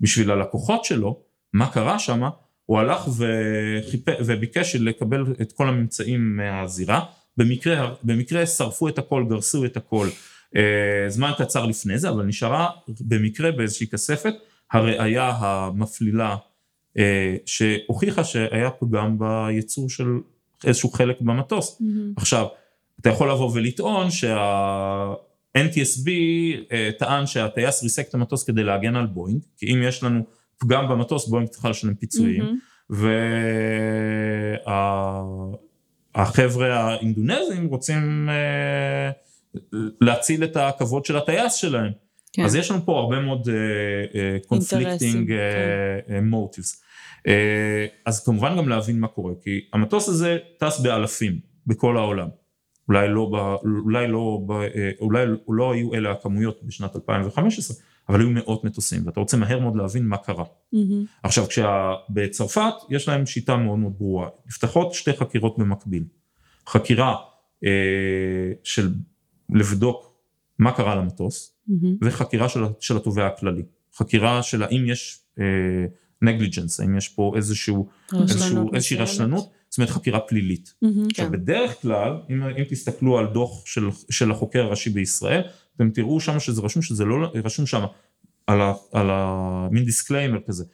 בשביל 0.00 0.30
הלקוחות 0.30 0.84
שלו, 0.84 1.20
מה 1.52 1.70
קרה 1.70 1.98
שם, 1.98 2.22
הוא 2.66 2.78
הלך 2.78 3.08
וחיפ... 3.08 4.04
וביקש 4.26 4.76
לקבל 4.76 5.24
את 5.40 5.52
כל 5.52 5.68
הממצאים 5.68 6.36
מהזירה, 6.36 7.04
במקרה, 7.36 7.94
במקרה 8.02 8.46
שרפו 8.46 8.88
את 8.88 8.98
הכל, 8.98 9.24
גרסו 9.28 9.64
את 9.64 9.76
הכל 9.76 10.08
זמן 11.08 11.30
קצר 11.38 11.66
לפני 11.66 11.98
זה, 11.98 12.08
אבל 12.08 12.24
נשארה 12.24 12.70
במקרה 13.00 13.52
באיזושהי 13.52 13.86
כספת 13.86 14.34
הראייה 14.72 15.32
המפלילה 15.38 16.36
אה, 16.98 17.36
שהוכיחה 17.46 18.24
שהיה 18.24 18.70
פגם 18.70 19.18
בייצור 19.18 19.90
של 19.90 20.06
איזשהו 20.64 20.90
חלק 20.90 21.20
במטוס. 21.20 21.80
מהמם. 21.80 22.12
עכשיו, 22.16 22.46
אתה 23.00 23.08
יכול 23.08 23.30
לבוא 23.30 23.50
ולטעון 23.54 24.10
שה-NTSB 24.10 26.08
אה, 26.72 26.90
טען 26.98 27.26
שהטייס 27.26 27.82
ריסק 27.82 28.08
את 28.08 28.14
המטוס 28.14 28.44
כדי 28.44 28.62
להגן 28.62 28.96
על 28.96 29.06
בואינג, 29.06 29.42
כי 29.56 29.72
אם 29.72 29.82
יש 29.82 30.02
לנו 30.02 30.24
פגם 30.58 30.88
במטוס, 30.88 31.28
בואינג 31.28 31.48
צריכה 31.48 31.70
לשלם 31.70 31.94
פיצויים, 31.94 32.42
מהמם. 32.42 32.58
והחבר'ה 36.14 36.80
האינדונזים 36.80 37.66
רוצים 37.66 38.28
אה, 38.28 39.10
להציל 40.00 40.44
את 40.44 40.56
הכבוד 40.56 41.04
של 41.04 41.16
הטייס 41.16 41.54
שלהם. 41.54 41.92
כן. 42.32 42.44
אז 42.44 42.54
יש 42.54 42.70
לנו 42.70 42.80
פה 42.84 42.98
הרבה 42.98 43.20
מאוד 43.20 43.48
קונפליקטינג 44.46 45.32
אינטרסים, 45.32 46.30
מוטיבס. 46.30 46.82
אה, 47.26 47.86
אז 48.06 48.24
כמובן 48.24 48.56
גם 48.56 48.68
להבין 48.68 49.00
מה 49.00 49.08
קורה, 49.08 49.32
כי 49.42 49.60
המטוס 49.72 50.08
הזה 50.08 50.38
טס 50.58 50.80
באלפים 50.80 51.38
בכל 51.66 51.96
העולם. 51.96 52.28
אולי 52.88 53.08
לא, 53.08 53.30
ב, 53.32 53.36
אולי, 53.64 54.08
לא, 54.08 54.40
ב, 54.46 54.52
אה, 54.52 54.90
אולי 55.00 55.26
לא 55.48 55.72
היו 55.72 55.94
אלה 55.94 56.10
הכמויות 56.10 56.60
בשנת 56.62 56.96
2015, 56.96 57.76
אבל 58.08 58.20
היו 58.20 58.30
מאות 58.30 58.64
מטוסים, 58.64 59.06
ואתה 59.06 59.20
רוצה 59.20 59.36
מהר 59.36 59.60
מאוד 59.60 59.76
להבין 59.76 60.06
מה 60.06 60.16
קרה. 60.16 60.44
מהמם. 60.72 61.04
עכשיו, 61.22 61.46
כשה, 61.46 61.92
בצרפת 62.10 62.72
יש 62.90 63.08
להם 63.08 63.26
שיטה 63.26 63.56
מאוד 63.56 63.78
מאוד 63.78 63.92
ברורה, 63.98 64.28
נפתחות 64.46 64.94
שתי 64.94 65.12
חקירות 65.12 65.58
במקביל. 65.58 66.04
חקירה 66.68 67.16
אה, 67.64 68.52
של 68.64 68.94
לבדוק 69.54 70.10
מה 70.58 70.72
קרה 70.72 70.94
למטוס, 70.94 71.54
Mm-hmm. 71.68 71.96
וחקירה 72.02 72.48
של, 72.48 72.60
של 72.80 72.96
התובע 72.96 73.26
הכללי. 73.26 73.62
חקירה 73.96 74.42
של 74.42 74.62
האם 74.62 74.86
יש 74.88 75.20
negligence, 76.22 76.80
האם 76.80 76.96
יש 76.96 77.08
פה 77.08 77.32
איזשהו, 77.36 77.88
איזשהו, 78.20 78.74
איזושהי. 78.74 78.96
רשלנות, 78.96 79.50
זאת 79.68 79.78
אומרת 79.78 79.90
חקירה 79.90 80.20
פלילית. 80.20 80.74
Mm-hmm. 80.82 81.06
עכשיו 81.10 81.26
כן. 81.26 81.32
בדרך 81.32 81.82
כלל, 81.82 82.12
אם, 82.30 82.42
אם 82.42 82.64
תסתכלו 82.68 83.18
על 83.18 83.26
דוח 83.26 83.66
של, 83.66 83.88
של 84.10 84.30
החוקר 84.30 84.64
הראשי 84.64 84.90
בישראל, 84.90 85.42
אתם 85.76 85.90
תראו 85.90 86.20
שם 86.20 86.40
שזה 86.40 86.62
רשום 86.62 86.82
שזה 86.82 87.04
לא, 87.04 87.32
רשום 87.44 87.66
שם 87.66 87.84
על, 88.46 88.60
ה, 88.60 88.72
על 88.92 89.10
ה, 89.10 89.68
מין 89.70 89.84
disclaimer 89.84 90.38
כזה. 90.46 90.64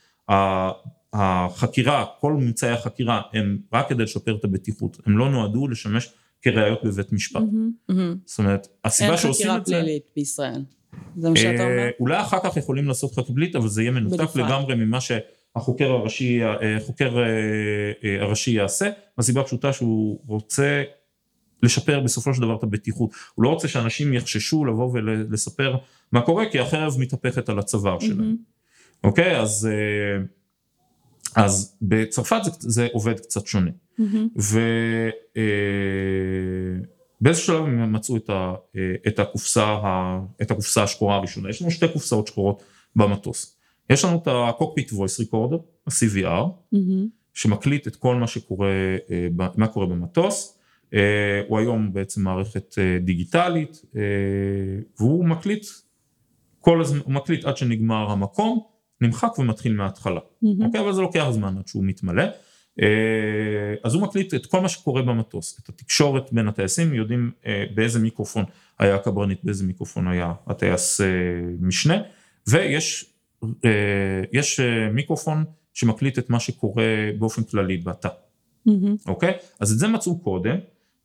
החקירה, 1.12 2.04
כל 2.20 2.32
ממצאי 2.32 2.70
החקירה 2.70 3.22
הם 3.32 3.58
רק 3.72 3.88
כדי 3.88 4.02
לשפר 4.02 4.36
את 4.36 4.44
הבטיחות, 4.44 4.98
הם 5.06 5.18
לא 5.18 5.30
נועדו 5.30 5.68
לשמש 5.68 6.08
כראיות 6.42 6.84
בבית 6.84 7.12
משפט. 7.12 7.40
מהמם. 7.40 7.70
מהמם. 7.88 8.16
זאת 8.24 8.38
אומרת, 8.38 8.68
הסיבה 8.84 9.10
אין 9.10 9.18
שעושים 9.18 9.46
חקירה 9.46 9.58
את 9.58 9.66
זה... 9.66 9.72
פלילית 9.72 10.10
בישראל. 10.16 10.62
זה 11.16 11.30
מה 11.30 11.36
שאתה 11.36 11.62
אומר? 11.62 11.78
אה, 11.78 11.90
אולי 12.00 12.20
אחר 12.20 12.38
כך 12.44 12.56
יכולים 12.56 12.88
לעשות 12.88 13.10
חקירה 13.10 13.26
פלילית, 13.26 13.56
אבל 13.56 13.68
זה 13.68 13.82
יהיה 13.82 13.90
מנותק. 13.90 14.36
לגמרי 14.36 14.74
ממה 14.74 14.98
שהחוקר 15.00 15.90
הראשי, 15.90 16.40
החוקר 16.76 17.18
אה, 17.18 17.24
אה, 18.04 18.22
הראשי 18.22 18.50
יעשה, 18.50 18.90
מהסיבה 19.18 19.40
הפשוטה 19.40 19.72
שהוא 19.72 20.20
רוצה 20.26 20.82
לשפר 21.62 22.00
בסופו 22.00 22.34
של 22.34 22.42
דבר 22.42 22.56
את 22.56 22.62
הבטיחות. 22.62 23.10
הוא 23.34 23.42
לא 23.42 23.48
רוצה 23.48 23.68
שאנשים 23.68 24.14
יחששו 24.14 24.64
לבוא 24.64 24.90
ולספר 24.92 25.76
מה 26.12 26.20
קורה, 26.20 26.50
כי 26.50 26.58
החרב 26.58 26.96
מתהפכת 26.98 27.48
על 27.48 27.58
הצוואר 27.58 27.98
שלהם. 27.98 28.36
אוקיי? 29.04 29.40
אז, 29.40 29.68
אז 31.36 31.76
בצרפת 31.82 32.40
זה, 32.44 32.50
זה 32.58 32.88
עובד 32.92 33.20
קצת 33.20 33.46
שונה. 33.46 33.70
מהמם. 33.98 34.28
ובאיזשהו 37.20 37.46
שלב 37.46 37.64
הם 37.64 37.92
מצאו 37.92 38.16
את, 38.16 38.30
ה, 38.30 38.54
אה, 38.76 38.94
את, 39.08 39.18
הקופסה, 39.18 39.64
ה- 39.64 40.20
את 40.42 40.50
הקופסה 40.50 40.82
השחורה 40.82 41.16
הראשונה. 41.16 41.50
יש 41.50 41.62
לנו 41.62 41.70
שתי 41.70 41.86
קופסאות 41.92 42.26
שחורות 42.26 42.62
במטוס. 42.96 43.56
יש 43.90 44.04
לנו 44.04 44.16
את 44.22 44.26
ה-cockpit 44.28 44.90
voice 44.92 45.24
recorder, 45.24 45.58
ה-CVR, 45.86 46.44
מהמם. 46.72 47.08
שמקליט 47.34 47.86
את 47.86 47.96
כל 47.96 48.16
מה 48.16 48.26
שקורה, 48.26 48.68
אה, 49.10 49.28
ב- 49.36 49.60
מה 49.60 49.66
קורה 49.68 49.86
במטוס. 49.86 50.58
אה, 50.94 51.00
הוא 51.48 51.58
היום 51.58 51.92
בעצם 51.92 52.22
מערכת 52.22 52.74
אה, 52.78 52.98
דיגיטלית, 53.04 53.82
אה, 53.96 54.00
והוא 54.98 55.24
מקליט 55.24 55.66
כל 56.60 56.80
הזמן, 56.80 56.98
הוא 57.04 57.12
מקליט 57.12 57.44
עד 57.44 57.56
שנגמר 57.56 58.10
המקום, 58.10 58.60
נמחק 59.00 59.38
ומתחיל 59.38 59.72
מההתחלה. 59.72 60.20
מהמם. 60.42 60.62
אוקיי, 60.62 60.80
אבל 60.80 60.92
זה 60.92 61.00
לוקח 61.00 61.26
זמן 61.30 61.58
עד 61.58 61.68
שהוא 61.68 61.84
מתמלא. 61.84 62.24
אה, 62.82 63.74
אז 63.84 63.94
הוא 63.94 64.02
מקליט 64.02 64.34
את 64.34 64.46
כל 64.46 64.60
מה 64.60 64.68
שקורה 64.68 65.02
במטוס, 65.02 65.60
את 65.62 65.68
התקשורת 65.68 66.32
בין 66.32 66.48
הטייסים, 66.48 66.94
יודעים 66.94 67.30
אה, 67.46 67.64
באיזה 67.74 67.98
מיקרופון 67.98 68.44
היה 68.78 68.94
הקברניט, 68.94 69.44
באיזה 69.44 69.64
מיקרופון 69.64 70.08
היה 70.08 70.32
הטייס 70.46 71.00
אה, 71.00 71.06
משנה, 71.60 71.96
ויש 72.48 73.12
יש 74.32 74.60
מיקרופון 74.92 75.44
שמקליט 75.74 76.18
את 76.18 76.30
מה 76.30 76.40
שקורה 76.40 76.84
באופן 77.18 77.42
כללי 77.42 77.76
בתא, 77.76 78.08
מהמם. 78.66 78.96
אוקיי? 79.06 79.32
אז 79.60 79.72
את 79.72 79.78
זה 79.78 79.88
מצאו 79.88 80.18
קודם, 80.18 80.56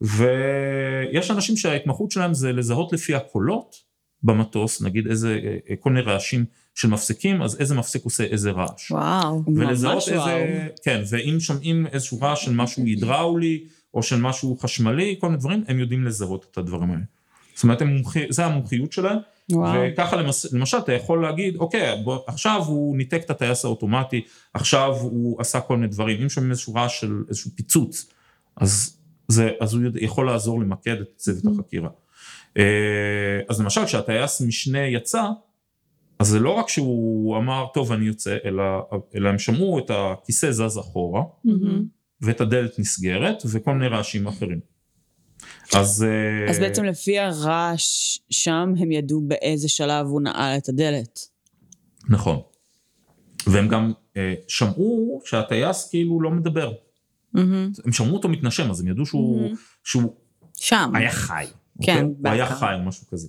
ויש 0.02 1.32
אנשים 1.32 1.58
שההתמחות 1.58 2.12
שלהם 2.12 2.34
זה 2.34 2.52
לזהות 2.52 2.94
לפי 2.94 3.16
הקולות 3.16 3.76
במטוס, 4.24 4.82
נגיד 4.82 5.08
איזה, 5.08 5.40
אה, 5.70 5.76
כל 5.76 5.90
מיני 5.90 6.02
רעשים 6.02 6.46
של 6.76 6.88
מפסקים, 6.88 7.42
אז 7.42 7.60
איזה 7.60 7.76
מפסק 7.76 8.04
עושה 8.04 8.24
איזה 8.24 8.52
רעש. 8.52 8.92
וואו. 8.92 9.44
ולזהות 9.56 9.94
ממש 9.94 10.10
איזה, 10.10 10.20
וואו. 10.20 10.46
כן, 10.84 11.02
ואם 11.10 11.40
שומעים 11.40 11.88
איזשהו 11.88 12.22
רעש 12.22 12.46
של 12.46 12.54
משהו 12.54 12.84
הידראולי, 12.84 13.64
או 13.94 14.04
של 14.04 14.22
משהו 14.22 14.58
חשמלי, 14.58 15.16
כל 15.20 15.28
מיני 15.28 15.40
דברים, 15.40 15.64
הם 15.68 15.80
יודעים 15.80 16.06
לזהות 16.06 16.46
את 16.52 16.58
הדברים 16.58 16.92
האלה. 16.92 17.04
זאת 17.56 17.64
אומרת, 17.64 17.82
מומחי, 17.82 18.26
זה 18.30 18.46
המומחיות 18.46 18.92
שלהם, 18.92 19.18
וואו. 19.52 19.82
וככה 19.94 20.16
למס, 20.16 20.54
למשל 20.54 20.78
אתה 20.78 20.94
יכול 20.94 21.22
להגיד, 21.22 21.56
אוקיי, 21.56 22.02
בוא, 22.04 22.20
עכשיו 22.28 22.62
הוא 22.68 22.98
ניתק 22.98 23.22
את 23.26 23.30
הטייס 23.30 23.66
האוטומטי, 23.66 24.22
עכשיו 24.54 24.96
הוא 25.02 25.42
עשה 25.42 25.62
כל 25.62 25.76
מיני 25.78 25.88
דברים, 25.88 26.22
אם 26.22 26.30
שומעים 26.30 26.52
איזשהו 26.52 26.74
רעש 26.74 27.00
של 27.00 27.24
איזשהו 27.30 27.52
פיצוץ, 27.56 28.10
אז, 28.56 28.98
זה, 29.28 29.50
אז 29.60 29.74
הוא 29.74 29.84
יכול 29.96 30.28
לעזור 30.28 30.60
למקד 30.60 31.02
את 31.02 31.08
צוות 31.16 31.44
החקירה. 31.54 31.90
אה, 32.58 33.40
אז 33.50 33.62
למשל, 33.62 33.86
כשהטייס 33.86 34.42
משנה 34.42 34.88
יצא, 34.88 35.24
אז 36.20 36.28
זה 36.28 36.40
לא 36.40 36.50
רק 36.50 36.70
שהוא 36.70 37.38
אמר, 37.38 37.66
טוב, 37.74 37.92
אני 37.92 38.06
יוצא, 38.06 38.38
אלא, 38.46 38.64
אלא 39.16 39.30
הם 39.30 39.40
שמעו 39.40 39.80
את 39.80 39.92
הכיסא 39.94 40.52
זז 40.52 40.80
אחורה, 40.80 41.22
מהמם. 41.44 41.86
ואת 42.22 42.42
הדלת 42.42 42.80
נסגרת, 42.80 43.44
וכל 43.52 43.74
מיני 43.74 43.88
רעשים 43.88 44.28
אחרים. 44.28 44.60
אז... 45.76 46.04
אה, 46.04 46.50
אז 46.50 46.60
בעצם 46.60 46.84
לפי 46.84 47.20
הרעש 47.20 48.18
שם, 48.30 48.74
הם 48.80 48.92
ידעו 48.92 49.22
באיזה 49.22 49.70
שלב 49.70 50.08
הוא 50.08 50.22
נעל 50.22 50.58
את 50.58 50.70
הדלת. 50.70 51.20
נכון. 52.10 52.40
והם 53.48 53.68
גם 53.68 53.92
אה, 54.18 54.34
שמעו 54.48 55.22
שהטייס 55.26 55.90
כאילו 55.90 56.22
לא 56.22 56.32
מדבר. 56.32 56.72
מהמם. 57.34 57.72
הם 57.86 57.92
שמעו 57.92 58.14
אותו 58.14 58.30
מתנשם, 58.30 58.72
אז 58.72 58.82
הם 58.82 58.88
ידעו 58.88 59.06
שהוא, 59.06 59.42
מהמם. 59.42 59.56
שהוא 59.84 60.16
שם. 60.56 60.92
היה 60.96 61.12
חי. 61.12 61.46
כן, 61.84 62.06
אוקיי? 62.06 62.16
הוא 62.32 62.40
היה. 62.42 62.46
חי 62.46 62.74
או 62.80 62.84
משהו 62.84 63.08
כזה. 63.08 63.28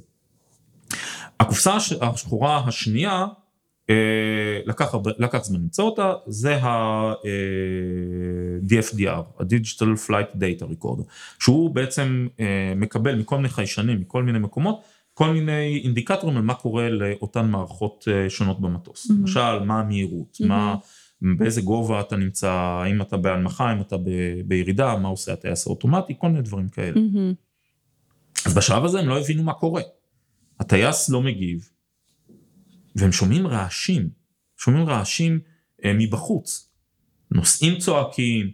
הקופסה 1.41 1.77
הש- 1.77 1.93
השחורה 1.93 2.65
השנייה, 2.67 3.27
אה, 3.91 3.95
לקח, 4.67 4.95
לקח 5.19 5.45
זמן 5.45 5.61
למצוא 5.61 5.85
אותה, 5.85 6.13
זה 6.27 6.57
ה-DFDR, 6.57 9.09
ה-Digital 9.41 10.09
Flight 10.09 10.37
Data 10.37 10.65
Recorder, 10.73 11.03
שהוא 11.39 11.75
בעצם 11.75 12.27
אה, 12.41 12.47
מקבל 12.77 13.19
מכל 13.19 13.37
מיני 13.37 13.49
חיישנים, 13.49 14.01
מכל 14.01 14.23
מיני 14.23 14.39
מקומות, 14.39 14.81
כל 15.15 15.33
מיני 15.33 15.81
אינדיקטורים 15.85 16.37
על 16.37 16.43
מה 16.43 16.55
קורה 16.55 16.89
לאותן 16.91 17.51
מערכות 17.51 18.05
אה, 18.13 18.31
שונות 18.31 18.61
במטוס. 18.61 19.11
Mhm. 19.11 19.15
למשל, 19.15 19.59
מה 19.65 19.81
המהירות, 19.81 20.39
מה, 20.47 20.77
באיזה 21.39 21.61
גובה 21.63 22.01
אתה 22.01 22.17
נמצא, 22.17 22.51
האם 22.51 23.03
אתה 23.03 23.17
בהנמכה, 23.17 23.65
האם 23.71 23.81
אתה 23.81 23.97
ב- 23.97 24.03
בירידה, 24.45 24.97
מה 24.97 25.09
עושה 25.09 25.33
הטייס 25.33 25.67
האוטומטי, 25.67 26.15
כל 26.19 26.29
מיני 26.29 26.43
דברים 26.43 26.69
כאלה. 26.69 27.01
מהמם. 27.01 27.35
אז 28.47 28.55
בשלב 28.55 28.85
הזה 28.85 29.01
הם 29.01 29.09
לא 29.09 29.21
הבינו 29.21 29.43
מה 29.43 29.53
קורה. 29.53 29.83
הטייס 30.61 31.09
לא 31.09 31.23
מגיב, 31.23 31.69
והם 32.97 33.13
שומעים 33.13 33.47
רעשים, 33.47 34.09
שומעים 34.57 34.87
רעשים 34.87 35.41
אה, 35.85 35.93
מבחוץ. 35.99 36.69
נוסעים 37.31 37.79
צועקים, 37.79 38.51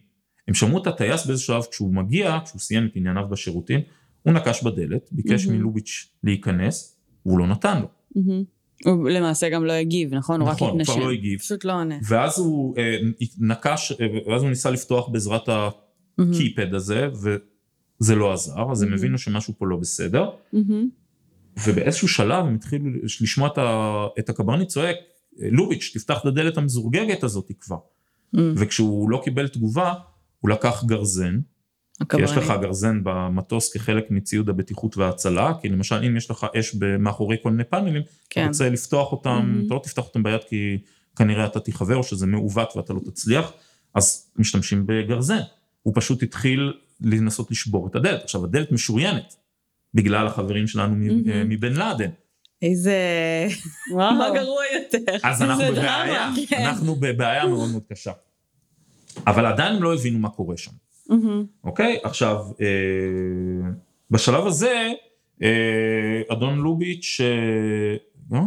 הם 0.49 0.55
שמעו 0.55 0.83
את 0.83 0.87
הטייס 0.87 1.27
באיזה 1.27 1.43
שלב 1.43 1.63
כשהוא 1.71 1.95
מגיע, 1.95 2.39
כשהוא 2.45 2.61
סיים 2.61 2.87
את 2.87 2.91
ענייניו 2.95 3.29
בשירותים, 3.31 3.81
הוא 4.23 4.33
נקש 4.33 4.63
בדלת, 4.63 5.09
ביקש 5.13 5.47
מהמם. 5.47 5.59
מלוביץ' 5.59 6.09
להיכנס, 6.25 6.97
והוא 7.27 7.39
לא 7.39 7.47
נתן 7.47 7.81
לו. 7.81 7.89
מהמם. 8.17 8.45
הוא 8.85 9.09
למעשה 9.09 9.49
גם 9.49 9.65
לא 9.65 9.73
הגיב, 9.73 10.15
נכון? 10.15 10.41
הוא 10.41 10.49
רק 10.49 10.55
נכון, 10.55 10.69
הוא 10.71 10.85
כבר 10.85 10.93
התנשם. 10.93 11.07
לא 11.07 11.13
הגיב. 11.13 11.39
פשוט 11.39 11.65
לא 11.65 11.73
עונה. 11.73 11.99
ואז 12.09 12.39
הוא 12.39 12.75
אה, 12.79 12.97
נקש, 13.39 13.93
אה, 13.93 14.07
ואז 14.27 14.43
הוא 14.43 14.51
ניסה 14.51 14.71
לפתוח 14.71 15.09
בעזרת. 15.09 15.49
הקיפד 16.19 16.75
הזה, 16.75 17.09
וזה 18.01 18.15
לא 18.15 18.33
עזר, 18.33 18.73
אז 18.73 18.83
הם 18.83 18.89
מהמם. 18.89 18.99
הבינו 19.01 19.19
שמשהו 19.19 19.55
פה 19.59 19.67
לא 19.67 19.77
בסדר. 19.77 20.31
מהמם. 20.53 20.89
ובאיזשהו 21.67 22.09
שלב 22.09 22.47
הם 22.47 22.55
התחילו 22.55 22.91
לשמוע 23.21 23.49
את 23.49 23.59
את 24.19 24.29
הקברניט 24.29 24.69
צועק, 24.69 24.97
לוביץ', 25.39 25.91
תפתח 25.95 26.19
את 26.21 26.27
הדלת 26.27 26.59
המזורגגת 26.59 27.23
הזאת 27.23 27.51
כבר. 27.61 27.79
מהמם. 28.33 28.55
וכשהוא 28.57 29.11
לא 29.11 29.21
קיבל 29.25 29.49
תגובה, 29.49 29.95
הוא 30.41 30.51
לקח 30.51 30.85
גרזן, 30.87 31.41
כי 32.09 32.23
יש. 32.23 32.31
לך 32.31 32.53
גרזן 32.61 33.01
במטוס 33.03 33.73
כחלק 33.73 34.11
מציוד 34.11 34.49
הבטיחות 34.49 34.97
וההצלה, 34.97 35.53
כי 35.63 35.69
למשל 35.69 35.95
אם 35.95 36.17
יש 36.17 36.31
לך 36.31 36.47
אש 36.59 36.75
מאחורי 36.99 37.37
כל 37.43 37.51
מיני 37.51 37.65
פאנלים, 37.65 38.03
אתה 38.03 38.11
כן. 38.31 38.47
רוצה 38.49 38.69
לפתוח 38.69 39.13
אותם, 39.13 39.31
מהמם. 39.31 39.67
אתה 39.67 39.75
לא 39.75 39.81
תפתח 39.85 40.03
אותם 40.03 40.23
ביד 40.23 40.41
כי 40.49 40.79
כנראה 41.17 41.47
אתה 41.47 41.61
תיחבר 41.61 41.97
או 41.97 42.03
שזה 42.03 42.27
מעוות 42.27 42.77
ואתה 42.77 42.93
לא 42.93 43.01
תצליח, 43.01 43.53
אז 43.95 44.31
משתמשים 44.37 44.87
בגרזן. 44.87 45.41
הוא 45.83 45.93
פשוט 45.97 46.23
התחיל 46.23 46.73
לנסות 47.01 47.51
לשבור 47.51 47.87
את 47.87 47.95
הדלת. 47.97 48.23
עכשיו 48.23 48.45
הדלת 48.45 48.73
משוריינת, 48.73 49.37
בגלל 49.95 50.27
החברים 50.27 50.67
שלנו 50.67 50.95
מ- 50.95 51.27
מהמם. 51.27 51.49
מבן 51.49 51.73
לאדן. 51.73 52.11
איזה... 52.63 52.97
וואו. 53.93 54.15
מה 54.15 54.31
גרוע 54.35 54.63
יותר? 54.75 55.13
אז 55.23 55.43
אנחנו 55.43 55.65
בבעיה, 55.65 56.05
דרמה, 56.07 56.35
כן. 56.49 56.63
אנחנו 56.67 56.95
בבעיה 56.95 57.47
מאוד 57.47 57.71
מאוד 57.71 57.83
קשה. 57.93 58.13
אבל 59.27 59.47
עדיין 59.47 59.77
הם 59.77 59.83
לא 59.83 59.95
הבינו 59.95 60.19
מה 60.19 60.29
קורה 60.29 60.57
שם. 60.57 60.71
אוקיי? 61.65 61.99
עכשיו, 62.03 62.45
אה, 62.61 63.71
בשלב 64.11 64.47
הזה, 64.47 64.93
אה, 65.43 65.49
אדון 66.33 66.59
לוביץ', 66.59 67.21
אה, 67.21 67.97
לא? 68.31 68.41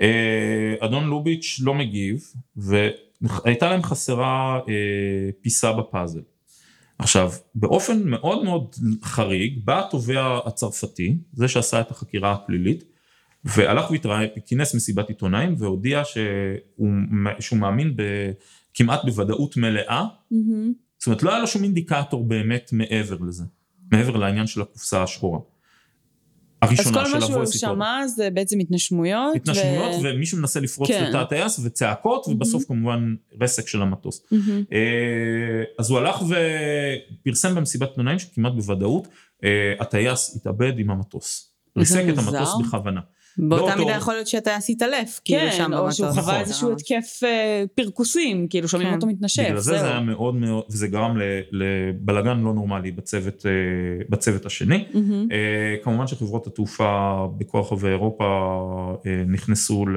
אה, 0.00 0.74
אדון 0.80 1.04
לוביץ' 1.04 1.60
לא 1.62 1.74
מגיב, 1.74 2.24
והייתה 2.56 3.68
להם 3.70 3.82
חסרה 3.82 4.60
אה, 4.68 4.72
פיסה 5.40 5.72
בפאזל. 5.72 6.20
עכשיו, 6.98 7.32
באופן 7.54 8.08
מאוד 8.08 8.44
מאוד 8.44 8.74
חריג, 9.02 9.60
בא 9.64 9.86
התובע 9.86 10.38
הצרפתי, 10.46 11.16
זה 11.32 11.48
שעשה 11.48 11.80
את 11.80 11.90
החקירה 11.90 12.32
הפלילית, 12.32 12.84
והלך 13.44 13.90
והתראה, 13.90 14.20
כינס 14.46 14.74
מסיבת 14.74 15.08
עיתונאים 15.08 15.54
והודיע 15.58 16.02
שהוא, 16.04 16.90
שהוא 17.40 17.58
מאמין 17.58 17.96
ב, 17.96 18.02
כמעט 18.74 19.00
בוודאות 19.04 19.56
מלאה, 19.56 20.04
מהמם. 20.30 20.72
זאת 20.98 21.06
אומרת 21.06 21.22
לא 21.22 21.30
היה 21.30 21.38
לו 21.38 21.46
שום 21.46 21.62
אינדיקטור 21.62 22.24
באמת 22.24 22.70
מעבר 22.72 23.16
לזה, 23.20 23.44
מעבר 23.92 24.16
לעניין 24.16 24.46
של 24.46 24.62
הקופסה 24.62 25.02
השחורה. 25.02 25.38
אז 26.64 26.70
הראשונה 26.70 26.98
כל 26.98 27.06
של 27.06 27.12
מה 27.12 27.16
לבוא 27.16 27.28
שהוא 27.28 27.42
לסיפור. 27.42 27.74
שמע 27.74 28.06
זה 28.06 28.28
בעצם 28.34 28.58
התנשמויות. 28.58 29.36
התנשמויות 29.36 29.94
ו- 29.94 29.98
ומישהו 30.04 30.38
מנסה 30.38 30.60
לפרוץ 30.60 30.88
כן. 30.88 31.04
לתא 31.08 31.16
הטייס 31.16 31.60
וצעקות 31.64 32.28
ובסוף 32.28 32.64
כמובן 32.64 33.14
רסק 33.40 33.68
של 33.68 33.82
המטוס. 33.82 34.22
מהמם. 34.30 34.64
אה, 34.72 35.62
אז 35.78 35.90
הוא 35.90 35.98
הלך 35.98 36.22
ופרסם 37.22 37.54
במסיבת 37.54 37.88
עיתונאים 37.88 38.18
שכמעט 38.18 38.52
בוודאות 38.52 39.08
אה, 39.44 39.74
הטייס 39.80 40.36
התאבד 40.36 40.78
עם 40.78 40.90
המטוס. 40.90 41.50
ריסק 41.78 42.04
את. 42.08 42.18
המטוס 42.18 42.50
בכוונה. 42.60 43.00
באותה 43.38 43.64
באותו- 43.66 43.78
מידה 43.78 43.96
יכול 43.96 44.14
להיות 44.14 44.26
שהטייס 44.26 44.70
התעלף, 44.70 45.20
כאילו 45.24 45.40
כן, 45.40 45.56
שם 45.56 45.72
או 45.72 45.78
במטוס. 45.82 45.96
שהוא 45.96 46.08
נכון. 46.08 46.20
חווה 46.22 46.40
איזשהו 46.40 46.72
התקף 46.72 47.20
אה, 47.24 47.64
פרכוסים, 47.74 48.48
כאילו 48.48 48.68
שומעים 48.68 48.88
כן. 48.88 48.94
אותו 48.94 49.06
מתנשף, 49.06 49.42
בגלל 49.42 49.56
זה 49.58 49.72
זה 49.72 49.78
זהו. 49.78 49.86
היה 49.86 50.00
מאוד 50.00 50.34
מאוד, 50.34 50.64
וזה 50.70 50.88
גרם 50.88 51.16
לבלגן 51.52 52.40
לא 52.40 52.54
נורמלי 52.54 52.90
בצוות, 52.92 53.46
אה, 53.46 53.50
בצוות 54.08 54.46
השני. 54.46 54.84
Mm-hmm. 54.94 55.28
אה, 55.32 55.36
כמובן 55.82 56.06
שחברות 56.06 56.46
התעופה 56.46 57.14
בכל 57.38 57.58
רחבי 57.58 57.88
אירופה 57.88 58.24
אה, 59.06 59.22
נכנסו 59.26 59.86
ל- 59.86 59.96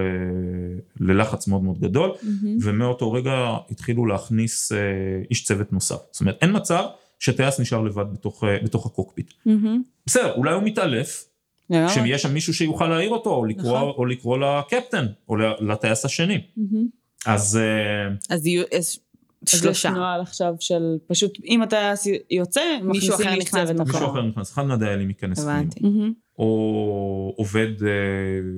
ללחץ 0.99 1.47
מאוד 1.47 1.63
מאוד 1.63 1.79
גדול, 1.79 2.11
Mm-hmm. 2.23 2.57
ומאותו 2.61 3.11
רגע 3.11 3.31
התחילו 3.71 4.05
להכניס 4.05 4.71
אה, 4.71 4.77
איש 5.29 5.43
צוות 5.43 5.73
נוסף. 5.73 5.97
זאת 6.11 6.21
אומרת, 6.21 6.37
אין 6.41 6.55
מצב 6.55 6.83
שטייס 7.19 7.59
נשאר 7.59 7.81
לבד 7.81 8.05
בתוך, 8.13 8.43
אה, 8.43 8.57
בתוך 8.63 8.85
הקוקפיט. 8.85 9.33
Mm-hmm. 9.45 9.81
בסדר, 10.05 10.33
אולי 10.35 10.53
הוא 10.53 10.63
מתעלף, 10.63 11.25
כשיש 11.87 12.21
שם 12.21 12.33
מישהו 12.33 12.53
שיוכל 12.53 12.87
להעיר 12.87 13.09
אותו, 13.09 13.29
או 13.29 13.45
לקרוא, 13.45 13.77
נכון. 13.77 13.93
או 13.97 14.05
לקרוא 14.05 14.37
לקפטן, 14.37 15.05
או 15.29 15.35
לטייס 15.59 16.05
השני. 16.05 16.41
אז 17.25 17.57
אה, 17.57 18.35
אז 18.35 18.45
יהיו 18.45 18.63
יש 18.71 18.99
אז 19.47 19.53
יש 19.53 19.61
שלושה. 19.61 19.89
נוהל 19.89 20.21
עכשיו 20.21 20.53
של 20.59 20.97
פשוט, 21.07 21.37
אם 21.45 21.63
אתה 21.63 21.93
יוצא, 22.31 22.61
מישהו 22.83 23.15
אחר 23.15 23.35
נכנס 23.35 23.69
במקום. 23.69 23.87
מישהו 23.87 24.11
אחר 24.11 24.21
נכנס, 24.21 24.51
אחד 24.51 24.65
מהדיילים 24.65 25.09
ייכנס. 25.09 25.39
הבנתי. 25.39 25.79
או 26.39 27.33
עובד, 27.37 27.83
אה, 27.83 27.89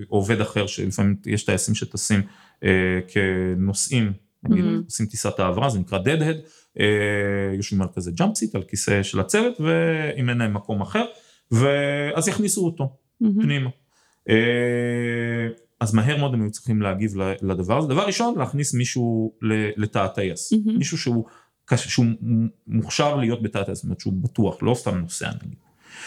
עובד 0.07 0.41
אחר, 0.41 0.67
שלפעמים 0.67 1.15
יש 1.25 1.43
טייסים 1.43 1.75
שטסים 1.75 2.21
אה, 2.63 2.99
כנוסעים, 3.07 4.13
נגיד. 4.43 4.65
עושים 4.85 5.05
טיסת 5.05 5.39
העברה, 5.39 5.69
זה 5.69 5.79
נקרא 5.79 5.99
deadhead, 5.99 6.49
אה, 6.79 7.55
יושבים 7.57 7.81
על 7.81 7.87
כזה 7.95 8.11
ג'אמפ 8.11 8.37
סיט, 8.37 8.55
על 8.55 8.63
כיסא 8.63 9.03
של 9.03 9.19
הצוות, 9.19 9.61
ואם 9.61 10.29
אין 10.29 10.37
להם 10.37 10.53
מקום 10.53 10.81
אחר, 10.81 11.05
ואז 11.51 12.27
יכניסו 12.27 12.65
אותו 12.65 12.95
מהמם. 13.21 13.43
פנימה. 13.43 13.69
אה, 14.29 14.35
אז 15.79 15.93
מהר 15.93 16.17
מאוד 16.17 16.33
הם 16.33 16.41
היו 16.41 16.51
צריכים 16.51 16.81
להגיב 16.81 17.13
לדבר 17.41 17.77
הזה. 17.77 17.87
דבר 17.87 18.05
ראשון, 18.05 18.37
להכניס 18.37 18.73
מישהו 18.73 19.33
לתא 19.77 19.99
הטייס. 19.99 20.53
Mhm. 20.53 20.71
מישהו 20.77 20.97
שהוא, 20.97 21.25
שהוא 21.75 22.05
מוכשר 22.67 23.15
להיות 23.15 23.43
בתא 23.43 23.57
הטייס, 23.57 23.77
זאת 23.77 23.83
אומרת 23.83 23.99
שהוא 23.99 24.13
בטוח, 24.13 24.57
לא 24.61 24.73
סתם 24.75 24.97
נוסע 24.97 25.29
נגיד. 25.43 25.57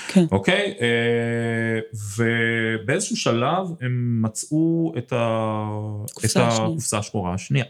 כן. 0.09 0.25
אוקיי? 0.33 0.75
אה, 0.81 1.79
ובאיזשהו 2.19 3.17
שלב 3.17 3.67
הם 3.81 4.23
מצאו 4.23 4.93
את, 4.99 5.13
ה... 5.13 5.67
את. 6.25 6.37
הקופסה 6.37 6.99
השחורה 6.99 7.35
השנייה. 7.35 7.65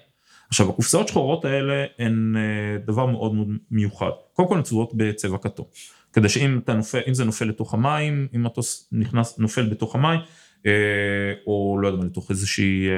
עכשיו, 0.49 0.70
הקופסאות 0.70 1.09
השחורות 1.09 1.44
האלה 1.44 1.85
הן 1.99 2.35
אה, 2.36 2.78
דבר 2.86 3.07
מאוד 3.07 3.35
מאוד 3.35 3.49
מיוחד. 3.70 4.11
קודם 4.32 4.49
כל 4.49 4.57
הן 4.57 4.62
צבועות 4.62 4.93
בצבע 4.94 5.39
כתום. 5.39 5.66
כדי 6.12 6.28
שאם 6.28 6.59
אתה 6.59 6.74
נופל, 6.74 7.01
אם 7.09 7.14
זה 7.14 7.24
נופל 7.24 7.44
לתוך 7.44 7.74
המים, 7.74 8.28
אם 8.36 8.43
מטוס 8.43 8.89
נכנס, 8.93 9.39
נופל 9.39 9.68
בתוך 9.68 9.94
המים, 9.94 10.20
אה, 10.66 10.72
או 11.47 11.78
לא 11.82 11.89
יודע 11.89 11.98
מה, 11.98 12.05
לתוך 12.05 12.30
איזושהי, 12.30 12.89
אה, 12.89 12.94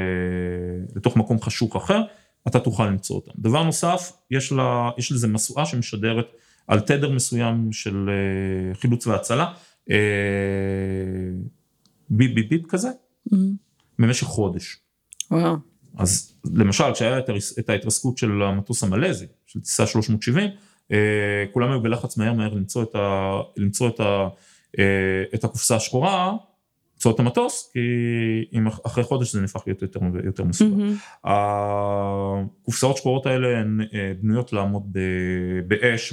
לתוך 0.97 1.17
מקום 1.17 1.41
חשוך 1.41 1.77
אחר, 1.77 2.03
אתה 2.49 2.61
תוכל 2.61 2.87
למצוא 2.87 3.17
אותם. 3.17 3.33
דבר 3.39 3.63
נוסף, 3.63 4.13
יש, 4.31 4.53
לה, 4.53 4.91
יש 4.99 5.13
לזה 5.13 5.29
משואה 5.29 5.67
שמשדרת 5.67 6.27
על 6.67 6.81
תדר 6.81 7.11
מסוים 7.11 7.73
של 7.73 8.11
אה, 8.11 8.75
חילוץ 8.75 9.07
והצלה, 9.07 9.53
אה, 9.91 9.97
ביפ 12.11 12.35
ביפ 12.35 12.49
ביפ 12.49 12.67
כזה, 12.67 12.89
מהמם. 13.33 13.55
במשך 13.99 14.27
חודש. 14.27 14.77
וואו. 15.31 15.57
אז 15.97 16.37
למשל, 16.55 16.85
כשהיה 16.95 17.19
את 17.59 17.69
ההתרסקות 17.69 18.19
של 18.19 18.43
המטוס 18.43 18.83
המלזי, 18.83 19.27
של 19.47 19.61
טיסה 19.61 19.87
370, 19.87 20.45
אה, 20.45 20.57
כולם 21.53 21.71
היו 21.71 21.83
בלחץ 21.83 22.17
מהר 22.17 22.33
מהר 22.33 22.55
למצוא 22.55 22.83
את, 22.83 22.95
ה, 22.95 23.31
למצוא 23.57 23.89
את, 23.89 24.01
ה, 24.01 24.29
אה, 24.79 24.85
את 25.35 25.45
הקופסה 25.45 25.77
השחורה, 25.77 26.33
למצוא 26.95 27.13
את 27.13 27.21
המטוס, 27.21 27.71
כי 27.73 27.79
אם 28.59 28.67
אח- 28.67 28.81
אחרי 28.87 29.05
חודש 29.05 29.33
זה 29.33 29.41
נהפך 29.41 29.61
להיות 29.67 29.83
יותר, 29.83 30.01
יותר 30.25 30.45
מסובך. 30.45 30.77
מהמם. 30.77 30.95
הקופסאות 31.25 32.97
שחורות 32.97 33.27
האלה 33.27 33.59
הן 33.59 33.81
אה, 33.95 34.13
בנויות 34.23 34.53
לעמוד 34.53 34.83
ב- 34.93 34.99
באש, 35.69 36.13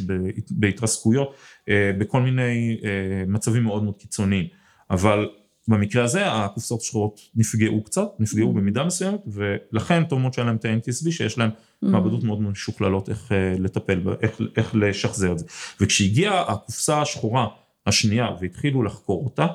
בהתרסקויות, 0.52 1.34
אה, 1.70 1.92
בכל 1.98 2.22
מיני 2.22 2.78
אה, 2.84 2.90
מצבים 3.28 3.64
מאוד 3.64 3.84
מאוד 3.84 3.96
קיצוניים. 3.98 4.46
אבל 4.92 5.30
במקרה 5.68 6.04
הזה 6.04 6.32
הקופסאות 6.32 6.82
השחורות 6.82 7.20
נפגעו 7.36 7.84
קצת, 7.84 8.08
נפגעו 8.20 8.52
Mhm. 8.52 8.56
במידה 8.56 8.84
מסוימת, 8.84 9.20
ולכן 9.28 10.04
טוב 10.04 10.20
מאוד 10.20 10.34
שהיה 10.34 10.46
להם 10.46 10.56
את 10.56 10.66
ה-NTSB, 10.66 11.12
שיש 11.12 11.38
להם. 11.38 11.50
מעבדות 11.82 12.24
מאוד 12.24 12.42
מאוד 12.42 12.52
משוכללות 12.52 13.10
איך 13.10 13.32
אה, 13.32 13.56
לטפל, 13.60 14.00
איך, 14.22 14.42
איך 14.58 14.76
לשחזר 14.76 15.32
את 15.32 15.40
זה. 15.40 15.46
וכשהגיעה 15.82 16.52
הקופסה 16.52 17.02
השחורה 17.02 17.48
השנייה 17.86 18.28
והתחילו 18.42 18.84
לחקור 18.84 19.24
אותה, 19.26 19.48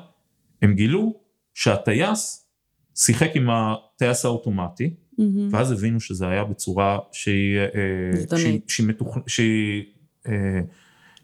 הם 0.62 0.74
גילו 0.74 1.14
שהטייס 1.54 2.46
שיחק 2.94 3.30
עם 3.34 3.48
הטייס 3.50 4.24
האוטומטי, 4.24 4.94
מהמם. 5.18 5.48
ואז 5.52 5.72
הבינו 5.72 6.00
שזה 6.00 6.28
היה 6.28 6.44
בצורה 6.44 6.98
שהיא, 7.12 7.58
אה. 7.58 8.38
שהיא, 8.38 8.60
שהיא, 8.68 8.86
מתוכ... 8.86 9.18
שהיא, 9.26 9.84
אה, 10.28 10.60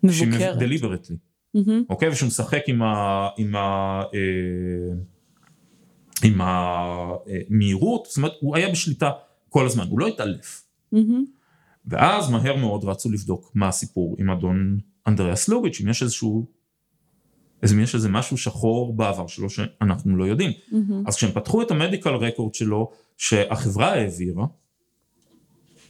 מבוקרת. 0.02 0.58
דליברטלי, 0.58 1.16
מהמם. 1.54 1.84
אוקיי? 1.90 2.08
ושהוא 2.08 2.26
משחק 2.26 2.62
עם, 2.66 2.82
ה, 2.82 3.28
עם, 3.36 3.56
ה, 3.56 4.02
עם 6.24 6.40
המהירות, 6.40 8.06
זאת 8.08 8.16
אומרת, 8.16 8.32
הוא 8.40 8.56
היה 8.56 8.70
בשליטה 8.70 9.10
כל 9.48 9.66
הזמן, 9.66 9.86
הוא 9.88 10.00
לא 10.00 10.06
התעלף. 10.06 10.61
מהמם. 10.92 11.24
ואז 11.86 12.30
מהר 12.30 12.56
מאוד 12.56 12.84
רצו 12.84 13.10
לבדוק 13.10 13.50
מה 13.54 13.68
הסיפור 13.68 14.16
עם 14.18 14.30
אדון 14.30 14.78
אנדריאס 15.06 15.48
לוביץ', 15.48 15.80
אם 15.80 15.88
יש 15.88 16.02
איזשהו, 16.02 16.46
אם 17.72 17.80
יש 17.80 17.94
איזה 17.94 18.08
משהו 18.08 18.38
שחור 18.38 18.96
בעבר 18.96 19.26
שלו 19.26 19.50
שאנחנו 19.50 20.16
לא 20.16 20.24
יודעים. 20.24 20.52
מהמם. 20.72 21.04
אז 21.06 21.16
כשהם 21.16 21.32
פתחו 21.32 21.62
את 21.62 21.70
המדיקל 21.70 22.14
רקורד 22.14 22.54
שלו, 22.54 22.90
שהחברה 23.16 23.92
העבירה, 23.92 24.46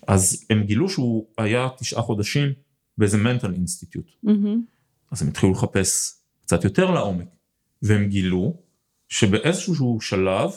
אז 0.08 0.44
הם 0.50 0.62
גילו 0.62 0.88
שהוא 0.88 1.26
היה 1.38 1.68
תשעה 1.78 2.02
חודשים 2.02 2.52
באיזה 2.98 3.18
מנטל 3.18 3.54
אינסטיטוט. 3.54 4.10
מהמם. 4.22 4.62
אז 5.10 5.22
הם 5.22 5.28
התחילו 5.28 5.52
לחפש 5.52 6.14
קצת 6.42 6.64
יותר 6.64 6.90
לעומק, 6.90 7.28
והם 7.82 8.08
גילו 8.08 8.56
שבאיזשהו 9.08 10.00
שלב, 10.00 10.50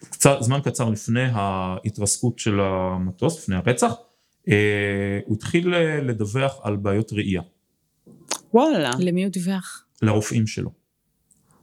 קצת, 0.00 0.36
זמן 0.40 0.60
קצר 0.64 0.90
לפני 0.90 1.24
ההתרסקות 1.32 2.38
של 2.38 2.60
המטוס, 2.60 3.38
לפני 3.38 3.56
הרצח, 3.56 3.92
אה, 4.48 5.18
הוא 5.26 5.36
התחיל 5.36 5.74
אה, 5.74 6.00
לדווח 6.00 6.60
על 6.62 6.76
בעיות 6.76 7.12
ראייה 7.12 7.42
וואלה. 8.54 8.90
למי 8.98 9.24
הוא 9.24 9.32
דיווח? 9.32 9.84
לרופאים 10.02 10.46
שלו. 10.46 10.70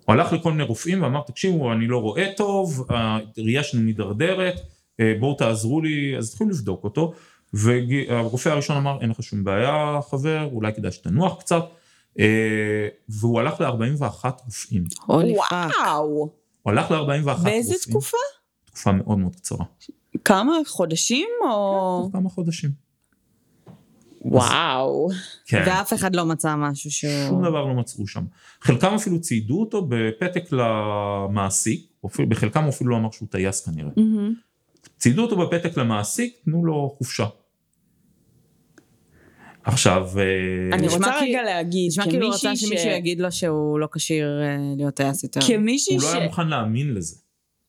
הוא 0.06 0.14
הלך 0.14 0.34
לכל 0.34 0.52
מיני 0.52 0.64
רופאים 0.64 1.04
ואמר, 1.04 1.22
תקשיבו, 1.22 1.74
אני 1.74 1.88
לא 1.88 1.98
רואה 2.02 2.26
טוב, 2.38 2.86
הראייה 2.90 3.64
שלי 3.64 3.82
מידרדרת, 3.82 4.56
אה, 5.00 5.14
בואו 5.20 5.34
תעזרו 5.34 5.82
לי, 5.82 6.18
אז 6.18 6.30
התחילו 6.30 6.50
לבדוק 6.50 6.84
אותו, 6.84 7.14
והרופא 7.54 8.50
הראשון 8.50 8.78
אמר, 8.78 8.98
אין 9.02 9.10
לך 9.10 9.24
שום 9.24 9.44
בעיה, 9.44 10.00
חבר, 10.10 10.50
אולי 10.52 10.74
כדאי 10.74 10.92
שתנוח 10.92 11.40
קצת, 11.40 11.64
אה, 12.20 12.88
והוא 13.10 13.40
הלך 13.40 13.62
ל-41 13.62 14.26
רופאים. 14.46 14.84
וואו. 15.08 16.30
הוא 16.68 16.72
הלך 16.72 16.92
ל-41 16.92 17.30
רופאים. 17.32 17.44
באיזה 17.44 17.76
תקופה? 17.82 18.18
תקופה 18.66 18.92
מאוד 18.92 19.18
מאוד 19.18 19.36
קצרה. 19.36 19.66
כמה? 20.26 20.54
חודשים 20.68 21.28
או... 21.50 22.10
כמה 22.14 22.30
חודשים. 22.30 22.72
וואו. 24.22 25.08
כן. 25.46 25.64
ואף 25.68 25.94
אחד 25.94 26.16
לא 26.16 26.26
מצא 26.26 26.56
משהו 26.56 26.92
שהוא... 26.92 27.28
שום 27.28 27.42
דבר 27.42 27.66
לא 27.66 27.74
מצאו 27.74 28.08
שם. 28.08 28.26
חלקם 28.62 28.94
אפילו 28.94 29.22
ציידו 29.22 29.60
אותו 29.60 29.88
בפתק 29.90 30.44
למעסיק, 30.52 31.92
בחלקם 32.30 32.64
הוא 32.64 32.70
אפילו 32.70 32.90
לא 32.90 32.96
אמר 32.96 33.12
שהוא 33.12 33.28
טייס 33.32 33.66
כנראה. 33.66 33.92
מהמם. 33.98 34.34
ציידו 34.98 35.22
אותו 35.22 35.38
בפתק 35.38 35.78
למעסיק, 35.78 36.36
תנו 36.46 36.66
לו 36.66 36.96
חופשה. 36.98 37.26
עכשיו, 39.68 40.08
אה, 40.20 40.78
אני 40.78 40.88
רוצה 40.88 41.12
כי- 41.20 41.26
רגע 41.26 41.44
להגיד, 41.44 41.88
נשמע 41.88 42.04
כאילו 42.04 42.26
הוא 42.28 42.34
רצה 42.36 42.56
שמישהו 42.56 42.90
יגיד 42.90 43.20
לו 43.20 43.32
שהוא 43.32 43.80
לא 43.80 43.88
כשיר 43.94 44.42
אה, 44.42 44.58
להיות 44.78 44.94
טייס 44.94 45.24
יותר. 45.24 45.40
כמישהי 45.48 45.94
הוא 45.96 46.02
ש... 46.02 46.06
לא 46.06 46.14
היה 46.14 46.26
מוכן 46.26 46.48
להאמין 46.48 46.94
לזה. 46.94 47.16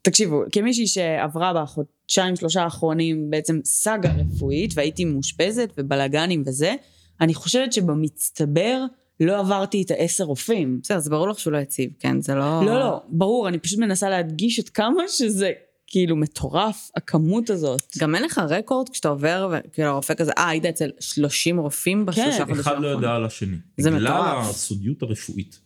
תקשיבו, 0.02 0.42
כמישהי 0.52 0.86
שעברה 0.86 1.62
בחודשיים 1.62 2.36
שלושה 2.36 2.62
האחרונים 2.62 3.30
בעצם 3.30 3.60
סאגה 3.64 4.12
רפואית 4.12 4.70
והייתי 4.74 5.04
מאושפזת 5.04 5.72
ובלאגנים 5.78 6.42
וזה, 6.46 6.74
אני 7.20 7.34
חושבת 7.34 7.72
שבמצטבר 7.72 8.84
לא 9.20 9.38
עברתי 9.38 9.82
את 9.82 9.90
העשר 9.90 10.24
רופאים. 10.24 10.78
בסדר, 10.82 10.98
זה 10.98 11.10
ברור 11.10 11.28
לך 11.28 11.38
שהוא 11.38 11.52
לא 11.52 11.58
יציב, 11.58 11.90
כן? 12.00 12.20
זה 12.20 12.34
לא... 12.34 12.64
לא, 12.64 12.78
לא, 12.80 13.00
ברור, 13.08 13.48
אני 13.48 13.58
פשוט 13.58 13.78
מנסה 13.78 14.10
להדגיש 14.10 14.60
את 14.60 14.68
כמה 14.68 15.02
שזה 15.08 15.50
כאילו 15.90 16.16
מטורף, 16.16 16.90
הכמות 16.96 17.50
הזאת. 17.50 17.82
גם 17.98 18.14
אין 18.14 18.22
לך 18.24 18.38
רקורד 18.48 18.88
כשאתה 18.88 19.08
עובר, 19.08 19.48
וכאילו 19.52 19.88
הרופא 19.88 20.14
כזה, 20.14 20.32
אה, 20.38 20.48
היית 20.48 20.64
אצל 20.64 20.90
30 21.00 21.58
רופאים 21.58 22.06
בשלושה 22.06 22.30
כן. 22.38 22.44
חודשים 22.44 22.60
אחד 22.60 22.70
לא 22.70 22.76
האחרונים." 22.76 22.92
יודע 22.96 23.14
על 23.14 23.24
השני. 23.24 23.56
זה 23.80 23.90
בגלל 23.90 24.12
מטורף. 24.12 24.50
הסודיות 24.50 25.02
הרפואית. 25.02 25.60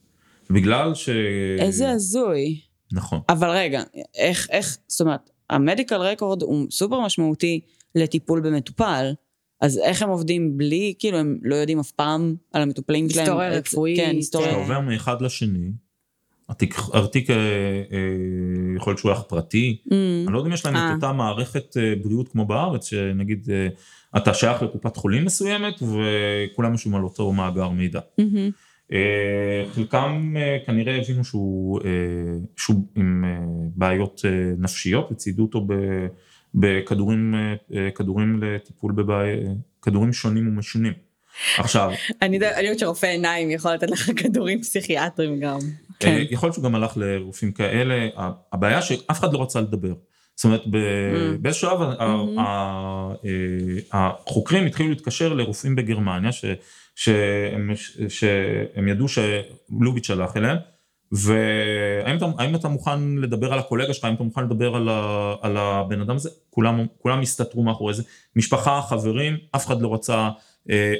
בגלל 0.50 0.94
ש... 0.94 1.08
איזה 1.58 1.90
הזוי. 1.90 2.60
נכון. 2.92 3.20
אבל 3.28 3.48
רגע, 3.50 3.82
איך, 4.16 4.46
איך, 4.50 4.78
זאת 4.88 5.00
אומרת, 5.00 5.30
המדיקל 5.50 5.96
רקורד 5.96 6.42
הוא 6.42 6.66
סופר 6.70 7.00
משמעותי 7.00 7.60
לטיפול 7.94 8.40
במטופל, 8.40 9.12
אז 9.60 9.78
איך 9.78 10.02
הם 10.02 10.08
עובדים 10.08 10.58
בלי, 10.58 10.94
כאילו 10.98 11.18
הם 11.18 11.38
לא 11.42 11.54
יודעים 11.56 11.78
אף 11.80 11.90
פעם 11.90 12.34
על 12.52 12.62
המטופלים 12.62 13.10
שלהם. 13.10 13.24
היסטוריה 13.26 13.58
את- 13.58 13.66
רפואית, 13.66 13.96
כן, 13.96 14.02
כשאתה 14.04 14.16
היסטוריה. 14.16 14.54
עובר 14.54 14.80
מאחד 14.80 15.22
לשני, 15.22 15.70
התיק, 16.52 16.74
התיק 16.94 17.30
אה, 17.30 17.36
אה, 17.36 17.42
יכול 18.76 18.90
להיות 18.90 18.98
שהוא 18.98 19.14
פרטי, 19.14 19.76
Mm, 19.86 19.92
אני 20.26 20.32
לא 20.32 20.38
יודע 20.38 20.48
אם 20.48 20.54
יש 20.54 20.64
להם 20.66 20.76
אה. 20.76 20.90
את 20.90 20.94
אותה 20.94 21.12
מערכת 21.12 21.76
אה, 21.76 21.94
בריאות 22.02 22.28
כמו 22.28 22.46
בארץ, 22.46 22.86
שנגיד 22.86 23.48
אה, 23.50 23.68
אתה 24.16 24.34
שייך 24.34 24.62
לקופת 24.62 24.96
חולים 24.96 25.24
מסוימת 25.24 25.74
וכולם 25.82 26.72
יושבים 26.72 26.94
על 26.94 27.02
אותו 27.02 27.32
מאגר 27.32 27.68
מידע. 27.68 28.00
מהמם. 28.18 28.50
אה, 28.92 29.64
חלקם 29.74 30.34
אה, 30.36 30.58
כנראה 30.66 30.96
הבינו 30.96 31.24
שהוא, 31.24 31.80
אה, 31.84 31.90
שהוא 32.56 32.86
עם 32.96 33.24
אה, 33.24 33.38
בעיות 33.76 34.20
אה, 34.24 34.30
נפשיות 34.58 35.12
וציידו 35.12 35.42
אותו 35.42 35.60
ב- 35.66 36.06
בכדורים 36.54 37.34
אה, 37.34 37.54
אה, 37.74 37.90
כדורים 37.90 38.42
לטיפול 38.42 38.92
בבעיה, 38.92 39.36
כדורים 39.82 40.12
שונים 40.12 40.48
ומשונים. 40.48 40.92
עכשיו, 41.58 41.90
אני 42.22 42.36
יודע- 42.36 42.54
אני 42.54 42.62
יודעת 42.62 42.78
שרופא 42.78 43.06
עיניים 43.06 43.50
יכול 43.50 43.72
לתת 43.72 43.90
לך 43.90 44.10
כדורים 44.16 44.60
פסיכיאטריים 44.62 45.40
גם. 45.40 45.58
כן. 46.00 46.08
אה, 46.08 46.22
יכול 46.30 46.46
להיות 46.46 46.54
שהוא 46.54 46.64
גם 46.64 46.74
הלך 46.74 46.92
לרופאים 46.96 47.52
כאלה, 47.52 48.08
הבעיה 48.52 48.82
שאף 48.82 49.18
אחד 49.20 49.32
לא 49.32 49.42
רצה 49.42 49.60
לדבר. 49.60 49.92
זאת 50.36 50.44
אומרת, 50.44 50.62
Mm. 50.64 50.68
באיזשהו 51.40 51.68
שלב 51.68 51.82
ה- 51.82 51.94
אה, 53.24 53.78
החוקרים 53.92 54.66
התחילו 54.66 54.88
להתקשר 54.88 55.32
לרופאים 55.32 55.76
בגרמניה, 55.76 56.30
שהם 56.94 57.70
שהם 58.08 58.88
ידעו 58.88 59.06
שלוביץ' 59.08 60.10
הלך 60.10 60.36
אליהם, 60.36 60.56
והאם 61.12 62.16
אתה, 62.16 62.26
אתה 62.54 62.68
מוכן 62.68 63.16
לדבר 63.16 63.52
על 63.52 63.58
הקולגה 63.58 63.94
שלך, 63.94 64.04
האם 64.04 64.14
אתה 64.14 64.22
מוכן 64.22 64.44
לדבר 64.44 64.76
על, 64.76 64.88
ה, 64.88 65.34
על 65.42 65.56
הבן 65.56 66.00
אדם 66.00 66.16
הזה? 66.16 66.30
כולם, 66.50 66.86
כולם 66.98 67.20
הסתתרו 67.20 67.62
מאחורי 67.62 67.94
זה. 67.94 68.02
משפחה, 68.36 68.80
חברים, 68.88 69.36
אף 69.56 69.66
אחד 69.66 69.82
לא 69.82 69.94
רצה, 69.94 70.28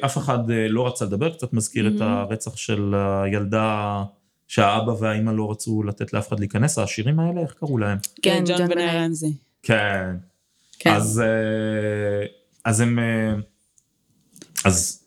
אף 0.05 0.19
אחד 0.19 0.51
אה, 0.51 0.69
לא 0.69 0.87
רצה 0.87 1.05
לדבר, 1.05 1.33
קצת 1.35 1.53
מזכיר 1.53 1.89
את 1.89 2.01
Mhm. 2.01 2.05
הרצח 2.05 2.57
של 2.57 2.95
הילדה 2.95 4.05
שהאבא 4.49 4.91
והאימא 4.91 5.31
לא 5.31 5.51
רצו 5.51 5.83
לתת 5.83 6.13
לאף 6.13 6.29
אחד 6.29 6.41
להיכנס, 6.41 6.79
העשירים 6.79 7.21
האלה, 7.21 7.41
איך 7.41 7.53
קראו 7.53 7.79
להם? 7.79 7.99
כן, 8.23 8.45
ג'ון 8.47 8.59
ג'ון 8.59 8.79
רמזי. 8.79 9.33
כן. 9.63 10.17
כן. 10.79 10.91
אז, 10.91 11.21
אה, 11.25 12.27
אז 12.65 12.81
הם, 12.81 12.99
אה, 12.99 13.35
אז 14.65 15.05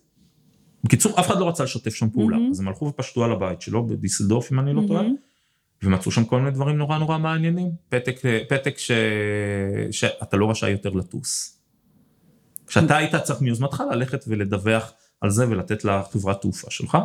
בקיצור, 0.83 1.19
אף 1.19 1.27
אחד 1.27 1.39
לא 1.39 1.47
רצה 1.49 1.63
לשתף 1.63 1.93
שם 1.95 2.09
פעולה, 2.09 2.37
מהמם. 2.37 2.51
אז 2.51 2.59
הם 2.59 2.67
הלכו 2.67 2.85
ופשטו 2.85 3.23
על 3.25 3.31
הבית 3.31 3.61
שלו 3.61 3.87
בדיסלדורף, 3.87 4.51
אם 4.51 4.59
אני 4.59 4.73
לא 4.73 4.81
טועה, 4.87 5.01
מהמם. 5.03 5.15
ומצאו 5.83 6.11
שם 6.11 6.25
כל 6.25 6.39
מיני 6.39 6.51
דברים 6.51 6.77
נורא 6.77 6.97
נורא 6.97 7.17
מעניינים. 7.17 7.71
פתק, 7.89 8.19
פתק 8.49 8.77
ש... 8.77 8.91
שאתה 9.91 10.37
לא 10.37 10.49
רשאי 10.51 10.69
יותר 10.69 10.89
לטוס. 10.89 11.54
שאתה 12.69 12.97
היית 12.97 13.15
צריך 13.15 13.41
מיוזמתך 13.41 13.83
ללכת 13.91 14.25
ולדווח 14.27 14.93
על 15.21 15.29
זה 15.29 15.49
ולתת 15.49 15.85
לחברת 15.85 16.41
תעופה 16.41 16.71
שלך, 16.71 16.97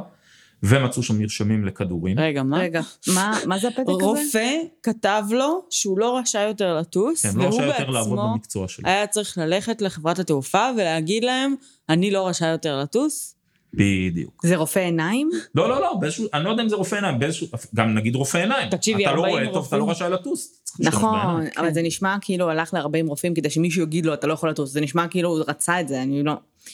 ומצאו 0.62 1.02
שם 1.02 1.18
מרשמים 1.18 1.64
לכדורים. 1.64 2.18
רגע, 2.18 2.42
מה? 2.42 2.58
רגע, 2.58 2.80
מה 3.14 3.38
מה 3.46 3.58
זה 3.58 3.68
הפתק 3.68 3.80
הזה? 3.88 4.04
רופא 4.04 4.52
כתב 4.82 5.22
לו 5.30 5.62
שהוא 5.70 5.98
לא 5.98 6.18
רשאי 6.18 6.42
יותר 6.42 6.78
לטוס, 6.78 7.26
כן, 7.26 7.38
לא 7.38 7.42
והוא 7.42 7.54
רשאי 7.60 7.66
יותר 7.66 7.90
לעבוד 7.90 8.18
במקצוע 8.18 8.68
שלו. 8.68 8.88
היה 8.88 9.06
צריך 9.06 9.38
ללכת 9.38 9.82
לחברת 9.82 10.18
התעופה 10.18 10.70
ולהגיד 10.76 11.24
להם, 11.24 11.54
אני 11.88 12.10
לא 12.10 12.28
רשאי 12.28 12.48
יותר 12.48 12.80
לטוס. 12.80 13.34
בדיוק. 13.74 14.42
זה 14.46 14.56
רופא 14.56 14.78
עיניים? 14.78 15.30
לא, 15.54 15.68
לא, 15.68 15.80
לא, 15.80 15.94
באיזשהו, 16.00 16.26
אני 16.34 16.44
לא 16.44 16.50
יודע 16.50 16.62
אם 16.62 16.68
זה 16.68 16.76
רופא 16.76 16.94
עיניים, 16.94 17.18
באיזשהו, 17.18 17.46
גם 17.74 17.94
נגיד 17.94 18.14
רופא 18.14 18.38
עיניים. 18.38 18.70
תקשיבי, 18.70 19.04
אתה 19.06 19.14
לא 19.14 19.20
40 19.20 19.34
רואה 19.34 19.44
טוב, 19.44 19.66
אתה 19.66 19.76
רופאים. 19.76 19.80
לא 19.80 19.90
רשאי 19.90 20.10
לטוס. 20.10 20.62
נכון. 20.78 21.46
אבל 21.56 21.72
זה 21.72 21.82
נשמע 21.82 22.16
כאילו 22.20 22.50
הלך 22.50 22.74
ל-40 22.74 23.08
רופאים 23.08 23.34
כדי 23.34 23.50
שמישהו 23.50 23.82
יגיד 23.82 24.06
לו 24.06 24.14
אתה 24.14 24.26
לא 24.26 24.32
יכול 24.32 24.50
לטוס, 24.50 24.70
זה 24.70 24.80
נשמע 24.80 25.08
כאילו 25.08 25.28
הוא 25.28 25.40
רצה 25.48 25.80
את 25.80 25.88
זה, 25.88 26.02
אני 26.02 26.22
לא... 26.22 26.32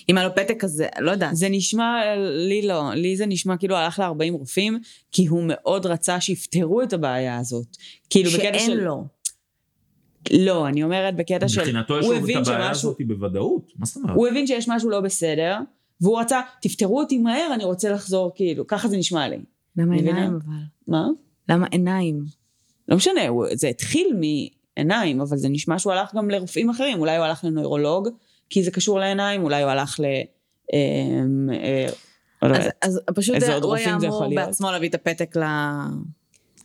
אם 0.09 0.19
היה 0.19 0.27
לו 0.27 0.35
פתק 0.35 0.57
כזה, 0.59 0.87
לא 0.99 1.11
יודעת. 1.11 1.37
זה 1.37 1.49
נשמע, 1.49 2.01
לי 2.49 2.67
לא, 2.67 2.95
לי 2.95 3.17
זה 3.17 3.27
נשמע 3.27 3.57
כאילו 3.57 3.77
הלך 3.77 3.99
ל-40 3.99 4.33
רופאים, 4.33 4.79
כי 5.13 5.27
הוא 5.27 5.45
מאוד 5.47 5.87
רצה 5.87 6.21
שיפתרו 6.21 6.83
את 6.83 6.93
הבעיה 6.93 7.39
הזאת. 7.39 7.77
כאילו 8.11 8.31
בקטע 8.31 8.59
של... 8.59 8.67
שאין 8.67 8.79
לו. 8.79 9.05
לא, 10.33 10.69
אני 10.69 10.83
אומרת 10.83 11.17
בקטע 11.17 11.49
של... 11.49 11.61
מבחינתו 11.61 11.99
יש 11.99 12.05
הוא 12.05 12.15
לו 12.15 12.19
את 12.19 12.47
הבעיה. 12.47 12.71
הזאת 12.71 12.97
בוודאות, 13.07 13.73
מה 13.79 13.87
זאת 13.87 13.97
אומרת? 13.97 14.17
הוא 14.17 14.29
הבין 14.29 14.47
שיש 14.47 14.69
משהו 14.69 14.91
לא 14.91 15.01
בסדר, 15.01 15.59
והוא 16.01 16.21
רצה, 16.21 16.41
תפתרו 16.63 17.01
אותי 17.01 17.19
מהר, 17.19 17.51
אני 17.55 17.65
רוצה 17.65 17.91
לחזור, 17.91 18.33
כאילו, 18.35 18.67
ככה 18.67 18.89
זה 18.89 18.97
נשמע 18.97 19.29
לי. 19.29 19.37
למה? 19.77 19.95
עיניים 19.95 20.31
אבל? 20.35 20.55
מה? 20.89 21.07
למה 21.49 21.67
עיניים? 21.71 22.25
לא 22.89 22.97
משנה, 22.97 23.29
הוא- 23.29 23.47
זה 23.55 23.69
התחיל 23.69 24.17
מעיניים, 24.21 25.21
אבל 25.21 25.37
זה 25.37 25.49
נשמע 25.49 25.79
שהוא 25.79 25.93
הלך 25.93 26.15
גם 26.15 26.31
לרופאים 26.31 26.71
אחרים. 26.71 26.99
אולי 27.01 27.17
הוא 27.17 27.25
הלך 27.25 27.45
לנוירולוג, 27.45 28.09
כי 28.51 28.63
זה 28.63 28.71
קשור 28.71 28.99
לעיניים, 28.99 29.43
אולי 29.43 29.63
הוא 29.63 29.71
הלך 29.71 30.01
ל... 30.01 30.05
אמ, 30.73 31.51
אה, 31.53 31.87
לא 32.43 32.57
אז, 32.83 33.01
פשוט 33.15 33.41
זה, 33.41 33.57
הוא 33.57 33.75
היה 33.75 33.97
אמור? 33.97 34.35
בעצמו 34.35 34.71
להביא 34.71 34.89
את 34.89 34.95
הפתק 34.95 35.37
ל... 35.37 35.43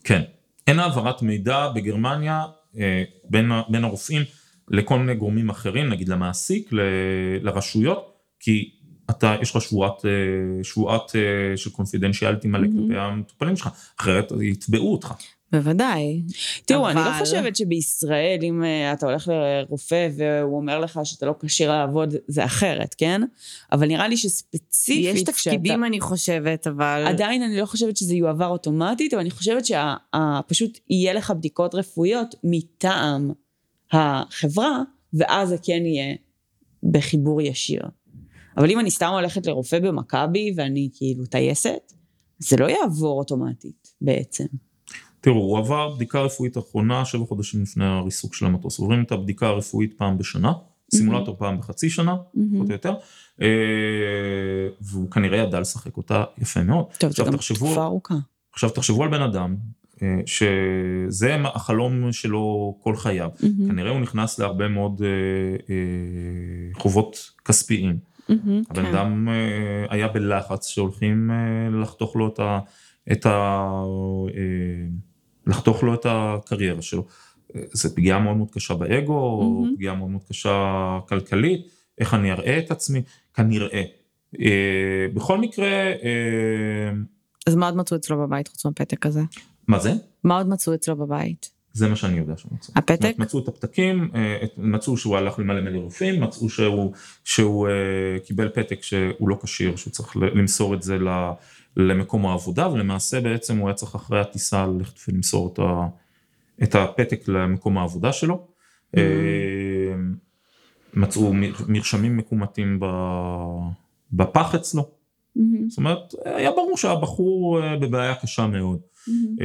כן. 0.04 0.22
אין 0.66 0.78
העברת 0.78 1.22
מידע 1.22 1.68
בגרמניה 1.74 2.44
אה, 2.78 3.02
בין, 3.30 3.50
בין 3.68 3.84
הרופאים 3.84 4.22
לכל 4.68 4.98
מיני 4.98 5.14
גורמים 5.14 5.50
אחרים, 5.50 5.88
נגיד 5.88 6.08
למעסיק, 6.08 6.72
ל, 6.72 6.80
לרשויות, 7.42 8.12
כי 8.40 8.70
אתה, 9.16 9.36
יש 9.42 9.56
לך 9.56 9.62
שבועת, 9.62 10.04
אה, 10.04 10.10
שבועת 10.64 11.16
אה, 11.16 11.56
של 11.56 11.70
קונפידנציאליטי 11.70 12.48
מלא. 12.48 12.66
כלפי 12.66 12.98
המטופלים 12.98 13.56
שלך, 13.56 13.68
אחרת 14.00 14.32
יתבעו 14.42 14.92
אותך. 14.92 15.12
בוודאי. 15.52 16.22
תראו, 16.64 16.88
אני 16.88 16.96
לא 16.96 17.06
אבל- 17.06 17.18
חושבת 17.18 17.56
שבישראל, 17.56 18.38
אם 18.42 18.64
אה, 18.64 18.92
אתה 18.92 19.06
הולך 19.06 19.28
לרופא 19.28 20.08
והוא 20.16 20.56
אומר 20.56 20.78
לך 20.78 21.00
שאתה 21.04 21.26
לא 21.26 21.34
כשיר 21.40 21.70
לעבוד, 21.72 22.14
זה 22.28 22.44
אחרת, 22.44 22.94
כן? 22.98 23.20
אבל 23.72 23.86
נראה 23.86 24.08
לי 24.08 24.16
שספציפית... 24.16 25.16
יש 25.16 25.22
תפקידים, 25.22 25.84
אני 25.84 26.00
חושבת, 26.00 26.66
אבל... 26.66 27.04
עדיין 27.06 27.42
אני 27.42 27.60
לא 27.60 27.66
חושבת 27.66 27.96
שזה 27.96 28.14
יועבר 28.14 28.46
אוטומטית, 28.46 29.14
אבל 29.14 29.20
אני 29.20 29.30
חושבת 29.30 29.64
שפשוט 29.64 30.78
יהיה 30.90 31.12
לך 31.12 31.30
בדיקות 31.30 31.74
רפואיות 31.74 32.34
מטעם 32.44 33.30
החברה, 33.92 34.78
ואז 35.14 35.48
זה 35.48 35.56
כן 35.62 35.86
יהיה 35.86 36.14
בחיבור 36.92 37.42
ישיר. 37.42 37.82
אבל 38.56 38.70
אם 38.70 38.80
אני 38.80 38.90
סתם 38.90 39.10
הולכת 39.12 39.46
לרופא 39.46 39.78
במכבי 39.78 40.54
ואני 40.56 40.88
כאילו 40.94 41.26
טייסת, 41.26 41.92
זה 42.38 42.56
לא 42.56 42.66
יעבור 42.70 43.18
אוטומטית 43.18 43.88
בעצם. 44.00 44.44
תראו, 45.20 45.36
הוא 45.36 45.58
עבר 45.58 45.94
בדיקה 45.94 46.20
רפואית 46.20 46.58
אחרונה 46.58 47.04
שבע 47.04 47.26
חודשים 47.26 47.62
לפני 47.62 47.84
הריסוק 47.84 48.34
של 48.34 48.46
המטוס. 48.46 48.78
עוברים 48.78 49.02
את 49.02 49.12
הבדיקה 49.12 49.46
הרפואית 49.46 49.94
פעם 49.98 50.18
בשנה, 50.18 50.52
סימולטור 50.94 51.36
פעם 51.38 51.58
בחצי 51.58 51.90
שנה, 51.90 52.16
פחות 52.54 52.68
או 52.68 52.72
יותר, 52.72 52.94
אה, 53.42 53.46
והוא 54.80 55.10
כנראה 55.10 55.38
ידע 55.38 55.60
לשחק 55.60 55.96
אותה 55.96 56.24
יפה 56.38 56.62
מאוד. 56.62 56.84
טוב, 56.98 57.10
עכשיו 57.10 57.26
גם 57.26 57.32
תחשבו- 57.36 57.66
תקופה 57.66 57.84
ארוכה. 57.84 58.14
עכשיו 58.52 58.70
תחשבו 58.70 59.02
על 59.02 59.08
בן 59.10 59.22
אדם, 59.22 59.56
אה, 60.02 60.20
שזה 60.26 61.36
החלום 61.54 62.12
שלו 62.12 62.74
כל 62.82 62.96
חייו. 62.96 63.30
מהמם, 63.42 63.68
כנראה 63.68 63.90
הוא 63.90 64.00
נכנס 64.00 64.38
להרבה 64.38 64.68
מאוד 64.68 65.02
אה, 65.02 65.08
אה, 65.70 66.80
חובות 66.80 67.30
כספיים. 67.44 68.11
מהמם. 68.28 68.62
הבן 68.70 68.82
כן. 68.82 68.94
אדם 68.94 69.28
אה, 69.28 69.86
היה 69.88 70.08
בלחץ 70.08 70.66
שהולכים 70.66 71.30
אה, 71.30 71.80
לחתוך 71.82 72.16
לו 72.16 72.28
את 72.28 72.38
ה... 72.38 72.58
את 73.12 73.26
ה 73.26 73.30
אה, 74.34 74.86
לחתוך 75.46 75.82
לו 75.82 75.94
את 75.94 76.06
הקריירה 76.08 76.82
שלו. 76.82 77.06
זו 77.72 77.94
פגיעה 77.94 78.18
מאוד 78.18 78.36
מאוד 78.36 78.50
קשה 78.50 78.74
באגו, 78.74 79.42
מהמם. 79.42 79.76
פגיעה 79.76 79.94
מאוד 79.94 80.10
מאוד 80.10 80.22
קשה 80.28 80.98
כלכלית, 81.08 81.66
איך 81.98 82.14
אני 82.14 82.32
אראה 82.32 82.58
את 82.58 82.70
עצמי, 82.70 83.02
כנראה. 83.34 83.82
אה, 84.40 85.06
בכל 85.14 85.38
מקרה, 85.38 85.66
אה, 85.66 86.90
אז 87.46 87.54
מה 87.54 87.66
עוד 87.66 87.76
מצאו 87.76 87.96
אצלו 87.96 88.18
בבית 88.18 88.48
חוץ 88.48 88.64
מהפתק 88.64 89.06
הזה? 89.06 89.20
מה 89.68 89.78
זה? 89.78 89.92
מה 90.24 90.36
עוד 90.36 90.48
מצאו 90.48 90.74
אצלו 90.74 90.96
בבית? 90.96 91.50
זה 91.72 91.88
מה 91.88 91.96
שאני 91.96 92.18
יודע 92.18 92.36
שמצאו. 92.36 92.74
הפתק? 92.76 92.94
זאת 92.94 93.02
אומרת, 93.02 93.18
מצאו 93.18 93.38
את 93.38 93.48
הפתקים, 93.48 94.10
אה, 94.14 94.36
מצאו 94.56 94.96
שהוא 94.96 95.16
הלך 95.16 95.38
למלא 95.38 95.60
מלא 95.60 95.78
רופאים, 95.78 96.20
מצאו 96.20 96.48
שהוא, 96.48 96.92
שהוא 97.24 97.68
אה, 97.68 97.72
קיבל 98.24 98.48
פתק 98.48 98.82
שהוא 98.82 99.28
לא 99.28 99.36
כשיר, 99.42 99.76
שהוא 99.76 99.92
צריך 99.92 100.16
למסור 100.16 100.74
את 100.74 100.82
זה 100.82 100.98
למקום 101.76 102.26
העבודה, 102.26 102.68
ולמעשה 102.68 103.20
בעצם 103.20 103.58
הוא 103.58 103.68
היה 103.68 103.74
צריך 103.74 103.94
אחרי 103.94 104.20
הטיסה 104.20 104.66
ללכת 104.66 104.94
ולמסור 105.08 105.50
את, 105.52 105.58
ה, 105.58 105.86
את 106.62 106.74
הפתק 106.74 107.28
למקום 107.28 107.78
העבודה 107.78 108.12
שלו. 108.12 108.46
Mm. 108.96 108.98
מצאו 110.94 111.32
מר- 111.34 111.64
מרשמים 111.68 112.16
מקומטים 112.16 112.80
בפח 114.12 114.54
אצלו, 114.54 114.88
מהמם, 115.36 115.68
זאת 115.70 115.78
אומרת, 115.78 116.14
היה 116.24 116.50
ברור 116.50 116.76
שהבחור 116.76 117.60
בבעיה 117.80 118.14
קשה 118.14 118.46
מאוד. 118.46 118.80
מהמם. 119.08 119.36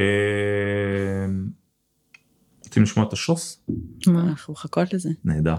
רוצים 2.79 2.91
לשמוע 2.91 3.07
את 3.07 3.13
השוס? 3.13 3.65
מה? 4.07 4.21
אנחנו 4.21 4.53
מחכות 4.53 4.93
לזה. 4.93 5.09
נהדר. 5.25 5.55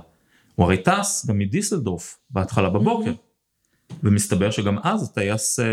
הוא 0.54 0.64
הרי 0.64 0.82
טס 0.82 1.26
גם 1.28 1.38
מדיסלדורף 1.38 2.18
בהתחלה 2.30 2.70
בבוקר, 2.70 3.12
ומסתבר 4.02 4.50
שגם 4.50 4.78
אז 4.82 5.02
הטייס, 5.02 5.60
אה, 5.60 5.64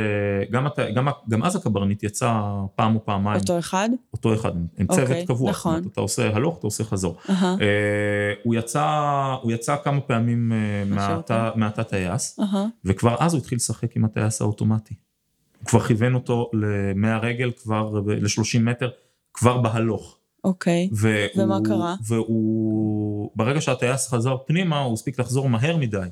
גם, 0.51 0.67
הט... 0.67 0.80
גם, 0.95 1.07
גם 1.30 1.43
אז 1.43 1.55
הקברניט 1.55 2.03
יצא 2.03 2.39
פעם 2.76 2.95
או 2.95 3.05
פעמיים, 3.05 3.39
אותו, 3.41 3.59
אחד? 3.59 3.89
אותו 4.13 4.34
אחד, 4.34 4.51
עם 4.77 4.88
צוות 4.88 5.01
אוקיי, 5.01 5.26
קבוע, 5.26 5.51
נכון. 5.51 5.73
זאת 5.73 5.80
אומרת, 5.80 5.91
אתה 5.91 6.01
עושה 6.01 6.35
הלוך, 6.35 6.57
אתה 6.59 6.67
עושה 6.67 6.84
חזור. 6.84 7.17
אהה, 7.30 7.55
אה, 7.61 8.34
הוא, 8.43 8.55
יצא, 8.55 8.85
הוא 9.41 9.51
יצא 9.51 9.76
כמה 9.84 10.01
פעמים 10.01 10.51
אה, 10.51 11.51
מהתא 11.55 11.84
טייס, 11.84 12.39
אהה. 12.39 12.65
וכבר 12.85 13.15
אז 13.19 13.34
הוא 13.34 13.41
התחיל 13.41 13.55
לשחק 13.55 13.95
עם 13.95 14.05
הטייס 14.05 14.41
האוטומטי. 14.41 14.93
הוא 15.59 15.67
כבר 15.67 15.80
כיוון 15.80 16.13
אותו 16.13 16.49
ל-100 16.53 17.07
רגל, 17.22 17.51
כבר 17.63 18.01
ל-30 18.05 18.59
מטר, 18.59 18.89
כבר 19.34 19.57
בהלוך. 19.57 20.17
אוקיי. 20.45 20.89
והוא, 20.91 21.43
ומה 21.43 21.59
קרה? 21.65 21.95
והוא, 22.07 23.31
ברגע 23.35 23.61
שהטייס 23.61 24.07
חזר 24.09 24.38
פנימה, 24.47 24.80
הוא 24.80 24.93
הספיק 24.93 25.19
לחזור 25.19 25.49
מהר 25.49 25.77
מדי. 25.77 26.07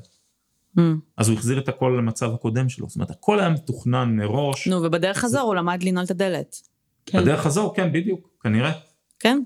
Mm. 0.77 0.81
אז 1.17 1.29
הוא 1.29 1.37
החזיר 1.37 1.59
את 1.59 1.69
הכל 1.69 1.95
למצב 1.97 2.33
הקודם 2.33 2.69
שלו. 2.69 2.87
זאת 2.89 2.95
אומרת, 2.95 3.11
הכל 3.11 3.39
היה 3.39 3.49
מתוכנן 3.49 4.15
מראש. 4.15 4.67
נו, 4.67 4.83
ובדרך 4.83 5.17
חזור 5.17 5.41
הוא 5.41 5.55
למד 5.55 5.83
לנעול 5.83 6.05
את 6.05 6.11
הדלת. 6.11 6.61
כן. 7.05 7.21
בדרך 7.21 7.39
חזור, 7.39 7.75
כן, 7.75 7.93
בדיוק, 7.93 8.29
כנראה. 8.43 8.71
כן? 9.19 9.43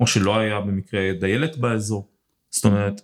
או 0.00 0.06
שלא 0.06 0.36
היה 0.36 0.60
במקרה 0.60 1.00
דיילת 1.20 1.56
באזור. 1.56 2.08
זאת 2.50 2.64
אומרת, 2.64 3.00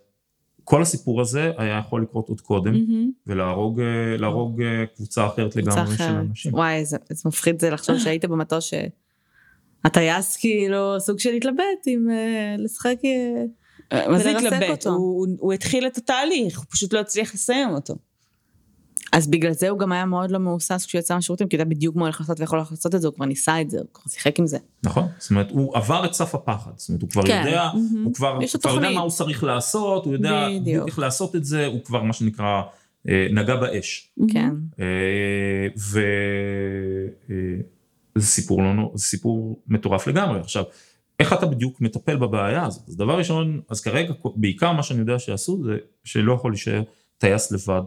כל 0.64 0.82
הסיפור 0.82 1.20
הזה 1.20 1.52
היה 1.56 1.78
יכול 1.78 2.02
לקרות 2.02 2.28
עוד 2.28 2.40
קודם, 2.40 2.72
מהמם. 2.72 3.10
ולהרוג 3.26 3.80
אה, 3.80 4.16
להרוג 4.16 4.62
אה, 4.62 4.84
קבוצה 4.96 5.26
אחרת 5.26 5.52
קבוצה 5.52 5.70
לגמרי 5.70 5.96
של 5.96 6.04
אחרת. 6.04 6.16
אנשים. 6.30 6.54
וואי, 6.54 6.74
איזה 6.74 6.96
איזה 7.10 7.22
מפחיד 7.26 7.60
זה 7.60 7.70
לחשוב 7.70 7.98
שהיית 7.98 8.24
במטוס 8.24 8.64
שהטייס 9.82 10.36
כאילו 10.36 11.00
סוג 11.00 11.18
של 11.18 11.30
התלבט 11.30 11.62
עם 11.86 12.10
אה, 12.10 12.56
לשחק... 12.58 12.96
אה, 13.92 14.08
מה 14.08 14.18
זה 14.18 14.30
התלבט? 14.30 14.86
הוא 14.86 15.26
הוא 15.38 15.52
התחיל 15.52 15.86
את 15.86 15.96
התהליך, 15.96 16.58
הוא 16.58 16.66
פשוט 16.70 16.92
לא 16.92 17.00
הצליח 17.00 17.34
לסיים 17.34 17.70
אותו. 17.70 17.94
אז 19.12 19.28
בגלל 19.28 19.52
זה 19.52 19.68
הוא 19.68 19.78
גם 19.78 19.92
היה 19.92 20.04
מאוד 20.04 20.30
לא 20.30 20.38
מהוסס 20.38 20.86
כשהוא 20.86 20.98
יצא 20.98 21.14
מהשירותים, 21.14 21.48
כי 21.48 21.56
הוא 21.56 21.62
יודע 21.62 21.70
בדיוק 21.70 21.96
מה 21.96 22.02
הולך 22.02 22.20
לעשות 22.20 22.40
ואיך 22.40 22.50
הולך 22.50 22.70
לעשות 22.70 22.94
את 22.94 23.00
זה, 23.00 23.08
הוא 23.08 23.14
כבר 23.14 23.26
ניסה 23.26 23.60
את 23.60 23.70
זה, 23.70 23.78
הוא 23.78 23.86
כבר 23.94 24.10
שיחק 24.10 24.38
עם 24.38 24.46
זה. 24.46 24.58
נכון? 24.82 25.04
זאת 25.18 25.30
אומרת, 25.30 25.50
הוא 25.50 25.76
עבר 25.76 26.04
את 26.04 26.12
סף 26.12 26.34
הפחד. 26.34 26.70
זאת 26.76 26.88
אומרת, 26.88 27.02
הוא 27.02 27.10
כבר 27.10 27.22
כן. 27.22 27.42
יודע, 27.46 27.70
מהמם. 27.74 28.04
הוא 28.04 28.14
כבר 28.14 28.36
הוא 28.36 28.60
כבר 28.60 28.74
יודע. 28.74 28.90
מה 28.90 29.00
הוא 29.00 29.10
צריך 29.10 29.44
לעשות, 29.44 30.04
הוא 30.04 30.12
יודע 30.12 30.48
בדיוק. 30.60 30.88
איך 30.88 30.98
לעשות 30.98 31.36
את 31.36 31.44
זה, 31.44 31.66
הוא 31.66 31.84
כבר 31.84 32.02
מה 32.02 32.12
שנקרא 32.12 32.62
אה, 33.08 33.26
נגע 33.32 33.56
באש. 33.56 34.10
כן. 34.32 34.50
וזה 38.16 38.26
סיפור 38.26 38.62
לא, 38.62 38.92
זה 38.94 39.04
סיפור 39.04 39.62
מטורף 39.68 40.06
לגמרי. 40.06 40.40
עכשיו, 40.40 40.64
איך 41.20 41.32
אתה 41.32 41.46
בדיוק 41.46 41.80
מטפל 41.80 42.16
בבעיה 42.16 42.66
הזאת? 42.66 42.88
אז 42.88 42.96
דבר 42.96 43.18
ראשון, 43.18 43.60
אז 43.70 43.80
כרגע 43.80 44.14
בעיקר 44.36 44.72
מה 44.72 44.82
שאני 44.82 45.00
יודע 45.00 45.18
שעשו 45.18 45.64
זה 45.64 45.76
שלא 46.04 46.32
יכול 46.32 46.52
להישאר 46.52 46.82
טייס 47.18 47.52
לבד 47.52 47.82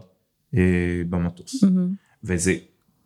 אה, 0.56 0.62
במטוס. 1.10 1.64
מהמם. 1.64 1.94
וזה 2.24 2.54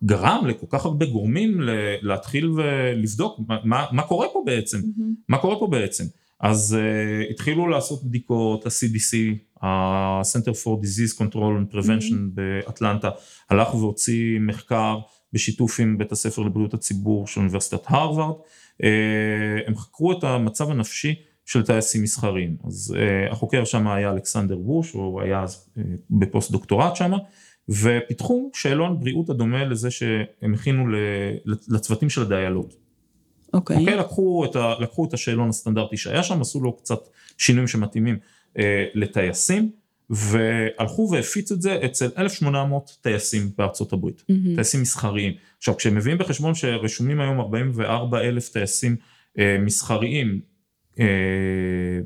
גרם 0.03 0.45
לכל 0.47 0.65
כך 0.69 0.85
הרבה 0.85 1.05
גורמים 1.05 1.61
ל- 1.61 1.95
להתחיל 2.01 2.49
ולבדוק 2.49 3.39
מה, 3.47 3.57
מה, 3.63 3.85
מה 3.91 4.03
קורה 4.03 4.27
פה 4.33 4.43
בעצם, 4.45 4.77
מהמם. 4.97 5.13
מה 5.29 5.37
קורה 5.37 5.59
פה 5.59 5.67
בעצם. 5.67 6.03
אז 6.39 6.77
uh, 6.79 7.31
התחילו 7.31 7.67
לעשות 7.67 8.03
בדיקות, 8.03 8.65
ה-CDC, 8.65 9.17
ה-Center 9.65 10.53
for 10.63 10.83
Disease 10.83 11.17
Control 11.17 11.35
and 11.35 11.75
Prevention 11.75 12.15
באטלנטה, 12.33 13.09
הלך 13.49 13.75
והוציא 13.75 14.39
מחקר 14.39 14.97
בשיתוף 15.33 15.79
עם 15.79 15.97
בית 15.97 16.11
הספר 16.11 16.41
לבריאות 16.41 16.73
הציבור 16.73 17.27
של 17.27 17.39
אוניברסיטת 17.39 17.83
הרווארד, 17.85 18.35
uh, 18.35 18.85
הם 19.67 19.75
חקרו 19.75 20.11
את 20.11 20.23
המצב 20.23 20.71
הנפשי 20.71 21.15
של 21.45 21.65
טייסים 21.65 22.03
מסחריים. 22.03 22.55
אז 22.67 22.95
uh, 22.97 23.31
החוקר 23.31 23.65
שם 23.65 23.87
היה 23.87 24.11
אלכסנדר 24.11 24.57
בוש, 24.57 24.91
הוא 24.91 25.21
היה 25.21 25.43
אז 25.43 25.69
uh, 25.77 25.81
בפוסט 26.09 26.51
דוקטורט 26.51 26.95
שם, 26.95 27.11
ופיתחו 27.69 28.49
שאלון 28.53 28.99
בריאות 28.99 29.29
הדומה 29.29 29.65
לזה 29.65 29.91
שהם 29.91 30.53
הכינו 30.53 30.85
לצוותים 31.45 32.09
של 32.09 32.21
הדיילות. 32.21 32.75
אוקיי. 33.53 33.77
אוקיי, 33.77 33.95
לקחו 33.95 34.45
את, 34.45 34.55
ה, 34.55 34.73
לקחו 34.79 35.05
את 35.05 35.13
השאלון 35.13 35.49
הסטנדרטי 35.49 35.97
שהיה 35.97 36.23
שם, 36.23 36.41
עשו 36.41 36.59
לו 36.59 36.77
קצת 36.77 36.99
שינויים 37.37 37.67
שמתאימים 37.67 38.17
אה, 38.57 38.85
לטייסים, 38.93 39.71
והלכו 40.11 41.09
והפיצו 41.11 41.55
את 41.55 41.61
זה 41.61 41.79
אצל 41.85 42.09
1,800 42.17 42.97
טייסים 43.01 43.49
בארצות 43.57 43.93
הברית, 43.93 44.23
מהמם. 44.29 44.55
טייסים 44.55 44.81
מסחריים. 44.81 45.33
עכשיו, 45.57 45.77
כשהם 45.77 45.95
מביאים 45.95 46.17
בחשבון 46.17 46.55
שרשומים 46.55 47.21
היום 47.21 47.39
44 47.39 48.21
אלף 48.21 48.49
טייסים 48.49 48.95
אה, 49.39 49.57
מסחריים 49.59 50.41
אה, 50.99 51.05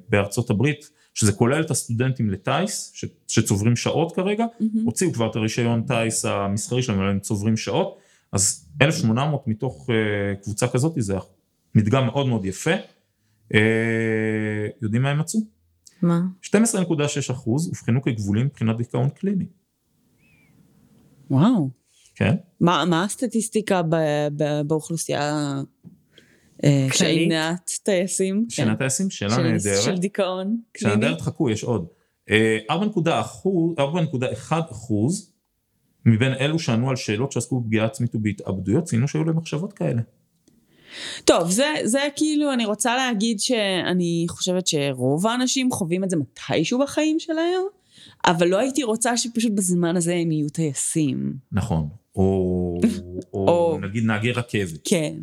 בארצות 0.09 0.49
הברית, 0.49 0.89
שזה 1.13 1.31
כולל 1.31 1.61
את 1.61 1.71
הסטודנטים 1.71 2.29
לטיס, 2.29 2.91
ש, 2.95 3.05
שצוברים 3.27 3.75
שעות 3.75 4.15
כרגע, 4.15 4.45
מהמם. 4.59 4.85
הוציאו 4.85 5.13
כבר 5.13 5.29
את 5.29 5.35
הרישיון 5.35 5.83
טיס 5.87 6.25
המסחרי 6.25 6.81
שלהם, 6.81 6.99
אבל 6.99 7.09
הם 7.09 7.19
צוברים 7.19 7.57
שעות, 7.57 7.97
אז 8.31 8.69
1,800 8.81 9.47
מתוך 9.47 9.89
uh, 9.89 10.43
קבוצה 10.43 10.67
כזאת 10.67 10.93
זה 10.97 11.15
מדגם 11.75 12.05
מאוד 12.05 12.27
מאוד 12.27 12.45
יפה. 12.45 12.71
אה, 13.53 14.67
יודעים 14.81 15.01
מה 15.01 15.09
הם 15.09 15.19
מצאו? 15.19 15.54
מה? 16.01 16.21
12.6 16.43 17.31
אחוז 17.31 17.67
אובחנו 17.67 18.01
כגבולים 18.01 18.45
מבחינת 18.45 18.77
דיכאון 18.77 19.09
קליני. 19.09 19.45
וואו. 21.29 21.69
כן? 22.15 22.35
מה, 22.59 22.85
מה 22.85 23.03
הסטטיסטיקה 23.03 23.81
ב, 23.81 23.95
ב, 24.37 24.61
באוכלוסייה 24.67 25.53
אה, 26.63 26.87
שאינת 26.93 27.71
טייסים? 27.83 28.45
שאלה 28.49 28.71
כן. 28.71 28.77
טייסים, 28.77 29.09
שאלה 29.09 29.35
של, 29.35 29.41
נהדרת. 29.41 29.81
של 29.83 29.97
דיכאון 29.97 30.57
שאלה 30.77 30.91
קליני? 30.93 31.05
נהדרת, 31.05 31.21
חכו, 31.21 31.49
יש 31.49 31.63
עוד. 31.63 31.87
אה, 32.29 32.57
4.1 32.69 34.53
אחוז 34.71 35.31
מבין 36.05 36.33
אלו 36.33 36.59
שענו 36.59 36.89
על 36.89 36.95
שאלות 36.95 37.31
שעסקו 37.31 37.61
בפגיעה 37.61 37.85
עצמית 37.85 38.15
ובהתאבדויות, 38.15 38.83
ציינו 38.83 39.07
שהיו 39.07 39.23
להם 39.23 39.37
מחשבות 39.37 39.73
כאלה. 39.73 40.01
טוב, 41.25 41.51
זה, 41.51 41.65
זה 41.83 41.99
כאילו, 42.15 42.53
אני 42.53 42.65
רוצה 42.65 42.95
להגיד 42.95 43.39
שאני 43.39 44.25
חושבת 44.29 44.67
שרוב 44.67 45.27
האנשים 45.27 45.71
חווים 45.71 46.03
את 46.03 46.09
זה 46.09 46.17
מתישהו 46.17 46.79
בחיים 46.79 47.19
שלהם, 47.19 47.61
אבל 48.25 48.47
לא 48.47 48.57
הייתי 48.57 48.83
רוצה 48.83 49.17
שפשוט 49.17 49.51
בזמן 49.51 49.97
הזה 49.97 50.15
הם 50.15 50.31
יהיו 50.31 50.49
טייסים. 50.49 51.33
נכון. 51.51 51.89
או, 52.15 52.79
או, 53.33 53.47
או- 53.47 53.79
נגיד 53.81 54.03
נהגי 54.03 54.31
רכבת, 54.31 54.79
כן. 54.83 55.13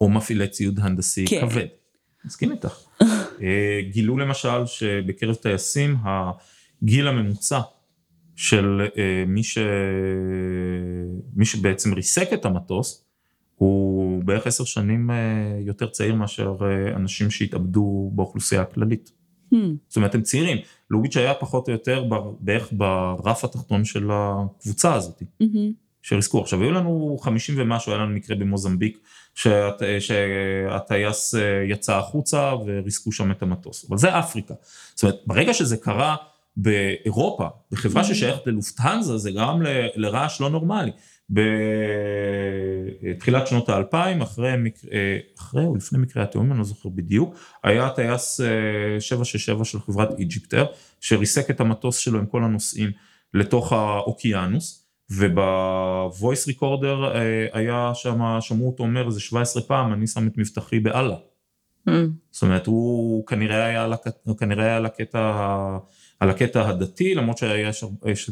או 0.00 0.08
מפעילי 0.08 0.48
ציוד 0.48 0.80
הנדסי 0.82 1.24
כן. 1.26 1.40
כבד. 1.40 1.66
מסכים 2.24 2.52
איתך. 2.52 2.78
אה, 3.42 3.80
גילו 3.90 4.18
למשל 4.18 4.66
שבקרב 4.66 5.34
טייסים 5.34 5.96
הגיל 6.04 7.08
הממוצע 7.08 7.60
של 8.36 8.80
אה, 8.98 9.24
מי, 9.26 9.42
ש... 9.42 9.58
מי 11.36 11.44
שבעצם 11.44 11.94
ריסק 11.94 12.32
את 12.32 12.44
המטוס 12.44 13.03
הוא 13.56 14.24
בערך 14.24 14.46
עשר 14.46 14.64
שנים 14.64 15.10
אה, 15.10 15.16
יותר 15.60 15.86
צעיר 15.88 16.14
מאשר 16.14 16.56
אה, 16.62 16.96
אנשים 16.96 17.30
שהתאבדו 17.30 18.10
באוכלוסייה 18.14 18.62
הכללית. 18.62 19.10
Hmm. 19.54 19.56
זאת 19.88 19.96
אומרת 19.96 20.14
הם 20.14 20.22
צעירים, 20.22 20.58
לעומת 20.90 21.12
שהיה 21.12 21.34
פחות 21.34 21.68
או 21.68 21.72
יותר 21.72 22.04
בערך 22.40 22.68
ברף 22.72 23.44
התחתון 23.44 23.84
של 23.84 24.10
הקבוצה 24.12 24.94
הזאת. 24.94 25.22
מהמם. 25.40 25.72
שריסקו. 26.02 26.40
עכשיו 26.40 26.62
היו 26.62 26.70
לנו 26.72 27.18
50 27.20 27.54
ומשהו, 27.58 27.92
היה 27.92 28.00
לנו 28.02 28.14
מקרה 28.14 28.36
במוזמביק, 28.36 28.98
שהט- 29.34 29.82
שהטייס 30.00 31.34
אה, 31.34 31.40
יצא 31.68 31.96
החוצה 31.96 32.52
וריסקו 32.66 33.12
שם 33.12 33.30
את 33.30 33.42
המטוס. 33.42 33.86
אבל 33.88 33.98
זה 33.98 34.18
אפריקה. 34.18 34.54
זאת 34.94 35.02
אומרת, 35.02 35.16
ברגע 35.26 35.54
שזה 35.54 35.76
קרה 35.76 36.16
באירופה, 36.56 37.46
בחברה 37.72 38.04
ששייכת 38.04 38.46
ללופטהנזה, 38.46 39.16
זה 39.18 39.30
גרם 39.30 39.62
ל- 39.62 39.86
לרעש 39.96 40.40
לא 40.40 40.50
נורמלי. 40.50 40.90
בתחילת 43.02 43.46
שנות 43.46 43.68
האלפיים, 43.68 44.20
אחרי, 44.20 44.52
אה, 44.92 45.18
אחרי 45.38 45.64
או 45.64 45.76
לפני 45.76 45.98
מקרה 45.98 46.22
התאום, 46.22 46.50
אני 46.50 46.58
לא 46.58 46.64
זוכר 46.64 46.88
בדיוק, 46.88 47.34
היה 47.64 47.90
טייס 47.90 48.40
אה, 48.40 49.00
767 49.00 49.64
של 49.64 49.80
חברת 49.80 50.18
EgyptAir, 50.18 50.66
שריסק 51.00 51.50
את 51.50 51.60
המטוס 51.60 51.96
שלו 51.96 52.18
עם 52.18 52.26
כל 52.26 52.44
הנוסעים 52.44 52.90
לתוך 53.34 53.72
האוקיינוס. 53.72 54.80
וב 55.10 55.49
voice 55.49 56.46
recorder 56.46 57.14
אה, 57.14 57.46
היה 57.52 57.90
שם, 57.94 58.20
שמעו 58.40 58.66
אותו 58.66 58.82
אומר 58.82 59.06
איזה 59.06 59.20
17 59.20 59.62
פעם, 59.62 59.92
אני 59.92 60.06
שם 60.06 60.26
את 60.26 60.38
מבטחי 60.38 60.80
באללה. 60.80 61.16
Mm. 61.88 61.92
זאת 62.30 62.42
אומרת, 62.42 62.66
הוא 62.66 63.26
כנראה 63.26 63.64
היה 63.64 63.88
כנראה 64.38 64.64
היה 64.64 64.76
על, 64.76 64.86
הקטע, 64.86 65.30
על 66.20 66.30
הקטע 66.30 66.68
הדתי, 66.68 67.14
למרות 67.14 67.38
שיש 67.38 67.84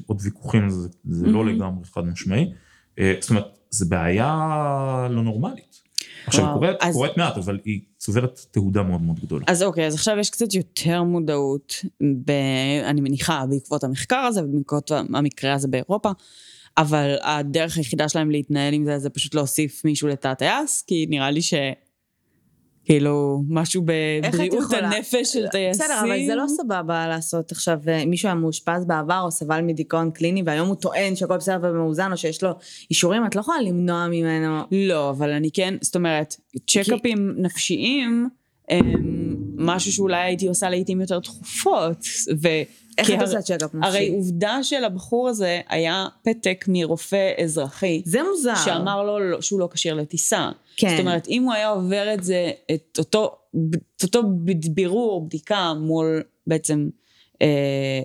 עוד 0.07 0.21
ויכוחים, 0.23 0.71
זה, 0.71 0.89
זה 1.05 1.27
לא 1.27 1.43
Mhm. 1.43 1.47
לגמרי 1.47 1.85
חד 1.85 2.05
משמעי. 2.05 2.53
אה, 2.99 3.15
זאת 3.21 3.31
אומרת, 3.31 3.59
זו 3.71 3.89
בעיה 3.89 4.37
לא 5.11 5.23
נורמלית. 5.23 5.83
עכשיו, 6.27 6.45
וואו, 6.45 6.55
קורית, 6.55 6.77
אז- 6.81 6.95
קורית 6.95 7.17
מעט, 7.17 7.37
אבל 7.37 7.59
היא 7.65 7.81
צוברת 7.99 8.41
תהודה 8.51 8.83
מאוד 8.83 9.03
מאוד 9.03 9.21
גדולה. 9.21 9.45
אז 9.49 9.63
אוקיי, 9.63 9.87
אז 9.87 9.95
עכשיו 9.95 10.19
יש 10.19 10.31
קצת 10.31 10.55
יותר 10.55 11.03
מודעות, 11.03 11.75
ב, 12.25 12.31
אני 12.85 13.01
מניחה, 13.01 13.45
בעקבות 13.51 13.85
המחקר 13.85 14.17
הזה 14.17 14.45
ובעקבות 14.45 14.91
המקרה 14.91 15.53
הזה 15.53 15.69
באירופה, 15.69 16.11
אבל 16.79 17.15
הדרך 17.23 17.77
היחידה 17.77 18.09
שלהם 18.09 18.31
להתנהל 18.31 18.75
עם 18.75 18.85
זה, 18.85 18.99
זה 18.99 19.11
פשוט 19.11 19.35
להוסיף 19.35 19.85
מישהו 19.85 20.09
לתא 20.09 20.29
הטייס, 20.29 20.83
כי 20.87 21.07
נראה 21.09 21.31
לי 21.31 21.43
ש... 21.43 21.55
כאילו, 22.85 23.43
משהו 23.49 23.83
בבריאות? 23.83 24.73
הנפש 24.73 25.33
של 25.33 25.49
טייסים. 25.49 25.85
בסדר, 25.85 26.01
אבל 26.01 26.27
זה 26.27 26.35
לא 26.35 26.45
סבבה 26.49 27.09
לעשות 27.09 27.53
עכשיו, 27.53 27.79
אה, 27.89 28.05
מישהו 28.07 28.29
היה 28.29 28.35
מאושפז 28.35 28.85
בעבר 28.87 29.21
או 29.25 29.31
סבל 29.31 29.61
מדיכאון 29.61 30.11
קליני, 30.11 30.43
והיום 30.47 30.69
הוא 30.69 30.77
טוען 30.77 31.17
שהכל 31.17 31.37
בסדר 31.37 31.59
ומאוזן, 31.63 32.13
או 32.13 32.17
שיש 32.17 32.43
לו 32.43 32.51
אישורים, 32.91 33.27
את 33.27 33.35
לא 33.37 33.41
יכולה 33.41 33.63
למנוע 33.63 34.09
ממנו. 34.11 34.63
לא, 34.73 35.11
אבל 35.11 35.31
אני 35.31 35.51
כן, 35.51 35.75
זאת 35.81 35.97
אומרת, 35.97 36.37
צ'קאפים 36.67 37.35
נפשיים 37.37 38.29
משהו 39.57 39.93
שאולי 39.93 40.17
הייתי 40.23 40.47
עושה 40.47 40.71
לעיתים 40.71 41.01
יותר 41.01 41.21
תכופות. 41.21 41.97
ו... 42.43 42.49
איך 42.99 43.11
את 43.11 43.15
הר- 43.15 43.23
עושה 43.23 43.43
צ'קאפ 43.43 43.75
נפשי? 43.75 43.89
הרי 43.89 44.09
עובדה 44.09 44.59
שלבחור 44.63 45.29
הזה 45.29 45.61
היה 45.69 46.07
פתק 46.25 46.65
מרופא 46.69 47.31
אזרחי, 47.43 48.03
זה 48.05 48.23
מוזר. 48.31 48.55
שאמר 48.65 49.03
לו 49.03 49.19
לא- 49.31 49.41
שהוא 49.41 49.61
לא 49.61 49.69
כשיר 49.73 49.95
לטיסה. 49.95 50.51
כן. 50.77 50.89
זאת 50.91 51.01
אומרת, 51.01 51.29
אם 51.29 51.43
הוא 51.43 51.53
היה 51.53 51.69
עובר 51.69 52.15
את 52.15 52.25
זה, 52.25 52.51
את 52.75 52.97
אותו, 52.99 53.35
את 53.97 54.03
אותו 54.03 54.23
בירור, 54.71 55.27
בדיקה 55.27 55.73
מול 55.75 56.23
בעצם 56.47 56.89
אה, 57.43 57.47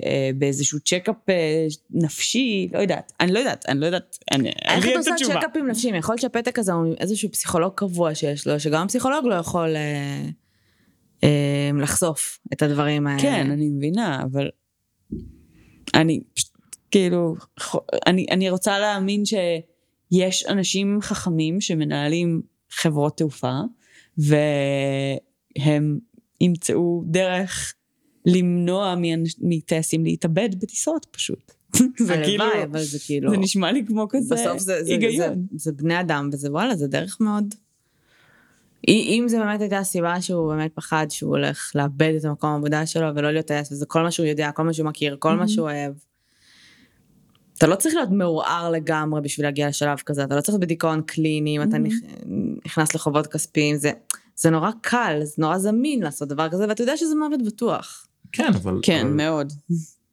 אה, 0.05 0.29
באיזשהו 0.35 0.79
צ'קאפ 0.79 1.15
אה, 1.29 1.65
נפשי, 1.91 2.69
לא 2.73 2.79
יודעת, 2.79 3.11
אני 3.19 3.31
לא 3.31 3.39
יודעת, 3.39 3.65
אני 3.69 3.79
לא 3.79 3.85
יודעת, 3.85 4.17
אני, 4.31 4.49
איך 4.65 4.87
את 4.87 4.91
עושה. 4.97 5.11
צ'קאפים 5.17 5.67
נפשיים? 5.67 5.95
יכול 5.95 6.13
להיות 6.13 6.21
שהפתק 6.21 6.59
הזה 6.59 6.73
הוא 6.73 6.93
איזשהו 6.99 7.31
פסיכולוג 7.31 7.71
קבוע 7.75 8.15
שיש 8.15 8.47
לו, 8.47 8.59
שגם 8.59 8.83
הפסיכולוג 8.83 9.25
לא 9.25 9.35
יכול 9.35 9.75
אה, 9.75 10.21
לחשוף 11.81 12.39
את 12.53 12.61
הדברים 12.61 13.07
האלה. 13.07 13.21
כן, 13.21 13.51
אני 13.51 13.69
מבינה, 13.69 14.23
אבל 14.23 14.49
אני 15.93 16.19
פשוט, 16.33 16.51
כאילו, 16.91 17.35
אני, 18.07 18.25
אני 18.31 18.49
רוצה 18.49 18.79
להאמין 18.79 19.23
שיש 19.25 20.45
אנשים 20.45 20.97
חכמים 21.01 21.61
שמנהלים 21.61 22.41
חברות 22.69 23.17
תעופה, 23.17 23.59
והם 24.17 25.99
ימצאו 26.41 27.03
דרך 27.05 27.73
למנוע 28.25 28.95
מטייסים 29.41 30.03
להתאבד 30.03 30.49
בטיסות 30.59 31.05
פשוט. 31.11 31.51
זה 32.07 32.21
כאילו, 32.25 32.45
אבל 32.63 32.83
זה 32.83 32.99
כאילו... 33.05 33.31
זה 33.31 33.37
נשמע 33.37 33.71
לי 33.71 33.85
כמו 33.87 34.07
כזה 34.09 34.35
בסוף 34.35 34.59
זה, 34.59 34.73
זה, 34.73 34.83
זה, 34.83 34.91
היגיון. 34.91 35.47
זה 35.55 35.71
בני 35.71 35.99
אדם, 35.99 36.29
וזה 36.33 36.51
וואלה, 36.51 36.75
זה 36.75 36.87
דרך 36.87 37.17
מאוד... 37.21 37.55
אם 38.87 39.25
זה 39.27 39.39
באמת 39.39 39.61
הייתה 39.61 39.77
הסיבה 39.77 40.21
שהוא 40.21 40.53
באמת 40.53 40.71
פחד 40.75 41.07
שהוא 41.09 41.29
הולך 41.37 41.71
לאבד 41.75 42.13
את 42.19 42.25
המקום 42.25 42.49
העבודה 42.49 42.85
שלו 42.85 43.07
ולא 43.15 43.31
להיות 43.31 43.45
טייס, 43.45 43.71
וזה 43.71 43.85
כל 43.85 44.01
מה 44.03 44.11
שהוא 44.11 44.25
יודע, 44.25 44.51
כל 44.51 44.63
מה 44.63 44.73
שהוא 44.73 44.85
מכיר, 44.85 45.15
כל 45.19 45.33
מה 45.35 45.43
Mhm. 45.43 45.47
שהוא 45.47 45.69
אוהב. 45.69 45.93
אתה 47.57 47.67
לא 47.67 47.75
צריך 47.75 47.95
להיות 47.95 48.09
מעורער 48.11 48.71
לגמרי 48.71 49.21
בשביל 49.21 49.45
להגיע 49.45 49.67
לשלב 49.67 49.97
כזה, 50.05 50.23
אתה 50.23 50.35
לא 50.35 50.41
צריך 50.41 50.49
להיות 50.53 50.61
בדיכאון 50.61 51.01
קליני, 51.01 51.57
אם 51.57 51.61
אתה 51.61 51.77
Mhm. 51.77 51.79
נכ- 51.79 52.25
נכנס 52.65 52.95
לחובות 52.95 53.27
כספיים, 53.27 53.75
זה, 53.75 53.91
זה 54.35 54.49
נורא 54.49 54.71
קל, 54.81 55.19
זה 55.23 55.33
נורא 55.37 55.57
זמין 55.57 56.03
לעשות 56.03 56.27
דבר 56.29 56.49
כזה, 56.49 56.65
ואתה 56.69 56.83
יודע 56.83 56.97
שזה 56.97 57.15
מוות 57.15 57.41
בטוח. 57.45 58.07
כן, 58.31 58.47
אבל... 58.53 58.79
כן, 58.83 59.01
אבל... 59.05 59.09
מאוד. 59.15 59.53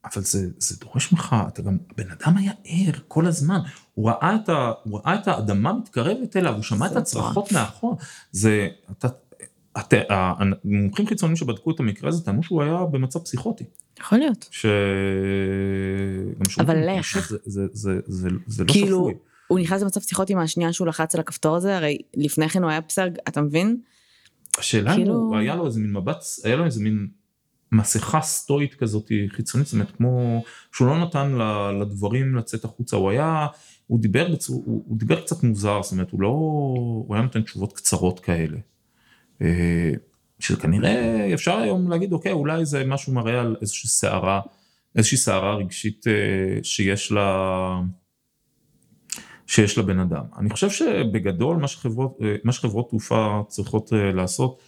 אבל 0.05 0.23
זה, 0.23 0.49
זה 0.59 0.77
דורש 0.81 1.13
ממך, 1.13 1.37
אתה 1.49 1.63
גם, 1.63 1.77
הבן 1.91 2.11
אדם 2.11 2.37
היה 2.37 2.53
ער 2.65 2.93
כל 3.09 3.27
הזמן, 3.27 3.59
הוא 3.95 4.09
ראה 4.11 4.35
את, 4.35 4.49
ה, 4.49 4.73
הוא 4.85 5.01
ראה 5.01 5.15
את 5.15 5.29
האדמה 5.29 5.73
מתקרבת 5.73 6.37
אליו, 6.37 6.55
הוא 6.55 6.63
שמע 6.63 6.87
את 6.87 6.97
הצרחות 6.97 7.53
מאחור, 7.53 7.97
זה, 8.33 8.69
אתה, 8.91 9.09
אתה, 9.79 9.97
המומחים 10.11 11.07
חיצוניים 11.07 11.37
שבדקו 11.37 11.71
את 11.71 11.81
המקרה 11.81 12.09
הזה 12.09 12.25
טענו 12.25 12.43
שהוא 12.43 12.63
היה 12.63 12.85
במצב 12.91 13.19
פסיכוטי, 13.19 13.65
יכול 14.01 14.19
להיות. 14.19 14.49
ש... 14.51 14.67
אבל 16.61 16.99
לך. 16.99 17.29
זה, 17.29 17.39
זה, 17.45 17.67
זה, 17.73 18.01
זה, 18.07 18.29
זה 18.47 18.65
לא 18.65 18.73
כאילו, 18.73 18.99
שפוי. 18.99 19.15
הוא 19.47 19.59
נכנס 19.59 19.83
למצב 19.83 20.01
פסיכוטי 20.01 20.35
מהשנייה 20.35 20.73
שהוא 20.73 20.87
לחץ 20.87 21.15
על 21.15 21.21
הכפתור 21.21 21.57
הזה, 21.57 21.77
הרי 21.77 21.99
לפני 22.17 22.49
כן 22.49 22.63
הוא 22.63 22.71
היה 22.71 22.81
בסדר, 22.89 23.21
אתה 23.29 23.41
מבין? 23.41 23.81
השאלה 24.59 24.93
אם 24.93 24.97
כאילו- 24.97 25.15
הוא, 25.15 25.37
היה 25.37 25.55
לו 25.57 25.67
איזה 25.67 25.81
מין 25.81 25.93
מבט, 25.93 26.25
היה 26.45 26.57
לו 26.57 26.65
איזה 26.65 26.81
מין 26.81 27.09
מסכה 27.75 28.21
סטואית 28.21 28.75
כזאת 28.75 29.13
חיצונית, 29.29 29.67
זאת 29.67 29.75
אומרת 29.75 29.91
כמו 29.97 30.45
שהוא 30.73 30.89
לא 30.89 31.05
נתן 31.05 31.33
לדברים 31.81 32.37
לצאת 32.37 32.65
החוצה, 32.65 32.97
הוא 32.97 33.11
היה, 33.11 33.47
הוא 33.87 34.01
דיבר, 34.01 34.33
בצור, 34.33 34.63
הוא, 34.67 34.85
הוא 34.87 34.99
דיבר 34.99 35.21
קצת 35.21 35.43
מוזר, 35.43 35.83
זאת 35.83 35.93
אומרת 35.93 36.11
הוא 36.11 36.21
לא, 36.21 36.29
הוא 36.29 37.15
היה 37.15 37.23
נותן 37.23 37.43
תשובות 37.43 37.73
קצרות 37.73 38.21
כאלה. 38.21 38.59
אה, 39.43 39.91
שכנראה 40.39 41.31
אפשר 41.35 41.57
היום 41.57 41.91
להגיד 41.91 42.13
אוקיי 42.13 42.33
אולי 42.33 42.65
זה 42.65 42.85
משהו 42.85 43.13
מראה 43.13 43.41
על 43.41 43.57
איזושהי 43.61 43.89
סערה, 43.89 44.41
איזושהי 44.97 45.19
סערה 45.19 45.55
רגשית 45.55 46.07
אה, 46.07 46.13
שיש 46.63 47.13
לה, 47.13 47.81
שיש 49.47 49.79
לבן 49.79 49.99
אדם. 49.99 50.25
אני 50.39 50.51
חושב 50.51 50.71
שבגדול 50.71 51.57
מה 51.57 51.69
שחברות, 51.69 52.19
אה, 52.23 52.37
מה 52.45 52.53
שחברות 52.53 52.91
תעופה 52.91 53.43
צריכות 53.49 53.93
לעשות, 53.93 54.59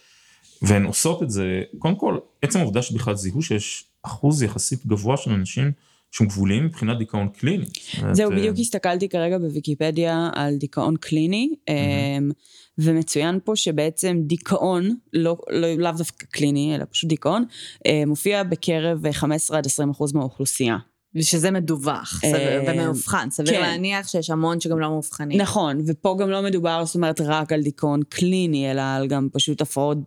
והן 0.62 0.84
עושות 0.84 1.22
את 1.22 1.30
זה, 1.30 1.62
קודם 1.78 1.96
כל, 1.96 2.18
עצם 2.42 2.58
העובדה 2.58 2.82
שבכלל 2.82 3.14
זיהו 3.14 3.42
שיש 3.42 3.84
אחוז 4.02 4.42
יחסית 4.42 4.86
גבוה 4.86 5.16
של 5.16 5.30
אנשים 5.30 5.72
שהם 6.10 6.26
גבוליים 6.26 6.64
מבחינת 6.64 6.98
דיכאון 6.98 7.28
קליני. 7.28 7.64
זהו, 8.12 8.30
את, 8.30 8.32
אה, 8.32 8.38
בדיוק 8.38 8.58
הסתכלתי 8.58 9.08
כרגע 9.08 9.38
בוויקיפדיה 9.38 10.30
על 10.34 10.56
דיכאון 10.56 10.96
קליני, 10.96 11.54
אמ, 11.68 12.30
ומצוין 12.78 13.38
פה 13.44 13.56
שבעצם 13.56 14.16
דיכאון, 14.20 14.94
לא, 15.12 15.36
לא, 15.50 15.74
לאו 15.74 15.92
דווקא 15.92 16.26
קליני, 16.26 16.74
אלא 16.74 16.84
פשוט 16.90 17.08
דיכאון, 17.08 17.44
אה, 17.86 18.02
מופיע 18.06 18.42
בקרב 18.42 19.12
15 19.12 19.58
עד 19.58 19.66
20 19.66 19.90
אחוז 19.90 20.12
מהאוכלוסייה. 20.12 20.76
ושזה 21.16 21.50
מדווח, 21.50 22.20
אה, 22.24 22.62
ומאובחן, 22.68 23.30
סביר 23.30 23.52
כן. 23.52 23.60
להניח 23.60 24.08
שיש 24.08 24.30
המון 24.30 24.60
שגם 24.60 24.78
לא 24.78 24.88
מאובחנים. 24.88 25.40
נכון, 25.40 25.80
ופה 25.86 26.16
גם 26.20 26.30
לא 26.30 26.42
מדובר, 26.42 26.84
זאת 26.84 26.94
אומרת, 26.94 27.20
רק 27.20 27.52
על 27.52 27.62
דיכאון 27.62 28.00
קליני, 28.08 28.70
אלא 28.70 28.82
על 28.82 29.06
גם 29.06 29.28
פשוט 29.32 29.60
הפרעות 29.60 29.98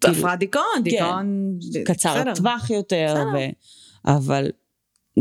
כאילו, 0.00 0.18
הפרעת 0.18 0.38
דיכאון, 0.38 0.82
דיכאון... 0.82 1.58
קצר 1.84 2.14
בסדר. 2.14 2.34
טווח 2.34 2.70
יותר, 2.70 3.14
בסדר. 3.14 3.28
ו... 3.34 4.10
אבל 4.10 4.50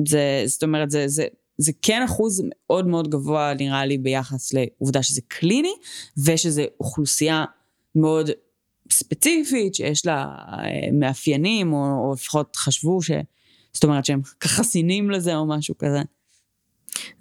זה, 0.07 0.43
זאת 0.45 0.63
אומרת, 0.63 0.91
זה, 0.91 1.07
זה, 1.07 1.25
זה 1.57 1.71
כן 1.81 2.03
אחוז 2.03 2.41
מאוד 2.45 2.87
מאוד 2.87 3.09
גבוה, 3.09 3.53
נראה 3.53 3.85
לי, 3.85 3.97
ביחס 3.97 4.53
לעובדה 4.53 5.03
שזה 5.03 5.21
קליני, 5.27 5.73
ושזה 6.25 6.65
אוכלוסייה 6.79 7.45
מאוד 7.95 8.29
ספציפית, 8.91 9.75
שיש 9.75 10.05
לה 10.05 10.25
אה, 10.47 10.91
מאפיינים, 10.93 11.73
או, 11.73 11.77
או 11.77 12.13
לפחות 12.13 12.55
חשבו 12.55 13.01
ש... 13.01 13.11
זאת 13.73 13.83
אומרת 13.83 14.05
שהם 14.05 14.21
חסינים 14.43 15.11
לזה 15.11 15.35
או 15.35 15.47
משהו 15.47 15.77
כזה. 15.77 16.01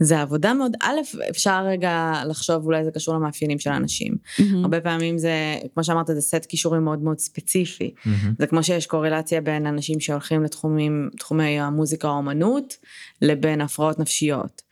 זה 0.00 0.20
עבודה 0.20 0.54
מאוד, 0.54 0.72
א', 0.82 1.00
אפשר 1.30 1.64
רגע 1.66 2.12
לחשוב, 2.28 2.66
אולי 2.66 2.84
זה 2.84 2.90
קשור 2.90 3.14
למאפיינים 3.14 3.58
של 3.58 3.70
האנשים. 3.70 4.16
הרבה 4.62 4.80
פעמים 4.80 5.18
זה, 5.18 5.56
כמו 5.74 5.84
שאמרת, 5.84 6.06
זה 6.06 6.20
סט 6.20 6.46
כישורים 6.48 6.84
מאוד 6.84 7.02
מאוד 7.02 7.18
ספציפי. 7.18 7.94
מהמם. 8.04 8.34
זה 8.38 8.46
כמו 8.46 8.62
שיש 8.62 8.86
קורלציה 8.86 9.40
בין 9.40 9.66
אנשים 9.66 10.00
שהולכים 10.00 10.42
לתחומים, 10.42 11.10
תחומי 11.18 11.60
המוזיקה 11.60 12.08
או 12.08 12.12
האומנות, 12.12 12.76
לבין 13.22 13.60
הפרעות 13.60 13.98
נפשיות. 13.98 14.62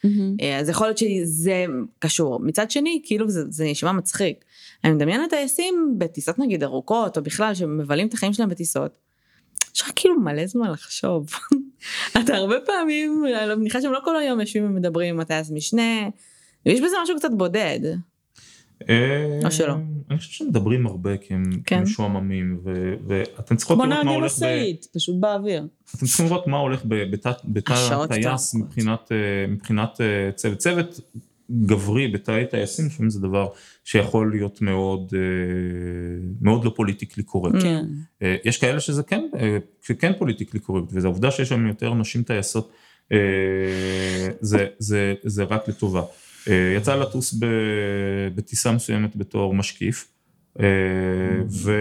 אה, 0.40 0.58
אז 0.58 0.68
יכול 0.68 0.86
להיות 0.86 0.98
שזה 0.98 1.64
קשור. 1.98 2.40
מצד 2.40 2.70
שני, 2.70 3.02
כאילו 3.04 3.28
זה, 3.30 3.44
זה 3.48 3.64
נשמע 3.64 3.92
מצחיק. 3.92 4.44
אני 4.84 4.92
מדמיינת 4.92 5.30
טייסים 5.30 5.94
בטיסות 5.98 6.38
נגיד 6.38 6.62
ארוכות, 6.62 7.16
או 7.16 7.22
בכלל, 7.22 7.54
שמבלים 7.54 8.06
את 8.06 8.14
החיים 8.14 8.32
שלהם 8.32 8.48
בטיסות. 8.48 8.92
יש 9.74 9.80
לך 9.80 9.90
כאילו 9.96 10.20
מלא 10.20 10.46
זמן 10.46 10.70
לחשוב. 10.70 11.26
אתה 12.24 12.36
הרבה 12.36 12.56
פעמים, 12.66 13.24
אני 13.42 13.54
מניחה 13.54 13.80
שהם 13.80 13.92
לא 13.92 13.98
כל 14.04 14.16
היום 14.16 14.40
יושבים 14.40 14.64
ומדברים 14.64 15.14
עם 15.14 15.20
הטייס 15.20 15.50
משנה, 15.50 16.08
יש 16.66 16.80
בזה 16.80 16.96
משהו 17.02 17.16
קצת 17.16 17.30
בודד. 17.36 17.80
אה, 18.88 19.40
או 19.44 19.50
שלא. 19.50 19.74
אני 20.10 20.18
חושב 20.18 20.30
שמדברים 20.30 20.86
הרבה 20.86 21.16
כי 21.16 21.34
הם 21.34 21.42
כן. 21.66 21.82
משועממים 21.82 22.60
ואתם 23.06 23.56
צריכות 23.56 23.76
כמו 23.76 23.86
לראות 23.86 23.98
מה 23.98 24.04
נהגי 24.04 24.14
הולך 24.14 24.32
ב... 24.32 24.36
משאית, 24.36 24.86
פשוט 24.94 25.16
באוויר. 25.20 25.66
אתם 25.96 26.06
צריכים 26.06 26.26
לראות 26.26 26.46
מה 26.46 26.56
הולך 26.56 26.80
בתא 26.84 27.32
בתא 27.44 27.72
השעות 27.72 28.08
טייס 28.08 28.26
הארוכות. 28.26 29.12
מבחינת, 29.48 30.00
אה, 30.00 30.30
אה, 30.50 30.54
צוות. 30.56 31.00
גברי 31.66 32.08
בתאי 32.08 32.46
טייסים, 32.50 32.86
לפעמים 32.86 33.10
זה 33.10 33.20
דבר 33.20 33.48
שיכול 33.84 34.30
להיות 34.30 34.62
מאוד, 34.62 35.12
אה, 35.14 35.20
מאוד 36.40 36.64
לא 36.64 36.72
politically 36.76 37.22
correct. 37.22 37.62
כן. 37.62 37.84
אה, 38.22 38.36
יש 38.44 38.58
כאלה 38.58 38.80
שזה 38.80 39.02
כן, 39.02 39.24
אה, 39.38 39.58
שכן 39.82 40.12
politically 40.18 40.60
correct, 40.60 40.92
וזו 40.92 41.08
העובדה 41.08 41.30
שיש 41.30 41.48
שם 41.48 41.66
יותר 41.66 41.94
נשים 41.94 42.22
טייסות, 42.22 42.72
אה, 43.12 43.18
זה, 44.40 44.66
זה, 44.78 45.14
זה 45.22 45.44
רק 45.44 45.68
לטובה. 45.68 46.02
יצא 46.76 46.96
לטוס 46.96 47.34
בטיסה 48.34 48.72
מסוימת 48.72 49.16
בתור 49.16 49.54
משקיף, 49.54 50.08
ו... 51.48 51.72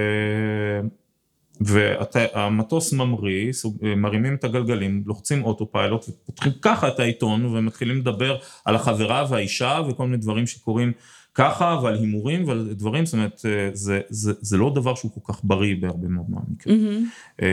והמטוס 1.62 2.94
ממריא, 2.94 3.52
סוג- 3.52 3.86
מרימים 3.98 4.36
את 4.36 4.44
הגלגלים, 4.44 5.04
לוחצים 5.06 5.44
auto 5.44 5.72
pilot 5.72 6.06
ופותחים 6.10 6.52
ככה 6.62 6.88
את 6.88 7.00
העיתון 7.00 7.46
ומתחילים 7.46 7.98
לדבר 7.98 8.38
על 8.66 8.76
החברה 8.76 9.26
והאישה 9.30 9.80
וכל 9.90 10.06
מיני 10.06 10.18
דברים 10.18 10.48
שקורים 10.48 10.92
ככה 11.34 11.80
ועל 11.84 11.94
הימורים 11.96 12.48
ועל 12.48 12.70
דברים, 12.72 13.06
זאת 13.06 13.14
אומרת 13.14 13.42
אה, 13.46 13.70
זה, 13.74 14.02
זה, 14.10 14.34
זה 14.42 14.58
לא 14.58 14.72
דבר 14.76 14.96
שהוא 14.96 15.12
כל 15.12 15.34
כך 15.34 15.40
בריא 15.44 15.76
בהרבה 15.82 16.08
מאוד 16.08 16.26
מהמקרים. 16.30 16.84
מהמם. 16.86 17.06
אה, 17.42 17.48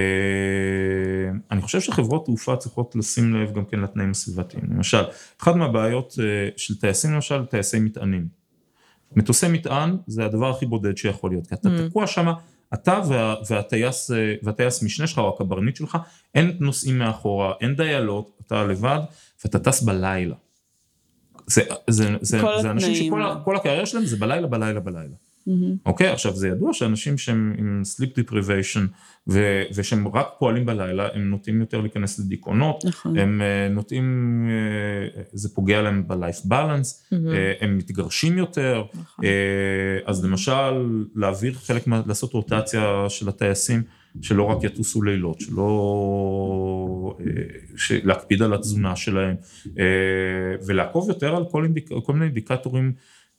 אני 1.50 1.60
חושב 1.62 1.80
שחברות 1.80 2.24
תעופה 2.24 2.56
צריכות 2.56 2.96
לשים 2.96 3.34
לב 3.34 3.52
גם 3.52 3.64
כן 3.64 3.80
לתנאים 3.80 4.10
הסביבתיים. 4.10 4.62
למשל, 4.74 5.02
אחת 5.42 5.54
מהבעיות 5.56 6.14
אה, 6.22 6.24
של 6.56 6.78
טייסים 6.80 7.12
למשל, 7.12 7.44
טייסי 7.44 7.78
מטענים. 7.80 8.28
מטוסי 9.16 9.48
מטען 9.48 9.96
זה 10.06 10.24
הדבר 10.24 10.50
הכי 10.50 10.66
בודד 10.66 10.96
שיכול 10.96 11.30
להיות, 11.30 11.46
כי 11.46 11.54
אתה 11.54 11.68
Mm. 11.68 11.88
תקוע 11.90 12.06
שם, 12.06 12.26
אתה 12.74 13.00
וה, 13.08 13.34
והטייס, 13.50 14.10
אה, 14.10 14.34
והטייס 14.42 14.82
משנה 14.82 15.06
שלך 15.06 15.18
או 15.18 15.34
הקברניט 15.34 15.76
שלך, 15.76 15.98
אין 16.34 16.56
נוסעים 16.60 16.98
מאחורה, 16.98 17.52
אין 17.60 17.76
דיילות, 17.76 18.38
אתה 18.46 18.64
לבד, 18.64 19.00
ואתה 19.44 19.58
טס 19.58 19.82
בלילה. 19.82 20.34
זה, 21.46 21.62
זה, 21.90 22.08
זה, 22.20 22.40
זה 22.62 22.70
אנשים. 22.70 22.94
שכל 22.94 23.56
הקריירה 23.56 23.86
שלהם 23.86 24.04
זה 24.04 24.16
בלילה, 24.16 24.46
בלילה, 24.46 24.80
בלילה. 24.80 25.14
מהמם. 25.46 25.76
אוקיי, 25.86 26.08
עכשיו 26.08 26.36
זה 26.36 26.48
ידוע 26.48 26.72
שאנשים 26.72 27.18
שהם 27.18 27.54
עם 27.58 27.82
sleep 27.96 28.10
deprivation 28.20 28.80
ו- 29.28 29.62
ושהם 29.74 30.08
רק 30.08 30.26
פועלים 30.38 30.66
בלילה, 30.66 31.08
הם 31.14 31.30
נוטים 31.30 31.60
יותר 31.60 31.80
להיכנס 31.80 32.18
לדיכאונות, 32.18 32.84
נכון. 32.84 33.18
הם 33.18 33.42
אה, 33.42 33.68
נוטים, 33.68 34.04
אה, 35.16 35.22
זה 35.32 35.48
פוגע 35.54 35.82
להם 35.82 36.08
ב-life 36.08 36.46
balance, 36.48 37.12
אה, 37.12 37.52
הם 37.60 37.78
מתגרשים 37.78 38.38
יותר, 38.38 38.82
נכון. 38.94 39.24
אה, 39.24 39.30
אז 40.06 40.24
למשל 40.24 40.86
להעביר 41.14 41.52
חלק, 41.54 41.86
מה, 41.86 42.02
לעשות 42.06 42.32
רוטציה 42.32 43.04
של 43.08 43.28
הטייסים, 43.28 43.82
שלא 44.22 44.42
רק 44.42 44.64
יטוסו 44.64 45.02
לילות, 45.02 45.40
שלא, 45.40 47.16
ש- 47.76 47.92
להקפיד 47.92 48.42
על 48.42 48.54
התזונה 48.54 48.96
שלהם, 48.96 49.34
אה, 49.78 49.84
ולעקוב 50.66 51.08
יותר 51.08 51.36
על 51.36 51.44
כל, 51.50 51.64
אינדיק, 51.64 51.88
כל 52.04 52.12
מיני 52.12 52.24
אינדיקטורים 52.24 52.92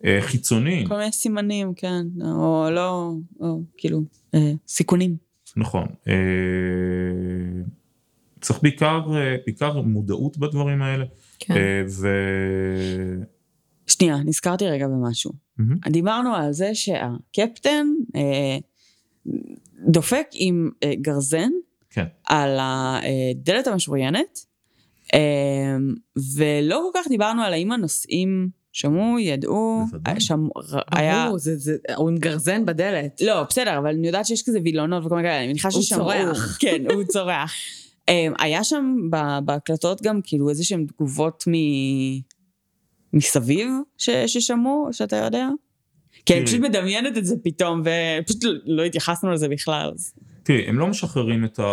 אה, 0.06 0.18
חיצוניים. 0.22 0.88
כל 0.88 0.98
מיני 0.98 1.12
סימנים, 1.12 1.74
כן, 1.74 2.06
או 2.22 2.68
לא, 2.72 3.12
או 3.40 3.62
כאילו, 3.78 4.02
אה, 4.36 4.52
סיכונים. 4.68 5.16
נכון. 5.58 5.86
אה, 6.08 6.14
צריך 8.42 8.60
בעיקר, 8.64 9.02
בעיקר 9.46 9.82
מודעות 9.82 10.38
בדברים 10.38 10.82
האלה. 10.82 11.06
כן. 11.40 11.54
אה, 11.54 11.84
ו... 11.90 12.08
שנייה, 13.88 14.18
נזכרתי 14.26 14.68
רגע 14.68 14.88
במשהו. 14.88 15.32
מהמם. 15.58 15.78
דיברנו 15.90 16.36
על 16.36 16.54
זה 16.54 16.76
שהקפטן 16.76 17.88
אה, 18.16 18.58
דופק 19.88 20.28
עם 20.34 20.70
אה, 20.84 20.94
גרזן 20.96 21.50
כן. 21.90 22.06
על 22.28 22.58
הדלת 22.60 23.68
המשוריינת, 23.68 24.40
אה, 25.14 25.78
ולא 26.36 26.90
כל 26.92 27.00
כך 27.00 27.08
דיברנו 27.08 27.42
על 27.42 27.54
האם 27.54 27.72
הנוסעים 27.72 28.50
שמעו, 28.78 29.20
ידעו. 29.20 29.86
שמעו, 30.20 30.50
היה... 30.92 31.26
ברור, 31.26 31.38
זה- 31.40 31.58
זה- 31.58 31.76
הוא 31.96 32.10
עם 32.10 32.18
גרזן 32.18 32.66
בדלת. 32.66 33.22
לא, 33.22 33.44
בסדר, 33.44 33.78
אבל 33.78 33.88
אני 33.90 34.08
יודעת 34.08 34.26
שיש 34.26 34.44
כזה 34.48 34.60
וילונות 34.64 35.06
וכל 35.06 35.16
מיני 35.16 35.28
כאלה, 35.28 35.40
אני 35.40 35.48
מניחה 35.48 35.70
הוא 35.74 35.82
ששמעו. 35.82 36.02
צורח. 36.02 36.58
כן, 36.62 36.84
הוא 36.94 37.04
צורח. 37.04 37.54
אמ, 38.10 38.34
היה 38.40 38.64
שם 38.64 38.96
בהקלטות 39.46 40.02
גם 40.02 40.20
כאילו 40.24 40.50
איזה 40.50 40.64
שהן 40.64 40.86
תגובות 40.86 41.44
מ... 41.48 41.52
מסביב 43.14 43.68
ש... 43.98 44.10
ששמעו, 44.10 44.88
שאתה 44.92 45.16
יודע? 45.16 45.50
כי 46.26 46.38
אני. 46.38 46.46
פשוט 46.46 46.60
מדמיינת 46.62 47.18
את 47.18 47.26
זה 47.26 47.36
פתאום, 47.44 47.82
ופשוט 48.22 48.44
לא- 48.44 48.52
לא 48.66 48.84
התייחסנו 48.84 49.32
לזה 49.32 49.48
בכלל. 49.50 49.92
תראי, 50.44 50.66
הם 50.68 50.80
לא 50.80 50.88
משחררים 50.88 51.46
את 51.46 51.60
ה... 51.60 51.64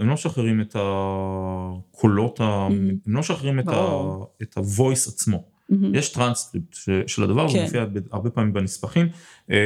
הם 0.00 0.08
לא 0.08 0.14
משחררים 0.14 0.60
את 0.60 0.76
הקולות, 0.78 2.40
ה... 2.40 2.44
Mm-hmm. 2.44 2.88
הם 3.06 3.14
לא 3.14 3.20
משחררים 3.20 3.60
את, 3.60 3.68
ה... 3.68 3.98
את 4.42 4.56
ה-voice 4.56 5.08
עצמו. 5.08 5.53
Mm-hmm. 5.68 5.94
יש 5.94 6.12
טרנסקריפט 6.12 6.74
ש- 6.74 6.88
של 7.06 7.22
הדבר, 7.22 7.48
זה 7.48 7.54
כן. 7.58 7.62
מופיע 7.64 7.84
ב- 7.84 7.98
הרבה 8.12 8.30
פעמים 8.30 8.52
בנספחים, 8.52 9.08
אה, 9.50 9.56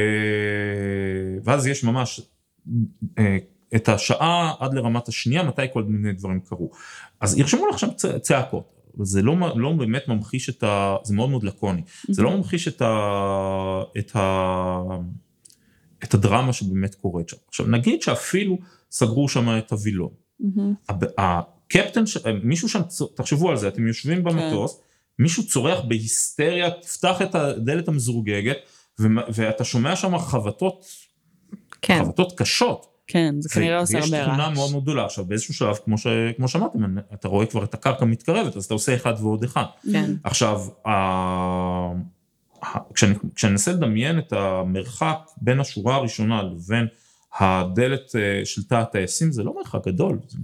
ואז 1.43 1.67
יש 1.67 1.83
ממש 1.83 2.21
אה, 3.17 3.37
את 3.75 3.89
השעה 3.89 4.53
עד 4.59 4.73
לרמת 4.73 5.07
השנייה, 5.07 5.43
מתי 5.43 5.61
כל 5.73 5.83
מיני 5.83 6.13
דברים 6.13 6.39
קרו. 6.39 6.71
אז 7.21 7.37
ירשמו 7.39 7.67
לך 7.67 7.79
שם 7.79 7.87
צעקות. 8.21 8.73
זה 9.01 9.21
לא, 9.21 9.35
לא 9.55 9.71
באמת 9.73 10.07
ממחיש 10.07 10.49
את 10.49 10.63
ה... 10.63 10.95
זה 11.03 11.15
מאוד 11.15 11.29
מאוד 11.29 11.43
לקוני. 11.43 11.81
זה 12.09 12.21
לא 12.23 12.37
ממחיש 12.37 12.67
את, 12.67 12.81
ה, 12.81 12.89
את, 13.99 14.15
ה, 14.15 14.79
את 16.03 16.13
הדרמה 16.13 16.53
שבאמת 16.53 16.95
קורית 16.95 17.29
שם. 17.29 17.37
עכשיו 17.47 17.67
נגיד 17.67 18.01
שאפילו 18.01 18.57
סגרו 18.91 19.29
שם 19.29 19.57
את 19.57 19.71
הווילון. 19.71 20.09
הב- 20.89 21.03
הקפטן, 21.17 22.05
ש- 22.05 22.17
מישהו 22.43 22.69
שם, 22.69 22.81
תחשבו 23.15 23.49
על 23.49 23.57
זה, 23.57 23.67
אתם 23.67 23.87
יושבים 23.87 24.23
במטוס, 24.23 24.81
מישהו 25.19 25.47
צורח 25.47 25.79
בהיסטריה, 25.87 26.71
תפתח 26.71 27.21
את 27.21 27.35
הדלת 27.35 27.87
המזורגגת, 27.87 28.57
ואתה 29.29 29.63
שומע 29.63 29.95
שם 29.95 30.17
חבטות, 30.17 30.85
כן. 31.81 32.03
חבטות 32.03 32.37
קשות. 32.37 32.85
כן, 33.07 33.35
זה 33.39 33.49
כנראה 33.49 33.79
עושה 33.79 33.97
ויש 33.97 34.13
הרבה 34.13 34.25
תכונה 34.25 34.47
רעש. 34.47 34.57
מאוד 34.57 34.71
מאוד 34.71 34.83
גדולה. 34.83 35.05
עכשיו 35.05 35.25
באיזשהו 35.25 35.53
שלב, 35.53 35.75
כמו, 35.85 35.97
ש, 35.97 36.07
כמו 36.37 36.47
שאמרתם, 36.47 36.97
אתה 37.13 37.27
רואה 37.27 37.45
כבר 37.45 37.63
את 37.63 37.73
הקרקע 37.73 38.05
מתקרבת, 38.05 38.57
אז 38.57 38.65
אתה 38.65 38.73
עושה 38.73 38.95
אחד 38.95 39.13
ועוד 39.19 39.43
אחד. 39.43 39.63
כן. 39.91 40.13
עכשיו, 40.23 40.61
ה... 40.85 40.91
ה- 42.65 42.93
כשאני, 42.93 43.13
כשאני 43.35 43.53
אנסה 43.53 43.71
לדמיין 43.71 44.19
את 44.19 44.33
המרחק 44.33 45.17
בין 45.37 45.59
השורה 45.59 45.95
הראשונה 45.95 46.43
לבין 46.43 46.87
הדלת 47.39 48.15
אה, 48.15 48.45
של 48.45 48.63
תא 48.63 48.75
הטייסים, 48.75 49.31
זה 49.31 49.43
לא 49.43 49.55
מרחק 49.57 49.87
גדול. 49.87 50.19
זה 50.27 50.37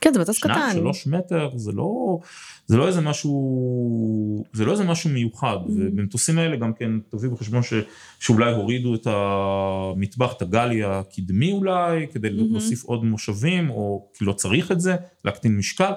כן, 0.00 0.12
זה 0.14 0.20
מטוס 0.20 0.36
שניים, 0.36 0.58
קטן. 0.58 0.72
שלוש 0.72 1.06
מטר, 1.06 1.50
זה 1.56 1.72
לא, 1.72 2.18
זה 2.66 2.76
לא 2.76 2.86
איזה 2.86 3.00
משהו, 3.00 4.44
זה 4.52 4.64
לא 4.64 4.72
איזה 4.72 4.84
משהו 4.84 5.10
מיוחד, 5.10 5.56
Mm-hmm. 5.66 5.70
ובמטוסים 5.76 6.38
האלה 6.38 6.56
גם 6.56 6.72
כן 6.72 6.90
תביאו 7.08 7.32
בחשבון 7.32 7.62
ש, 7.62 7.72
שאולי 8.20 8.52
הורידו 8.52 8.94
את 8.94 9.06
המטבח, 9.10 10.32
את 10.32 10.42
הגלי 10.42 10.84
הקדמי 10.84 11.52
אולי, 11.52 12.06
כדי 12.12 12.28
Mm-hmm. 12.28 12.32
להוסיף 12.50 12.84
עוד 12.84 13.04
מושבים, 13.04 13.70
או 13.70 14.08
כי 14.14 14.24
לא 14.24 14.32
צריך 14.32 14.72
את 14.72 14.80
זה, 14.80 14.96
להקטין 15.24 15.56
משקל, 15.56 15.92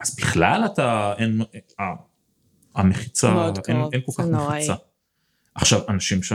אז 0.00 0.16
בכלל 0.16 0.62
אתה, 0.72 1.12
אין, 1.18 1.42
אה, 1.80 1.86
המחיצה, 2.74 3.50
אין, 3.68 3.76
אין 3.92 4.00
כל 4.06 4.12
כך 4.12 4.24
נוראי. 4.24 4.58
מחיצה. 4.58 4.74
עכשיו, 5.54 5.80
אנשים 5.88 6.22
ש... 6.22 6.32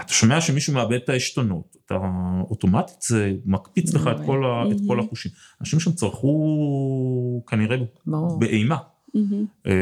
אתה 0.00 0.12
שומע 0.12 0.40
שמישהו 0.40 0.74
מאבד 0.74 0.92
את 0.92 1.08
העשתונות, 1.08 1.76
אתה 1.86 1.94
אוטומטית 2.50 3.02
זה 3.02 3.32
מקפיץ 3.44 3.94
לך 3.94 4.10
את 4.12 4.26
כל, 4.26 4.44
ה, 4.44 4.72
את 4.72 4.76
כל 4.86 5.00
החושים. 5.00 5.32
אנשים 5.60 5.80
שם 5.80 5.92
צרכו 5.92 7.42
כנראה 7.46 7.76
ברור. 8.06 8.38
באימה. 8.38 8.76
אה, 9.66 9.72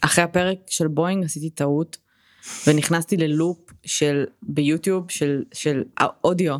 אחרי 0.00 0.24
הפרק 0.24 0.58
של 0.68 0.88
בואינג 0.88 1.24
עשיתי 1.24 1.50
טעות, 1.50 1.98
ונכנסתי 2.66 3.16
ללופ 3.16 3.58
של, 3.84 4.24
ביוטיוב, 4.42 5.10
של, 5.10 5.42
של 5.52 5.84
האודיו, 5.96 6.56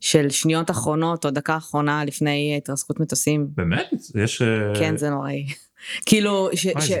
של 0.00 0.30
שניות 0.30 0.70
אחרונות 0.70 1.24
או 1.24 1.30
דקה 1.30 1.56
אחרונה 1.56 2.04
לפני 2.04 2.54
התרסקות 2.56 3.00
מטוסים. 3.00 3.48
באמת? 3.54 3.90
יש... 4.14 4.42
אה, 4.42 4.78
כן, 4.78 4.96
זה 4.96 5.10
נוראי. 5.10 5.46
כאילו, 6.06 6.48
ש, 6.54 6.66
ש. 6.80 6.92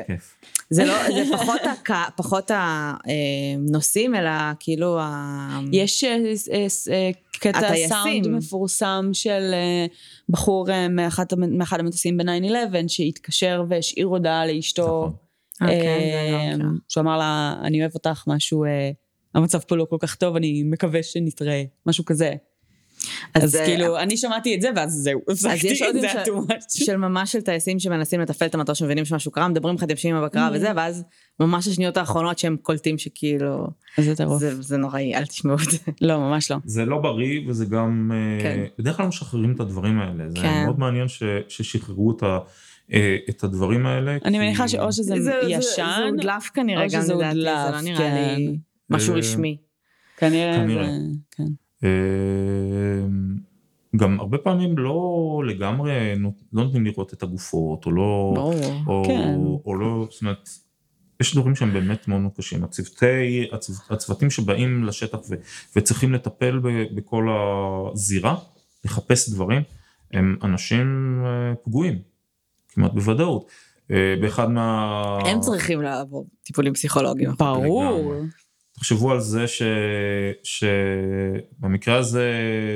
זה 0.70 0.84
לא, 0.84 0.94
זה 1.10 1.32
פחות, 1.32 1.60
הק, 1.64 1.90
פחות 2.16 2.50
הנושאים, 2.54 4.14
אלא 4.14 4.30
כאילו 4.60 4.98
ה... 5.00 5.60
יש 5.72 6.04
אה, 6.04 6.16
אה, 6.52 6.66
אה, 6.92 7.10
קטע. 7.32 7.74
סאונד 7.88 8.28
מפורסם 8.28 9.10
של 9.12 9.54
בחור 10.28 10.68
מאחת 10.90 11.32
מאחד 11.34 11.80
המטוסים 11.80 12.16
ב-9-11 12.16 12.88
שהתקשר 12.88 13.64
והשאיר 13.68 14.06
הודעה 14.06 14.46
לאשתו. 14.46 15.10
נכון. 15.60 15.68
כן, 15.68 16.54
מכירה. 16.54 16.70
שהוא 16.88 17.02
אמר 17.02 17.18
לה, 17.18 17.54
אני 17.62 17.80
אוהב 17.80 17.94
אותך, 17.94 18.24
משהו, 18.26 18.64
המצב 19.34 19.58
פה 19.58 19.76
לא 19.76 19.86
כל 19.90 19.96
כך 20.00 20.14
טוב, 20.14 20.36
אני 20.36 20.62
מקווה 20.62 21.02
שנתראה, 21.02 21.62
משהו 21.86 22.04
כזה. 22.04 22.32
אז 23.34 23.56
אה, 23.56 23.64
כאילו, 23.64 23.98
אני 23.98 24.16
שמעתי 24.16 24.54
את 24.54 24.60
זה, 24.60 24.70
ואז 24.76 24.92
זהו, 24.92 25.20
הפסקתי, 25.30 25.66
יש 25.68 25.82
עוד 25.82 25.96
זה 26.00 26.08
של- 26.08 26.16
היה 26.16 26.24
too 26.24 26.50
much. 26.50 26.84
של 26.84 26.96
ממש 26.96 27.32
של 27.32 27.40
טייסים 27.40 27.78
שמנסים 27.78 28.20
לתפעל 28.20 28.48
את 28.48 28.54
המטוס 28.54 28.78
שמבינים 28.78 29.04
שמשהו 29.04 29.30
קרה, 29.32 29.48
מדברים 29.48 29.74
אחד 29.76 29.86
עם 29.90 29.96
Mm. 30.22 30.26
בקרה 30.26 30.50
וזה, 30.54 30.70
ואז 30.76 31.04
ממש 31.40 31.68
השניות 31.68 31.96
האחרונות 31.96 32.38
שהם 32.38 32.56
קולטים 32.62 32.98
שכאילו, 32.98 33.66
זה 34.00 34.16
טירוף. 34.16 34.40
זה, 34.40 34.62
זה 34.62 34.76
נוראי, 34.76 35.14
אל 35.14 35.26
תשמעו 35.26 35.54
את 35.64 35.70
זה. 35.70 35.78
לא, 36.00 36.18
ממש 36.18 36.50
לא. 36.50 36.56
זה 36.64 36.84
לא 36.84 36.98
בריא 36.98 37.40
וזה 37.48 37.64
גם... 37.64 38.10
אה, 38.14 38.42
כן. 38.42 38.64
בדרך 38.78 38.96
כלל 38.96 39.06
משחררים 39.06 39.52
את 39.54 39.60
הדברים 39.60 40.00
האלה. 40.00 40.24
זה 40.30 40.36
כן. 40.42 40.62
מאוד 40.64 40.78
מעניין 40.78 41.08
ש- 41.08 41.22
ששחררו 41.48 42.16
את 42.16 42.22
ה- 42.22 42.38
אה, 42.92 43.16
את 43.30 43.44
הדברים 43.44 43.86
האלה. 43.86 44.16
אני 44.24 44.38
מניחה 44.38 44.68
שאו 44.68 44.92
שזה 44.92 45.14
זה- 45.14 45.22
זה- 45.22 45.40
ישן, 45.48 45.86
זה 45.98 46.04
הודלף 46.10 46.50
כנראה 46.54 46.84
או 46.84 46.88
גם 46.92 47.02
שזה 47.02 47.14
לדעתי, 47.14 47.40
זה 47.42 47.62
הודלף, 47.62 47.74
לא 47.74 47.80
נראה 47.80 47.98
כן. 47.98 48.34
לי 48.36 48.58
משהו 48.90 49.12
אה, 49.14 49.18
רשמי. 49.18 49.56
כנראה 50.16 50.56
כנראה. 50.56 50.86
כן. 51.30 51.44
אה, 51.84 51.88
גם 53.96 54.20
הרבה 54.20 54.38
פעמים 54.38 54.78
לא 54.78 55.42
לגמרי, 55.46 56.14
לא 56.52 56.64
נותנים 56.64 56.84
לראות 56.84 57.12
את 57.12 57.22
הגופות, 57.22 57.86
או 57.86 57.92
לא... 57.92 58.34
או, 58.86 59.02
כן. 59.06 59.34
או 59.66 59.74
לא, 59.74 60.06
זאת 60.10 60.22
אומרת, 60.22 60.48
יש 61.20 61.34
דברים 61.34 61.56
שהם 61.56 61.72
באמת 61.72 62.08
מאוד 62.08 62.20
מאוד 62.20 62.32
קשים. 62.36 62.64
הצוותי, 62.64 63.48
הצו, 63.52 63.72
הצוותים 63.90 64.30
שבאים 64.30 64.84
לשטח 64.84 65.18
ו, 65.30 65.34
וצריכים 65.76 66.12
לטפל 66.12 66.58
ב, 66.58 66.68
בכל 66.94 67.28
הזירה, 67.92 68.36
לחפש 68.84 69.30
דברים, 69.30 69.62
הם 70.12 70.36
אנשים 70.42 71.20
אה, 71.24 71.54
פגועים, 71.64 71.98
כמעט 72.68 72.92
בוודאות. 72.92 73.50
אה, 73.90 74.14
באחד 74.20 74.50
מה... 74.50 75.18
הם 75.26 75.40
צריכים 75.40 75.82
לעבור 75.82 76.26
טיפולים 76.42 76.74
פסיכולוגיים. 76.74 77.30
ברור. 77.38 78.14
תחשבו 78.78 79.12
על 79.12 79.20
זה 79.20 79.46
ש, 79.46 79.62
שבמקרה 80.42 81.96
הזה 81.96 82.30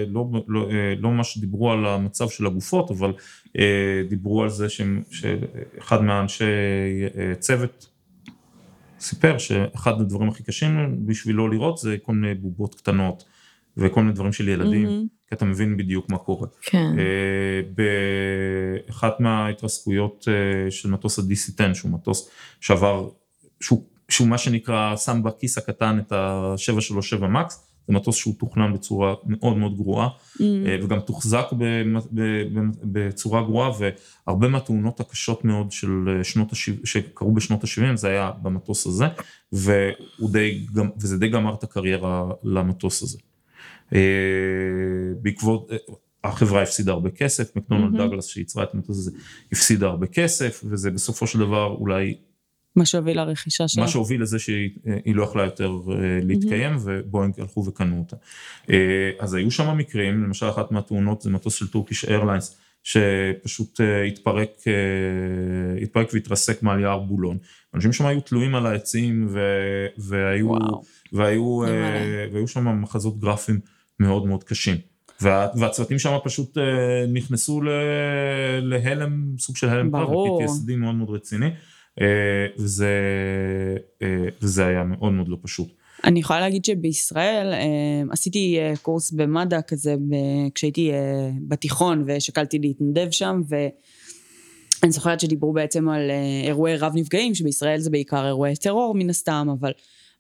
לא, 0.09 0.27
לא, 0.49 0.71
אה, 0.71 0.95
לא 0.99 1.11
ממש 1.11 1.39
דיברו 1.39 1.73
על 1.73 1.87
המצב 1.87 2.29
של 2.29 2.47
הגופות, 2.47 2.91
אבל 2.91 3.13
אה, 3.59 4.03
דיברו 4.09 4.43
על 4.43 4.49
זה 4.49 4.69
שהם- 4.69 5.03
שאחד 5.11 6.03
מהאנשי 6.03 6.45
אה, 7.19 7.35
צוות 7.35 7.89
סיפר 9.01 9.39
שאחד 9.39 10.01
הדברים 10.01 10.29
הכי 10.29 10.43
קשים 10.43 11.07
בשבילו 11.07 11.49
לראות 11.49 11.79
זה 11.79 11.97
כל 12.03 12.13
מיני 12.13 12.35
בובות 12.35 12.75
קטנות 12.75 13.25
וכל 13.77 14.01
מיני 14.01 14.13
דברים 14.15 14.33
של 14.33 14.49
ילדים, 14.49 14.85
מהמם. 14.85 15.07
כי 15.29 15.35
אתה 15.35 15.45
מבין 15.45 15.77
בדיוק 15.77 16.11
מה 16.11 16.19
קורה. 16.19 16.49
כן. 16.63 16.93
באחת 17.75 19.21
מההתרסקויות 19.21 20.29
של 20.71 20.91
מטוס 20.91 21.19
ה-DC-10 21.19 21.75
שהוא 21.75 21.91
מטוס 21.93 22.31
שעבר, 22.61 23.09
שהוא, 23.61 23.85
שהוא 24.13 24.29
מה 24.29 24.39
שנקרא 24.39 24.97
שם 24.97 25.23
בכיס 25.23 25.59
הקטן 25.59 25.99
את 25.99 26.13
ה-737 26.13 27.27
מקס, 27.27 27.67
זה 27.89 27.95
מטוס 27.95 28.17
שהוא 28.17 28.35
תוכנן 28.39 28.73
בצורה 28.73 29.15
מאוד 29.27 29.57
מאוד 29.57 29.77
גרועה. 29.77 30.09
אה, 30.41 30.79
וגם 30.83 31.01
תוחזק 31.01 31.47
בצורה 32.83 33.43
גרועה 33.43 33.71
והרבה 34.27 34.49
מהתאונות 34.49 35.01
הקשות 35.01 35.45
מאוד 35.45 35.73
של 35.73 35.91
אה, 36.09 36.25
שנות 36.25 36.53
ה-70, 36.53 36.87
שקרו 36.87 37.35
בשנות 37.35 37.65
ה-70 37.65 37.97
זה 37.97 38.09
היה 38.09 38.31
במטוס 38.43 38.87
הזה 38.87 39.05
די, 40.33 40.67
וזה 41.01 41.19
די 41.19 41.29
גמר 41.29 41.55
את 41.55 41.65
הקריירה 41.65 42.31
למטוס 42.43 43.03
הזה. 43.03 43.19
אה, 43.95 44.01
בעקבות, 45.23 45.71
החברה 46.25 46.63
הפסידה 46.63 46.93
הרבה 46.93 47.11
כסף, 47.11 47.57
מקדונלד 47.57 47.93
מהמם. 47.93 48.09
דגלס 48.09 48.27
שייצרה 48.27 48.65
את 48.65 48.75
המטוס 48.75 48.99
הזה 48.99 49.11
הפסידה 49.53 49.87
הרבה 49.87 50.07
כסף 50.07 50.65
וזה 50.65 50.91
בסופו 50.91 51.27
של 51.27 51.39
דבר 51.39 51.67
אולי 51.67 52.15
מה 52.77 52.87
שהוביל 52.87 53.17
לרכישה 53.17 53.69
שלה. 53.69 53.83
מה 53.83 53.89
שהוביל 53.89 54.23
לזה 54.23 54.39
שהיא 54.39 54.71
אה, 54.87 55.13
לא 55.15 55.23
יכלה 55.23 55.45
יותר 55.45 55.79
אה, 55.89 56.19
להתקיים 56.23 56.77
ובואינג 56.83 57.41
הלכו 57.41 57.65
וקנו 57.67 57.99
אותה. 57.99 58.17
אה, 58.71 59.11
אז 59.19 59.35
היו 59.35 59.51
שם 59.51 59.77
מקרים, 59.77 60.25
למשל 60.25 60.49
אחת 60.49 60.73
מהתאונות 60.73 61.23
זה 61.23 61.31
מטוס 61.31 61.55
של 61.55 61.69
טורקיש 61.69 62.05
איירליינס 62.05 62.57
שפשוט 62.83 63.81
התפרק, 64.09 64.51
התפרק 65.83 66.11
והתרסק 66.13 66.63
מעל 66.63 66.81
יער 66.81 66.99
בולון. 66.99 67.39
אנשים 67.75 67.93
שם 67.93 68.07
היו 68.07 68.21
תלויים 68.21 68.55
על 68.55 68.67
העצים 68.67 69.27
ו- 69.31 69.87
והיו, 69.99 70.47
וואו. 70.47 70.83
והיו. 71.13 71.61
והיו 72.33 72.49
שם 72.49 72.83
מחזות 72.83 73.21
גרפיים 73.21 73.61
מאוד 74.01 74.27
מאוד 74.27 74.45
קשים. 74.45 74.77
וה, 75.21 75.49
והצוותים 75.57 75.99
שם 75.99 76.17
פשוט 76.25 76.59
נכנסו 77.13 77.61
להלם, 78.63 79.25
סוג 79.39 79.57
של 79.57 79.69
הלם 79.69 79.91
קרב. 79.91 80.09
PTSD 80.09 80.77
מאוד 80.77 80.95
מאוד 80.95 81.11
רציני, 81.11 81.51
וזה, 82.01 82.91
אה, 84.03 84.29
וזה 84.43 84.67
היה 84.67 84.85
מאוד 84.85 85.13
מאוד 85.13 85.29
לא 85.29 85.37
פשוט. 85.43 85.69
אני 86.05 86.21
יכולה 86.21 86.41
להגיד 86.41 86.65
שבישראל 86.65 87.53
אה, 87.53 88.03
עשיתי 88.11 88.59
אה, 88.59 88.73
קורס 88.83 89.11
במד"א 89.11 89.61
כזה 89.67 89.95
כשהייתי 90.55 90.93
אה, 90.93 91.31
בתיכון 91.49 92.05
ושקלתי 92.07 92.59
להתנדב 92.59 93.11
שם 93.11 93.43
ואני 93.49 94.93
זוכרת 94.93 95.21
שדיברו 95.21 95.53
בעצם 95.53 95.89
על 95.89 96.11
אה, 96.11 96.47
אירועי 96.47 96.77
רב 96.77 96.93
נפגעים 96.95 97.35
שבישראל 97.35 97.81
זה 97.81 97.91
בעיקר 97.91 98.27
אירועי 98.27 98.57
טרור 98.57 98.95
מן 98.95 99.11
הסתם 99.11 99.49
אבל 99.61 99.73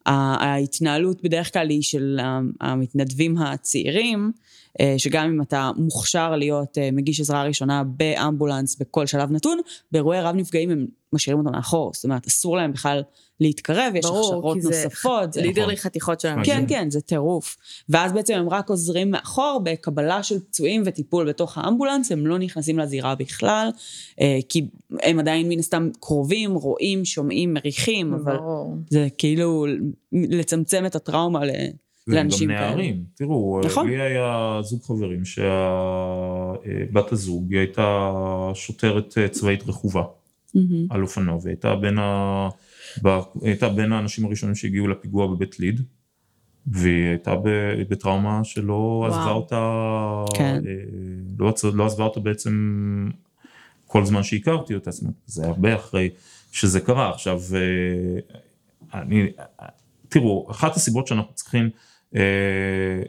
ההתנהלות 0.06 1.22
בדרך 1.22 1.52
כלל 1.52 1.70
היא 1.70 1.82
של 1.82 2.18
המתנדבים 2.60 3.38
הצעירים 3.38 4.32
אה, 4.71 4.71
שגם 4.98 5.26
אם 5.26 5.42
אתה 5.42 5.70
מוכשר 5.76 6.36
להיות 6.36 6.78
אה, 6.78 6.88
מגיש 6.92 7.20
עזרה 7.20 7.44
ראשונה 7.44 7.82
באמבולנס 7.84 8.76
בכל 8.80 9.06
שלב 9.06 9.32
נתון 9.32 9.58
באירועי 9.92 10.20
רב 10.20 10.34
נפגעים 10.36 10.70
הם 10.70 10.86
משאירים 11.12 11.38
אותם 11.46 11.56
מאחור 11.56 11.90
זאת 11.94 12.04
אומרת 12.04 12.26
אסור 12.26 12.56
להם 12.56 12.72
בכלל 12.72 13.02
להתקרב 13.40 13.92
יש 13.96 14.04
ברור, 14.06 14.18
הכשרות 14.34 14.54
כי 14.56 14.60
זה 14.62 14.68
נוספות. 14.84 15.32
זה- 15.32 15.42
לידרלי 15.42 15.76
חתיכות 15.76 16.20
של 16.20 16.28
אנשים. 16.28 16.54
כן, 16.54 16.64
כן, 16.68 16.90
זה 16.90 17.00
טירוף. 17.00 17.56
ואז 17.88 18.12
בעצם 18.12 18.34
הם 18.34 18.48
רק 18.48 18.70
עוזרים 18.70 19.10
מאחור 19.10 19.60
בקבלה 19.64 20.22
של 20.22 20.40
פצועים 20.40 20.82
וטיפול 20.86 21.28
בתוך 21.28 21.58
האמבולנס, 21.58 22.12
הם 22.12 22.26
לא 22.26 22.38
נכנסים 22.38 22.78
לזירה 22.78 23.14
בכלל, 23.14 23.70
אה, 24.20 24.38
כי 24.48 24.66
הם 25.02 25.18
עדיין 25.18 25.48
מן 25.48 25.58
הסתם 25.58 25.90
קרובים, 26.00 26.54
רואים, 26.54 27.04
שומעים, 27.04 27.54
מריחים, 27.54 28.14
אבל 28.14 28.36
ברור. 28.36 28.74
זה 28.90 29.08
כאילו 29.18 29.66
לצמצם 30.12 30.86
את 30.86 30.94
הטראומה 30.96 31.44
ל- 31.44 31.50
לאנשים 32.06 32.48
כאלה. 32.48 32.60
נערים, 32.60 33.04
תראו, 33.14 33.60
נכון. 33.64 33.88
לי 33.88 34.00
היה 34.00 34.58
זוג 34.62 34.82
חברים 34.82 35.24
שהבת 35.24 37.12
הזוג 37.12 37.52
היא 37.52 37.58
הייתה 37.58 38.10
שוטרת 38.54 39.18
אה, 39.18 39.28
צבאית 39.28 39.68
רכובה 39.68 40.02
מהמם. 40.54 40.86
על 40.90 41.02
אופנוע, 41.02 41.34
והיא 41.34 41.46
הייתה 41.46 41.74
בין, 41.74 41.98
ה... 41.98 42.48
ב... 43.02 43.08
הייתה 43.42 43.68
בין 43.68 43.92
האנשים 43.92 44.24
הראשונים 44.24 44.54
שהגיעו 44.54 44.88
לפיגוע 44.88 45.26
בבית 45.26 45.60
ליד, 45.60 45.80
והיא 46.66 47.08
הייתה. 47.08 47.34
בטראומה 47.88 48.44
שלא 48.44 49.04
עזבה. 49.08 49.30
אותה, 49.30 50.24
כן. 50.34 50.62
אה, 50.66 50.72
לא, 51.38 51.52
לא 51.74 51.86
עזבה 51.86 52.04
אותה 52.04 52.20
בעצם 52.20 52.52
כל 53.86 54.04
זמן 54.04 54.22
שהכרתי 54.22 54.74
אותה, 54.74 54.90
זאת 54.90 55.02
אומרת, 55.02 55.14
זה 55.26 55.46
הרבה 55.46 55.74
אחרי 55.74 56.10
שזה 56.52 56.80
קרה. 56.80 57.10
עכשיו, 57.10 57.40
אה, 57.54 58.38
אני, 59.00 59.32
תראו, 60.08 60.46
אחת 60.50 60.76
הסיבות 60.76 61.06
שאנחנו 61.06 61.34
צריכים 61.34 61.70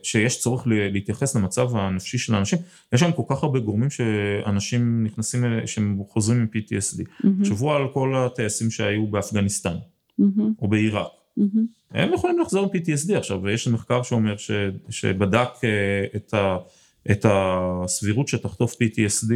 שיש 0.03 0.39
צורך 0.39 0.63
להתייחס 0.67 1.35
למצב 1.35 1.75
הנפשי 1.75 2.17
של 2.17 2.35
האנשים, 2.35 2.59
יש 2.93 2.99
שם 2.99 3.11
כל 3.11 3.23
כך 3.29 3.43
הרבה 3.43 3.59
גורמים 3.59 3.89
שאנשים 3.89 5.03
נכנסים, 5.03 5.43
שהם 5.65 5.99
חוזרים 6.07 6.39
עם 6.39 6.47
PTSD. 6.55 7.03
תחשבו 7.39 7.73
mm-hmm. 7.73 7.75
על 7.75 7.87
כל 7.93 8.15
הטייסים 8.15 8.71
שהיו 8.71 9.07
באפגניסטן, 9.07 9.75
mm-hmm. 10.21 10.41
או 10.61 10.67
בעיראק. 10.67 11.07
Mm-hmm. 11.39 11.43
הם 11.91 12.13
יכולים 12.13 12.39
לחזור 12.39 12.63
עם 12.63 12.69
PTSD 12.69 13.17
עכשיו, 13.17 13.39
ויש 13.43 13.67
מחקר 13.67 14.03
שאומר 14.03 14.37
ש, 14.37 14.51
שבדק 14.89 15.49
את, 16.15 16.33
ה, 16.33 16.57
את 17.11 17.25
הסבירות 17.29 18.27
שתחטוף 18.27 18.73
PTSD 18.73 19.33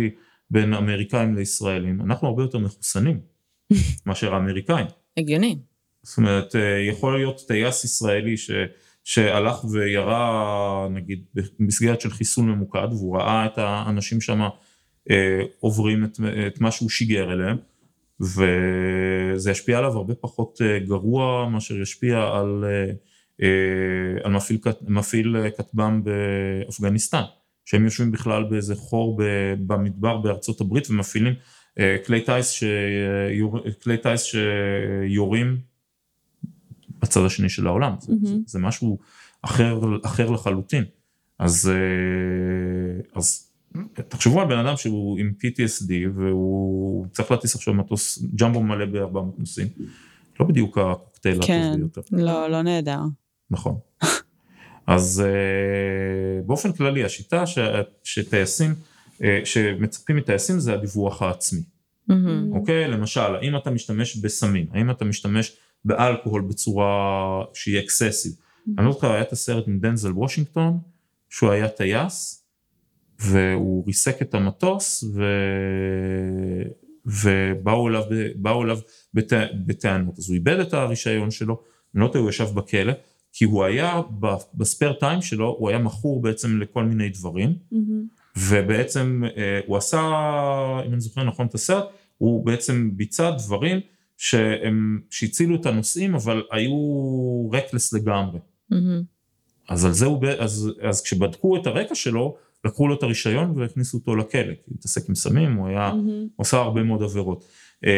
בין 0.49 0.73
אמריקאים 0.73 1.35
לישראלים, 1.35 2.02
אנחנו 2.02 2.27
הרבה 2.27 2.44
יותר 2.44 2.57
מחוסנים 2.57 3.19
מאשר 4.06 4.34
האמריקאים. 4.34 4.85
הגיוני. 5.18 5.57
זאת 6.03 6.18
אומרת, 6.18 6.56
יכול 6.89 7.18
להיות 7.18 7.41
טייס 7.48 7.84
ישראלי 7.84 8.38
ש... 8.38 8.52
שהלך 9.07 9.65
וירה 9.65 10.88
נגיד 10.91 11.25
במסגרת 11.59 12.01
של 12.01 12.09
חיסול 12.09 12.45
ממוקד 12.45 12.88
והוא 12.91 13.17
ראה 13.17 13.45
את 13.45 13.57
האנשים 13.57 14.21
שם 14.21 14.41
אה, 15.09 15.41
עוברים 15.59 16.03
את, 16.03 16.19
את 16.47 16.61
מה 16.61 16.71
שהוא 16.71 16.89
שיגר 16.89 17.34
אליהם 17.34 17.57
וזה 18.19 19.51
ישפיע 19.51 19.77
עליו 19.77 19.91
הרבה 19.91 20.15
פחות 20.15 20.61
אה, 20.61 20.79
גרוע 20.79 21.49
מאשר 21.49 21.81
ישפיע 21.81 22.17
על, 22.17 22.65
אה, 23.41 24.23
על 24.23 24.31
מפעיל, 24.31 24.59
מפעיל 24.88 25.35
כטב"ם 25.57 26.01
באפגניסטן 26.03 27.23
שהם 27.65 27.84
יושבים 27.84 28.11
בכלל 28.11 28.43
באיזה 28.43 28.75
חור 28.75 29.21
במדבר 29.67 30.17
בארצות 30.17 30.61
הברית 30.61 30.89
ומפעילים 30.89 31.34
כלי 32.05 32.21
טיס, 32.21 32.51
שיור, 32.51 33.59
שיורים 34.17 35.57
בצד 37.02 37.26
השני 37.26 37.49
של 37.49 37.68
העולם, 37.68 37.94
mm-hmm. 38.02 38.28
זה, 38.28 38.36
זה 38.45 38.60
משהו 38.60 38.99
אחר, 39.41 39.80
אחר 40.06 40.30
לחלוטין. 40.30 40.84
אז, 41.40 41.72
אה, 41.74 43.02
אז 43.15 43.52
תחשבו 43.94 44.41
על 44.41 44.48
בן 44.48 44.57
אדם 44.57 44.78
שהוא 44.78 45.19
עם 45.19 45.34
PTSD 45.41 45.91
והוא 46.15 47.07
צריך 47.11 47.32
להטיס 47.32 47.56
עכשיו 47.56 47.74
מטוס 47.74 48.24
ג'מבו 48.41 48.64
מלא 48.64 48.86
ב-400 48.86 49.19
נוסעים, 49.38 49.68
לא 50.40 50.45
בדיוק 50.45 50.78
הקוקטייל 50.78 51.40
כן, 51.45 51.61
הטוב 51.68 51.80
ביותר. 51.80 52.02
כן, 52.02 52.18
לא, 52.18 52.49
לא 52.49 52.61
נהדר. 52.61 52.99
נכון. 53.52 53.76
אז 54.88 55.24
אה, 55.26 56.41
באופן 56.45 56.72
כללי 56.72 57.03
השיטה 57.03 57.48
ש, 57.48 57.60
שטייסים, 58.03 58.74
אה, 59.24 59.41
שמצפים 59.45 60.15
מטייסים 60.15 60.60
זה 60.60 60.74
הדיווח 60.74 61.22
העצמי. 61.22 61.61
Mm-hmm. 61.61 62.14
אוקיי? 62.52 62.88
למשל, 62.88 63.36
האם 63.36 63.57
אתה 63.57 63.72
משתמש 63.72 64.18
בסמים, 64.18 64.65
האם 64.72 64.91
אתה 64.91 65.06
משתמש 65.06 65.57
באלכוהול 65.85 66.41
בצורה 66.41 67.43
שהיא 67.53 67.79
excessive. 67.80 68.31
אני 68.77 68.85
לא 68.85 68.91
זוכר, 68.91 69.11
היה 69.11 69.21
את 69.21 69.31
הסרט 69.31 69.67
עם 69.67 69.79
דנזל 69.79 70.11
וושינגטון, 70.11 70.79
שהוא 71.29 71.51
היה 71.51 71.67
טייס, 71.67 72.45
והוא 73.19 73.83
ריסק 73.87 74.21
את 74.21 74.33
המטוס, 74.33 75.03
ו... 75.03 75.23
ובאו 77.05 77.87
אליו, 77.87 78.03
אליו 78.45 78.79
בת... 79.13 79.33
בטענות. 79.65 80.19
אז 80.19 80.29
הוא 80.29 80.35
איבד 80.35 80.59
את 80.59 80.73
הרישיון 80.73 81.31
שלו, 81.31 81.61
אני 81.95 82.03
לא 82.03 82.07
טועה, 82.07 82.19
הוא 82.19 82.29
ישב 82.29 82.47
בכלא, 82.53 82.93
כי 83.33 83.45
הוא 83.45 83.63
היה 83.63 84.01
בספייר 84.53 84.93
טיים 84.93 85.21
שלו, 85.21 85.55
הוא 85.59 85.69
היה 85.69 85.79
מכור 85.79 86.21
בעצם 86.21 86.59
לכל 86.59 86.83
מיני 86.83 87.09
דברים, 87.09 87.55
mm-hmm. 87.73 88.37
ובעצם 88.37 89.23
אה, 89.37 89.59
הוא 89.65 89.77
עשה, 89.77 89.99
אם 90.85 90.93
אני 90.93 91.01
זוכר 91.01 91.23
נכון 91.23 91.45
את 91.45 91.53
הסרט, 91.53 91.85
הוא 92.17 92.45
בעצם 92.45 92.91
ביצע 92.93 93.31
דברים 93.31 93.79
שהם, 94.18 95.02
שהצילו 95.10 95.56
את 95.56 95.65
הנוסעים, 95.65 96.15
אבל 96.15 96.44
היו 96.52 96.73
רקלס 97.53 97.94
לגמרי. 97.94 98.39
Mm-hmm. 98.73 98.76
אז 99.69 99.85
על 99.85 99.91
זה 99.91 100.06
הוא, 100.06 100.26
אז, 100.39 100.72
אז 100.81 101.02
כשבדקו 101.02 101.57
את 101.57 101.68
הרקע 101.68 101.95
שלו, 101.95 102.38
לקחו 102.65 102.88
לו 102.88 102.95
את 102.95 103.03
הרישיון 103.03 103.53
והכניסו 103.56 103.98
אותו 103.98 104.15
לכלא, 104.15 104.53
כי 104.53 104.61
הוא 104.65 104.76
התעסק 104.80 105.10
עם 105.10 105.15
סמים, 105.15 105.53
הוא 105.53 105.68
היה, 105.68 105.91
mm-hmm. 105.91 105.95
הוא 105.95 106.30
עשה 106.39 106.57
הרבה 106.57 106.84
מאוד 106.84 107.03
עבירות. 107.03 107.45
אה, 107.85 107.91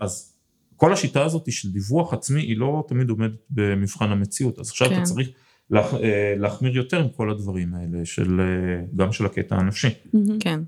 אז 0.00 0.36
כל 0.76 0.92
השיטה 0.92 1.24
הזאת 1.24 1.52
של 1.52 1.72
דיווח 1.72 2.12
עצמי 2.12 2.40
היא 2.40 2.58
לא 2.58 2.84
תמיד 2.88 3.10
עומדת 3.10 3.38
במבחן 3.50 4.10
המציאות, 4.10 4.58
אז 4.58 4.70
עכשיו 4.70 4.88
כן. 4.88 4.94
אתה 4.94 5.02
צריך 5.02 5.28
לה, 5.70 5.86
אה, 5.92 6.34
להחמיר 6.38 6.76
יותר 6.76 7.00
עם 7.00 7.08
כל 7.08 7.30
הדברים 7.30 7.74
האלה, 7.74 8.04
של, 8.04 8.40
אה, 8.40 8.84
גם 8.96 9.12
של 9.12 9.26
הקטע 9.26 9.56
הנפשי. 9.56 9.88
Mm-hmm. 9.88 10.32
כן. 10.40 10.60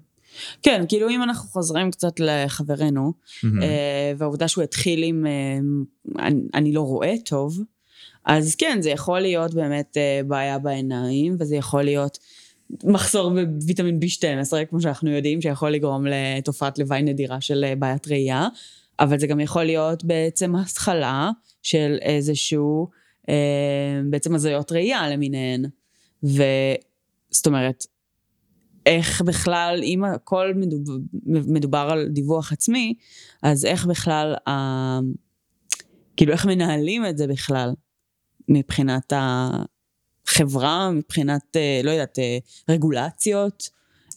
כן, 0.62 0.84
כאילו 0.88 1.08
אם 1.08 1.22
אנחנו 1.22 1.48
חוזרים 1.48 1.90
קצת 1.90 2.20
לחברנו, 2.20 3.12
mm-hmm. 3.26 3.46
והעובדה 4.18 4.48
שהוא 4.48 4.64
התחיל 4.64 5.02
עם 5.02 5.26
אני, 6.18 6.40
אני 6.54 6.72
לא 6.72 6.80
רואה 6.80 7.14
טוב, 7.24 7.60
אז 8.24 8.54
כן, 8.54 8.78
זה 8.80 8.90
יכול 8.90 9.20
להיות 9.20 9.54
באמת 9.54 9.96
בעיה 10.26 10.58
בעיניים, 10.58 11.36
וזה 11.40 11.56
יכול 11.56 11.82
להיות 11.82 12.18
מחסור 12.84 13.30
בוויטמין 13.30 13.98
B12, 14.02 14.64
כמו 14.70 14.80
שאנחנו 14.80 15.10
יודעים, 15.10 15.42
שיכול 15.42 15.70
לגרום 15.70 16.06
לתופעת 16.06 16.78
לוואי 16.78 17.02
נדירה 17.02 17.40
של 17.40 17.64
בעיית 17.78 18.08
ראייה, 18.08 18.48
אבל 19.00 19.18
זה 19.18 19.26
גם 19.26 19.40
יכול 19.40 19.64
להיות 19.64 20.04
בעצם 20.04 20.56
השכלה 20.56 21.30
של 21.62 21.96
איזשהו, 22.02 22.88
בעצם 24.10 24.34
הזויות 24.34 24.72
ראייה 24.72 25.10
למיניהן. 25.10 25.64
וזאת 26.22 27.46
אומרת, 27.46 27.86
איך 28.86 29.22
בכלל, 29.22 29.80
אם 29.82 30.04
הכל 30.04 30.52
מדובר, 30.56 30.92
מדובר 31.26 31.88
על 31.90 32.08
דיווח 32.08 32.52
עצמי, 32.52 32.94
אז 33.42 33.64
איך 33.64 33.86
בכלל, 33.86 34.34
ה... 34.48 34.52
כאילו 36.16 36.32
איך 36.32 36.46
מנהלים 36.46 37.06
את 37.06 37.18
זה 37.18 37.26
בכלל, 37.26 37.70
מבחינת 38.48 39.12
החברה, 39.16 40.90
מבחינת, 40.90 41.56
אה, 41.56 41.80
לא 41.84 41.90
יודעת, 41.90 42.18
אה, 42.18 42.38
רגולציות, 42.68 43.68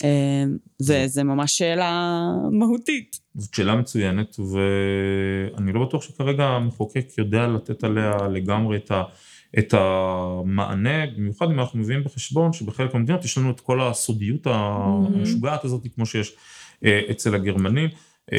אה, 0.04 0.44
זה, 0.80 1.04
זה 1.08 1.24
ממש 1.24 1.58
שאלה 1.58 2.32
מהותית. 2.52 3.20
זאת 3.36 3.54
שאלה 3.54 3.76
מצוינת, 3.76 4.36
ואני 4.40 5.74
לא 5.74 5.86
בטוח 5.86 6.02
שכרגע 6.02 6.44
המחוקק 6.44 7.08
יודע 7.18 7.48
לתת 7.48 7.84
עליה 7.84 8.18
לגמרי 8.32 8.78
את 8.78 8.92
ה... 8.92 9.04
את 9.60 9.74
המענה, 9.74 11.06
במיוחד 11.18 11.46
אם 11.52 11.60
אנחנו 11.60 11.80
מביאים 11.80 12.04
בחשבון 12.04 12.54
שבחלק 12.54 12.94
מהמדינות 12.94 13.26
יש 13.26 13.38
לנו 13.38 13.52
את 13.52 13.60
כל 13.60 13.82
הסודיות 13.82 14.48
המשוגעת 14.48 15.64
הזאת 15.64 15.88
כמו 15.96 16.06
שיש 16.06 16.36
אה, 16.86 17.02
אצל 17.12 17.36
הגרמנים. 17.36 17.90
אה, 18.34 18.38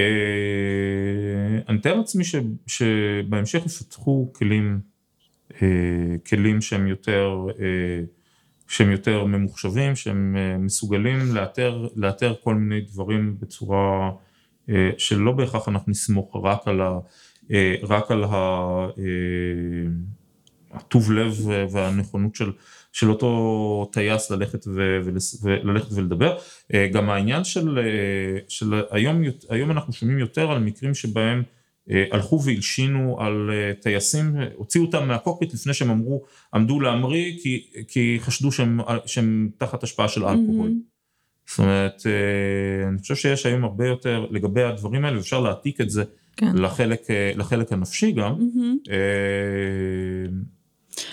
אני 1.69 1.77
מתאר 1.77 1.95
לעצמי 1.95 2.25
שבהמשך 2.67 3.67
יפתחו 3.67 4.33
כלים, 4.35 4.81
אה, 5.63 5.69
כלים 6.29 6.61
שהם 6.61 6.87
יותר, 6.87 7.47
שהם 8.69 8.91
יותר 8.91 9.25
ממוחשבים, 9.25 9.97
שהם 9.97 10.37
מסוגלים 10.59 11.35
לאתר, 11.35 11.89
לאתר 11.97 12.35
כל 12.43 12.55
מיני 12.55 12.81
דברים 12.81 13.37
בצורה 13.41 14.11
שלא 14.99 15.33
בהכרח 15.33 15.69
אנחנו 15.69 15.91
נסמוך 15.91 16.37
רק 16.45 16.69
על 16.69 16.81
ה... 16.81 16.99
רק 17.83 18.11
על 18.11 18.25
ה... 18.25 18.87
הטוב 20.71 21.13
לב 21.13 21.37
והנכונות 21.71 22.35
של, 22.35 22.53
של 22.93 23.11
אותו 23.11 23.91
טייס 23.93 24.31
ללכת, 24.31 24.67
ו, 24.67 25.01
וללכת 25.43 25.93
ולדבר. 25.93 26.39
אה, 26.75 26.89
גם 26.93 27.11
העניין 27.11 27.45
של, 27.45 27.79
אה, 27.79 28.39
של 28.49 28.83
היום, 28.91 29.23
היום 29.49 29.71
אנחנו 29.71 29.93
שומעים 29.93 30.19
יותר 30.19 30.51
על 30.51 30.59
מקרים 30.59 30.95
שבהם 30.95 31.43
אה, 31.91 32.05
הלכו 32.13 32.43
והלשינו 32.43 33.21
על 33.21 33.51
טייסים, 33.81 34.37
הוציאו 34.55 34.85
אותם 34.85 35.09
מהקוקפיט 35.09 35.55
לפני 35.55 35.75
שהם 35.75 35.91
אמרו, 35.91 36.25
עמדו 36.55 36.81
להמריא 36.81 37.33
כי, 37.43 37.67
כי 37.89 38.19
חשדו 38.21 38.53
שהם, 38.53 38.81
שהם 39.07 39.51
תחת 39.59 39.83
השפעה 39.83 40.09
של 40.09 40.25
אלכוהול. 40.25 40.69
Mm-hmm. 40.69 41.51
זאת 41.51 41.59
אומרת, 41.59 42.03
אני 42.89 42.99
חושב 42.99 43.15
שיש 43.15 43.47
היום 43.47 43.65
הרבה 43.65 43.87
יותר 43.87 44.27
לגבי 44.31 44.63
הדברים 44.63 45.05
האלה, 45.05 45.17
ואפשר 45.17 45.41
להעתיק 45.41 45.81
את 45.81 45.91
זה 45.91 46.05
כן. 46.37 46.57
לחלק, 46.57 47.01
לחלק 47.37 47.73
הנפשי 47.73 48.13
גם. 48.13 48.35
Mm-hmm. 48.35 48.91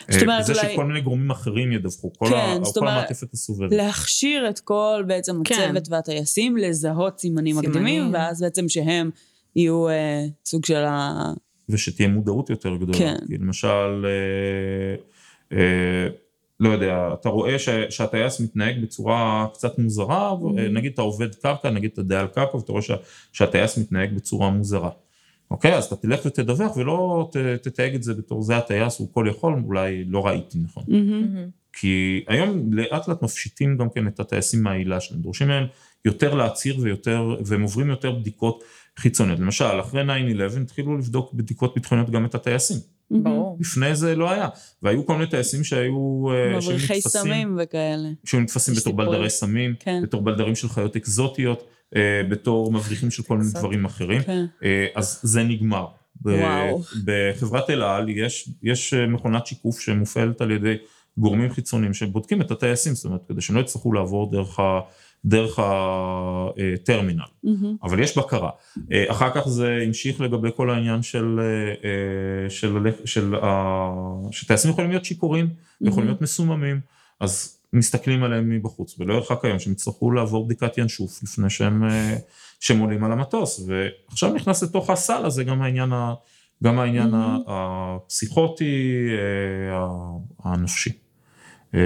זאת 0.09 0.21
אומרת, 0.21 0.45
זה 0.45 0.53
אולי... 0.53 0.73
שכל 0.73 0.85
מיני 0.85 1.01
גורמים 1.01 1.31
אחרים 1.31 1.71
ידווחו, 1.71 2.13
כל, 2.13 2.25
כן, 2.29 2.35
ה... 2.35 2.73
כל 2.73 2.87
המעטפת 2.87 3.33
הסובבת. 3.33 3.71
להכשיר 3.71 4.49
את 4.49 4.59
כל 4.59 5.03
בעצם 5.07 5.41
כן. 5.43 5.55
הצוות 5.55 5.87
והטייסים, 5.89 6.57
לזהות 6.57 7.19
סימנים 7.19 7.57
מקדימים, 7.57 8.13
ואז 8.13 8.41
בעצם 8.41 8.69
שהם 8.69 9.09
יהיו 9.55 9.89
אה, 9.89 10.25
סוג 10.45 10.65
של 10.65 10.85
ה... 10.85 11.31
ושתהיה 11.69 12.09
מודעות 12.09 12.49
יותר 12.49 12.75
גדולה. 12.75 12.97
כן. 12.97 13.15
כי 13.27 13.37
למשל, 13.37 14.05
אה, 14.05 14.95
אה, 15.57 16.07
לא 16.59 16.69
יודע, 16.69 17.09
אתה 17.13 17.29
רואה 17.29 17.59
ש, 17.59 17.69
שהטייס 17.89 18.39
מתנהג 18.39 18.81
בצורה 18.81 19.47
קצת 19.53 19.79
מוזרה, 19.79 20.31
mm-hmm. 20.31 20.61
נגיד 20.71 20.91
אתה 20.93 21.01
עובד 21.01 21.35
קרקע, 21.35 21.69
נגיד 21.69 21.91
אתה 21.93 22.03
די 22.03 22.15
על 22.15 22.27
קרקע, 22.27 22.57
ואתה 22.57 22.71
רואה 22.71 22.81
שה, 22.81 22.95
שהטייס 23.33 23.77
מתנהג 23.77 24.13
בצורה 24.15 24.49
מוזרה. 24.49 24.89
אוקיי, 25.55 25.75
אז 25.75 25.85
אתה 25.85 25.95
תלך 25.95 26.25
ותדווח 26.25 26.77
ולא 26.77 27.29
תתייג 27.61 27.95
את 27.95 28.03
זה 28.03 28.13
בתור 28.13 28.41
זה 28.41 28.57
הטייס, 28.57 28.99
הוא 28.99 29.07
כל 29.13 29.25
יכול, 29.29 29.61
אולי 29.65 30.03
לא 30.07 30.25
ראיתי 30.25 30.57
נכון. 30.63 30.83
Mm-hmm. 30.83 31.49
כי 31.73 32.23
היום 32.27 32.73
לאט 32.73 33.07
לאט 33.07 33.21
מפשיטים 33.21 33.77
גם 33.77 33.89
כן 33.89 34.07
את 34.07 34.19
הטייסים 34.19 34.63
מהעילה 34.63 34.99
שלהם, 34.99 35.21
דורשים 35.21 35.47
מהם 35.47 35.65
יותר 36.05 36.35
להצהיר 36.35 36.79
ויותר, 36.79 37.35
והם 37.45 37.61
עוברים 37.61 37.89
יותר 37.89 38.11
בדיקות 38.11 38.63
חיצוניות. 38.99 39.39
למשל, 39.39 39.79
אחרי 39.79 40.03
9-11 40.03 40.61
התחילו 40.61 40.97
לבדוק 40.97 41.33
בדיקות 41.33 41.75
ביטחוניות 41.75 42.09
גם 42.09 42.25
את 42.25 42.35
הטייסים. 42.35 42.77
ברור. 43.11 43.57
לפני 43.59 43.95
זה 43.95 44.15
לא 44.15 44.31
היה. 44.31 44.47
והיו 44.83 45.05
כל 45.05 45.13
מיני 45.13 45.29
טייסים 45.29 45.63
שהיו... 45.63 46.27
אה, 46.31 46.57
מבריחי 46.57 47.01
סמים 47.01 47.57
וכאלה. 47.63 48.09
שהיו 48.25 48.41
נתפסים 48.41 48.73
בתור. 48.75 48.93
בלדרי 48.93 49.29
סמים, 49.29 49.75
כן. 49.79 50.01
בתור 50.03 50.21
בלדרים 50.21 50.55
של 50.55 50.69
חיות 50.69 50.95
אקזוטיות, 50.95 51.63
בתור 52.29 52.71
מבריחים 52.71 53.11
של 53.11 53.23
כל 53.23 53.37
מיני. 53.37 53.51
דברים 53.51 53.85
אחרים. 53.85 54.23
כן. 54.23 54.45
אה, 54.63 54.87
אז 54.95 55.19
זה 55.23 55.43
נגמר. 55.43 55.85
וואו. 56.21 56.81
בחברת 57.05 57.69
אל 57.69 57.81
על 57.81 58.09
יש, 58.09 58.49
יש 58.63 58.93
אה, 58.93 59.07
מכונת 59.07 59.47
שיקוף 59.47 59.79
שמופעלת 59.79 60.41
על 60.41 60.51
ידי 60.51 60.75
גורמים 61.17 61.49
חיצוניים 61.49 61.93
שבודקים 61.93 62.41
את 62.41 62.51
הטייסים, 62.51 62.95
זאת 62.95 63.05
אומרת, 63.05 63.21
כדי 63.27 63.41
שהם 63.41 63.55
לא 63.55 63.61
יצטרכו 63.61 63.93
לעבור 63.93 64.31
דרך, 64.31 64.59
ה, 64.59 64.79
דרך 65.25 65.59
הטרמינל. 65.59 67.21
מהמם. 67.43 67.75
אבל 67.83 67.99
יש 67.99 68.17
בקרה. 68.17 68.49
אה, 68.91 69.05
אחר 69.07 69.29
כך 69.35 69.47
זה 69.47 69.79
המשיך 69.85 70.21
לגבי 70.21 70.49
כל 70.55 70.69
העניין 70.69 71.01
של, 71.01 71.39
אה, 71.39 71.89
אה, 71.89 72.49
של, 72.49 72.77
של, 73.05 73.31
של, 73.31 73.35
שטייסים 74.31 74.71
יכולים 74.71 74.89
להיות 74.89 75.05
שיכורים, 75.05 75.49
יכולים 75.81 76.07
להיות 76.07 76.21
מסוממים, 76.21 76.79
אז 77.19 77.54
מסתכלים 77.73 78.23
עליהם 78.23 78.49
מבחוץ, 78.49 78.99
ולא 78.99 79.13
ירחק 79.13 79.45
היום 79.45 79.59
שהם 79.59 79.73
יצטרכו 79.73 80.11
לעבור 80.11 80.45
בדיקת 80.45 80.77
ינשוף 80.77 81.23
לפני 81.23 81.49
שהם, 81.49 81.83
אה, 81.83 82.15
שהם 82.59 82.79
עולים 82.79 83.03
על 83.03 83.11
המטוס, 83.11 83.67
ועכשיו 83.67 84.33
נכנס 84.33 84.63
לתוך 84.63 84.89
הסל 84.89 85.25
הזה 85.25 85.43
גם 85.43 85.61
העניין, 85.61 85.93
ה, 85.93 86.13
גם 86.63 86.79
העניין 86.79 87.13
ה- 87.13 87.37
הפסיכוטי, 87.47 89.07
אה, 89.71 89.87
הנפשי. 90.43 90.91
אה, 91.75 91.79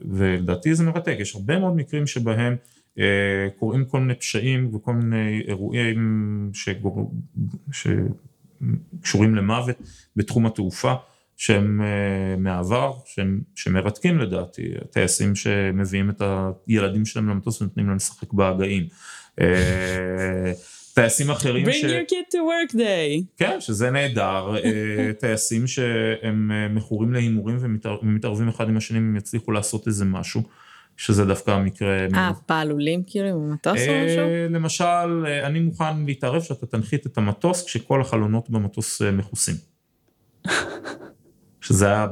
ולדעתי 0.00 0.74
זה 0.74 0.84
מרתק, 0.84 1.16
יש 1.18 1.34
הרבה 1.34 1.58
מאוד 1.58 1.76
מקרים 1.76 2.06
שבהם 2.06 2.56
קורים 3.58 3.84
כל 3.84 4.00
מיני 4.00 4.14
פשעים 4.14 4.74
וכל 4.74 4.94
מיני 4.94 5.42
אירועים. 5.48 6.50
שקשורים 7.72 9.34
למוות 9.34 9.76
בתחום 10.16 10.46
התעופה, 10.46 10.94
שהם 11.40 11.80
אה, 11.82 12.36
מהעבר, 12.38 12.92
שהם, 13.06 13.40
שמרתקים 13.54 14.18
לדעתי, 14.18 14.62
טייסים 14.90 15.34
שמביאים 15.34 16.10
את 16.10 16.22
הילדים 16.66 17.04
שלהם 17.06 17.28
למטוס 17.28 17.62
ונותנים 17.62 17.86
להם 17.86 17.96
לשחק 17.96 18.32
בהגאים. 18.32 18.86
אה, 19.40 20.52
טייסים 20.94 21.30
אחרים 21.30 21.66
Bring 21.66 21.72
ש... 21.72 21.84
your 21.84 22.10
kid 22.10 22.32
to 22.32 22.36
work 22.36 22.74
day. 22.74 23.24
כן, 23.36 23.56
שזה 23.60 23.90
נהדר, 23.90 24.56
אה, 24.64 25.10
טייסים 25.20 25.66
שהם 25.66 26.50
מכורים 26.74 27.12
להימורים 27.12 27.56
ומתער- 27.60 27.98
ומתערבים 28.02 28.48
אחד 28.48 28.68
עם 28.68 28.76
השני 28.76 28.98
אם 28.98 29.16
יצליחו 29.16 29.52
לעשות 29.52 29.86
איזה 29.86 30.04
משהו, 30.04 30.42
שזה 30.96 31.24
דווקא 31.24 31.50
המקרה. 31.50 32.06
אה, 32.14 32.30
פעלולים 32.46 33.02
כאילו 33.06 33.28
עם 33.28 33.50
המטוס 33.50 33.80
או 33.88 33.92
משהו? 34.06 34.24
למשל, 34.50 35.26
אני 35.42 35.60
מוכן 35.60 36.04
להתערב 36.06 36.42
שאתה 36.42 36.66
תנחית 36.66 37.06
את 37.06 37.18
המטוס 37.18 37.64
כשכל 37.66 38.00
החלונות 38.00 38.50
במטוס 38.50 39.02
מכוסים. 39.02 39.54
שזה 41.60 41.86
היה 41.86 42.06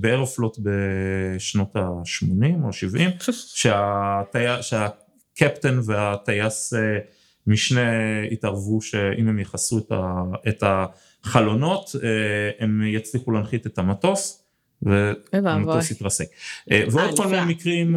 באירופלוט 0.00 0.58
בשנות 0.62 1.76
ה-80 1.76 2.64
או 2.64 2.72
70, 2.72 3.10
שהטי- 3.20 4.62
שהקפטן 4.62 5.80
והטייס 5.84 6.74
אה, 6.74 6.98
משנה 7.46 7.90
התערבו 8.32 8.82
שאם 8.82 9.28
הם 9.28 9.38
יכסו 9.38 9.78
את 9.78 9.92
ה- 9.92 10.48
את 10.48 10.62
החלונות, 10.66 11.90
אה, 12.04 12.08
הם 12.64 12.82
יצליחו 12.86 13.30
להנחית 13.30 13.66
את 13.66 13.78
המטוס, 13.78 14.44
והמטוס. 14.82 15.34
יתרסק. 15.90 16.26
אה, 16.70 16.84
ועוד 16.90 17.16
כל. 17.16 17.26
מיני 17.40 17.54
מקרים, 17.54 17.96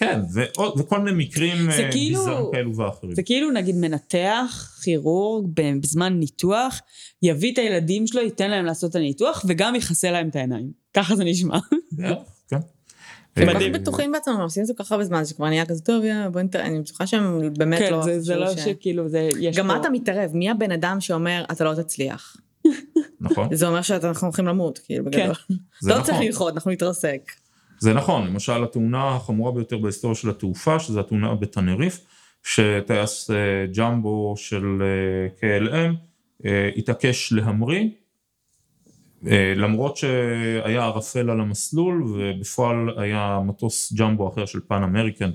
כן, 0.00 0.20
ועוד- 0.32 0.80
וכל 0.80 0.98
מיני 1.00 1.24
מקרים 1.24 1.56
זה 1.70 1.84
אה, 1.84 1.90
כאילו- 1.92 2.18
ביזאריים 2.18 2.46
כאלו 2.52 2.76
ואחרים. 2.76 3.14
זה 3.14 3.22
כאילו 3.22 3.50
נגיד 3.50 3.76
מנתח, 3.76 4.78
כירורג, 4.84 5.46
בזמן 5.82 6.12
ניתוח, 6.18 6.80
יביא 7.22 7.52
את 7.52 7.58
הילדים 7.58 8.06
שלו, 8.06 8.20
ייתן 8.22 8.50
להם 8.50 8.64
לעשות 8.64 8.90
את 8.90 8.96
הניתוח, 8.96 9.44
וגם 9.48 9.74
יכסה 9.74 10.10
להם 10.10 10.28
את 10.28 10.36
העיניים. 10.36 10.70
ככה 10.94 11.16
זה 11.16 11.24
נשמע. 11.24 11.58
כן. 11.96 12.56
הם 13.36 13.52
כל 13.52 13.58
כך. 13.58 13.80
בטוחים 13.80 14.12
בעצמם, 14.12 14.34
הם 14.34 14.40
עושים 14.40 14.62
את 14.62 14.66
זה 14.66 14.74
כל 14.76 14.84
כך 14.84 14.92
הרבה 14.92 15.04
זמן, 15.04 15.24
שכבר 15.24 15.48
נהיה 15.48 15.66
כזה 15.66 15.80
טוב, 15.82 16.04
יאללה, 16.04 16.30
בוא 16.30 16.40
נתראה, 16.40 16.66
אני 16.66 16.80
בטוחה 16.80 17.06
שהם 17.06 17.52
באמת 17.58 17.78
כן, 17.78 17.92
לא... 17.92 18.02
זה- 18.02 18.20
זה 18.20 18.36
לא 18.36 18.56
שכאילו 18.56 19.08
זה, 19.08 19.28
יש 19.40 19.56
גם 19.56 19.70
אתה 19.80 19.90
מתערב? 19.90 20.30
מי 20.34 20.50
הבן 20.50 20.72
אדם 20.72 21.00
שאומר, 21.00 21.44
אתה 21.52 21.64
לא 21.64 21.74
תצליח? 21.82 22.36
נכון, 23.20 23.48
זה 23.54 23.66
אומר 23.68 23.82
שאנחנו 23.82 24.26
הולכים 24.26 24.46
למות, 24.46 24.78
כאילו, 24.78 25.04
כן. 25.04 25.10
בגדול. 25.10 25.34
זה 25.80 25.90
לא 25.90 25.94
נכון. 25.94 26.06
צריך 26.06 26.20
ללחוד, 26.20 26.52
אנחנו 26.54 26.70
נתרסק. 26.70 27.30
זה 27.80 27.94
נכון, 27.94 28.26
למשל 28.26 28.64
התאונה 28.64 29.16
החמורה 29.16 29.52
ביותר 29.52 29.78
בהיסטוריה 29.78 30.14
של 30.14 30.30
התעופה, 30.30 30.78
שזה 30.78 31.00
התאונה 31.00 31.34
בטנריף, 31.34 32.00
שטייס 32.42 33.30
אה, 33.30 33.66
ג'מבו 33.76 34.34
של 34.36 34.82
אה, 34.82 35.28
KLM 35.38 35.94
אה, 36.44 36.70
התעקש 36.76 37.32
להמריא, 37.32 37.88
למרות 39.56 39.96
שהיה 39.96 40.84
ערפל 40.84 41.30
על 41.30 41.40
המסלול, 41.40 42.02
ובפועל 42.02 42.98
היה 42.98 43.40
מטוס 43.44 43.92
ג'מבו 43.92 44.28
אחר 44.28 44.46
של 44.46 44.60
פן 44.68 44.82
אמריקן. 44.82 45.30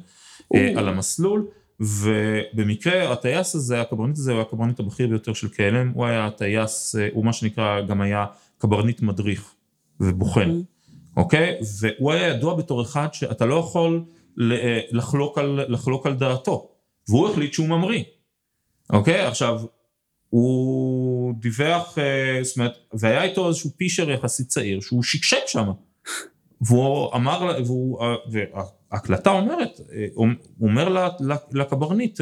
על 0.77 0.89
המסלול, 0.89 1.47
ובמקרה 1.79 3.13
הטייס 3.13 3.55
הזה, 3.55 3.81
הקברניט 3.81 4.17
הזה, 4.17 4.31
הוא 4.31 4.37
היה 4.37 4.45
הקברניט 4.47 4.79
הבכיר 4.79 5.07
ביותר 5.07 5.33
של 5.33 5.47
KLM, 5.47 5.93
הוא 5.93 6.05
היה 6.05 6.25
הטייס, 6.25 6.95
הוא 7.13 7.25
מה 7.25 7.33
שנקרא, 7.33 7.81
גם 7.81 8.01
היה 8.01 8.25
קברניט 8.57 9.01
מדריך 9.01 9.53
ובוחן. 9.99 10.49
אוקיי? 11.17 11.57
והוא 11.79 12.11
היה 12.11 12.27
ידוע 12.27 12.55
בתור 12.55 12.81
אחד 12.81 13.07
שאתה 13.13 13.45
לא 13.45 13.55
יכול 13.55 14.03
אה, 14.51 14.79
לחלוק 14.91 15.37
על, 15.37 15.59
לחלוק 15.67 16.05
על 16.05 16.13
דעתו, 16.13 16.69
והוא 17.09 17.29
החליט 17.29 17.53
שהוא 17.53 17.67
ממריא, 17.67 18.03
אוקיי? 18.93 19.21
עכשיו, 19.21 19.61
הוא 20.29 21.33
דיווח, 21.39 21.97
אה, 21.97 22.43
זאת 22.43 22.57
אומרת, 22.57 22.77
והיה 22.93 23.23
איתו 23.23 23.47
איזשהו 23.47 23.69
פישר 23.77 24.11
יחסית 24.11 24.47
צעיר, 24.47 24.79
שהוא 24.81 25.03
שקשק 25.03 25.47
שם, 25.47 25.71
והוא 26.61 27.13
אמר, 27.15 27.57
והוא, 27.65 28.01
אה, 28.01 28.15
וההקלטה 28.31 29.31
אומרת, 29.31 29.79
הוא 30.15 30.27
אומר 30.61 31.13
לקברניט, 31.51 32.21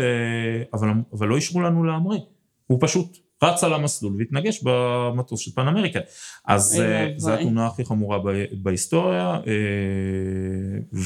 אבל, 0.73 0.87
אבל 1.13 1.27
לא 1.27 1.35
אישרו 1.35 1.61
לנו 1.61 1.83
להמריא, 1.83 2.19
הוא 2.67 2.77
פשוט 2.81 3.17
רץ 3.43 3.63
על 3.63 3.73
המסלול 3.73 4.13
והתנגש 4.17 4.63
במטוס 4.63 5.39
של 5.39 5.51
פן 5.51 5.67
אמריקה. 5.67 5.99
אז 6.45 6.81
אה. 6.81 7.07
זו 7.17 7.33
התאונה 7.33 7.67
הכי 7.67 7.85
חמורה 7.85 8.17
בהיסטוריה, 8.51 9.39
אה, 9.47 10.99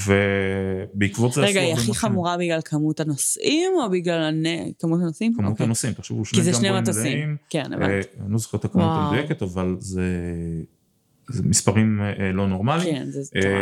ובעקבות 0.94 1.34
זה 1.34 1.42
רגע, 1.42 1.62
היא 1.62 1.74
הכי. 1.74 1.94
חמורה 1.94 2.38
בגלל 2.38 2.60
כמות 2.66 3.00
הנוסעים, 3.00 3.72
או 3.84 3.90
בגלל 3.90 4.46
כמות 4.80 5.00
הנוסעים? 5.02 5.34
כמות 5.38 5.52
אוקיי. 5.52 5.66
הנוסעים, 5.66 5.94
תחשבו, 5.94 6.24
כי 6.24 6.44
זה 6.44 6.54
שני 6.54 6.82
מטוסים. 6.82 7.18
מלאים, 7.18 7.38
כן, 7.50 7.74
אה, 7.74 7.78
הבנתי. 7.78 8.08
אני 8.22 8.34
לא 8.34 8.38
זוכר 8.38 8.58
את 8.58 8.66
הכמות. 8.66 8.86
המדויקת, 8.90 9.42
אבל 9.42 9.76
זה 9.80 10.04
זה 11.30 11.44
מספרים 11.44 12.02
אה, 12.02 12.32
לא 12.32 12.48
נורמליים. 12.48 12.96
כן, 12.96 13.10
זה 13.10 13.20
אה, 13.36 13.40
מטורף. 13.40 13.54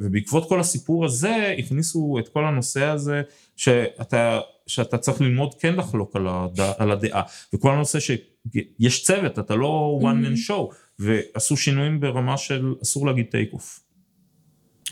ובעקבות 0.00 0.48
כל 0.48 0.60
הסיפור 0.60 1.04
הזה, 1.04 1.54
הכניסו 1.58 2.16
את 2.18 2.28
כל 2.28 2.44
הנושא 2.44 2.84
הזה, 2.84 3.22
שאתה, 3.56 4.40
שאתה 4.66 4.98
צריך 4.98 5.20
ללמוד 5.20 5.54
כן 5.54 5.74
לחלוק 5.74 6.16
על, 6.16 6.26
הד, 6.28 6.60
על 6.78 6.90
הדעה. 6.90 7.22
וכל 7.54 7.70
הנושא 7.70 7.98
שיש 8.00 9.04
צוות, 9.04 9.38
אתה 9.38 9.56
לא 9.56 10.00
one 10.02 10.26
man 10.26 10.50
show, 10.50 10.74
ועשו 10.98 11.56
שינויים 11.56 12.00
ברמה 12.00 12.36
של 12.36 12.74
אסור 12.82 13.06
להגיד 13.06 13.26
take 13.30 13.52
off. 13.52 13.80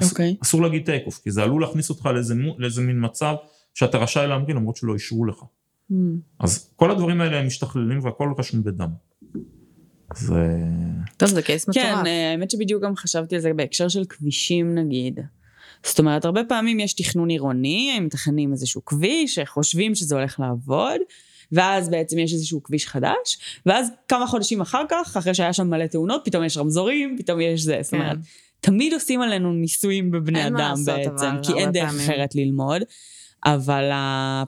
אוקיי. 0.02 0.36
אסור 0.42 0.62
להגיד 0.62 0.86
take 0.86 1.06
off, 1.06 1.20
כי 1.24 1.30
זה 1.30 1.42
עלול 1.42 1.62
להכניס 1.62 1.90
אותך 1.90 2.06
לאיזה, 2.06 2.34
מו- 2.34 2.54
לאיזה 2.58 2.82
מין 2.82 3.04
מצב 3.04 3.34
שאתה 3.74 3.98
רשאי 3.98 4.26
להמריא 4.26 4.54
למרות 4.54 4.76
שלא 4.76 4.94
אישרו 4.94 5.24
לך. 5.24 5.42
Mm. 5.90 5.94
אז 6.38 6.70
כל 6.76 6.90
הדברים 6.90 7.20
האלה 7.20 7.36
הם 7.36 7.46
משתכללים 7.46 7.98
והכל 8.02 8.32
רשום 8.38 8.62
בדם. 8.62 8.90
זה... 10.14 10.58
טוב, 11.16 11.28
זה 11.28 11.42
case 11.42 11.68
מטורף. 11.68 11.86
כן, 11.86 12.06
אה, 12.06 12.30
האמת 12.30 12.50
שבדיוק 12.50 12.82
גם 12.82 12.96
חשבתי 12.96 13.34
על 13.34 13.40
זה 13.40 13.52
בהקשר 13.52 13.88
של 13.88 14.04
כבישים 14.04 14.74
נגיד. 14.74 15.20
זאת 15.86 15.98
אומרת, 15.98 16.24
הרבה 16.24 16.44
פעמים 16.48 16.80
יש 16.80 16.92
תכנון 16.92 17.30
עירוני, 17.30 17.94
הם 17.96 18.04
מתכננים 18.04 18.52
איזשהו 18.52 18.84
כביש, 18.84 19.38
חושבים 19.46 19.94
שזה 19.94 20.14
הולך 20.14 20.40
לעבוד, 20.40 21.00
ואז 21.52 21.88
בעצם 21.88 22.18
יש 22.18 22.32
איזשהו 22.32 22.62
כביש 22.62 22.86
חדש, 22.86 23.38
ואז 23.66 23.88
כמה 24.08 24.26
חודשים 24.26 24.60
אחר 24.60 24.82
כך, 24.88 25.16
אחרי 25.16 25.34
שהיה 25.34 25.52
שם 25.52 25.70
מלא 25.70 25.86
תאונות, 25.86 26.22
פתאום 26.24 26.44
יש 26.44 26.56
רמזורים, 26.56 27.16
פתאום 27.18 27.40
יש 27.40 27.60
זה. 27.62 27.78
זאת 27.82 27.90
כן. 27.90 28.00
אומרת, 28.00 28.18
תמיד 28.60 28.92
עושים 28.92 29.20
עלינו 29.22 29.52
ניסויים 29.52 30.10
בבני 30.10 30.46
אדם 30.46 30.54
לעשות, 30.58 30.86
בעצם, 30.86 31.26
אבל 31.26 31.44
כי 31.44 31.52
אין 31.52 31.72
דרך 31.72 31.90
פעמים. 31.90 32.00
אחרת 32.00 32.34
ללמוד. 32.34 32.82
אבל 33.46 33.90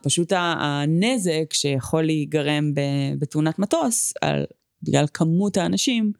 פשוט 0.03 0.33
הנזק 0.37 1.53
שיכול 1.53 2.03
להיגרם 2.03 2.74
ב- 2.74 3.19
בתאונת 3.19 3.59
מטוס, 3.59 4.12
על, 4.20 4.45
בגלל 4.87 5.05
כמות 5.15 5.57
האנשים, 5.57 6.13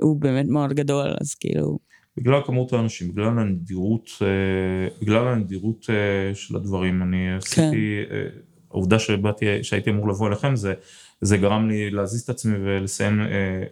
הוא 0.00 0.20
באמת 0.20 0.46
מאוד 0.48 0.72
גדול, 0.72 1.14
אז 1.20 1.34
כאילו... 1.34 1.78
בגלל 2.16 2.40
כמות 2.46 2.72
האנשים, 2.72 3.12
בגלל 3.12 3.38
הנדירות, 3.38 4.10
אה, 4.22 4.88
בגלל 5.02 5.28
הנדירות 5.28 5.86
אה, 5.90 6.34
של 6.34 6.56
הדברים, 6.56 7.02
אני 7.02 7.36
עשיתי, 7.36 8.00
אה, 8.10 8.26
העובדה 8.70 8.98
שבאתי, 8.98 9.46
שהייתי 9.62 9.90
אמור 9.90 10.08
לבוא 10.08 10.28
אליכם, 10.28 10.56
זה, 10.56 10.74
זה 11.20 11.36
גרם 11.36 11.68
לי 11.68 11.90
להזיז 11.90 12.22
את 12.22 12.28
עצמי 12.28 12.56
ולסיים 12.64 13.20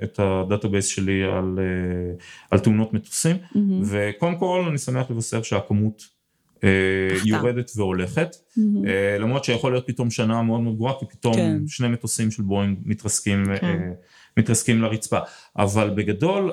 את 0.02 0.18
ה 0.18 0.26
database 0.26 0.86
שלי 0.86 1.22
על, 1.22 1.58
על 2.50 2.58
תאונות 2.58 2.92
מטוסים, 2.92 3.36
מהמם, 3.54 3.82
וקודם 3.84 4.38
כל 4.38 4.64
אני 4.68 4.78
שמח 4.78 5.10
לבשר 5.10 5.42
שהכמות. 5.42 6.14
יורדת 7.24 7.70
והולכת. 7.76 8.36
אה, 8.58 9.18
למרות 9.18 9.44
שיכול 9.44 9.72
להיות 9.72 9.86
פתאום 9.86 10.10
שנה 10.10 10.42
מאוד 10.42 10.60
מאוד 10.60 10.76
גרועה, 10.76 10.94
כי 11.00 11.06
פתאום 11.10 11.34
כן. 11.34 11.58
שני 11.66 11.88
מטוסים 11.88 12.30
של 12.30 12.42
בואינג 12.42 12.78
מתרסקים 12.84 13.44
כן. 13.60 13.92
מתרסקים 14.36 14.82
לרצפה. 14.82 15.18
אבל 15.56 15.90
בגדול, 15.90 16.52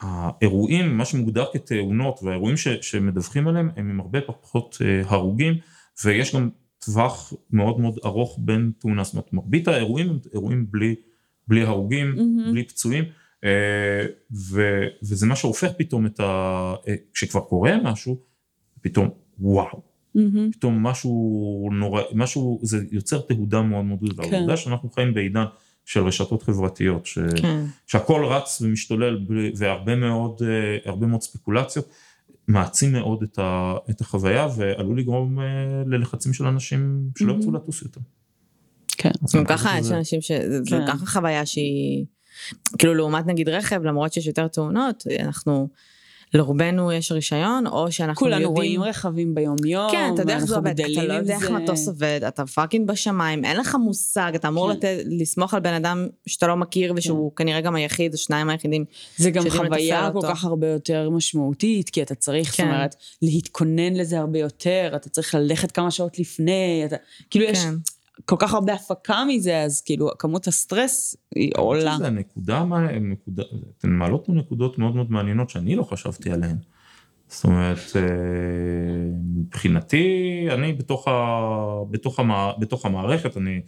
האירועים, 0.00 0.96
מה 0.96 1.04
שמוגדר 1.04 1.44
כתאונות 1.52 2.20
והאירועים 2.22 2.56
ש, 2.56 2.68
שמדווחים 2.68 3.48
עליהם 3.48 3.70
הם 3.76 3.90
עם 3.90 4.00
הרבה 4.00 4.20
פחות 4.20 4.78
אה, 4.84 5.02
הרוגים 5.06 5.54
ויש 6.04 6.34
גם 6.34 6.50
טווח 6.84 7.32
מאוד 7.50 7.80
מאוד 7.80 7.98
ארוך 8.04 8.38
בין 8.42 8.72
תאונה, 8.78 9.04
זאת 9.04 9.14
אומרת 9.14 9.32
מרבית 9.32 9.68
האירועים 9.68 10.10
הם 10.10 10.18
אירועים 10.32 10.66
בלי, 10.70 10.94
בלי 11.48 11.62
הרוגים, 11.62 12.14
mm-hmm. 12.16 12.50
בלי 12.50 12.64
פצועים 12.64 13.04
אה, 13.44 14.06
ו, 14.50 14.62
וזה 15.02 15.26
מה 15.26 15.36
שהופך 15.36 15.70
פתאום 15.78 16.06
את 16.06 16.20
ה... 16.20 16.24
אה, 16.88 16.94
כשכבר 17.14 17.40
קורה 17.40 17.76
משהו, 17.84 18.20
פתאום 18.80 19.08
וואו, 19.38 19.82
mm-hmm. 20.16 20.52
פתאום 20.52 20.82
משהו 20.82 21.68
נורא, 21.72 22.02
משהו, 22.14 22.60
זה 22.62 22.84
יוצר 22.90 23.20
תהודה 23.20 23.62
מאוד 23.62 23.84
מאוד 23.84 23.98
גדולה, 24.00 24.28
כן. 24.28 24.34
העובדה 24.34 24.56
שאנחנו 24.56 24.90
חיים 24.90 25.14
בעידן 25.14 25.44
של 25.90 26.06
רשתות 26.06 26.42
חברתיות, 26.42 27.06
ש... 27.06 27.18
כן. 27.36 27.64
שהכל 27.86 28.24
רץ 28.24 28.62
ומשתולל 28.62 29.26
והרבה 29.56 29.96
מאוד, 29.96 30.42
אה, 30.42 30.90
הרבה 30.90 31.06
מאוד 31.06 31.22
ספקולציות, 31.22 31.88
מעצים 32.48 32.92
מאוד 32.92 33.22
את, 33.22 33.38
ה... 33.38 33.74
את 33.90 34.00
החוויה 34.00 34.48
ועלול 34.56 34.98
לגרום 34.98 35.38
ללחצים 35.86 36.32
של 36.32 36.46
אנשים 36.46 37.10
שלא 37.18 37.32
ירצו. 37.32 37.52
לטוס 37.52 37.82
יותר. 37.82 38.00
כן. 38.88 39.10
גם 39.36 39.44
ככה 39.44 39.78
יש 39.78 39.90
אנשים 39.90 40.20
ש... 40.20 40.32
זה 40.48 40.76
כן. 40.76 40.86
ככה 40.86 41.06
חוויה 41.06 41.46
שהיא... 41.46 42.04
כאילו 42.78 42.94
לעומת 42.94 43.26
נגיד 43.26 43.48
רכב, 43.48 43.82
למרות 43.82 44.12
שיש 44.12 44.26
יותר 44.26 44.48
תאונות, 44.48 45.04
אנחנו... 45.20 45.68
לרובנו 46.34 46.92
יש 46.92 47.12
רישיון, 47.12 47.66
או 47.66 47.92
שאנחנו 47.92 48.20
כולנו 48.20 48.34
יודעים... 48.34 48.54
כולנו 48.56 48.76
רואים 48.78 48.82
רכבים 48.82 49.34
ביום 49.34 49.56
יום, 49.64 49.90
כן, 49.90 50.10
אתה 50.14 50.22
יודע 50.22 50.36
איך 50.36 50.44
זה 50.44 50.56
עובד, 50.56 50.80
אתה 50.80 51.04
לא 51.04 51.12
יודע 51.12 51.34
איך 51.34 51.50
מטוס 51.50 51.88
עובד, 51.88 52.20
אתה 52.28 52.46
fucking 52.46 52.88
בשמיים, 52.88 53.44
אין 53.44 53.56
לך 53.56 53.76
מושג, 53.84 54.32
אתה 54.34 54.48
אמור 54.48 54.72
כן. 54.80 54.98
לסמוך 55.06 55.54
על 55.54 55.60
בן 55.60 55.74
אדם 55.74 56.06
שאתה 56.26 56.46
לא 56.46 56.56
מכיר, 56.56 56.92
ושהוא 56.96 57.30
כן. 57.36 57.44
כנראה 57.44 57.60
גם 57.60 57.74
היחיד, 57.74 58.12
או 58.12 58.18
שניים 58.18 58.48
היחידים 58.48 58.84
זה 59.16 59.30
גם 59.30 59.50
חוויה 59.50 60.10
כל 60.12 60.20
כך 60.22 60.44
הרבה 60.44 60.66
יותר 60.66 61.10
משמעותית, 61.10 61.90
כי 61.90 62.02
אתה 62.02 62.14
צריך, 62.14 62.56
כן. 62.56 62.64
זאת 62.64 62.72
אומרת, 62.72 62.96
להתכונן 63.22 63.94
לזה 63.94 64.18
הרבה 64.18 64.38
יותר, 64.38 64.92
אתה 64.96 65.08
צריך 65.08 65.34
ללכת 65.34 65.70
כמה 65.70 65.90
שעות 65.90 66.18
לפני, 66.18 66.82
אתה, 66.86 66.96
כאילו 67.30 67.46
כן. 67.46 67.52
יש... 67.52 67.64
כל 68.24 68.36
כך 68.38 68.54
הרבה 68.54 68.74
הפקה 68.74 69.24
מזה, 69.28 69.62
אז 69.62 69.82
כאילו 69.82 70.10
כמות 70.18 70.46
הסטרס 70.46 71.16
היא 71.34 71.52
עולה. 71.56 71.96
זה 71.98 72.06
הנקודה, 72.06 72.64
נקודה, 73.00 73.42
אתן 73.78 73.90
מעלות 73.90 74.26
פה 74.26 74.32
נקודות 74.32 74.78
מאוד 74.78 74.96
מאוד 74.96 75.10
מעניינות 75.10 75.50
שאני 75.50 75.76
לא 75.76 75.82
חשבתי 75.82 76.30
עליהן. 76.30 76.56
זאת 77.28 77.44
אומרת, 77.44 77.78
אה, 77.96 78.02
מבחינתי, 79.34 80.46
אני 80.50 80.72
בתוך, 80.72 81.08
ה, 81.08 81.12
בתוך, 81.90 82.20
המע, 82.20 82.52
בתוך 82.58 82.86
המערכת, 82.86 83.36
אני 83.36 83.60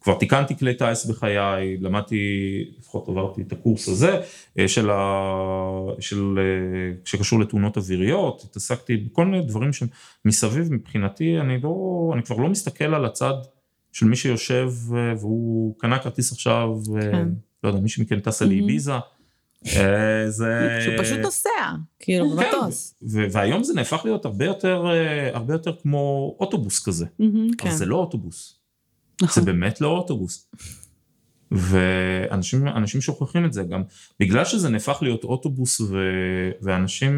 כבר 0.00 0.14
תיקנתי 0.14 0.56
כלי 0.56 0.74
טיס 0.74 1.06
בחיי, 1.06 1.76
למדתי, 1.80 2.16
לפחות 2.78 3.08
עברתי 3.08 3.42
את 3.42 3.52
הקורס 3.52 3.88
הזה, 3.88 4.20
אה, 4.58 4.68
של 4.68 4.90
ה, 4.90 5.32
של, 6.00 6.38
אה, 6.38 6.96
שקשור 7.04 7.40
לתאונות 7.40 7.76
אוויריות, 7.76 8.42
התעסקתי 8.44 8.96
בכל 8.96 9.24
מיני 9.24 9.44
דברים 9.44 9.70
שמסביב, 9.72 10.72
מבחינתי, 10.72 11.40
אני 11.40 11.60
לא, 11.60 12.10
אני 12.14 12.22
כבר 12.22 12.36
לא 12.36 12.48
מסתכל 12.48 12.94
על 12.94 13.04
הצד 13.04 13.34
של 13.98 14.06
מי 14.06 14.16
שיושב 14.16 14.72
אה, 14.96 15.14
והוא 15.20 15.74
קנה 15.78 15.98
כרטיס 15.98 16.32
עכשיו, 16.32 16.68
אה, 16.96 17.00
כן. 17.00 17.28
לא 17.64 17.68
יודע, 17.68 17.80
מישהו 17.80 18.02
מכם 18.02 18.20
טסה 18.20 18.44
לאביזה. 18.44 18.92
אה, 19.66 20.30
זה... 20.30 20.78
שהוא 20.84 20.94
פשוט 20.98 21.18
נוסע, 21.18 21.50
כאילו, 21.98 22.30
כן, 22.30 22.36
במטוס. 22.36 22.94
והיום 23.02 23.64
זה 23.64 23.74
נהפך 23.74 24.00
להיות 24.04 24.24
הרבה 24.24 24.44
יותר, 24.44 24.86
הרבה 25.32 25.54
יותר 25.54 25.72
כמו 25.82 26.36
אוטובוס 26.40 26.84
כזה. 26.84 27.06
כן. 27.58 27.68
אבל 27.68 27.76
זה 27.76 27.86
לא 27.86 27.96
אוטובוס. 27.96 28.60
נכון. 29.22 29.44
זה 29.44 29.52
באמת 29.52 29.80
לא 29.80 29.88
אוטובוס. 29.88 30.50
ואנשים 31.50 33.00
שוכחים 33.00 33.44
את 33.44 33.52
זה 33.52 33.62
גם, 33.62 33.82
בגלל 34.20 34.44
שזה 34.44 34.68
נהפך 34.68 34.98
להיות 35.02 35.24
אוטובוס 35.24 35.80
ו, 35.80 35.96
ואנשים 36.62 37.12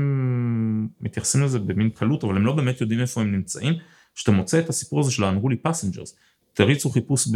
מתייחסים 1.01 1.43
לזה 1.43 1.59
במין 1.59 1.91
קלות, 1.91 2.25
אבל 2.25 2.37
הם 2.37 2.47
לא 2.47 2.53
באמת 2.53 2.81
יודעים 2.81 3.01
איפה 3.01 3.21
הם 3.21 3.33
נמצאים, 3.33 3.75
שאתה 4.15 4.33
מוצא 4.33 4.59
את 4.59 4.69
הסיפור 4.69 5.01
הזה 5.01 5.11
של 5.11 5.25
ה-unruly 5.25 5.69
passengers. 5.69 6.11
תריצו 6.55 6.91
חיפוש 6.91 7.29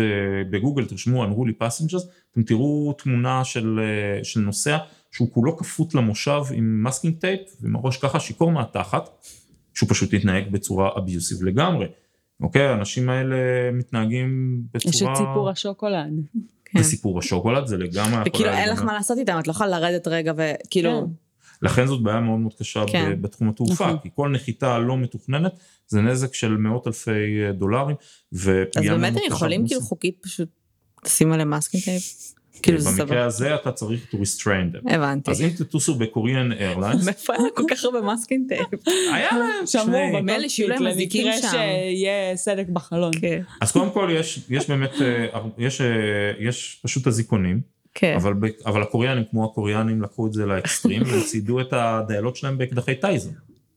בגוגל, 0.50 0.84
תרשמו 0.84 1.24
unruly 1.24 1.62
passengers, 1.62 2.02
אתם 2.32 2.42
תראו 2.42 2.94
תמונה 2.98 3.44
של, 3.44 3.80
אה, 3.82 4.24
של 4.24 4.40
נוסע 4.40 4.78
שהוא 5.12 5.28
כולו 5.32 5.56
כפות 5.56 5.94
למושב 5.94 6.42
עם 6.52 6.84
masking 6.84 7.14
tape 7.20 7.40
ועם 7.60 7.76
הראש 7.76 7.96
ככה 7.96 8.20
שיכור 8.20 8.52
מהתחת, 8.52 9.26
שהוא 9.74 9.88
פשוט 9.88 10.14
התנהג 10.14 10.50
בצורה 10.50 10.90
abusive 10.98 11.42
לגמרי. 11.42 11.86
אוקיי, 12.40 12.66
האנשים 12.66 13.08
האלה 13.08 13.36
מתנהגים 13.72 14.60
בצורה... 14.74 14.90
יש 14.94 15.02
את 15.02 15.16
סיפור 15.16 15.50
השוקולד. 15.50 16.12
כן. 16.64 16.78
וסיפור 16.78 17.18
השוקולד 17.18 17.66
זה 17.66 17.76
לגמרי... 17.76 18.22
וכאילו 18.26 18.50
אין 18.50 18.68
לך 18.68 18.82
מה 18.82 18.92
לעשות 18.92 19.18
איתם, 19.18 19.38
את 19.38 19.46
לא 19.46 19.52
יכולה 19.52 19.78
לרדת 19.80 20.08
רגע 20.08 20.32
וכאילו... 20.36 21.08
כן. 21.64 21.70
לכן 21.70 21.86
זאת 21.86 22.02
בעיה 22.02 22.20
מאוד 22.20 22.40
מאוד 22.40 22.54
קשה 22.58 22.84
כן. 22.86 23.22
בתחום 23.22 23.48
התעופה, 23.48 23.86
נכון. 23.86 23.98
כי 24.02 24.08
כל 24.14 24.28
נחיתה 24.28 24.78
לא 24.78 24.96
מתוכננת 24.96 25.52
זה 25.86 26.00
נזק 26.00 26.34
של 26.34 26.56
מאות 26.56 26.86
אלפי 26.86 27.10
אה, 27.46 27.52
דולרים. 27.52 27.96
אז 28.32 28.44
באמת 28.76 29.16
הם 29.16 29.22
יכולים 29.26 29.66
כאילו 29.66 29.80
חוקית 29.80 30.16
פשוט 30.22 30.48
לשים 31.04 31.32
עליהם 31.32 31.50
masking 31.51 31.84
tape? 31.84 32.34
כאילו 32.62 32.78
זה 32.80 32.90
סבבה. 32.90 33.04
במקרה 33.04 33.24
הזה 33.24 33.54
אתה 33.54 33.72
צריך 33.72 34.06
to 34.10 34.14
restrain 34.14 34.76
them. 34.76 34.94
הבנתי. 34.94 35.30
אז 35.30 35.42
אם 35.42 35.48
תטוסו 35.48 35.94
ב 35.94 36.03
Korean 36.03 36.52
Airlines. 36.52 37.05
מאיפה 37.04 37.34
היה 37.34 37.48
כל 37.54 37.62
כך 37.70 37.84
הרבה 37.84 38.00
masking 38.01 38.48
tape? 38.48 38.68
היה 39.14 39.28
להם 39.32 39.66
שמור 39.66 40.06
במילא 40.14 40.48
שיהיו 40.48 40.68
להם 40.68 40.86
מזיקים 40.86 41.32
שם. 41.40 41.48
שיהיה 41.50 42.36
סדק 42.36 42.68
בחלון. 42.68 43.12
כן. 43.20 43.42
אז 43.60 43.72
קודם 43.72 43.90
כל 43.90 44.08
יש 44.48 44.68
באמת, 44.68 44.92
אה, 45.00 45.26
אה, 45.80 46.32
יש 46.38 46.80
פשוט 46.82 47.06
אזיקונים. 47.06 47.73
כן. 47.94 48.14
אבל, 48.16 48.32
אבל 48.66 48.82
הקוריאנים, 48.82 49.24
כמו 49.30 49.44
הקוריאנים, 49.44 50.02
לקחו 50.02 50.26
את 50.26 50.32
זה 50.32 50.46
לאקסטרים 50.46 51.02
וציידו 51.02 51.60
את 51.60 51.72
הדיילות 51.72 52.36
שלהם 52.36 52.58
באקדחי 52.58 52.94
טייזר. 52.94 53.30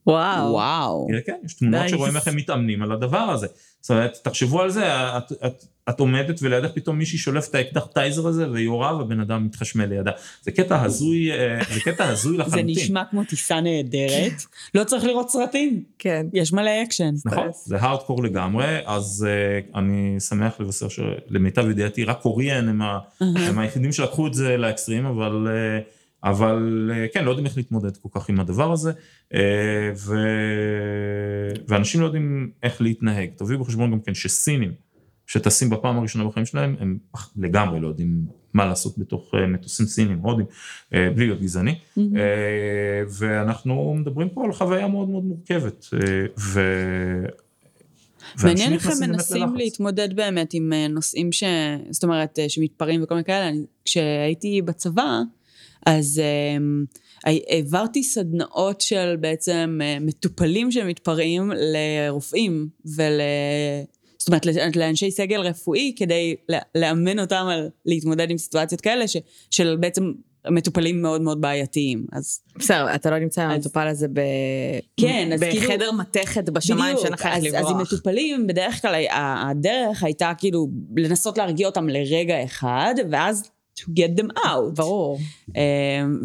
וואו. 0.07 0.51
וואו. 0.51 1.07
כן, 1.09 1.19
כן, 1.25 1.37
יש 1.45 1.53
תמונות 1.53 1.85
nice. 1.85 1.89
שרואים 1.89 2.15
איך 2.15 2.27
הם 2.27 2.35
מתאמנים 2.35 2.81
על 2.81 2.91
הדבר 2.91 3.17
הזה. 3.17 3.47
זאת 3.81 3.91
אומרת, 3.91 4.17
תחשבו 4.23 4.61
על 4.61 4.69
זה, 4.69 4.83
את, 5.17 5.31
את, 5.45 5.65
את 5.89 5.99
עומדת 5.99 6.39
ולידך 6.41 6.69
פתאום 6.73 6.97
מישהי 6.97 7.17
שולף 7.17 7.49
את 7.49 7.55
האקדח 7.55 7.85
טייזר 7.93 8.27
הזה 8.27 8.51
ויורה 8.51 9.01
ובן 9.01 9.19
אדם 9.19 9.45
מתחשמל 9.45 9.85
לידה. 9.85 10.11
זה 10.41 10.51
קטע 10.51 10.81
הזוי, 10.81 11.31
אה, 11.31 11.59
זה 11.73 11.79
קטע 11.79 12.09
הזוי 12.09 12.37
לחלוטין. 12.37 12.73
זה 12.73 12.81
נשמע 12.81 13.03
כמו 13.11 13.23
טיסה 13.23 13.61
נהדרת. 13.61 14.33
לא 14.75 14.83
צריך 14.83 15.03
לראות 15.03 15.29
סרטים. 15.29 15.83
כן. 15.99 16.25
יש 16.33 16.53
מלא 16.53 16.71
אקשן. 16.83 17.13
נכון, 17.25 17.47
זה 17.65 17.77
הארדקור 17.77 18.23
לגמרי, 18.23 18.77
אז 18.85 19.27
uh, 19.27 19.77
אני 19.77 20.19
שמח 20.19 20.59
לבשר 20.59 20.87
שלמיטב 20.89 21.69
ידיעתי 21.69 22.03
רק 22.03 22.21
קוריאן 22.21 22.69
הם, 22.69 22.81
הם 23.21 23.59
היחידים 23.59 23.91
שלקחו 23.91 24.27
את 24.27 24.33
זה 24.33 24.57
לאקסטרים, 24.57 25.05
אבל... 25.05 25.47
Uh, 25.47 25.96
אבל 26.23 26.91
כן, 27.13 27.25
לא 27.25 27.29
יודעים 27.29 27.45
איך 27.45 27.57
להתמודד 27.57 27.97
כל 27.97 28.09
כך 28.11 28.29
עם 28.29 28.39
הדבר 28.39 28.71
הזה, 28.71 28.91
ו... 29.95 30.15
ואנשים 31.67 32.01
לא 32.01 32.05
יודעים 32.05 32.51
איך 32.63 32.81
להתנהג. 32.81 33.29
תביאו 33.35 33.59
בחשבון 33.59 33.91
גם 33.91 33.99
כן 33.99 34.13
שסינים 34.13 34.71
שטסים 35.27 35.69
בפעם 35.69 35.97
הראשונה 35.97 36.25
בחיים 36.25 36.45
שלהם, 36.45 36.75
הם 36.79 36.97
לגמרי 37.37 37.79
לא 37.79 37.87
יודעים 37.87 38.25
מה 38.53 38.65
לעשות 38.65 38.97
בתוך 38.97 39.31
אה, 39.35 39.47
מטוסים 39.47 39.85
סינים, 39.85 40.19
הודים, 40.19 40.45
אה, 40.93 41.09
בלי 41.15 41.25
להיות 41.25 41.41
גזעני, 41.41 41.75
mm-hmm. 41.75 42.01
ואנחנו 43.19 43.93
מדברים 43.93 44.29
פה 44.29 44.45
על 44.45 44.53
חוויה 44.53 44.87
מאוד 44.87 45.09
מאוד 45.09 45.23
מורכבת. 45.23 45.85
ו... 46.39 46.61
מעניין 48.43 48.73
איך 48.73 48.87
הם 48.87 49.09
מנסים 49.09 49.55
להתמודד 49.55 50.15
באמת 50.15 50.53
עם 50.53 50.73
נושאים 50.89 51.31
ש... 51.31 51.43
זאת 51.89 52.03
אומרת, 52.03 52.39
שמתפרעים 52.47 53.03
וכל 53.03 53.15
מיני 53.15 53.25
כאלה. 53.25 53.51
כשהייתי 53.85 54.61
בצבא, 54.61 55.21
אז 55.87 56.21
um, 56.21 56.97
העברתי 57.23 58.03
סדנאות 58.03 58.81
של 58.81 59.15
בעצם 59.19 59.79
uh, 59.81 60.03
מטופלים 60.03 60.71
שמתפרעים 60.71 61.51
לרופאים 61.55 62.69
ול... 62.95 63.21
זאת 64.19 64.27
אומרת, 64.27 64.75
לאנשי 64.75 65.11
סגל 65.11 65.39
רפואי 65.39 65.93
כדי 65.95 66.35
לאמן 66.75 67.19
אותם 67.19 67.45
על 67.49 67.69
להתמודד 67.85 68.29
עם 68.29 68.37
סיטואציות 68.37 68.81
כאלה 68.81 69.07
ש, 69.07 69.17
של 69.51 69.77
בעצם 69.79 70.11
מטופלים 70.51 71.01
מאוד 71.01 71.21
מאוד 71.21 71.41
בעייתיים, 71.41 72.05
אז... 72.11 72.39
בסדר, 72.55 72.95
אתה 72.95 73.09
לא 73.09 73.19
נמצא 73.19 73.41
עם 73.43 73.49
המטופל 73.49 73.87
הזה 73.87 74.07
ב... 74.07 74.19
כן, 75.01 75.29
אז 75.33 75.39
כאילו... 75.39 75.67
בחדר 75.67 75.91
מתכת 75.91 76.49
בשמיים 76.49 76.97
שאין 77.01 77.13
לך 77.13 77.25
איך 77.25 77.43
לברוח. 77.43 77.61
אז 77.61 77.71
עם 77.71 77.81
מטופלים, 77.81 78.47
בדרך 78.47 78.81
כלל 78.81 79.05
הדרך 79.11 80.03
הייתה 80.03 80.31
כאילו 80.37 80.67
לנסות 80.97 81.37
להרגיע 81.37 81.67
אותם 81.67 81.89
לרגע 81.89 82.43
אחד, 82.43 82.95
ואז 83.11 83.49
to 83.77 83.83
get 83.83 84.21
them 84.21 84.37
out. 84.37 84.75
ברור. 84.75 85.19
Um, 85.49 85.53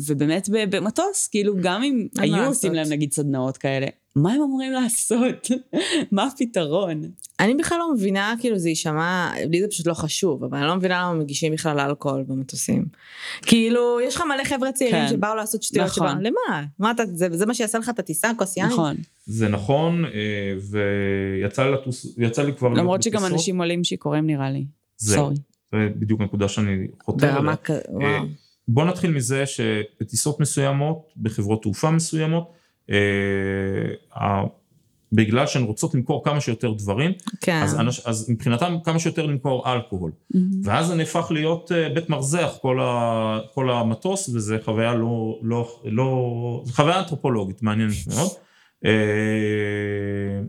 ובאמת 0.07 0.49
במטוס, 0.71 1.29
כאילו 1.29 1.55
גם 1.61 1.83
אם 1.83 2.07
היו 2.19 2.47
עושים 2.47 2.75
להם 2.75 2.89
נגיד 2.89 3.13
סדנאות 3.13 3.57
כאלה, 3.57 3.87
מה 4.17 4.33
הם 4.33 4.43
אמורים 4.43 4.73
לעשות? 4.73 5.51
מה 6.13 6.27
הפתרון? 6.27 7.03
אני 7.41 7.55
בכלל 7.55 7.79
לא 7.79 7.95
מבינה, 7.95 8.35
כאילו 8.41 8.59
זה 8.59 8.69
יישמע, 8.69 9.31
לי 9.51 9.61
זה 9.61 9.69
פשוט 9.69 9.87
לא 9.87 9.95
חשוב, 9.95 10.45
אבל 10.45 10.59
אני 10.59 10.67
לא 10.67 10.77
מבינה 10.77 11.03
למה 11.03 11.15
מגישים 11.15 11.53
בכלל 11.53 11.81
אלכוהול 11.81 12.23
במטוסים. 12.23 12.85
כאילו, 13.43 14.01
יש 14.01 14.17
לך 14.17 14.23
מלא 14.23 14.45
חבר'ה 14.45 14.73
צעירים 14.73 15.03
כן. 15.03 15.09
שבאו 15.09 15.35
לעשות 15.35 15.63
שטויות 15.63 15.87
נכון. 15.87 16.09
שבאו, 16.09 16.21
למה? 16.21 16.65
מה 16.79 16.91
אתה, 16.91 17.03
זה, 17.07 17.29
זה 17.33 17.47
מה 17.47 17.55
שיעשה 17.55 17.79
לך 17.79 17.89
את 17.89 17.99
הטיסה, 17.99 18.31
כוס 18.39 18.57
יין? 18.57 18.67
נכון. 18.67 18.97
זה 19.27 19.49
נכון, 19.49 20.05
אה, 20.05 20.11
ויצא 20.71 21.65
לי 21.65 21.73
לטוס, 21.73 22.07
יצא 22.19 22.43
לי 22.43 22.53
כבר... 22.57 22.69
למרות 22.69 23.03
שגם 23.03 23.25
אנשים 23.25 23.59
עולים 23.61 23.85
שיכורים 23.85 24.27
נראה 24.27 24.51
לי. 24.51 24.65
סורי. 24.99 25.35
זה 25.73 25.89
בדיוק 25.97 26.21
הנקודה 26.21 26.49
שאני 26.49 26.87
חותר 27.05 27.27
אליה. 27.27 27.37
ברמה 27.37 27.57
כ... 27.57 27.71
וואו. 27.89 28.03
אה, 28.03 28.21
בוא 28.69 28.85
נתחיל 28.85 29.11
מזה 29.11 29.47
שבטיסות 29.47 30.41
מסוימות, 30.41 31.13
בחברות 31.17 31.63
תעופה 31.63 31.91
מסוימות, 31.91 32.53
אה, 32.91 34.43
בגלל 35.13 35.47
שהן 35.47 35.63
רוצות 35.63 35.95
למכור 35.95 36.25
כמה 36.25 36.41
שיותר 36.41 36.73
דברים, 36.73 37.13
כן. 37.41 37.63
אז, 37.63 37.81
אנש, 37.81 38.01
אז 38.01 38.31
מבחינתם 38.31 38.77
כמה 38.85 38.99
שיותר 38.99 39.27
למכור 39.27 39.73
אלכוהול. 39.73 40.13
ואז 40.65 40.87
זה 40.87 40.95
נהפך 40.95 41.27
להיות 41.31 41.73
אה, 41.73 41.89
בית 41.95 42.09
מרזח 42.09 42.59
כל, 42.63 42.81
ה, 42.81 43.39
כל 43.55 43.71
המטוס, 43.71 44.29
וזה 44.29 44.59
חוויה 44.65 44.95
לא, 44.95 45.39
לא, 45.43 45.81
לא, 45.85 46.65
חוויה 46.73 46.99
אנתרופולוגית 46.99 47.63
מעניינת 47.63 47.95
מאוד. 48.15 48.31
אה, 48.85 48.91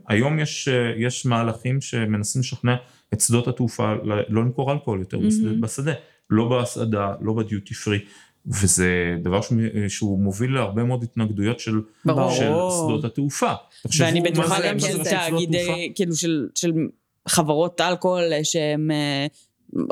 היום 0.08 0.40
יש, 0.40 0.68
אה, 0.68 0.92
יש 0.98 1.26
מהלכים 1.26 1.82
שמנסים 1.82 2.40
לשכנע 2.40 2.76
את 3.14 3.22
שדות 3.22 3.48
התעופה 3.48 3.94
לא 4.04 4.44
למכור 4.44 4.72
אלכוהול 4.72 5.00
יותר 5.00 5.20
מהמם. 5.20 5.62
בשדה, 5.62 5.94
לא 6.30 6.50
בהסעדה, 6.50 7.14
לא 7.22 7.34
בדיוטי 7.34 7.74
פרי. 7.74 8.00
וזה 8.46 9.18
דבר 9.24 9.42
שהוא, 9.42 9.60
שהוא 9.88 10.20
מוביל 10.20 10.54
להרבה 10.54 10.84
מאוד 10.84 11.04
התנגדויות 11.04 11.60
של, 11.60 11.82
ברור. 12.06 12.32
של 12.32 12.52
שדות 12.70 13.06
התעופה. 13.06 13.54
ואני 14.00 14.22
בטוחה 14.22 14.68
גם 14.68 14.80
של 14.80 15.04
תאגידי. 15.04 15.92
כאילו 15.96 16.16
של, 16.16 16.48
של 16.56 16.72
חברות 17.28 17.82
אלכוהול 17.82 18.34
אה, 18.34 18.44
שהם 18.44 18.92
אה, 18.92 19.28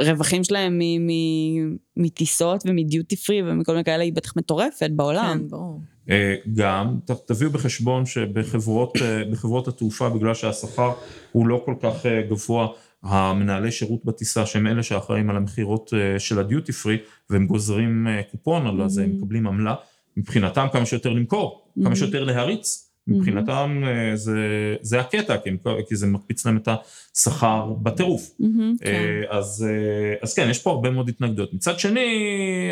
רווחים 0.06 0.44
שלהם 0.44 0.80
מ- 0.80 1.08
מ- 1.08 1.78
מטיסות 1.98 2.64
ומדיוטי 2.66 3.16
פרי 3.16 3.42
ומכל 3.42 3.72
מיני 3.72 3.84
כאלה 3.84 4.04
היא 4.04 4.14
בטח 4.14 4.38
מטורפת 4.38 4.90
בעולם. 4.96 5.38
כן, 5.40 5.48
ברור. 5.50 5.80
אה, 6.12 6.36
גם, 6.54 7.00
תביאו 7.26 7.52
בחשבון 7.52 8.06
שבחברות 8.06 8.98
אה, 9.02 9.24
בחברות 9.32 9.68
התעופה, 9.68 10.10
בגלל 10.10 10.34
שהשכר 10.34 10.92
הוא 11.32 11.48
לא 11.48 11.62
כל 11.66 11.76
כך 11.82 12.06
אה, 12.06 12.22
גבוה, 12.22 12.68
המנהלי 13.04 13.72
שירות 13.72 14.06
בטיסה, 14.06 14.46
שהם 14.46 14.68
אלה 14.68 14.84
שאחראים 14.84 15.30
על 15.30 15.38
המכירות 15.38 15.94
של 16.18 16.40
הדיוטי 16.40 16.72
פרי, 16.72 16.98
והם 17.30 17.48
גוזרים 17.48 18.08
קופון 18.32 18.68
על 18.68 18.90
זה, 18.90 19.04
הם 19.04 19.18
מקבלים 19.18 19.48
עמלה, 19.48 19.76
מבחינתם 20.18 20.68
כמה 20.74 20.86
שיותר 20.86 21.10
למכור, 21.10 21.68
כמה 21.84 21.96
שיותר 21.96 22.24
להריץ. 22.24 22.91
מבחינתם 23.18 23.84
אה, 23.88 24.16
זה, 24.16 24.38
זה 24.82 25.00
הקטע, 25.00 25.38
כי, 25.38 25.50
הם, 25.50 25.58
כי 25.90 25.96
זה 25.96 26.08
מקפיץ 26.08 26.46
להם 26.46 26.58
את 26.58 26.68
השכר 27.16 27.74
בטירוף. 27.82 28.32
מהמם. 28.40 28.76
אה, 28.86 29.38
אז, 29.38 29.68
אה, 29.70 30.16
אז 30.22 30.34
כן, 30.34 30.48
יש 30.50 30.60
פה 30.60 30.72
הרבה 30.72 30.90
מאוד 30.90 31.10
התנגדויות. 31.10 31.54
מצד 31.54 31.80
שני, 31.80 32.10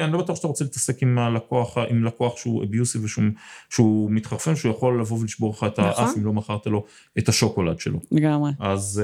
אני 0.01 0.13
לא 0.13 0.19
בטוח 0.19 0.35
שאתה 0.35 0.47
רוצה 0.47 0.63
להתעסק 0.63 1.03
עם 1.03 1.19
הלקוח, 1.19 1.77
עם 1.77 2.03
לקוח 2.03 2.37
שהוא 2.37 2.63
אביוסיב 2.63 3.03
ושהוא 3.03 3.25
שהוא 3.69 4.11
מתחרפן, 4.11 4.55
שהוא 4.55 4.71
יכול 4.71 5.01
לבוא 5.01 5.19
ולשבור 5.19 5.49
לך 5.49 5.65
את 5.67 5.79
נכון. 5.79 6.05
האף 6.05 6.17
אם 6.17 6.25
לא 6.25 6.33
מכרת 6.33 6.67
לו 6.67 6.85
את 7.17 7.29
השוקולד 7.29 7.79
שלו. 7.79 7.99
לגמרי. 8.11 8.51
אז 8.59 9.03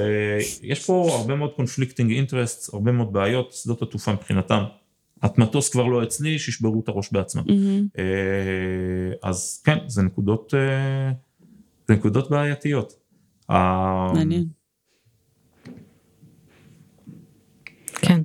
יש 0.62 0.86
פה 0.86 1.10
הרבה 1.12 1.36
מאוד 1.36 1.52
קונפליקטינג 1.56 2.12
אינטרסט, 2.12 2.74
הרבה 2.74 2.92
מאוד 2.92 3.14
בעיות, 3.14 3.54
שדות 3.54 3.82
התעופה 3.82 4.14
מבחינתם. 4.14 4.64
המטוס 5.22 5.70
כבר 5.70 5.86
לא 5.86 6.04
אצלי, 6.04 6.40
שישברו 6.40 6.82
את 6.84 6.88
הראש 6.88 7.12
בעצמם. 7.12 7.44
אה, 7.98 8.04
אז 9.24 9.62
כן, 9.66 9.78
זה 9.88 10.02
נקודות, 10.02 10.54
זה 11.88 11.94
נקודות 11.94 12.30
בעייתיות. 12.30 12.94
אה, 13.52 14.14
מעניין. 14.14 14.46
כן. 17.96 18.22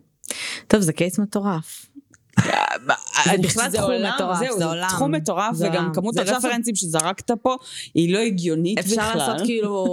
טוב, 0.66 0.81
זה 0.81 0.93
קייס 0.93 1.19
מטורף. 1.19 1.87
בכלל 3.43 3.70
זה 3.70 3.78
תחום 3.78 3.93
מטורף, 4.15 4.39
זהו, 4.39 4.59
זה 4.59 4.65
עולם. 4.65 4.89
תחום 4.89 5.15
מטורף, 5.15 5.55
זה 5.55 5.69
וגם. 5.70 5.93
כמות 5.95 6.15
זה 6.15 6.23
הרפרנסים 6.35 6.74
שזרקת 6.74 7.31
פה 7.43 7.57
היא 7.95 8.12
לא 8.15 8.19
הגיונית 8.19 8.78
בכלל. 8.78 8.93
אפשר 8.93 9.15
לעשות 9.16 9.47
כאילו 9.47 9.87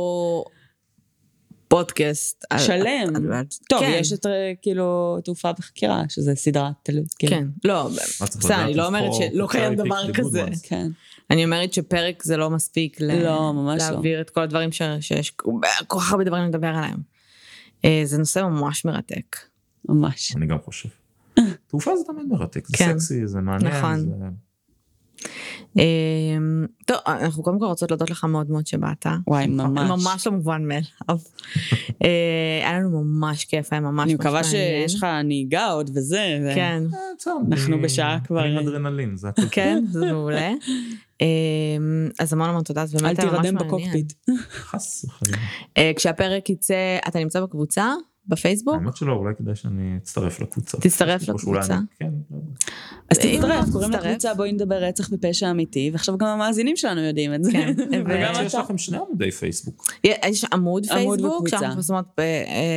פודקאסט. 1.68 2.46
שלם. 2.58 3.16
על- 3.34 3.44
טוב, 3.70 3.80
כן, 3.80 3.98
יש 4.00 4.14
את 4.14 4.26
אה, 4.26 4.32
כאילו 4.62 5.18
תעופה 5.24 5.52
וחקירה, 5.60 6.04
שזה 6.10 6.36
סדרה 6.36 6.72
טלוויזיה. 6.84 7.30
כן, 7.30 7.48
לא, 7.64 7.90
מה 8.22 8.28
צריך 8.28 8.44
בסדר, 8.44 8.64
אני 8.64 8.74
לא 8.74 8.88
אומרת 8.88 9.12
שלא 9.14 9.48
קיים 9.52 9.76
דבר 9.76 10.14
כזה. 10.14 10.46
כן. 10.64 10.88
אני 11.32 11.46
אומרת 11.46 11.74
שפרק 11.74 12.24
זה 12.24 12.38
לא 12.38 12.50
מספיק 12.50 13.02
ל- 13.02 13.24
לא, 13.24 13.54
ממש 13.54 13.82
לא. 13.82 13.90
להעביר 13.92 14.22
את 14.22 14.30
כל 14.30 14.42
הדברים 14.42 14.72
ש- 14.72 14.82
שיש 15.00 15.32
כל 15.32 15.52
כך 15.90 16.12
הרבה 16.12 16.24
דברים 16.24 16.48
לדבר 16.50 16.68
עליהם. 16.68 16.98
אה, 17.86 18.02
זה 18.06 18.18
נושא 18.18 18.40
ממש 18.40 18.86
מרתק. 18.86 19.38
ממש. 19.90 20.36
אני 20.36 20.46
גם 20.46 20.58
חושב. 20.66 20.90
תעופה 21.68 21.92
זה 21.98 22.04
תמיד 22.08 22.26
מרתק, 22.28 22.68
זה 22.68 22.78
כן. 22.78 23.00
סקסי, 23.00 23.28
זה 23.28 23.40
מעניין. 23.40 23.72
נכון. 23.78 24.00
זה- 24.00 24.08
אה, 25.80 26.38
טוב, 26.86 26.98
אנחנו 27.08 27.44
קודם 27.44 27.60
כל 27.60 27.66
רוצות 27.66 27.92
להודות 27.92 28.10
לך 28.10 28.24
מאוד 28.24 28.50
מאוד 28.50 28.68
שבאת. 28.68 29.06
וואי, 29.28 29.48
ממש. 29.48 29.90
ממש 29.90 30.28
לא 30.28 30.34
מובן 30.34 30.64
מאליו. 30.68 30.88
אה, 32.04 32.60
היה 32.68 32.80
לנו 32.80 33.04
ממש 33.04 33.46
כיף, 33.46 33.74
היה 33.74 33.80
ממש 33.82 34.04
אני 34.04 34.14
ממש 34.14 34.20
מקווה 34.20 34.42
מעניין. 34.42 34.88
שיש 34.88 34.96
לך 34.96 35.04
נהיגה 35.24 35.66
עוד 35.66 35.90
וזה. 35.96 36.52
כן, 36.56 36.84
אנחנו 37.52 37.74
אני- 37.76 37.84
בשעה 37.84 38.20
כבר- 38.26 38.42
אני 38.46 38.52
עם 38.52 38.68
אדרנלין, 38.68 39.18
זה 39.18 39.30
הכל. 39.30 39.42
כן, 39.52 39.84
זה 39.92 40.12
מעולה. 40.12 40.52
אה, 41.22 41.28
אז 42.20 42.34
המון 42.34 42.50
המון 42.50 42.64
תודה, 42.64 42.86
זה 42.86 42.98
אל 42.98 43.04
באמת 43.04 43.20
היה 43.20 43.32
ממש 43.32 43.42
תירדם 43.42 43.56
מעניין. 43.56 43.82
בקוקפיט. 43.82 44.14
חס 44.70 45.06
וחלילה. 45.06 45.38
אה, 45.78 45.92
כשהפרק 45.96 46.50
יצא, 46.50 46.98
אתה 47.08 47.20
נמצא 47.20 47.42
בקבוצה? 47.42 47.94
בפייסבוק? 48.28 48.76
האמת 48.76 48.96
שלא, 48.96 49.14
אולי 49.14 49.34
כדאי 49.38 49.56
שאני 49.56 49.98
אצטרף 49.98 50.40
לקבוצה. 50.40 50.78
תצטרף 50.78 51.30
לקבוצה. 51.30 51.80
כן, 52.00 52.10
לא. 52.32 52.38
אז 53.10 53.18
תצטרף, 53.18 53.70
קוראים. 53.72 53.92
לקבוצה 53.92 54.34
בואי 54.34 54.52
נדבר 54.52 54.76
רצח 54.76 55.10
ופשע 55.12 55.52
אמיתי, 55.52 55.90
ועכשיו 55.94 56.18
גם 56.18 56.28
המאזינים 56.28 56.76
שלנו 56.76 57.02
יודעים 57.02 57.34
את 57.34 57.44
זה. 57.44 57.52
כן, 57.52 57.74
אתה. 58.48 58.60
לכם 58.60 58.78
שני 58.78 58.98
עמודי 58.98 59.32
פייסבוק. 59.32 59.92
יש 60.04 60.46
עמוד 60.54 60.86
פייסבוק. 60.86 61.48
שאנחנו 61.48 61.68
מפרסמות 61.68 62.06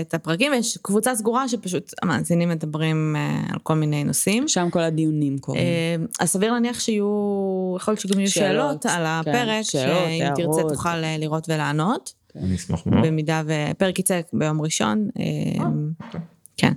את 0.00 0.14
הפרקים, 0.14 0.52
ויש 0.52 0.78
קבוצה 0.82 1.14
סגורה 1.14 1.48
שפשוט 1.48 1.92
המאזינים 2.02 2.48
מדברים 2.48 3.16
אה, 3.16 3.40
על 3.52 3.58
כל 3.62 3.74
מיני 3.74 4.04
נושאים. 4.04 4.48
שם 4.48 4.68
כל 4.70 4.80
הדיונים 4.80 5.38
קורים. 5.38 5.62
אה, 5.62 5.96
אז 6.20 6.28
סביר 6.28 6.52
להניח 6.52 6.80
שיהיו, 6.80 7.74
יכול 7.76 7.92
להיות 7.92 8.00
שגם 8.00 8.20
יהיו 8.20 8.30
שאלות, 8.30 8.86
על 8.86 8.92
כן, 8.92 9.30
הפרק, 9.30 9.62
שאם 9.62 10.34
תרצה. 10.36 10.62
תוכל 10.68 10.88
אה, 10.88 11.16
לראות 11.18 11.48
ולענות, 11.48 12.19
אני 12.36 12.54
אשמח 12.54 12.86
מאוד. 12.86 13.06
במידה 13.06 13.42
ופרק 13.46 13.98
יצא 13.98 14.20
ביום 14.32 14.60
ראשון. 14.60 15.08
אה, 15.18 15.64
אוקיי. 16.06 16.20
כן. 16.60 16.72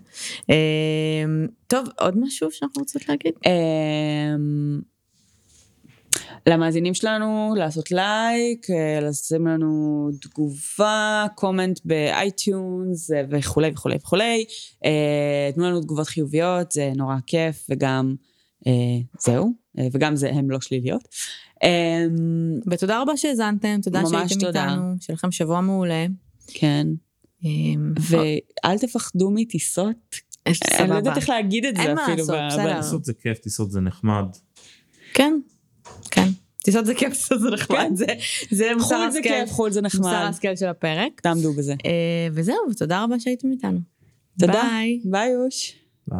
אה, 0.50 1.46
טוב, 1.68 1.88
עוד 2.00 2.18
משהו 2.18 2.52
שאנחנו 2.52 2.80
רוצות 2.80 3.10
להגיד? 3.10 3.34
אמ, 3.46 4.82
למאזינים 6.48 6.94
שלנו 6.94 7.54
לעשות 7.58 7.92
לייק, 7.92 8.70
אה, 8.70 9.00
לשים 9.02 9.48
לנו 9.48 10.10
תגובה, 10.22 11.26
comment 11.36 11.80
ב 11.86 12.04
iTunes 12.04 13.12
אה, 13.12 13.22
וכולי 13.30 13.70
וכולי 13.74 13.96
וכולי. 13.96 14.46
תנו 15.56 15.66
לנו 15.66 15.82
תגובות 15.82 16.08
חיוביות, 16.08 16.72
זה 16.72 16.92
נורא 16.96 17.16
כיף, 17.26 17.66
וגם 17.70 18.16
זהו, 19.20 19.54
אה, 19.80 19.88
וגם 19.92 20.16
אם 20.16 20.30
הם 20.30 20.52
לא 20.52 20.62
שליליות. 20.62 21.08
אמ, 21.64 21.70
ותודה 22.72 23.02
רבה 23.02 23.18
שהאזנתם, 23.18 23.80
תודה 23.84 24.02
שהייתם 24.10 24.36
תודה. 24.40 24.64
איתנו, 24.70 24.96
שיהיה 25.00 25.16
לכם 25.16 25.32
שבוע 25.32 25.62
מעולה. 25.62 26.06
כן, 26.48 26.88
אה, 27.46 27.50
ואל 28.00 28.78
תפחדו 28.78 29.32
מטיסות. 29.32 29.96
יש- 30.50 30.60
אני 30.80 30.90
לא. 30.90 30.96
יודעת 30.96 31.18
איך 31.18 31.30
להגיד 31.30 31.66
את 31.66 31.76
זה 31.76 31.82
אין 31.84 31.96
מה 31.96 32.04
אפילו. 32.06 32.18
לעשות, 32.18 32.36
בסדר. 32.60 32.82
טיסות 32.82 33.06
זה 33.06 33.14
כיף, 33.14 33.38
טיסות 33.40 33.72
זה 33.72 33.82
נחמד. 33.82 34.26
כן, 35.14 35.34
כן. 36.12 36.28
טיסות 36.64 36.86
זה 36.86 36.94
כיף, 36.96 37.14
טיסות 37.14 37.40
זה 37.42 37.50
נחמד. 37.52 37.78
כן. 37.78 37.96
זה- 37.96 38.06
זה 38.52 38.72
מוסר 38.76 38.86
חו"ל 38.98 39.12
זה 39.12 39.20
השכל. 39.20 39.30
כיף, 39.30 39.50
חו"ל 39.52 39.72
זה 39.72 39.82
מוסר 39.82 39.98
נחמד. 40.00 40.14
ההשכל 40.14 40.56
של 40.56 40.68
הפרק. 40.68 41.22
תעמדו 41.22 41.54
בזה. 41.54 41.74
אה, 41.86 41.90
וזהו, 42.34 42.56
תודה 42.78 43.04
רבה 43.04 43.20
שהייתם 43.20 43.52
איתנו. 43.52 43.80
תודה. 44.40 44.54
ביי. 44.54 45.00
ביי 45.06 45.30
יוש. 45.30 45.76
ביי. 46.08 46.20